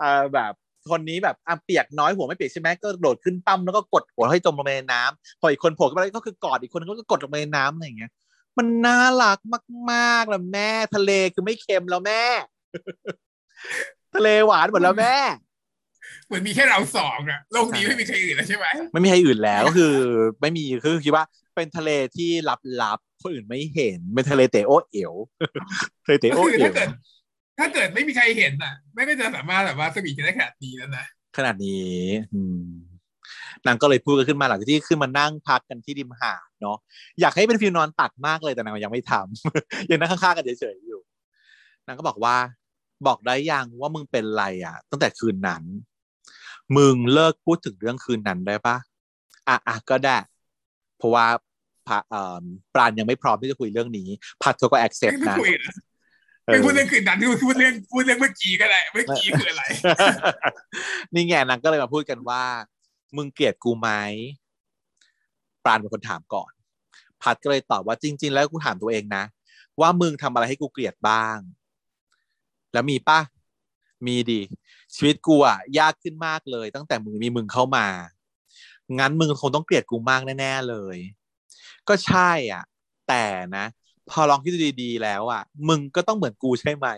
[0.00, 0.52] อ่าแบบ
[0.90, 8.12] คนนี้แบบอะเปียกน้อยหัวไม่เปียกใช่ไหมก็โดดขึ้นปั้มแล้วก็กดหัวให้จมลงไปในน้ำพออีกคนโผล่ขึ้นมาก็คือกอดอีกคนนึงก็กดลงไปในน้ำอะไรอย่างเงี้ย
[8.58, 9.38] มันน่ารัก
[9.92, 12.22] มากๆแล้วแม่ทะเลคือไม่เค็มแล้วแม่
[14.14, 15.16] ทะเลหวานหมดแล้วแม่
[16.26, 19.94] เหมือนมีแค่เราสองอะโลกนี้ไม่มีใครอื่นแล้วใช่ไหมไม่มีใครอื่นแล้วก็คือ
[20.40, 21.24] ไม่มีคือคิดว่า
[21.54, 22.30] เป็นทะเลที่
[22.82, 25.14] ลับๆคนอื่นไม่เห็นเป็นทะเลเตโอเอ๋ว
[26.04, 26.88] ทะเลเตก็โอคือเอ๋ถ้าวเกิด
[27.58, 31.04] ถ้าเกิดไม่มีใครเห็นอะ ไม่ก็จะสามารถแบบว่าสวีทกันได้ขนาดนี้แล้วนะ
[31.36, 31.94] ขนาดนี้
[32.34, 32.60] อืม
[33.66, 36.76] นางก็เลยพูดกันขึ้นมาหลังจากที่ขึ้นมานั่งพักกันที่ริมหาดเนาะ
[37.20, 41.00] อยากให้เป็นฟิลนอนตักมากเลยแต่นางยังไม่ทำยังนั่งข้างๆกันเฉยๆอยู่
[41.86, 42.36] นางก็บอกว่า
[43.06, 45.62] บอกได้ยังว่ามึงเป็นไรอะ ตั้งแต่คืนนั้น
[46.76, 48.76] มึงเลิกพูดถึงเรื่องคืนนั้นได้ปะ
[49.48, 50.16] อะอะก็ได้
[50.98, 51.26] เพราะว่า
[51.86, 52.42] พระเอ่อ
[52.74, 54.08] ปราณยังไม่พร้อมที่จะคุยเรื่องนี้
[54.42, 55.74] พัดเขาก็ accept ไม่นะคุยนะ
[56.46, 59.64] เอไม่อพูดเรื่องคืนนั้นที่พูดเรื่องพูดเรื่องเมื่อกี้ก็ได้เมื่อกี้คืออะไร
[61.14, 62.42] นี่ไงนางก็เลยมาพูดกันว่า
[63.16, 63.90] มึงเกลียดกูไหม
[65.64, 66.50] ปราณเป็นคนถามก่อน
[67.22, 69.24] พัดก็เลยตอบว่าจริง ๆ แล้วกูถามตัวเองนะ
[69.80, 71.38] ว่ามึงทำอะไรให้กูเกลียดบ้าง
[72.72, 73.20] แล้วมีป่ะ
[74.06, 74.40] มีดิ
[74.94, 77.86] ชีวิตกูอะยากขึ้นมากเลย ตั้งแต่มึงมีมึงเข้ามา
[78.98, 80.96] งั้นมึงคงต้องเกลียดกูมากแน่ ๆ เลย
[81.88, 82.64] ก็ใช่อะ
[83.08, 83.24] แต่
[83.56, 83.64] นะ
[84.10, 86.88] พอลองคิดดูดีๆแล้วอะ มึงก็ต้องเหมือนกูใช่ไหม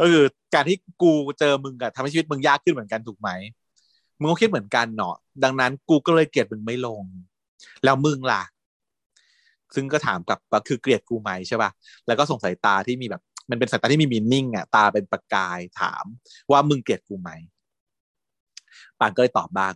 [0.00, 0.24] ก็คือ
[0.54, 3.30] การที่กูเจอมึงอะทำให้ชีวิตมึงยากขึ้นเหมือนกันถูกไหม
[4.22, 7.02] มึงก็คิดเหมือนกันเนาะดังนั้นกูก็เลยเกลียดมึงไม่ลง
[7.84, 8.42] แล้วมึงล่ะ
[9.74, 11.70] ซึ่งก็ถามกลับว่าคือเกลียดกูไหมใช่ป่ะ
[12.06, 16.04] แล้วก็ส่งสายตาที่มีแบบมันเป็นสายตาที่มีมีนิ่งอะตาเป็นประกายถาม
[16.50, 17.30] ว่ามึงเกลียดกูไหม
[18.98, 19.74] ปานก็เลยตอบบ้าง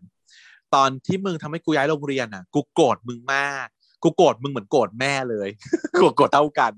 [0.74, 3.66] ตอนที่มึงทำให้กูย้ายโรงเรียนอะ กูโกรธมึงมาก
[4.02, 5.48] กูโกรธมึงเหมือนโกรธแม่เลย
[6.00, 6.72] กูโกรธเท่ากัน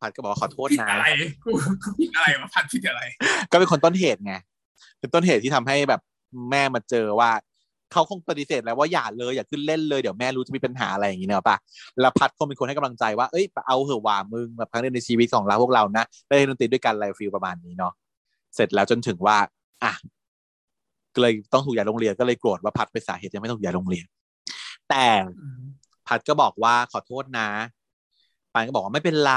[0.00, 1.06] พัดก็บอกว่าขอโทษผิดนะอะไร
[1.44, 1.50] กู
[1.84, 3.02] กูผิดอะไรวะพันผิดอะไร
[3.50, 4.34] ก็เป็นคนต้นเหตุไง
[4.98, 6.00] เป็นต้นเหตุที่ทำให้แบบ
[6.50, 7.30] แม่มาเจอว่า
[7.92, 11.56] เขาคงปฏิเสธแล้วว่าอย่าเลยอย่าขึ้นเล่นเลยเดี๋ยวแม่รู้จะมีปัญหาอะไรอย่างนี้เนอะปะ
[12.00, 17.92] แล้วพัดคงเป็นคนให้กำลังใจว่าเอ้ยเอาเหอะว่ามึงแบบครั้งหนึงในชีวิตของเราพวกเรานะได้เล่นดนตรีด้วยกันไร feel ประมาณนี้เนาะ
[18.54, 19.36] เสร็จแล้วจนถึงว่า
[19.84, 19.92] อะ
[21.14, 24.06] ก็เลยต้องถูกย้ายโรงเรียนก็เลยโกรธว่าพัดเป็นสาเหตุที่ไม่ต้องย้ายโรงเรียน
[24.90, 25.06] แต่
[26.06, 27.48] พัดก็บอกว่าขอโทษนะ
[28.52, 29.32] ปานก็บอกว่าไม่เป็นไร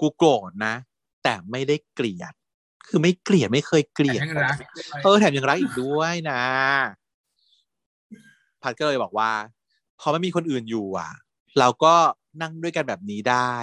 [0.00, 0.74] กูโกรธนะ
[1.22, 2.34] แต่ไม่ได้เกลียด
[2.86, 4.56] คือไม่เกลียดไม่เคยเกลียดแต่ยังรัก
[5.04, 6.42] เออแถมยังรักอีกด้วยนะ
[8.62, 9.30] พัดก็เลยบอกว่า
[10.00, 11.12] พอไม่มีคนอื่นอยู่อะ
[11.58, 11.94] เราก็
[12.42, 13.54] นั่งด้วยกันแบบนี้ได้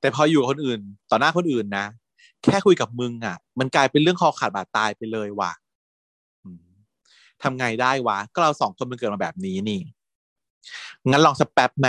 [0.00, 1.86] แต่พออยู่กับคนอื่น ต่อหน้าคนอื่นนะ
[2.44, 5.52] แค่คุยกับมึงอะ มันกลายเป็นเรื่องคอขาดบาดตายไปเลยว่ะ
[6.44, 6.64] อืม
[7.42, 9.80] ทำไงได้วะ ก็เราสองคนมันเกิดมาแบบนี้นี่
[11.08, 11.88] งั้นลองสักแป๊บไหม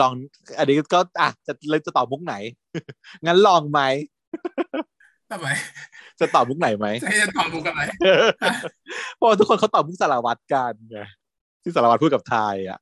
[0.00, 0.12] ลอง
[0.58, 2.34] อันนี้ก็อะจะเลยจะตอบมุกไหน
[3.26, 3.80] งั้นลองไหม
[5.32, 5.48] ทำไม
[6.20, 7.82] จะตอบมุกไหนไหมจะให้จะตอบมุกอะไร
[9.16, 11.00] เพราะว่าทุกคนเขาตอบมุกสารวัตรกันไง
[11.62, 12.78] ที่สารวัตรพูดกับไทยอะ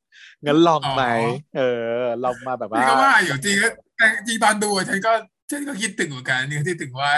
[0.47, 1.63] งั้นลองไหมอ๋อเอ
[2.01, 5.13] อลองมาแบบพี่ว่าก็ว่าอยู่จริงก็แต่จริงตอนดูอะฉันก็
[5.51, 7.13] ฉันก็คิดถึงเหมือนกันนี่ที่ถึงว่า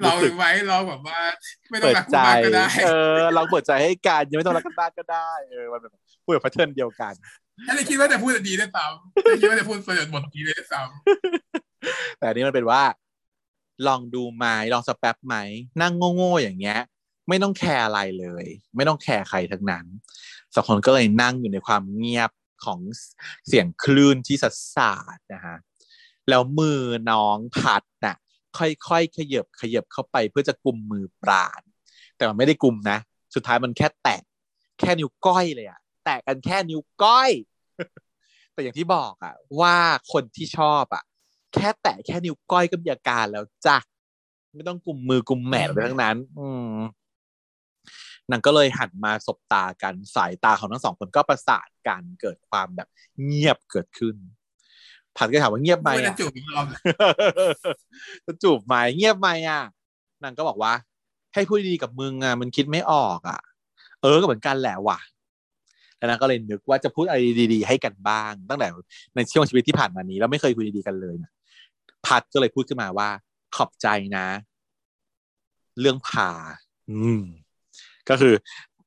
[0.00, 1.18] เราไว้เราแบบว่า
[1.70, 5.92] ไม่ต้องเปิดรักกูใจมากก็ได้เออลองเปิดใจให้กันยังไม่ต้องรักกันมากก็ได้เออมันแบบ
[6.24, 7.14] พูดแบบ pattern เดียวกัน
[7.66, 10.80] ฉันเลยคิดว่าจะพูดดีด้วยซ้ำฉันคิดว่าจะพูดประโยชน์บทดีด้วยซ้
[12.18, 12.82] แต่อันนี้มันเป็นว่า
[13.86, 15.36] ลองดูไหมลองสักแป๊บไหม
[15.80, 16.80] นั่งโง่ๆอย่างเงี้ย
[17.28, 18.44] ไม่ต้องแคร์อะไรเลย
[18.76, 19.86] ไม่ต้องแคร์ใครทั้งนั้น
[20.54, 22.30] สองคนก็เลยนั่งอยู่ในความเงียบ
[22.64, 22.80] ของ
[23.48, 25.56] เสียงคลื่นที่ซัดสาดนะฮะ
[26.28, 26.80] แล้วมือ
[27.10, 28.16] น้องพัดน่ะ
[28.58, 31.62] ค่อยๆขยับขยับเข้าไปเพื่อจะกุมมือปราณ
[32.16, 32.98] แต่มันไม่ได้กุมนะ
[33.34, 34.22] สุดท้ายมันแค่แตะ
[34.80, 37.30] แค่นิ้วก้อยเลยอะแตะกันแค่นิ้วก้อย
[38.52, 39.76] แต่อย่างที่บอกอะว่า
[40.12, 41.04] คนที่ชอบอะ
[41.54, 43.78] แค่แตะแค่นิ้วก้อยก็มีอาการแล้วจ้ะ
[44.56, 46.74] ไม่ต้องกุมมือกุมแหมอะไรทั้งนั้น อืม
[48.30, 52.88] นางก็เลยหันมาสบตากันสายตาของทั้งสองคนก็ประสานกันเกิดความแบบ
[53.24, 54.16] เงียบเกิดขึ้น
[55.16, 56.66] ผัดก็ถามว่าเงียบำไหมไม่ได้อะจูบอีกรอบ
[58.26, 59.62] จะจูบไหมเงียบไหมอะ
[60.22, 60.72] นางก็บอกว่า
[61.34, 63.40] ให้พูดดีๆกับมึงอะมันคิดไม่ออกอะ
[64.00, 64.98] เออก็เหมือนกันแหละว่ะ
[65.96, 67.18] แล้วนางก็เลยนึกว่าจะพูดอะไร
[67.52, 68.68] ดี ๆ ให้กันบ้าง ตั้งแต่
[69.14, 71.30] ในช่วงชีวิตที่ผ่านมานี้เราไม่เคยคุยดีๆกันเลยนะ
[72.06, 73.08] พัดก็เลยพูดขึ้นมาว่า
[73.56, 73.86] ขอบใจ
[74.16, 74.26] นะ
[75.80, 76.30] เรื่องพา
[76.90, 77.22] อืม
[78.08, 78.34] ก็คือ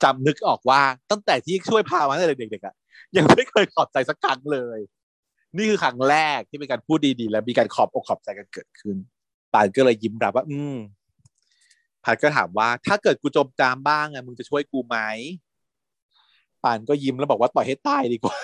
[0.03, 0.81] จำนึกออกว่า
[1.11, 2.75] ตั้งแต่ที่ช่วยพามาตั้งแต่เด็กๆอะ
[3.17, 4.79] ยังไม่เคยขอบใจสักครั้งเลย
[5.57, 8.97] นี่คือครั้งแรกที่เป็นการพูดดีๆ แล้วมีการขอบอกขอบใจกันเกิดขึ้น
[9.53, 10.75] ปานก็เลยยิ้มรับว่า อืม
[12.03, 14.97] พัดก็ถามว่า ถ้าเกิดกูจมจามบ้างอะมึงจะช่วยกูไหม
[16.63, 18.35] ปานก็ยิ้มแล้วบอกว่าปล่อยให้ตายดีกว่า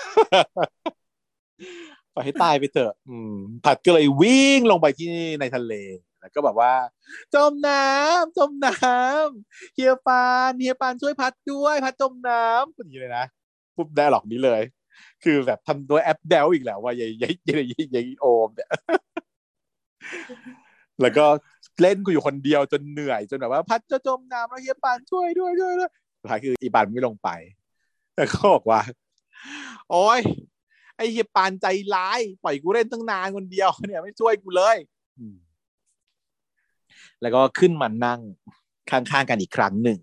[2.14, 3.34] ปล่อยให้ตายไปเถอะ อืม
[3.64, 5.08] พัดก็เลยวิ่งลงไปที่
[5.40, 5.74] ในทะเล
[6.20, 6.72] แล้วก็แบบว่า
[7.34, 13.24] จมน้ำจมน้ำเฮียปานเฮียปานช่วยพัดด้วย พัดจมน้ำอย่างนี้เลยนะ
[13.76, 14.62] ปุ๊บได้หรอกนี้เลย
[15.24, 18.70] คือแบบทำตัวแอปเดลอีกแล้วว่าใหญ่ใหญ่ใหญ่ใหญ่โอมเนี่ย
[21.02, 21.26] แล้วก็
[21.80, 27.28] เล่นกูอยู่คนเดียวจนเหนื่อยจนแบบว่า พัดจะจมน้ำแล้วเฮียปานช่วยด้วยด้วยด้วยสุดท้ายคืออีปานไม่ลงไป
[28.16, 28.80] แล้วก็บอกว่า
[29.90, 30.20] โอ้ย
[31.00, 34.76] ไอเฮียปานใจร้าย ปล่อยกูเล่นตั้งนานคนเดียวเนี่ยไม่ช่วยกูเลย
[37.20, 38.20] แล้วก็ขึ้นมานั่ง
[38.90, 39.98] ข้างๆกันอีกครั้งหนึ่ง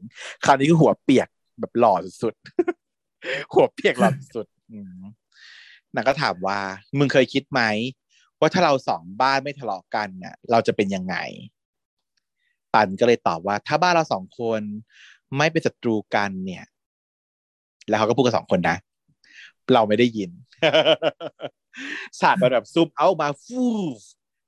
[0.46, 1.28] คราวนี้คือหัวเปียก
[1.60, 1.94] แบบหล่อ
[2.24, 4.48] สุดๆหัวเปียกหล่อสุด
[5.96, 6.60] นางก็ถามว่า
[6.98, 7.62] มึงเคยคิดไหม
[8.40, 11.16] ว่าถ้าเราสองบ้านไม่ทะเลาะกันเนี่ยเราจะเป็นยังไง
[12.74, 14.62] ปันก็เลยตอบว่า ถ้าบ้านเราสองคน
[15.38, 16.66] ไม่เป็นศัตรูกันเนี่ย
[17.88, 18.78] แล้วเขาก็พูดกันสองคนนะ
[19.74, 20.32] เราไม่ได้ยิน
[22.20, 23.66] ฉากมันแบบซุปเอามาฟู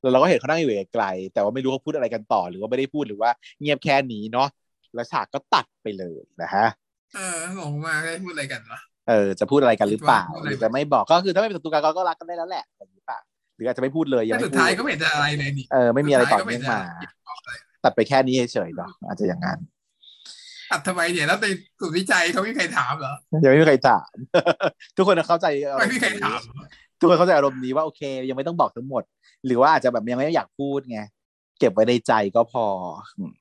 [0.01, 3.29] แล้วเราก็เห็นเขานั่งอยู่ไกลๆแต่ว่าไม่รู้เขาพูดอะไรกันต่อ หรือว่าไม่ได้พูดหรือว่า
[3.59, 4.47] เงียบแค่นี้เนาะ
[4.95, 6.65] แล้วฉากก็ตัดไปเลยนะฮะ
[7.15, 8.79] เอองงมากได้พูดอะไรกันวะ
[9.09, 13.19] เออจะพูดอะไรกันหรือเปล่าคิดว่าพูดอะไรหรือจะไม่บอกก็คือถ้าไม่เป็นศัตรูกันก็รักกันได้แล้วแหละแบบนี้เปล่า
[13.55, 17.39] หรืออาจจะไม่พูดเลยยังแต่ไม่สุดพูท้ายดก็ไม่เห็นจะอะไรเลยนี่เออไม่มีอะไรต่อสุดท้ายก็ไม่เนื่องเห็นมา
[17.73, 19.59] จะตัดไปแค่นี้เฉยๆเนาะอาจจะอย่างนั้น
[20.71, 21.45] ตัดทำไมเนี่ย แล้วใน
[21.79, 24.09] สูตรวิจัยเขาไม่มีใครถามเหรอยังไม่มีใครถาม
[24.95, 26.67] ทุกคนเข้าใจอารไม่มณ์มีใครนี้ถามเหรอ
[26.99, 29.03] ทุกคนเข้าใจอารมณ์นี้ว่าโอเค ยังไม่ต้องบอกทั้งหมด
[29.45, 30.99] หรือว่าอาจจะแบบยังไม่อยากพูดไง
[31.59, 32.65] เก็บไว้ในใจก็พอ
[33.17, 33.31] อืม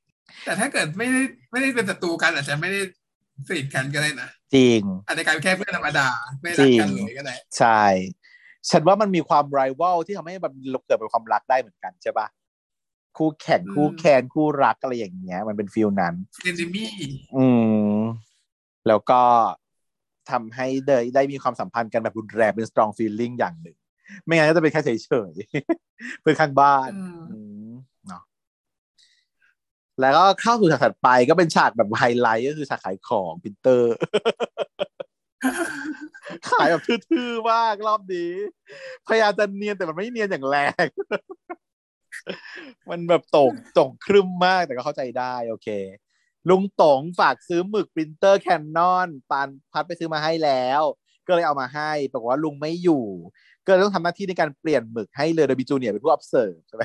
[0.45, 2.81] แต่ถ้าเกิดไม่ได้ไม่ได้เป็นศัตรูกันอาจจะไม่ได้
[3.49, 6.09] สนิทกันก็ได้นะจริง อาจจะกลายเป็นแค่เพื่อนธรรมดา
[6.43, 7.83] ไม่รักกันเลยก็ได้ใช่
[8.71, 10.53] ฉันว่ามันมีความ rival ที่ทำให้มัน
[10.87, 12.27] เกิดเป็นความรักได้เหมือนกันใช่ปะ
[13.17, 16.15] คู่แข่งคู่แคนคู่รักอะไรอย่างเงี้ย มันเป็นฟิลนั้น
[16.45, 16.91] enemy
[17.37, 17.47] อื
[17.93, 17.99] ม
[18.89, 19.23] แล้วก็
[20.31, 23.77] ทำให้เดยได้มีความสัมพันธ์กันแบบรุนแรงเป็น strong feeling อย่างหนึ่ง
[24.25, 24.91] ไม่งั้นก็จะเป็นแค่เฉ
[25.31, 27.71] ยๆเพื่อนข้างบ้านอืมอืม
[28.09, 28.23] เนาะ
[30.01, 33.97] แล้วก็เข้าสู่ฉากถัดไปก็เป็นฉากแบบไฮไลท์ก็คือฉากขายของพินเตอร์
[36.51, 38.33] ขายแบบทื่อๆมากรอบนี้
[39.07, 40.87] พยายามจะเนียนแต่มันไม่เนียนอย่างแรง
[42.91, 45.69] มันแบบตกตกครึมมากแต่ก็เข้าใจได้โอเค
[46.51, 50.83] ลุงตงฝากซื้อหมึกปรินเตอร์แคนนอนปานพัดไปซื้อมาให้แล้ว
[51.27, 53.05] ก็เลยเอามาให้ปรากฏว่าลุงไม่อยู่
[53.65, 56.83] ก็เลยต้องทำหน้าที่ในการเปลี่ยนหมึกให้เลยโดยบิจูเนียเป็นผู้ observe ใช่ไหม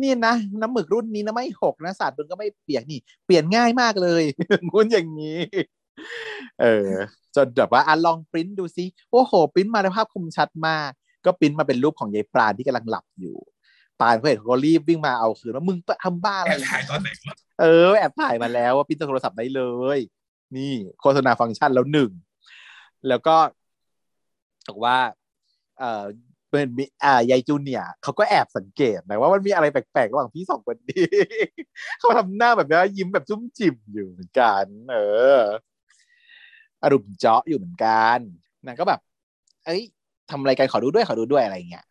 [0.00, 4.22] นี่นะน้ำหมึกรุ่นนี้นะไม่หกนะศาสาดมันก็ไม่เปียกนี่เปลี่ยนง่ายมากเลย
[4.72, 5.38] งุ้นอย่างนี้
[6.60, 6.90] เออ
[7.36, 10.90] จนแบบว่าอะลองปริ้นดูซิโอ้โหปริ้นมาในภาพคมชัดมาก
[11.24, 13.36] ก็ปริ้นมาเป็นรูปของยายปราณที่กำลังหลับอยู่
[14.00, 19.62] ปานเขาเห็นเขาก็รีบวิ่งมาเอาคืนว่ามึงทำบ้าอะไรแอบถ่ายตอนไหนวะเออแอบถ่ายมาแล้วว่าปริ้นจากโทรศัพท์ได้เล
[19.96, 19.98] ย
[20.56, 22.10] นี่โฆษณาฟังก์ชันแล้วหนึ่ง
[23.08, 23.36] แล้วก็
[24.68, 24.98] บอกว่า
[25.78, 26.04] เออ
[26.50, 31.06] เป็นมิอ่ายายจูเนียร์เขาก็แอบสังเกตนะว่ามันมีอะไรแปลกๆระหว่างพี่สองคนนี้
[31.98, 34.98] เขาทำหน้าแบบนี้ยิ้มแบบจุ้มจิ่มอยู่เหมือนกัน เอ
[35.40, 35.42] อ
[36.82, 38.18] อารมณ์เจาะอยู่เหมือนกัน
[38.66, 39.00] นางก็แบบ
[39.66, 39.82] เอ้ย
[40.30, 41.84] ทำอะไรกันขอดูด้วยขอดูด้วยอะไรเงี้ย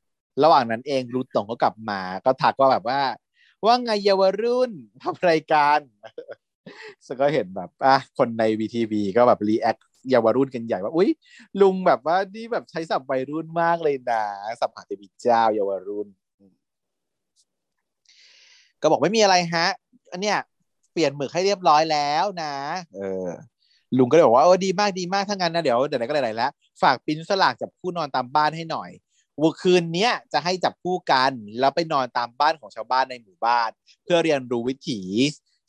[0.44, 3.02] ระหว่างนั้นเองรูตงก็กลับมา ก็ทักว่าแบบว่า
[3.66, 4.72] ว่าไงเยาวรุ่น
[5.04, 5.80] ทำรายการ
[7.06, 9.78] ซึ่งก็เห็นแบบอะคนในวีทีวีก็แบบรีแอค
[10.10, 11.10] เยาวรุ่นกันใหญ่ว่าอุ้ย
[11.62, 14.24] ลุงแบบว่านี่แบบใช้สับวัยรุ่นมากเลยนะ
[14.60, 16.08] สับหาเทวีเจ้าเยาวรุ่น
[18.82, 19.68] ก็บอกไม่มีอะไรฮะ
[20.12, 20.38] อันเนี้ย
[20.94, 22.56] เปลี่ยนหมึกให้เรียบร้อยแล้วนะ
[22.96, 23.30] เออ
[23.98, 26.52] ลุงก็เลยบอกว่าโอ้ดีมากดีมากถ้างั้นนะเดี๋ยวเดี๋ยวไหนก็ไหนๆแล้ว
[26.82, 28.90] ฝากปริ้นสลากจับคู่นอนตามบ้านให้หน่อย
[29.42, 33.70] วันคืนเนี้ยจะให้จับคู่กัน แล้วไปนอนตามบ้านของชาวบ้านในหมู่บ้าน
[34.04, 35.02] เพื่อเรียนรู้วิถี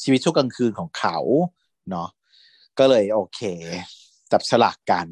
[0.03, 1.19] ชีวิตช่วงกลางคืนของเขา
[1.91, 2.09] เนาะ
[2.79, 3.41] ก็เลยโอเค
[4.33, 5.07] จับฉลากกัน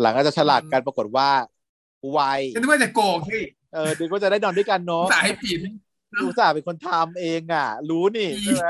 [0.00, 1.28] หลังจากจับฉลากกันปรากฏว่า
[2.18, 3.42] วัยฉันนึกว่าจะโกงที่
[3.74, 5.58] เออเด็กก็จะได้นอนด้วยกันเนาะสายให้ปิด
[6.22, 8.68] อุตส่าห์เป็นคนทำเองอะ รู้นี่ใช่ไหม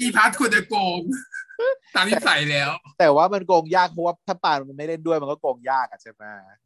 [0.00, 1.00] อีพัทควรจะโกง
[1.94, 6.22] ตามนิสัยแล้ว แต่ว่ามันโกงยากเพราะว่าถ้าปานมันไม่เล่นด้วยมันก็โกงยากอะใช่ไหม
[6.64, 6.65] อ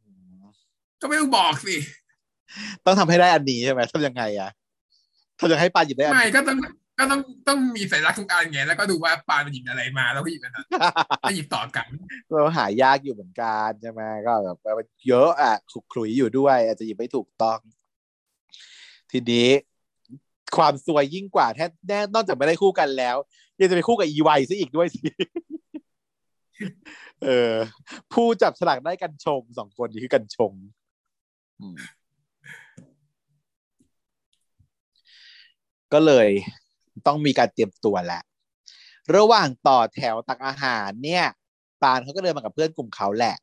[1.01, 1.75] ก็ไม่ต้องบอกสิ
[2.85, 4.49] ต้องทำให้ได้อันนี้ใช่ไหมทำยังไงอะ
[5.39, 6.69] ทำยังไงให้ปานหยิบได้อันไม่นี้ก็ต้องก็
[6.99, 10.65] ก็ต้องต้องมีสัญลักษณ์ทุกอันไงแล้วก็ดูว่าปานมันหยิบอะไรมาแล้วก็หยิบอันนั้น
[11.21, 11.87] แล้วหยิบต่อกัน
[12.29, 17.59] เราหายากอยู่เหมือนกันใช่ไหมก็แบบว่าเยอะอะขลุกขลุยอยู่ด้วย อาจจะหยิบไม่ถูกต้อง
[19.11, 19.49] ทีนี้
[20.57, 23.15] ความสวยยิ่งกว่าแท้แน่นอกจากไม่ได้คู่กันแล้ว
[23.59, 24.99] ยังจะไปคู่กับอีไวซะอีกด้วยสิ
[27.23, 27.53] เออ
[28.13, 30.80] ผู้จับฉลากได้กันชงสองคนนี้คือกันชงอืม
[35.93, 36.29] ก็เลย
[37.07, 38.21] ต้องมีการเตรียมตัวแหละ
[39.15, 41.25] ระหว่างต่อแถวตักอาหารเนี่ย
[41.81, 43.35] ปานเขาก็เดินมากับเพื่อนกลุ่มเขาแหละ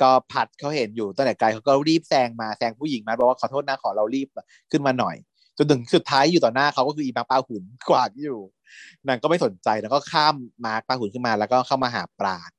[0.00, 4.28] ก็พัดเขาเห็นอยู่ตั้งแต่ไกลเขาก็รีบแซงมาแซงผู้หญิงมาบอกว่าขอโทษนะขอเรารีบ
[4.70, 5.16] ขึ้นมาหน่อย
[5.58, 8.40] จนถึงสุดท้ายอยู่ต่อหน้าเขาก็คืออีมาร์คปาหุ่นขวางอยู่
[9.06, 10.34] นางก็ไม่สนใจแล้วก็ข้าม
[10.66, 12.50] มาร์คปาหุ่นขึ้นมาแล้วก็เข้ามาหาปราณ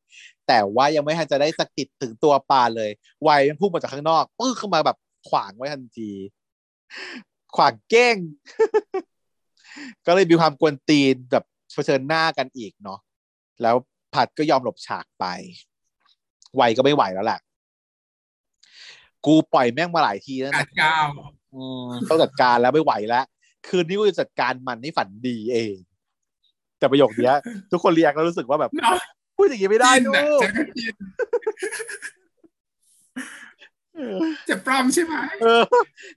[0.49, 2.91] แต่ว่ายังไม่ทันจะได้สะกิดถึงตัวปานเลย
[3.23, 4.97] ไวมันพุ่งมาจากข้างนอกปึ๊กเข้ามาแบบ
[5.29, 6.11] ขวางไว้ทันที
[7.55, 8.17] ขวางเก้ง
[10.05, 11.43] ก็เลยมีความกวนตีนแบบ
[11.73, 12.99] เผชิญหน้ากันอีกเนาะ
[13.61, 13.75] แล้ว
[14.13, 15.25] ผัดก็ยอมหลบฉากไป
[16.55, 17.39] ไวก็ไม่ไหวแล้วแหละ
[19.25, 21.05] กูปล่อยแม่งมาหลายทีแล้วอันะดก้าว
[21.53, 23.25] อืมต้องจัดการแล้วไม่ไหวแล้ว
[23.67, 25.75] คืนนี้กูจะจัดการมันให้ฝันดีเอง
[26.79, 27.35] แต่ประโยคเนี้ย
[27.71, 28.99] ทุกคนเรียกแล้วรู้สึกว่าแบบเนาะ
[29.39, 30.95] พูดอย่างนี้ไม่ได้จินลูน่ะกจะก็จิน
[34.49, 35.63] จะปล้ำใช่ไหมเออ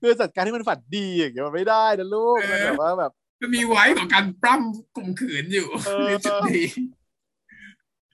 [0.01, 6.67] คือจัดการให้มันฝันดีอย่างเงี้ยมันไม่ได้นะลูกมันแบบว่าแบบมันมีไว้ของการปล้ำข่มขืนอยู่เออในจุดนี้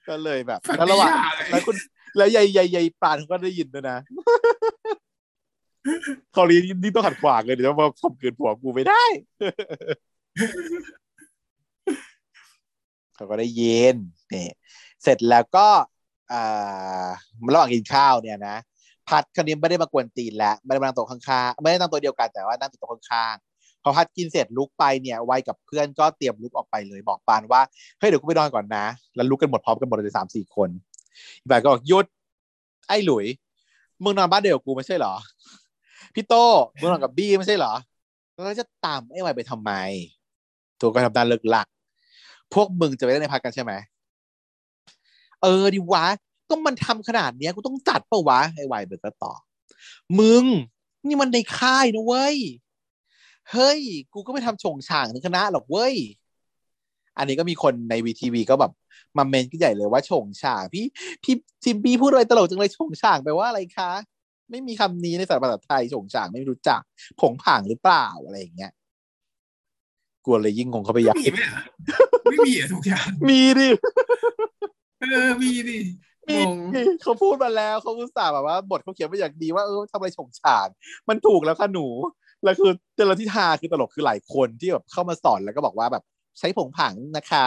[0.07, 1.75] ก็เลยแบบฝันแล้วดีระหว่างอะไรแล้วคุณ
[2.17, 3.97] แล้วยายยายยายปราณเขาก็ได้ยินด้วยนะ
[6.33, 9.03] เขาเรียนนี่ต้องขัดขวางเลยเดี๋ยวมาข่มขืนผัวกูไม่ได้
[13.15, 13.95] เขาก็ได้ยิน
[14.33, 14.47] นี่
[15.03, 15.67] เสร็จแล้วก็
[16.31, 17.07] อ่า
[17.53, 18.55] ระหว่างกินข้าวเนี่ยนะ
[19.07, 27.61] พัดคนนี้ไม่ได้มากวนตีนแล้วไม่ได้มานั่งโต๊ะข้างๆไม่ได้นั่งโต๊ะเดียวกันแต่ว่านั่งติดโต๊ะข้างๆพอพัดกินเสร็จลุกไปเนี่ยไวกับเพื่อนก็เตรียมลุกออกไปเลยบอกปานว่า
[27.99, 28.85] เฮ้ยเดี๋ยวกูไปนอนก่อนนะ
[29.15, 30.69] แล้วลุกกันหมดพร้อมกันหมดเลยสามสี่คน
[31.39, 32.05] อีกฝ่ายก็บอกหยุด
[32.87, 33.25] ไอ้หลุย
[34.03, 35.13] มึงนอนบ้านเดียวกับกูไม่ใช่เหรอ
[36.15, 36.33] พี่โต
[36.79, 37.73] มึงนอนกับบี้ไม่ใช่เหรอ
[38.33, 39.71] แล้วจะตามไอ้ไวไปทำไม
[40.79, 41.67] ตัวก็ทำด้านเลิกหลัก
[42.53, 43.73] พวกมึงจะไปเล่นในพักกันใช่ไหม
[45.41, 46.05] เออดิวะ
[46.49, 49.39] ก็มันทำขนาดเนี้ยกูต้องจัดเปะวะไอ้ไวเบิร์กก็ตอบ
[50.19, 50.45] มึง
[51.07, 52.37] นี่มันในค่ายนะเว้ย
[53.51, 53.79] เฮ้ย
[54.13, 55.95] กูก็ไม่ทำชงช่างถึงคณะหรอกเว้ย
[57.17, 58.71] อันนี้ก็มีคนในวีทีวีก็แบบ
[59.17, 60.85] มาเมนกันใหญ่เลยว่าชงช่างพี่
[61.23, 63.91] พี่จิมบี้พูดอะไรตลกจังเลยชงช่างแปลว่าอะไรคะ
[64.49, 66.81] ไม่มีคำนี้ในภาษาไทยชงช่างไม่รู้จัก
[67.19, 68.71] ผงผางหรือเปล่าอะไรอย่างเงี้ย
[70.25, 71.63] กลัวเลยยิ่งงงเข้าไปใหญ่มีไหมอะ
[72.31, 73.69] ไม่มีอะทุกอย่าง มีดิ
[74.99, 75.85] เออมีดิง
[76.29, 76.47] มีง
[77.01, 80.67] เขาพูดมาแล้วเขาอุตส่าห์แบบว่า บทเขาเขียนมาอย่างดีว่าเออทำอะไรฉงฉาง
[81.09, 81.87] มันถูกแล้วค่ะหนู
[82.43, 86.03] แล้วคือแต่ละที่ทาคือตลกคือหลายคนที่แบบเข้ามาสอนแล้วก็บอกว่าแบบ
[86.39, 87.45] ใช้ผงผางนะคะ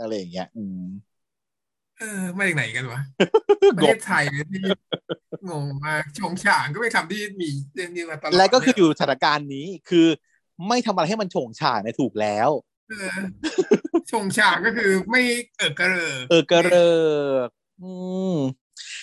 [0.00, 0.86] อะไรอย่างเงี้ย อืม
[1.98, 3.00] เออมาจากไหนกันวะ
[3.76, 4.60] ประเทศไทยเนี่ยที่
[5.50, 10.06] งงมากชงฉางก็เป็นคำที่มีเรื่องนี้มาตลอดและก็คืออยู่สถานการณ์นี้คือ
[10.68, 12.73] ไม่ทำอะไรให้มันโฉงฉางเนี่ยถูกแล้วเออ
[14.10, 15.22] ชงฉางก็คือไม่
[15.56, 16.92] เออกระเริกเออกระเริ
[17.46, 17.48] ก
[17.82, 17.90] อื
[18.34, 18.36] ม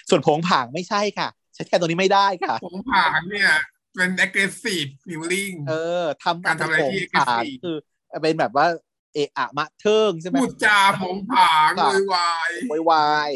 [0.10, 3.52] ส่วนผงผางไม่ใช่ค่ะ ใช้แทนตัวนี้ไม่ได้ค่ะ ผงผางเนี่ย
[3.96, 7.78] เป็น aggressive feeling เออทำการทำอะไรที่ผงผาง aggressive คือ
[8.22, 8.68] เป็นแบบว่า
[9.14, 13.32] เอะอะมะเทิงใช่ไหมพูดจาผงผางโวยวายวายวาย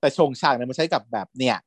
[0.00, 1.58] แต่ชงฉางเนี่ยมันใช้กับแบบเนี่ย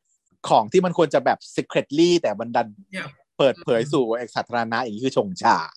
[0.50, 5.74] ของที่มันควรจะแบบ secretly แต่มันดันเนี่ยเปิดเผยสู่เอกสาธารณะอย่างนี้คือชงฉาง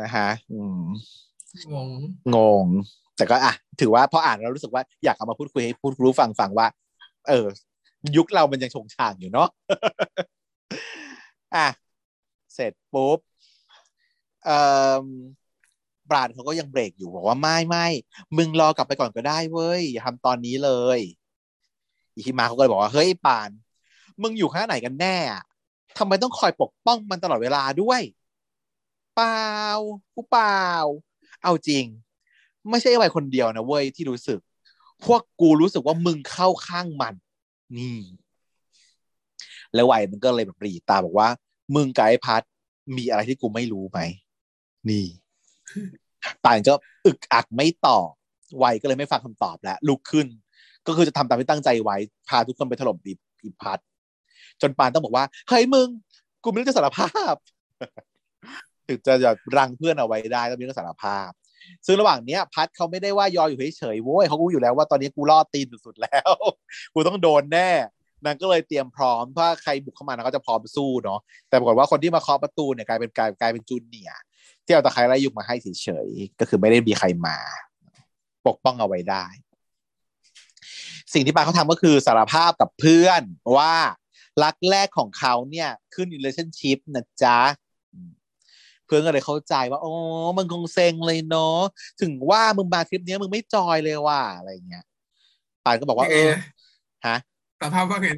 [0.00, 0.82] นะฮะอืม
[1.74, 1.88] งง
[2.34, 2.66] งง
[3.16, 6.66] แต่ก็อะ ถือว่าพออ่านแล้วรู้สึกว่าอยากเอามาพูดคุยให้พูดรู้ฟังฟังว่า
[7.28, 7.46] เออ
[8.16, 9.48] ยุคเรามันยังชงฉางอยู่เนาะ
[11.56, 11.68] อะ
[12.54, 13.18] เสร็จปุ๊บ
[14.44, 14.58] เอ่
[15.02, 15.02] อ
[16.10, 17.86] บราดเขาก็ยังเบรกอยู่บอกว่าไม่ไม่
[18.36, 20.98] มึงรอกลับไปก่อนก็ได้เว้ยอย่าทำตอนนี้เลย
[22.14, 23.50] อิคิมาเขาก็เลยบอกว่าเฮ้ยปาน
[24.22, 25.42] มึงอยู่ข้างไหนกันแน่อะ
[25.98, 28.00] ทำไมต้องคอยปกป้องมันตลอดเวลาด้วย
[29.14, 29.46] เปล่า
[30.14, 30.66] กูเปล่า
[31.42, 31.84] เอาจริง
[32.70, 34.38] ไม่ใช่ไว้คนเดียวนะเว้ยที่รู้สึก
[35.04, 37.14] พวกกูรู้สึกว่ามึงเข้าข้างมัน
[37.78, 37.98] นี่
[39.74, 41.28] แล้วไวมันก็เลยแบบรีตาบอกว่า
[41.74, 42.42] มึงกับไอ้พัด
[42.96, 43.98] มีอะไรที่กูไม่รู้ไหม
[44.88, 45.06] นี่
[46.44, 46.74] ป่านก็
[47.06, 48.08] อึกอักไม่ตอบ
[48.58, 50.26] ไวก็เลยไม่ฟังคำตอบแล้วลุกขึ้น
[50.86, 51.96] ก็คือจะทำตามที่ตั้งใจไว้
[52.28, 53.12] พาทุกคนไปถล่มอี
[53.42, 53.78] อีพัด
[54.60, 55.88] จนปานต้องบอกว่าเฮ้ยมึง
[56.44, 57.34] กูไม่รู้จะสารภาพ
[58.92, 61.30] ถึงจะจะรังเพื่อนเอาไว้ได้ต้องมีเรื่องสารภาพ
[61.86, 66.32] ซึ่งระหว่างเนี้ยพัดเขาไม่ได้ว่ายออยู่เฉยๆโว้ยเขารู้อยู่แล้วว่าตอนนี้กูรอดตีนสุดๆแล้ว
[66.94, 67.70] กูต้องโดนแน่
[68.24, 74.10] นางก็เลยเตรียมพร้อมถ้าใครบุกเข้ามานางก็จะพร้อมสู้เนาะแต่ปรากฏว่าคนที่มาเคาะประตูเนี่ยกลายเป็นกลายกลายเป็นจูเนีย
[74.64, 77.38] ที่เอาตะไคร้ไล่ยุงมาให้เฉยๆก็คือไม่ได้มีใครมา
[78.46, 79.26] ปกป้องเอาไว้ได้
[81.12, 83.22] สิ่งที่ปาเขาทำก็คือสารภาพกับเพื่อน
[83.56, 83.74] ว่า
[84.44, 87.38] รักแรกของเขาเนี่ยขึ้น relationship นะจ๊ะ
[88.94, 89.92] พื่อนก็เลยเข้าใจว่าโอ้
[90.36, 91.58] มึงคงเซ็งเลยเนาะ
[92.00, 94.84] ถึงว่ามึงมาทริปเนี้ยมึงไม่จอยเลยว่ะอะไรเงี้ย
[95.64, 96.30] ปานก็บอกว่าเออ
[97.06, 97.16] ฮะ
[97.60, 98.08] สภาพว่าไง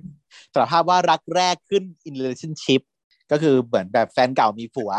[0.53, 2.83] สารภาพว่ารักแรกขึ้น in relationship
[3.31, 4.91] ก็คือเหมือนแบบแฟนเก่ามีผัว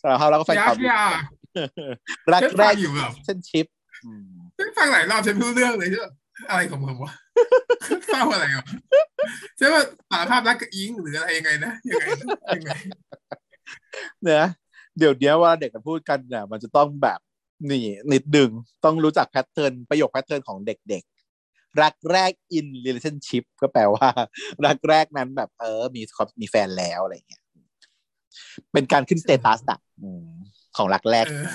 [0.00, 1.20] สารภาพแล้วก็แฟนยาเก่ากมียาก
[2.32, 3.66] รักฉันแรฟักงอยู่แบบ relationship
[4.04, 6.06] อืมฉันฟังหลายรอบฉันไม่รู้เรื่องเลยใช่ไหม
[6.50, 7.12] อะไรของมึงวะ
[8.06, 8.66] เศร้าอะไรวะ
[9.58, 12.72] ใช่ว่าสารภาพรักกับอิงหรืออะไรยังไงนะยังไงนะยังไง
[14.24, 14.44] เนะ
[14.98, 17.20] เดี๋ยวเนี้ยว่าเด็กมันพูดกันเนี่ยมันจะต้องแบบ
[17.70, 18.50] นี่นิดดึง
[18.84, 24.08] ต้องรู้จักแพทเทิร์นประโยคแพทเทิร์นของเด็กๆ รักแรก in relationship ก็แปลว่า
[24.66, 27.42] รักแรกนั้นแบบเออ มีครอบมีแฟนแล้วอะไรเงี้ย
[28.72, 30.26] เป็นการขึ้น status อะอืม
[30.76, 31.46] ของรักแรกเออ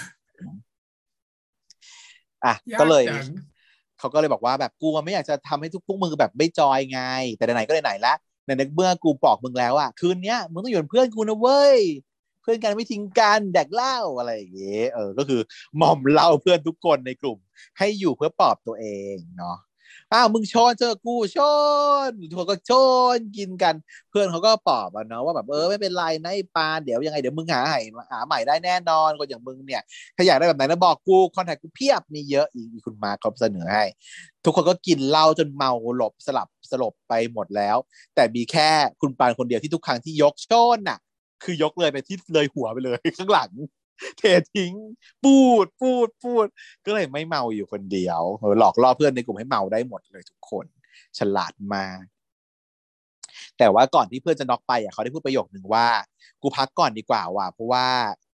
[2.45, 3.27] อะยากก็เลยจัง
[3.99, 7.01] เขาก็เลยบอกว่าแบบกูอะไม่อยากจะทำให้ทุกพวกมึงแบบไม่ joy ไง
[7.35, 8.13] แต่ไหนๆก็ไหนๆละ
[8.45, 11.79] ในในเมื่อกูบอกมึงแล้วอะคืนเนี้ยมึงต้องอยู่เป็นเพื่อนกูนะเว้ย
[12.41, 15.41] เพื่อนกันไม่ทิ้งกันแดกเหล้าอะไรอย่างเงี้ยเออก็คือ
[15.77, 17.37] หม่อมเหล่าเพื่อนทุกคนในกลุ่ม
[17.77, 19.57] ให้อยู่เพื่อปลอบตัวเองเนาะ
[20.13, 21.37] อ้าวมึงชนเจอกูช
[22.07, 22.71] นทุกคนก็ช
[23.15, 23.75] นกินกัน
[24.09, 27.79] เพื่อนเขาก็ปลอบอะเนาะว่าแบบเออไม่เป็นไรนะไอ้ปานเดี๋ยวยังไงเดี๋ยวมึงหาใหม่
[28.11, 29.81] หาใหม่ได้แน่นอนคนอย่างมึงเนี่ย
[30.15, 33.85] ถ้าอยากได้แบบไหนนะบอกกูคอนแทคกูเพียบมีเยอะอีกคุณมาเขาเสนอให้
[34.43, 37.77] ทุกคนก็กินเหล้าจนเมาหลบสลับสลบไปหมดแล้ว
[38.15, 38.69] แต่มีแค่
[39.01, 40.99] คุณปานคนเดียวที่ทุกครั้งที่ยกโชนน่ะ
[41.43, 43.51] คือยกเลยไปที่เลยหัวไปเลยข้างหลัง
[44.17, 44.23] เท
[44.55, 44.73] ทิ้ง
[45.23, 46.47] ปูดปูดปูด
[46.85, 48.21] ก็เลยไม่เมาอยู่คนเดียว
[48.59, 50.65] หลอกล่อเพื่อนในกลุ่มให้เมาได้หมดเลยทุกคน
[51.17, 52.01] ฉลาดมาก
[53.57, 55.87] แต่ว่าก่อนที่เพื่อนจะน็อกไปอะเขาได้พูดประโยคหนึ่งว่า
[56.41, 57.85] กูพักก่อนดีกว่าว่ะเพราะว่า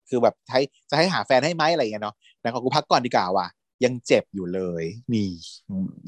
[0.10, 3.48] คือแบบให้จะให้หาแฟนให้ไหมอะไรเงี้ยเนาะแล้วก็กูพักก่อนดีกว่าว่ะ
[3.84, 4.84] ยังเจ็บอยู่เลย
[5.14, 5.30] นี่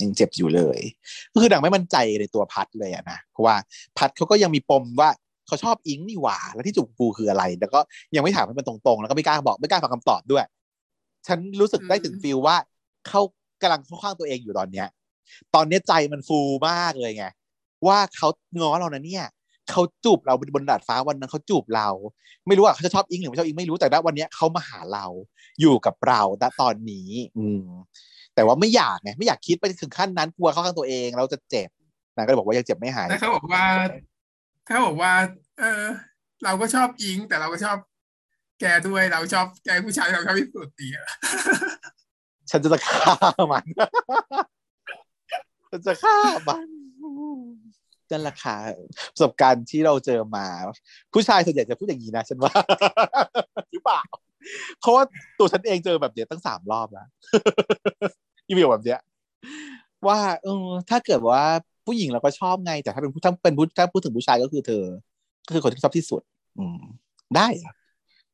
[0.01, 0.79] ยังเจ็บอยู่เลย
[1.33, 3.55] ก็คือดังไม่มั่นใจในตัวพัดเลยอะนะเพราะว่า
[3.97, 5.09] พัดเขาก็ยังมีปมว่า
[5.47, 7.79] เขาชอบอิงนี่หว่าแล้วที่จูบกูคืออะไร แล้วก็
[8.15, 10.45] ยังไม่ถามให้มันตรงๆ แล้วก็ไม่กล้าบอกไม่กล้าฟังคำตอบด้วย
[11.27, 12.57] ฉันรู้สึกได้ถึงฟีลว่า
[13.07, 13.21] เขา
[13.61, 14.87] กำลังเข้าข้างตัวเองอยู่ตอนเนี้ย
[15.55, 17.25] ตอนเนี้ยใจมันฟูมากเลยไง
[17.87, 18.27] ว่าเขา
[18.57, 19.25] ง้อเรานะเนี่ย
[19.71, 21.87] เขาจูบเราบนดาดฟ้าวันนั้นเขาจูบเรา
[22.47, 25.05] ไม่รู้ว่าเขาจะชอบอิงหรือไม่ชอบอิงไม่รู้แต่ณวันเนี้ยเขามาหาเรา
[25.61, 27.65] อยู่กับเราณตอนนี้ อืม
[28.35, 31.69] แต่ว่าไม่อยากไงไม่อยากคิดไปถึงขั้นนั้นกลัวเข้าข้างตัวเองเราจะเจ็บ
[32.15, 33.63] นางก็เลยบอกว่ายังเจ็บไม่หายแล้วเขาบอกว่า
[34.65, 35.11] เขาบอกว่า
[35.59, 35.83] เออ
[36.43, 37.77] เราก็ชอบอิง แต่เราก็ชอบ
[38.59, 41.07] แกด้วยเราชอบแกผู้ชายเราชอบที่สุดดีอะ
[42.49, 43.15] ฉันจะฆ่า
[43.51, 43.65] มัน
[45.69, 46.17] ฉันจะฆ่า
[46.47, 46.67] มัน
[48.11, 48.55] นั่นแหละค่ะ
[49.13, 50.45] ประสบการณ์ที่เราเจอมา
[51.13, 52.53] ผู้ชายส่วนใหญ่จะพูดอย่างนี้นะฉันว่า
[53.71, 54.01] หรือเปล่า
[54.79, 55.03] เพราะว่า
[55.39, 57.07] ตัวฉันเองเจอแบบเนี้ยตั้งสามรอบแล้ว
[58.47, 58.99] อีเมลแบบเนี้ย
[60.07, 61.43] ว่าเออถ้าเกิดว่า
[61.85, 64.83] ผู้หญิงเราก็ชอบไง แต่ถ้าเป็นผู้ถ้าเป็นผู้ถ้าพูดถึงผู้ชายก็คือเธอ
[65.47, 66.21] ก็คือคนที่ชอบที่สุด
[66.59, 66.81] อืม
[67.35, 67.47] ได้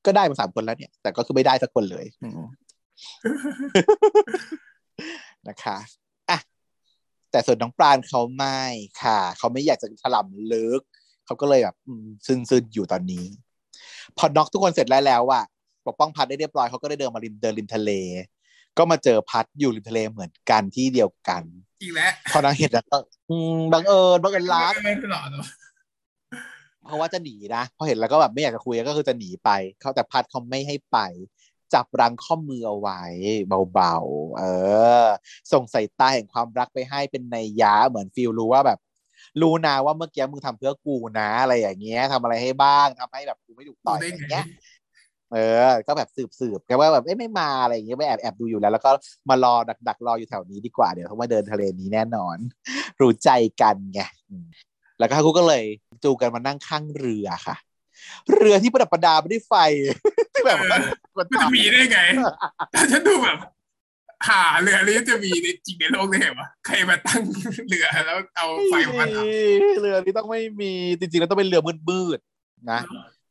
[0.06, 2.30] ก็ได้มาสามคนแล้วเนี่ย แต่ก็คือไม่ได้สักคนเลยอื
[5.48, 5.78] นะคะ
[7.34, 8.62] แต่ส่วนน้องปราณเขาไม่
[9.02, 10.82] ค่ะ เขาไม่อยากจะถล่ำลึก
[11.26, 13.26] เขาก็เลยแบบอืมซึนซึนๆอยู่ตอนนี้
[14.18, 15.44] พอน็อกทุกคนเสร็จแล้วแล้วอะ
[15.88, 17.92] ปกป้องพัดได้เรียบร้อยเขาก็ได้เดินมาริมเดินริมทะเล
[18.78, 21.44] ก็มาเจอพัดอยู่ริมทะเลเหมือนกันที่เดียวกัน
[21.82, 22.98] อีกแล้วพอนางเห็นแล้วก็
[23.30, 25.46] อืมบังเอิญบังเอิญรักไม่ตลอดเนอะ
[26.86, 29.50] เพราะว่าจะหนีนะพอเห็นแล้วก็แบบไม่อยากจะคุยก็คือจะหนีไป
[29.82, 30.98] เขาแต่พัดเขาไม่ให้ไป
[31.74, 33.02] จับรังข้อมือเอาไว้
[33.74, 34.44] เบาๆ เอ
[35.04, 35.06] อ
[35.52, 38.80] ส่งสายตาแห่งความรักไปให้เป็นในยะเหมือนฟิลรู้ว่าแบบ
[39.42, 44.46] รู้นะว่าเมื่อกี้มึงทำเพื่อกูนะอะไรอย่างเงี้ยทำอะไรให้บ้างทำให้แบบกูไม่ถูกต่อยอะไรไงเงี้ย
[45.34, 45.38] เอ
[45.68, 48.92] อ ก็แบบสืบสืบๆแค่ว่าแบบเอ้ยไม่มาอะไรอย่างเงี้ยไปแอบแอบดูอยู่แล้ว แล้วก็
[49.30, 52.38] มารอดักดักรออยู่แถวนี้ดีกว่าเดี๋ยวเขามาเดินทะเลนี้แน่นอน
[53.02, 53.30] รู้ใจ
[53.62, 54.02] กันไง
[55.00, 55.64] แล้วก็กูก็เลย
[56.04, 57.56] จูกันมานั่งข้างเรือค่ะ
[58.34, 59.54] เรือที่ประดับประดาไปด้วยไฟ
[60.46, 60.82] แบบว่ามัน
[61.18, 62.00] มันจะมีได้ไง
[62.92, 63.38] ฉันดูแบบ
[64.30, 67.22] หาเรือนี้จะมีในจริงในโลกได้ไงวะใครมาตั้ง
[67.70, 69.18] เรือแล้วเอาไฟมาท
[69.82, 72.80] เรือนี้ต้องไม่มีจริงๆแล้วต้องเป็นเรือมืดๆนะ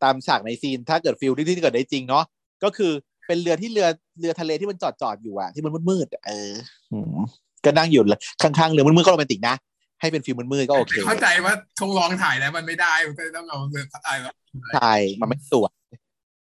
[0.02, 2.24] ตามฉากในซีนถ้าเกิดฟิลที่ที่เกิดได้จริงเนาะ
[2.64, 2.92] ก็คือ
[3.26, 3.86] เป็นเรือที่เรือ
[4.20, 6.50] เรือทะเลที่มันจอดจอดๆอยู่อะที่มันมืดๆอะเออ
[6.92, 7.18] อืม
[7.64, 8.02] ก็นั่งอยู่
[8.42, 9.54] ข้างๆเรือมืดๆก็โรแมนติกนะ
[10.00, 14.34] ให้เป็นฟิลมืดๆก็โอเคำเข้าใจว่าทงลองถ่ายแล้วมันไม่ได้มันก็เลยต้องเอาเรือถ่ายแบบ
[14.74, 15.72] ใช่มันไม่สวย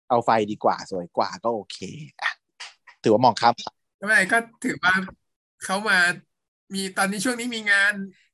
[0.09, 1.77] เอาไฟดีกว่าสวยกว่าก็โอเค
[2.21, 2.31] อะ
[3.03, 3.53] ถือว่ามองข้าม
[4.01, 4.93] ทำไมก็ถือว่า
[5.63, 5.97] เขามา
[6.73, 7.93] มีตอนนี้ช่วงนี้มีงาน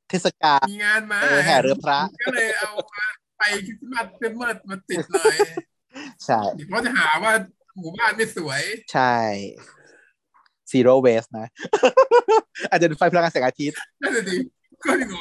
[0.09, 3.05] เทศกาลมีงานมาเออแห่เรือพระก็เลยเอามา
[3.37, 5.37] ไปคริสต์มาสเต็มเมอร์มาติดเลย
[6.25, 7.33] ใช่เพราะจะหาว่า
[7.77, 8.61] หมู่บ้านไม่สวย
[8.93, 9.15] ใช่
[10.71, 11.47] zero waste นะ
[12.69, 14.37] อาจจะเป็นไฟพลังงานแสงอาทิตย์นั่นแหละดิ
[14.83, 15.19] ก็ที่หนู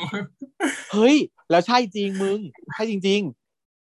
[0.92, 1.16] เฮ้ย
[1.50, 2.38] แล้วใช่จริงมึง
[2.74, 3.43] ใช่จริงๆ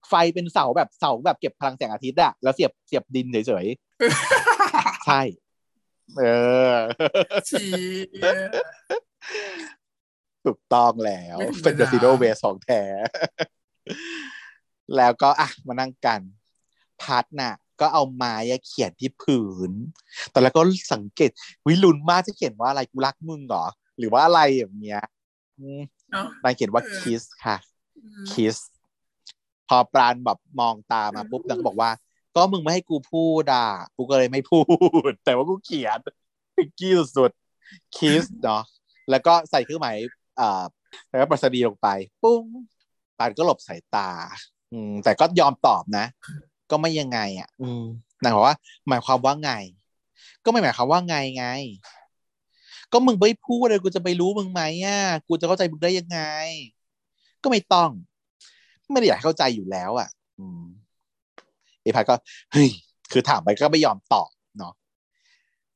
[0.09, 5.21] ไฟเป็นเสาแบบเสาแบบเก็บพลังแสงอาทิตย์อะแล้วเสียบเสียบดินเฉยๆ ใช่
[6.19, 6.23] เอ
[6.73, 6.75] อ
[7.49, 7.65] ชี
[10.45, 12.83] ถูกต้องแล้วไม่ธรรมดาเป็น zero waste ของแท้
[14.97, 16.21] แล้วก็อะมานั่งกัน
[17.01, 19.71] พัดน่ะ ก็เอาไม้อะเขียนที่ผืน
[20.33, 20.61] ตอนแรกก็
[20.93, 21.31] สังเกต
[21.67, 23.65] วิลุนมากจะเขียนว่าอะไรกูรักมึงเหรอ
[23.97, 25.03] หรือว่าอะไรอย่างเงี้ย
[25.59, 27.55] อืมเนาะนางเขียนว่า kiss ค่ะ
[28.31, 28.70] kiss พ
[29.75, 31.91] อปราณแบบมองตามาปุ๊บนางก็บอกว่า
[32.35, 33.65] ก็มึงไม่ให้กูพูดอะ
[33.95, 34.61] กูก็เลยไม่พู
[35.09, 35.97] ด แต่ว่ากูเขียน
[36.55, 38.63] พิกกี้สุดๆ kiss เนาะ
[39.09, 39.95] แล้วก็ใส่เครื่องหมาย
[40.39, 40.63] อ่า
[41.09, 41.87] แล้วก็ประสดีลงไป
[42.23, 42.43] ปุ้ง
[43.17, 44.09] ปานก็หลบสายตา
[44.73, 46.05] อืม แต่ก็ยอมตอบนะ
[46.71, 47.83] ก็ไม่ยังไง อะ อืม
[48.23, 48.57] นางบอกว่า
[48.87, 49.51] หมายความว่าไง
[50.45, 51.45] ก็ไม่หมายความว่าไงไง
[52.91, 56.19] ก็มึงไม่พูดเลยกูจะไปรู้มึงไหมอะ กูจะเข้าใจมึงได้ยังไง
[57.43, 57.89] ก็ไม่ต้อง
[58.93, 60.09] ไม่ได้อยากให้เข้าใจอยู่แล้วอะ
[60.39, 60.63] อืม
[61.81, 62.15] เอพัดก็
[62.51, 62.69] เฮ้ย
[63.11, 64.73] คือถามไปก็ไม่ยอมตอบเนาะ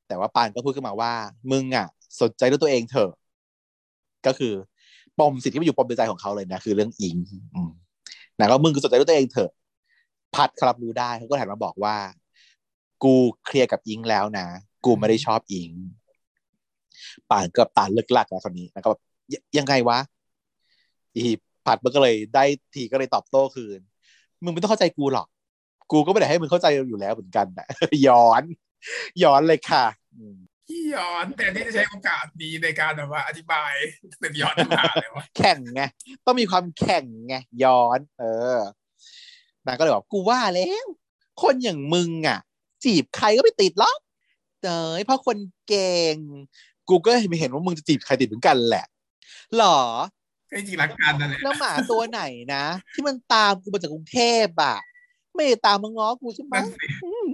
[0.08, 1.12] แต่ว่าปานก็พูดขึ้นมาว่า
[1.52, 1.88] มึงอะ
[2.22, 3.12] สนใจด้วยตัวเองเถอะ
[4.28, 4.54] ก็คือ
[5.20, 7.18] ปมสิ่งที่มันอยู่ปมในใจของเขาเลยนะคือเรื่องอิง
[8.40, 9.52] นะก็มึงก็สนใจด้วยตัวเองเถอะ
[10.36, 11.96] พัดเขารับรู้ได้เขาก็หันมาบอกว่า
[13.04, 13.16] กู
[13.46, 14.48] เคลียร์กับอิงแล้วนะ
[14.86, 15.72] กูไม่ได้ชอบอิง
[17.30, 19.02] ป่านก็ตาเลิกลักแล้วคนนี้แล้วก็แบบ
[19.58, 20.00] ยังไงวะ
[21.16, 21.24] อี
[21.66, 22.44] พัดมันก็เลยได้
[22.74, 23.80] ทีก็เลยตอบโต้คืน
[24.44, 25.28] มึงไม่ต้องเข้าใจกูหรอก
[25.92, 27.68] กูก็ไม่ได้ให้มึงเข้าใจอยู่แล้วเหมือนกันนะ
[28.08, 28.44] ย้อน
[29.24, 29.86] ย้อนเลยค่ะ
[30.16, 30.38] อืม
[30.68, 33.72] พี่ย้อนแต่นี่จะใช้โอกาสนี้ในการแบบว่าอธิบาย
[34.20, 35.82] เป็นย้อนทุกหาเลยวะแข่งไง
[36.26, 38.24] ต้องมีความแข่งไงย้อน เอ
[38.58, 38.60] อ
[39.66, 40.86] นางก็เลยบอกกูว่าแล้ว
[41.42, 42.40] คนอย่างมึงอะ
[42.84, 43.98] จีบใครก็ไม่ติดหรอก
[44.64, 45.38] เอ้ยเพราะคน
[45.68, 46.16] เก่ง
[46.90, 48.86] กูก็ไม่เห็นว่ามึงจะจีบใครติดเหมือนกันแหละ
[49.58, 49.80] หรอ
[50.49, 52.22] ก็จริงๆรักกันนั่นแหละแล้วหมาตัวไหน
[52.55, 54.77] นะ ที่มันตามกูมาจากกรุงเทพอะ
[55.34, 57.27] ไม่ได้ตามมาง้อกูใช่ไหมนั่นสิอืม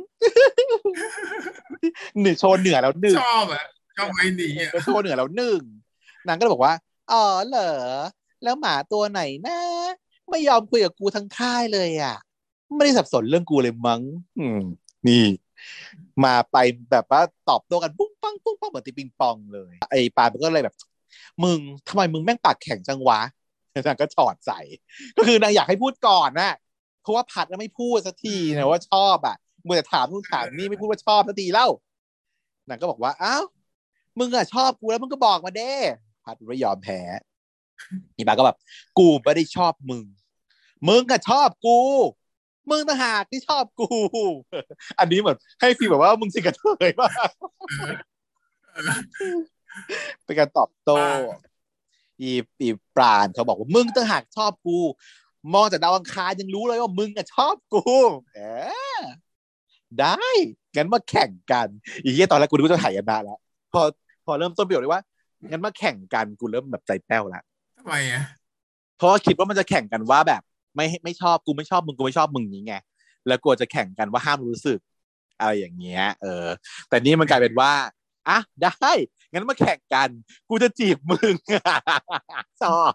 [2.21, 3.63] หนึ่งโชว์เหนือแล้วหนึ่งชอบอะ
[3.97, 5.61] ชอบไอ้นี่อะโชว์เหนือแล้วหนึ่ง
[6.27, 6.73] นางก็เลยบอกว่า
[7.11, 7.71] อ๋อเหรอ
[8.43, 9.59] แล้วหมาตัวไหนนะ
[10.29, 12.15] ไม่ยอมคุยกับกูทั้งค่ายเลยอะ
[12.75, 14.01] ไม่ได้สับสนเรื่องกูเลยมั้ง
[14.39, 14.59] อืม
[15.07, 15.23] นี่
[16.23, 16.57] มาไป
[16.91, 20.75] แบบว่าตอบโต้กันปุ้งปังปุ้งปังเหมือนตีปิงปองเลย ไอ้ปานมันก็เลยแบบ
[21.43, 23.19] มึงทำไมมึงแม่งปากแข็งจังวะ
[23.73, 24.59] นางก็ถอดใส่
[25.17, 26.51] ก็คือนางอยากให้พูดก่อนนะ
[27.01, 29.35] เพราะว่าผัดก็ไม่พูดสักทีนะว่าชอบอะ
[29.67, 31.67] มึงจะถามนู่นถามนี่ไม่พูดว่าชอบสักทีเล่า
[32.67, 33.45] นางก็บอกว่าอ้าว
[34.19, 35.73] มึงอะชอบกูแล้วมึงก็บอกมาเด้
[36.23, 36.99] พัดไม่ยอมแพ้
[38.15, 38.57] อีปาก็แบบ
[38.97, 40.03] กูไม่ได้ชอบมึง
[40.87, 41.79] มึงอะชอบกู
[42.69, 43.87] มึงต่างหากที่ชอบกู
[44.99, 47.29] อันนี้เหมือนให้ฟีลแบบว่ามึงสิกระเทยมาก
[50.25, 50.97] เป็นการตอบโต้
[52.21, 52.31] อี
[52.61, 54.77] อีปราณเขาบอกว่ามึงต่างหากชอบกู
[55.53, 57.81] มองจากดาวอังคารยังรู้เลยว่ามึงอะชอบกู
[58.35, 58.41] เอ
[58.97, 59.01] อ
[59.99, 60.27] ได้
[60.75, 61.67] งั้นมาแข่งกัน
[62.03, 63.37] อีเหี้ยตอนแรกกูนึกว่าจะถ่ายกันมาแล้ว
[63.73, 63.81] พอ
[64.25, 65.01] พอเริ่มต้นประโยคเลยว่า
[65.49, 67.43] งั้นมาแข่งกันกูเริ่มแบบใจแป้วแล้ว
[67.77, 68.23] ทำไมอะ
[68.97, 70.41] เพราะว่าคิดว่ามันจะแข่งกันว่าแบบ
[70.75, 72.75] ไม่ไม่ชอบกูไม่ชอบมึงกูไม่ชอบมึงนี้ไง
[73.27, 74.79] แล้วกลัวจะแข่งกันว่าห้ามรู้สึก
[75.39, 76.45] อะไรอย่างเงี้ย เออ
[76.89, 77.71] แต่นี่มันกลายเป็นว่า
[78.29, 78.91] อะได้
[79.31, 80.09] งั้นมาแข่งกัน
[80.49, 81.33] กูจะจีบมึง
[82.61, 82.93] ชอบ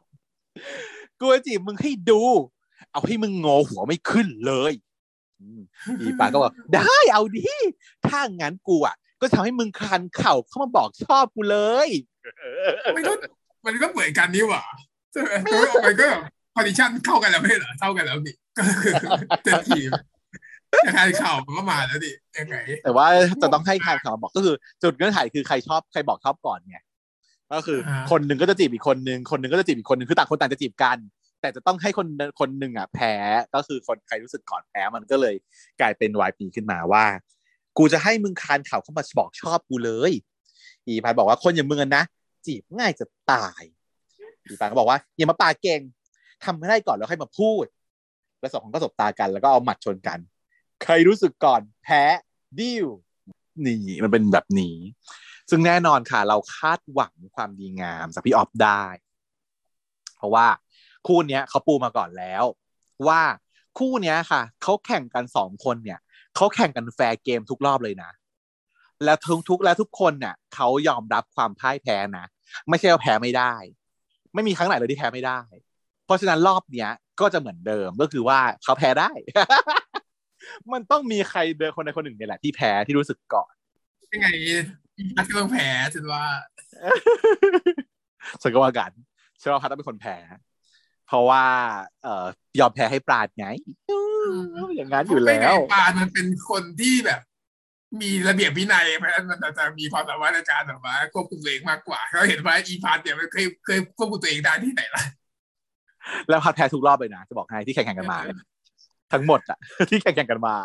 [1.20, 2.22] กูจะจีบมึงให้ดู
[2.92, 4.72] เอาให้มึงงอหัวไม่ขึ้นเลย
[5.40, 5.60] อืม
[6.00, 7.48] อีปาก็บอกได้เอาดิ
[8.06, 11.88] ถ้างั้นกูอะ ก็ทำให้มึงคลานเข่าเข้ามาบอกชอบกูเลย
[12.94, 13.12] ไม่ก็
[13.66, 14.62] มันก็เหมือนกันนี่หว่า
[15.12, 15.32] ใช่ไหม
[15.86, 16.22] มันก็แบบ
[16.54, 18.92] พอดิชั่นเข้ากันแล้วไม่ใช่เหรอเท่ากันแล้วนี่ก็คือ
[19.44, 19.98] เต็มทีมยั
[20.92, 23.06] งไงข่าวมันก็มาแล้วดิยังไงแต่ว่า
[23.42, 26.78] จะต้องให้คลานเข่ามาบอกก็คือ จุดเงื่อนไขคือใครชอบใครบอกชอบก่อนไง
[27.52, 30.98] ก็คืออาคนหนึ่งก็จะจีบอีกคนหนึ่งคนหนึ่งก็จะจีบอีกคนหนึ่งคือต่างคนต่างจะจีบกัน
[31.40, 32.06] แต่จะต้องให้คน
[32.40, 33.14] คนหนึ่งอะแพ้
[33.54, 35.34] ก็คือคนใครรู้สึกก่อนแพ้มันก็เลย
[35.80, 37.04] กลายเป็นวายปีขึ้นมาว่า
[37.78, 40.12] กูจะให้มึงคานเข่าเข้ามาบอกชอบกูเลย
[40.86, 42.04] อีพันบอกว่าคนอย่างมึงอะนะ
[42.46, 43.62] จีบง่ายจะตาย
[44.48, 45.80] อีพันก็บอกว่าอย่ามาปากเก่ง
[46.44, 47.64] ทำให้ได้ก่อนแล้วค่อยมาพูด
[48.40, 50.18] แล้วสองคนก็สบตากันแล้วก็เอาหมัดชนกัน
[50.82, 52.02] ใครรู้สึกก่อนแพ้
[52.58, 52.86] ดิว
[53.64, 54.76] นี่มันเป็นแบบนี้
[55.50, 58.84] ซึ่งแน่นอนค่ะ เราคาดหวังความดีงามจากพี่ออฟได้
[60.16, 60.46] เพราะว่า
[61.06, 62.44] คู่เนี้ยเขาปูมาก่อนแล้ว
[63.08, 63.22] ว่า
[63.78, 66.00] คู่เนี้ยค่ะเขาแข่งกันสองคนเนี่ย
[66.36, 68.10] เขาแข่งกันแฟร์เกมทุกรอบเลยนะ
[69.04, 72.26] แล้วทุกทุกและทุกคนเนี่ยเขายอมรับความพ่ายแพ้นะ
[72.68, 73.54] ไม่ใช่ว่าแพ้ไม่ได้
[74.34, 75.40] ไม่มีครั้งไหนเลยที่แพ้ไม่ได้
[76.04, 76.90] เพราะฉะนั้นรอบเนี้ย
[77.20, 79.10] ก็จะเหมือนเดิมก็คือว่าเขาแพ้ได้
[80.72, 83.52] มันต้องมีใครเดินคนใดคนหนึ่งเนี่ยแหละที่แพ้ที่รู้สึกก่อน
[84.12, 84.28] ยังไง
[84.96, 86.24] อีพัดก็ต้องแพ้ฉันว่า
[88.42, 88.90] ฉันก็ว่ากัน
[89.38, 90.16] เชื่อว่าพัดต้องเป็นคนแพ้
[91.06, 91.44] เพราะว่า
[92.02, 92.26] เอ่อ
[92.60, 93.46] ยอมแพ้ให้ปราดไง
[94.76, 97.20] อย่างนั้นอยู่แล้วเพราะไม่ไงปานมันเป็นคนที่แบบ
[98.00, 105.02] มีระเบียบวินัยเพราะฉะนั้นมันจะมีความสามารถในการแบบว่าควบคุมตัวเองมากกว่าเราเห็นว่าอีพัดเนี่ยมันเคยเคยควบคุมตัวเองได้ที่ไหนล่ะ
[106.28, 108.18] แล้วพัดแพ้ทุกรอบเลยนะจะบอกให้ที่แข่งๆกันมา
[109.12, 109.58] ทั้งหมดอะ
[109.88, 110.56] ที่แข่งๆกันมา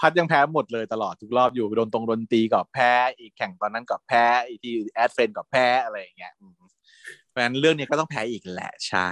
[0.00, 6.60] พัดยังแพ้หมดเลยตลอดทุกรอบอยู่โดนตรงดนตรีกับแพ้ อีกแข่งตอนนั้นกับแพ้อีกที่แอดเฟรนกับแพ้อะไรอย่างเงี้ยอืม
[7.28, 9.10] เพราะฉะนั้นเรื่องนี้ก็ต้องแพ้อีกแหละใช่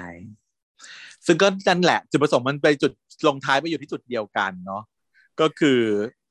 [1.26, 2.92] ซึ่งก็นั่นแหละ จุดประสงค์มันไปจุด
[3.26, 4.82] ลงท้ายไปอยู่ที่จุดเดียวกันเนาะ
[5.40, 5.80] ก็คือ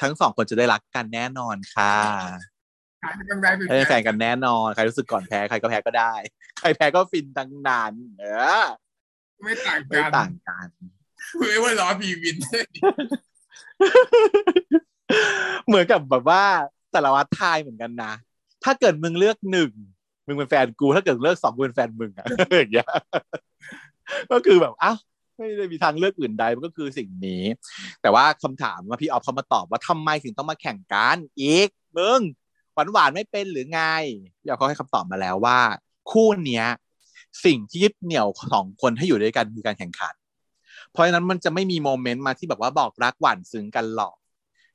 [0.02, 1.95] ทั้งสองคนจะได้รักกันแน่นอนค่ะ
[2.99, 6.14] ใครต้องได้เป็นได้แฟนกันแน่นอน ใครรู้สึกก่อนแพ้ใครก็แพ้ก็ได้
[6.60, 8.26] ใครแพ้ก็ฟินทั้งนั้นเอ
[8.61, 8.65] อ
[9.44, 10.68] ไม่ต่างไม่กันต่างกัน
[11.40, 12.38] คือไม่ว่าล้อพีวิน
[15.68, 16.44] เหมือนกับแบบว่า
[16.91, 18.14] แต่ละวัดทายเหมือนกันนะ
[18.64, 19.72] ถ้าเกิดมึงเลือกหนึ่ง
[20.28, 22.28] มึงเป็นแฟนกู ถ้าเกิดเลือกสองกูเป็นแฟนมึงอะ
[22.58, 22.90] อย่างเงี้ย
[24.32, 24.98] ก็คือแบบอ้าว
[25.36, 27.44] ไม่ได้มีทางเลือกอื่นใดมันก็คือสิ่งนี้
[28.02, 32.20] แต่ว่าคำถามว่าพี่ออฟเขามาตอบว่าทำไมถึงต้องมาแข่งกันอีกมึง
[32.74, 33.82] หวานหวานไม่เป็นหรือไง
[34.41, 35.60] พี่ออฟเขาให้คำตอบมาแล้วว่า
[36.12, 36.66] คู่เนี้ย
[37.45, 40.14] สิ่งที่ยึดเหนี่ยวสองคนให้อยู่ด้วยกันคือการแข่งขัน
[40.94, 44.15] เพราะฉะนั้นมันจะไม่มีโมเมนต์มาที่แบบว่าบอกรักหวานซึ้งกันหรอก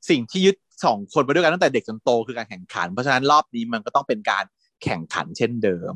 [0.09, 0.55] สิ่งที่ยึด
[0.85, 4.45] สองคนไปด้วยกันตั้งแต่เด็กจนโตคือการแข่งขัน เพราะฉะนั้นรอบนี้มันก็ต้องเป็นการ
[4.83, 5.93] แข่งขันเช่นเดิม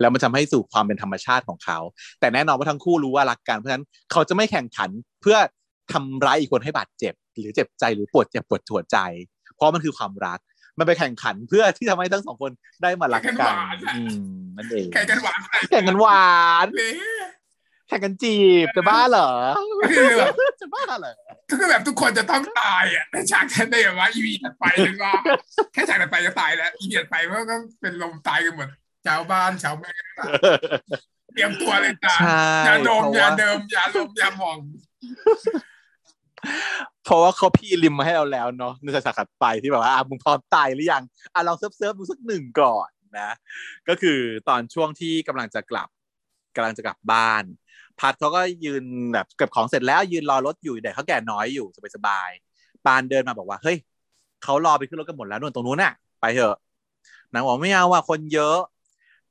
[0.00, 1.78] แล้วมันทำให้สู่ความเป็นธรรมชาติของเขา
[2.20, 4.90] แต่แน่นอนว่าทั้งคู่รู้ว่ารักกันเพราะฉะนั้นเขาจะไม่แข่งขัน
[5.22, 5.36] เพื่อ
[5.92, 8.98] ทำร้ายอีกคนให้บาดเจ็บ หรือเจ็บใจหรือปวดเจ็บปวดหัวใจ
[9.54, 10.38] เพราะมันคือความรัก
[10.78, 12.50] มันไปแข่งขันเพื่อที่ทำให้ทั้งสองคน
[12.82, 13.36] ได้มารักกัน
[13.94, 16.30] อืมนั่นเองแข่งกันหวานใส่แข่งกันหวา
[16.64, 16.92] นเลย
[17.88, 19.30] แข่งกันจีบจะบ้าเหรอ
[19.90, 21.12] คือแบบจะบ้าเหรอ
[21.50, 25.14] คือแบบทุกคนจะต้องตายอะในฉากนั้นได้แบบว่าอีวีถัดไปเลยว่า
[25.72, 28.68] แค่ฉากถัดไปก็ตายแล้วอีวีถัดไปมันก็ต้องเป็นลมตายกันหมด
[29.06, 29.92] ชาวบ้านชาวแม่
[31.34, 34.58] เตรียมตัวเลยจ้าใช่ยาดมเพราะยาว่าเดิมยาลมยาหมอง
[37.04, 41.02] เพราะว่าเขาพี่ริมมาให้เราแล้วเนาะในฉากถัดไปที่แบบว่าอะมึงพร้อมตายหรือยัง
[41.34, 42.88] อะลอง serve serve ดูสักหนึ่งก่อน
[43.18, 43.30] นะ
[43.88, 44.18] ก็คือ
[44.48, 45.88] ตอนช่วงที่กำลังจะกลับ
[46.56, 47.44] กำลังจะกลับบ้าน
[48.00, 51.66] พัดเขาก็ยืนแบบเก็บของเสร็จแล้วยืนรอรถอยู่เด็กเขาแก่น้อยอยู่
[51.96, 53.76] สบายๆปานเดินมาบอกว่าเฮ้ย
[54.44, 56.56] เขารอไปขึ้นรถกันหมดแล้วนู่นตรงนู้นน่ะ ไปเถอะ
[57.32, 58.58] นางบอกไม่เอาว่ะคนเยอะ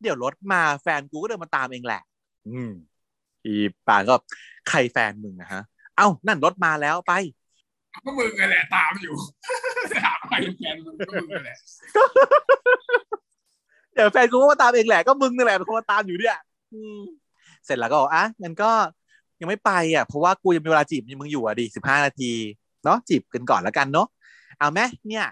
[0.02, 2.02] เดี๋ยวรถมาแฟนกูก็เดินมาตามเองแหละ
[2.48, 2.72] อืม
[3.46, 3.54] อี
[3.88, 4.16] ปานก็
[4.70, 5.62] ใครแฟนมึงนะฮะ
[5.98, 7.14] เอ้านั่นรถมาแล้วไป
[8.06, 9.16] ก็มึงกันแหละตามอยู่
[10.04, 11.58] ถามใครแฟนมึงก็มึงกันแหละ
[13.94, 16.40] เดี๋ยวแฟนกูก็มาตามเองแหละก็มึงนี่แหละเป็นคนมาตามอยู่เนี่ย
[16.74, 17.00] อืม
[17.66, 18.72] เสร็จแล้วก็บอกอะงั้นก็
[19.40, 22.34] ยังไม่ไปอะเพราะว่ากูยังมีเวลาจีบมึงอยู่อะดิสิบห้านาที
[22.84, 24.08] เนาะจีบกันก่อนแล้วกันเนาะ
[24.60, 25.26] เอาไหมเนี่ย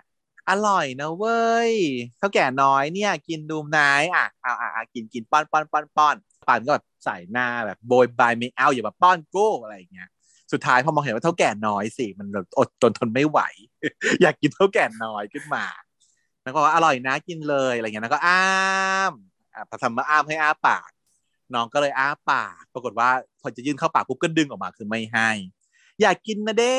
[0.50, 1.72] อร่อยนะเว้ย
[2.18, 6.16] เท่าแก่น้อยเนี่ย กินดูมนายอะเอาอะอะกินกินป้อนป้อนป้อนป้อน
[6.48, 10.10] ปันก็แบบใส่หน้าแบบโบยบายไม่เอาอย่ามาป้อนกูอะไรอย่างเงี้ย
[10.52, 12.28] สุดท้ายพอมองเห็นว่าเท่าแก่น้อยสิมัน
[12.60, 13.40] อดจนทนไม่ไหว
[14.22, 15.66] อยากกินเท่าแก่น้อยขึ้นมา
[16.44, 18.44] แล้วก็ว่าอร่อยนะกินเลยอะไรเงี้ยแล้วก็อ้า
[19.12, 19.14] ม
[19.53, 20.90] อะทำมาอ้ามให้อ้าปาก
[21.54, 23.10] น้องก็เลยอ้าปาก ปรากฏว่า
[23.42, 25.30] พอจะยื่นเข้าปากปุ๊บก็ดึงออกมาคือไม่ให้
[26.02, 26.78] อยากกินนะเด้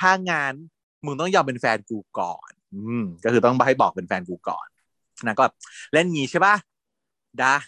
[0.00, 0.52] ถ้างาน
[1.04, 4.66] มึงต้องยอมเป็นแฟนกูก่อน อืมก็คือต้องให้บอกเป็นแฟนกูก่อน
[5.26, 5.54] นะก็แบบ
[5.92, 6.56] เล่นงี้ใช่ปะ
[7.40, 7.58] ได้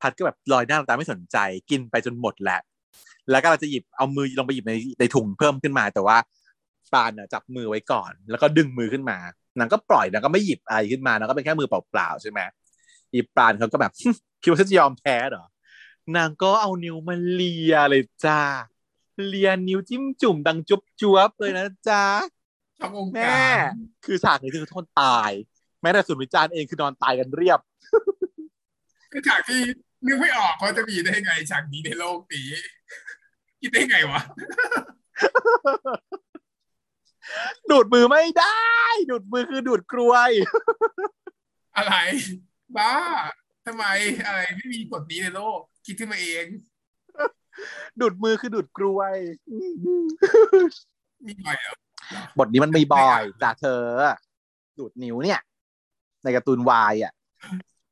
[0.00, 1.36] พัดก็แบบลอยหน้าลอยตาไม่สนใจ
[1.70, 2.60] กินไปจนหมดแหละ
[3.30, 6.16] แล้วก็เราจะหยิบเอามือลงไปหยิบในในถุงเพิ่มขึ้นมา แต่ว่า
[6.92, 9.18] ปานจับมือไว้ก่อน แล้วก็ดึงมือขึ้นมา
[9.58, 12.40] นางก็ปล่อยนางก็ไม่หยิบอะไรขึ้นมานางก็เป็นแค่มือเปล่าๆใช่ไหม
[13.12, 13.92] อีปานเขาก็แบบ
[14.42, 15.44] คิดว่าฉันจะยอมแพ้เหรอ
[16.16, 18.40] นางก็เอานิ้วมาเลียเลยจ้า
[19.28, 22.04] เลียนิ้วจิ้มจุ่มดังจุ๊บจวบเลยนะจ๊ะ
[22.78, 23.36] ช่ององค์แม่กา
[23.72, 23.74] ร
[24.04, 25.30] คือฉากนี้คือโทษตาย
[25.82, 27.60] แม้แต่สุนวิจารณ์เองคือนอนตายกันเรียบ
[29.12, 29.60] คือฉากที่
[30.06, 32.48] นึกไม่ออกว่าจะมีได้ไงฉากนี้ในโลกนี้
[33.60, 34.20] คิดได้ไงวะ
[37.70, 38.62] ดูดมือไม่ได้
[39.10, 40.30] ดูดมือคือดูดกลวย
[41.76, 41.94] อะไร
[42.78, 42.94] บ้า
[43.66, 43.84] ทำไม
[44.26, 46.46] อะไรไม่มีกฎนี้ในโลก คิดขึ้นมาเอง
[48.00, 49.16] ดูดมือคือดูดกลวย
[51.26, 51.74] มีหน่อยเหรอ
[52.38, 53.82] บทนี้มันมีบ่อยจากเธอ
[54.78, 55.40] ดูดนิ้วเนี่ย
[56.22, 57.12] ในการ์ตูนวายอะ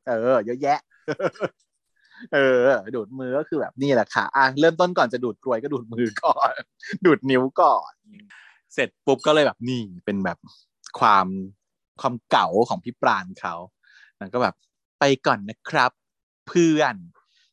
[0.09, 0.78] เออ เยอะแยะ
[2.34, 6.52] เออ ดูดมือก็คือแบบนี่แหละค่ะอะเริ่มต้นก่อนจะดูดกลวยก็ดูดมือก่อน
[7.07, 7.92] ดูดนิ้วก่อน
[8.75, 10.39] เสร็จปุ๊บก็เลยแบบนี่เป็นแบบ
[10.99, 11.26] ความ
[12.00, 13.55] ความเก่าของพี่ปราณเขา
[14.20, 14.55] นั่นก็แบบ
[15.00, 15.90] ไปก่อนนะครับ
[16.48, 16.94] เพื่อน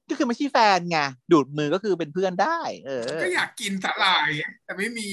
[0.09, 0.98] ก็คือไม่ใช่แฟนไง
[1.32, 4.30] ดูดมือก็คือเป็นเพื่อนได้ เออ ก็อยากกินสาหร่าย
[4.66, 5.09] แต่ไม่มี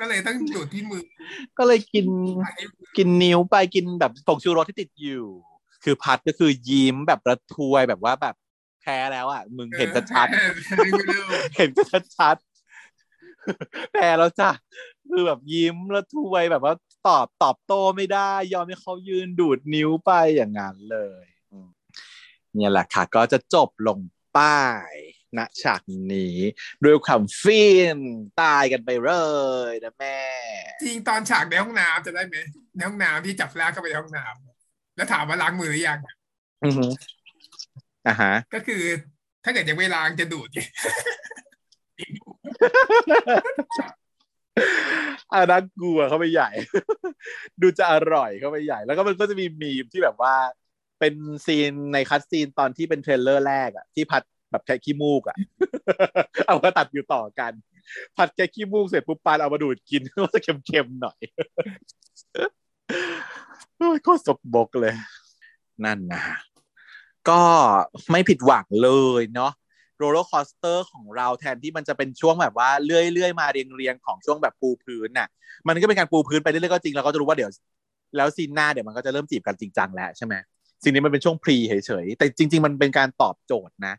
[0.00, 1.02] ก็เลยต้องดูดที่มือ
[1.58, 2.06] ก็เลยกิน
[2.46, 2.66] อันนี้
[2.96, 5.26] กินนิ้วไปกินแบบผงชูรสที่ติดอยู่
[5.84, 8.34] คือพัดก็คือยิ้มแบบระทวยแบบว่าแบบ
[8.80, 14.50] แพ้แล้วอะมึงเห็นชัดเออไม่รู้ๆเห็นชัดชัดๆแพ้แล้วจ้ะ
[15.10, 16.74] คือแบบยิ้มระทวยแบบว่า
[17.08, 21.31] ตอบตอบโต้ไม่ได้ ยอมให้เขายืนดูดนิ้วไปอย่างนั้นเลยอืม
[22.54, 23.98] เนี่ยแหละค่ะ ก็จะจบลง
[24.36, 24.92] ป้าย
[25.38, 25.82] ณฉาก
[26.12, 26.36] นี้
[26.84, 27.64] ด้วยความฟิ
[27.96, 27.98] น
[28.42, 29.10] ตายกันไปเล
[29.70, 30.20] ยนะแม่
[30.82, 32.36] จริงตอนฉากในห้องน้ำจะได้ไหม
[32.74, 35.98] ในห้องน้ำที่จับลากเข้าไปในห้องน้ำแล้วถามว่าล้างมือหรือยัง
[36.64, 36.86] อือฮึ
[38.06, 38.82] อ่าฮะ ก็คือ
[39.44, 40.60] ถ้าเกิดยังไม่ล้างจะดูดไง
[45.32, 46.50] อันนั้นกลัวเข้าไปใหญ่
[47.62, 50.34] ดูจะอร่อยเข้าไปใหญ่ แล้วก็มันก็จะมีมีมที่แบบว่า
[51.02, 55.36] เป็น scene ใน cut scene ตอนที่เป็น trailer แรกอะที่พัดแบบแคะขี้มูกอะ
[56.46, 57.52] เอามาตัดอยู่ต่อกัน
[58.16, 61.18] พัดแคะขี้มูกเสร็จปุ๊บปานเอามาดูดกินก็จะเค็มๆหน่อย
[63.76, 64.94] โอ้ยโคตรสกปรกเลย
[65.84, 66.22] นั่นนะ
[67.28, 67.40] ก็
[68.10, 68.90] ไม่ผิดหวังเล
[69.20, 69.52] ยเนาะ
[69.98, 75.28] roller coaster ของเราแทนที่มันจะเป็นช่วงแบบว่าเรื่อยๆมาเรียงๆของช่วงแบบปูพื้นน่ะ
[75.66, 77.50] มันก็เป็นการปูพื้นไปเรื่อยๆก็จริงเราก็จะรู้ว่าเดี๋ยว
[78.16, 80.34] แล้วซีนหน้าเดี๋ยวมันก็จะเริ่มจีบกันจริงจังแล้วใช่ไหม
[80.82, 83.94] ซีนนี้มันเป็นช่วงพรีเฉยๆแต่จริง ๆ มันเป็นการตอบโจทย์นะ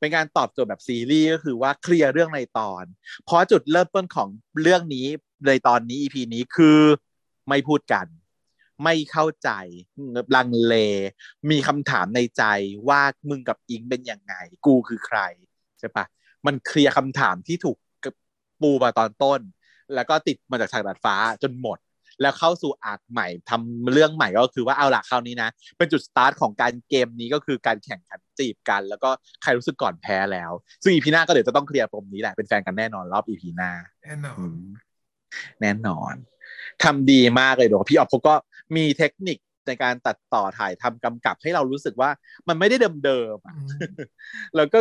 [0.00, 2.84] เป็นการตอบโจทย์แบบซีรีส์ก็คือว่าเคลียร์เรื่องในตอน
[3.24, 4.28] เพราะจุดเริ่มต้นของ
[4.62, 5.06] เรื่องนี้
[5.46, 6.80] ในตอนนี้ EP นี้คือ
[7.48, 8.06] ไม่พูดกัน
[8.84, 9.50] ไม่เข้าใจ
[10.36, 10.74] ลังเล
[11.50, 12.44] มีคำถามในใจ
[12.88, 14.34] ว่ามึงกับอิงเป็นยังไง
[14.66, 15.18] กูคือใคร
[15.78, 16.04] ใช่ปะ
[16.46, 17.76] มันเคลียร์คำถามที่ถูก
[18.60, 19.40] ปูมาตอนต้น
[19.94, 21.78] แล้วก็ติดมาจากฉากดาดฟ้าจนหมด
[22.22, 29.10] แล้วเข้าสู่อาร์คใหม่ทำเรื่องใหม่ก็คือว่าเอาละคราวนี้นะ เป็นจุดสตาร์ทของการเกมนี้ก็คือการแข่งขันจีบกัน แล้วก็
[29.42, 33.70] ใครรู้สึกก่อนแพ้แล้ว ซึ่งอีพีหน้าก็เดี๋ยวจะต้องเคลียร์ปมนี้แหละเป็นแฟนกันแน่นอนรอบอีพีหน้า
[34.04, 34.60] แน่นอนอืม
[35.60, 36.14] แน่นอน
[36.82, 38.34] ทำดีมากเลยโดพี่ออฟเขาก็
[38.76, 42.10] มีเทคนิคในการตัดต่อถ่ายทำกำกับให้เรารู้สึกว่า
[42.48, 43.68] มันไม่ได้เดิมๆอะอืม
[44.56, 44.78] แล้วก็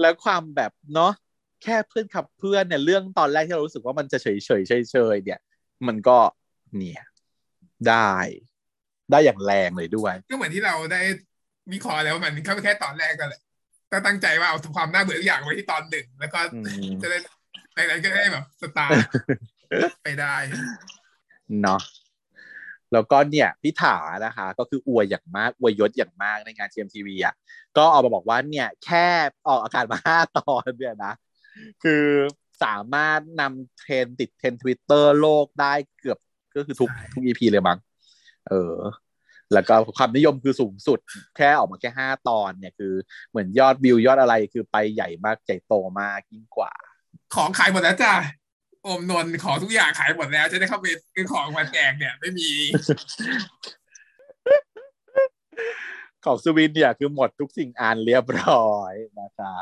[0.00, 1.12] แล้วความแบบเนาะ
[1.62, 5.40] แค่เพื่อนขับเพื่อนเนี่ยเรื่องตอนแรกที่เรารู้สึกว่ามันจะเฉยเฉยเฉยเฉยๆเนี่ย
[5.86, 6.18] มันก็
[6.76, 7.02] เนี่ย
[7.88, 8.12] ได้
[9.10, 11.00] ได้อย่างแรงเลยด้วย ก็เหมือนที่เราได้
[11.72, 13.40] วิเคราะห์แล้วมันเข้าไปแค่ตอนแรกกันแหละ
[13.92, 17.18] ก็ตั้งใจว่าเอาความน่าเบื่อทุกอย่างไว้ที่ตอนหนึ่งแล้วก็อืมจะได้
[17.74, 18.98] ในนั้นก็ได้แบบสตาร์ท
[20.04, 20.34] ไปได้
[21.62, 21.80] เนาะ
[22.92, 23.96] แล้วก็เนี่ยพิธา
[24.26, 27.34] นะคะ ก็คืออวยอย่างมากอวยยศอย่างมากในงาน GMTV อะ
[27.76, 29.06] ก็ออกมาบอกว่าเนี่ยแค่
[29.48, 31.14] ออกอากาศมาห้าตอนเนี่ยนะ
[31.82, 32.04] คือ
[32.62, 36.18] สามารถนำเทรนด์ติดเทรนทวิตเตอร์โลกได้เกือบ
[36.56, 37.78] ก็คือทุกใช่ทุก EP เลยมั้ง
[38.48, 38.76] เออ
[39.52, 40.98] แล้วก็ความนิยมคือสูงสุด
[41.36, 42.94] แค่ออกมาแค่ห้าตอนเนี่ยคือ
[43.30, 46.72] เหมือนยอดวิวยอดอะไรคือไปใหญ่มากใหญ่โตมากยิ่งกว่า
[47.34, 48.12] ของขายหมดแล้วจ้า
[48.82, 52.50] โอมนนท์ของทุกอย่างขายหมดแล้วจะได้เข้าไปซื้อของมาแจกเนี่ย ไม่มี
[56.24, 59.54] ของสวินเนี่ยคือหมดทุกสิ่งอ่านเรียบร้อยนะคะ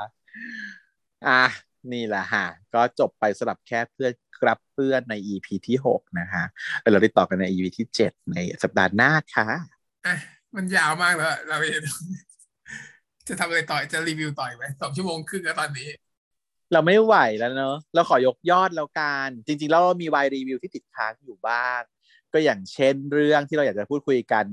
[1.26, 1.44] อะ
[1.92, 6.44] นี่แหละฮะก็จบไปสำหรับแค่เพื่อนครับเพื่อนใน EP ที่หกนะคะ
[6.80, 9.46] แล้วเราได้ต่อกันใน EP ที่เจ็ดในสัปดาห์หน้าค่ะ
[10.06, 10.16] อะ
[10.54, 11.82] มันยาวมากแล้วอะเราเอง
[13.28, 15.88] จะทำอะไรต่อจะรีวิวต่อยไหมสองชั่วโมงครึ่งแล้วตอนนี้
[16.72, 21.80] เราไม่ไหวแล้วเนอะเราขอยกยอดแล้วกันจริง ๆ แล้วเรามีวายรีวิวที่ติดค้างอยู่บ้าง
[22.32, 24.46] ก็อย่างเช่นเรื่องที่เราอยากจะพูดคุยกัน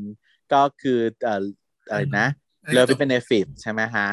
[0.53, 1.43] ก็คือเอ่อ
[1.89, 2.27] อะไรนะ
[2.73, 4.07] เลิฟจเป็บนเบนฟิตใช่ไหมฮะ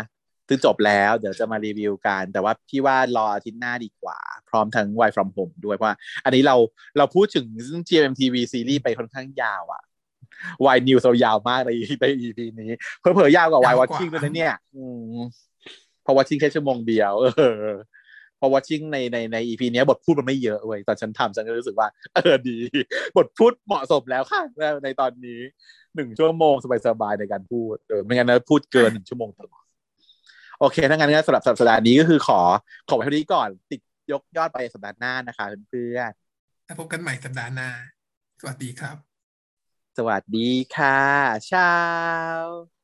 [0.48, 4.18] ซึ่งจบแล้วเดี๋ยวจะมารีวิวกัน แต่ว่าพี่ว่ารออาทิตย์หน้าดีกว่า
[4.48, 6.56] พร้อมทั้ง Y from home ด้วยเพราะว่าอันนี้เรา
[6.98, 7.46] เราพูดถึง
[7.88, 9.82] GMMTV ซีรีส์ไปค่อนข้างยาวอะ
[10.74, 11.70] Y News เรายาวมากใน
[12.00, 12.38] ใน EP
[12.70, 15.18] นี้เผลอๆยาวกว่า Y Watching ด้วยนะเนี่ยอืม
[16.02, 17.26] เพราะ Watching แค่ชั่วโมงเดียวเอ
[17.72, 17.76] อ
[18.40, 22.56] พอ Watching ในในใน EP เนี้ยบทพูดมันไม่เยอะเว้ยตอนฉันทำฉันก็รู้สึกว่าเออดี
[23.16, 24.42] บทพูดเหมาะสมแล้วค่ะ
[24.84, 25.40] ในตอนนี้
[25.94, 26.54] หนึ่งชั่วโมง
[26.86, 29.64] สบายๆในการพูดเออไม่งั้นนะพูดเกินหนึ่งชั่วโมงตลอด
[30.58, 32.40] โอเคถ้างั้นก็สำหรับสัปดาห์นี้ก็คือขอ
[32.88, 33.80] ขอไว้เท่านี้ก่อน ติด
[34.12, 36.12] ยกยอดไปสัปดาห์หน้านะคะเพื่อน
[36.64, 37.68] แล้วพบกันใหม่สัปดาห์หน้า
[38.40, 41.00] สวัสดีครับๆสวัสดีค่ะ
[41.46, 42.77] เช้า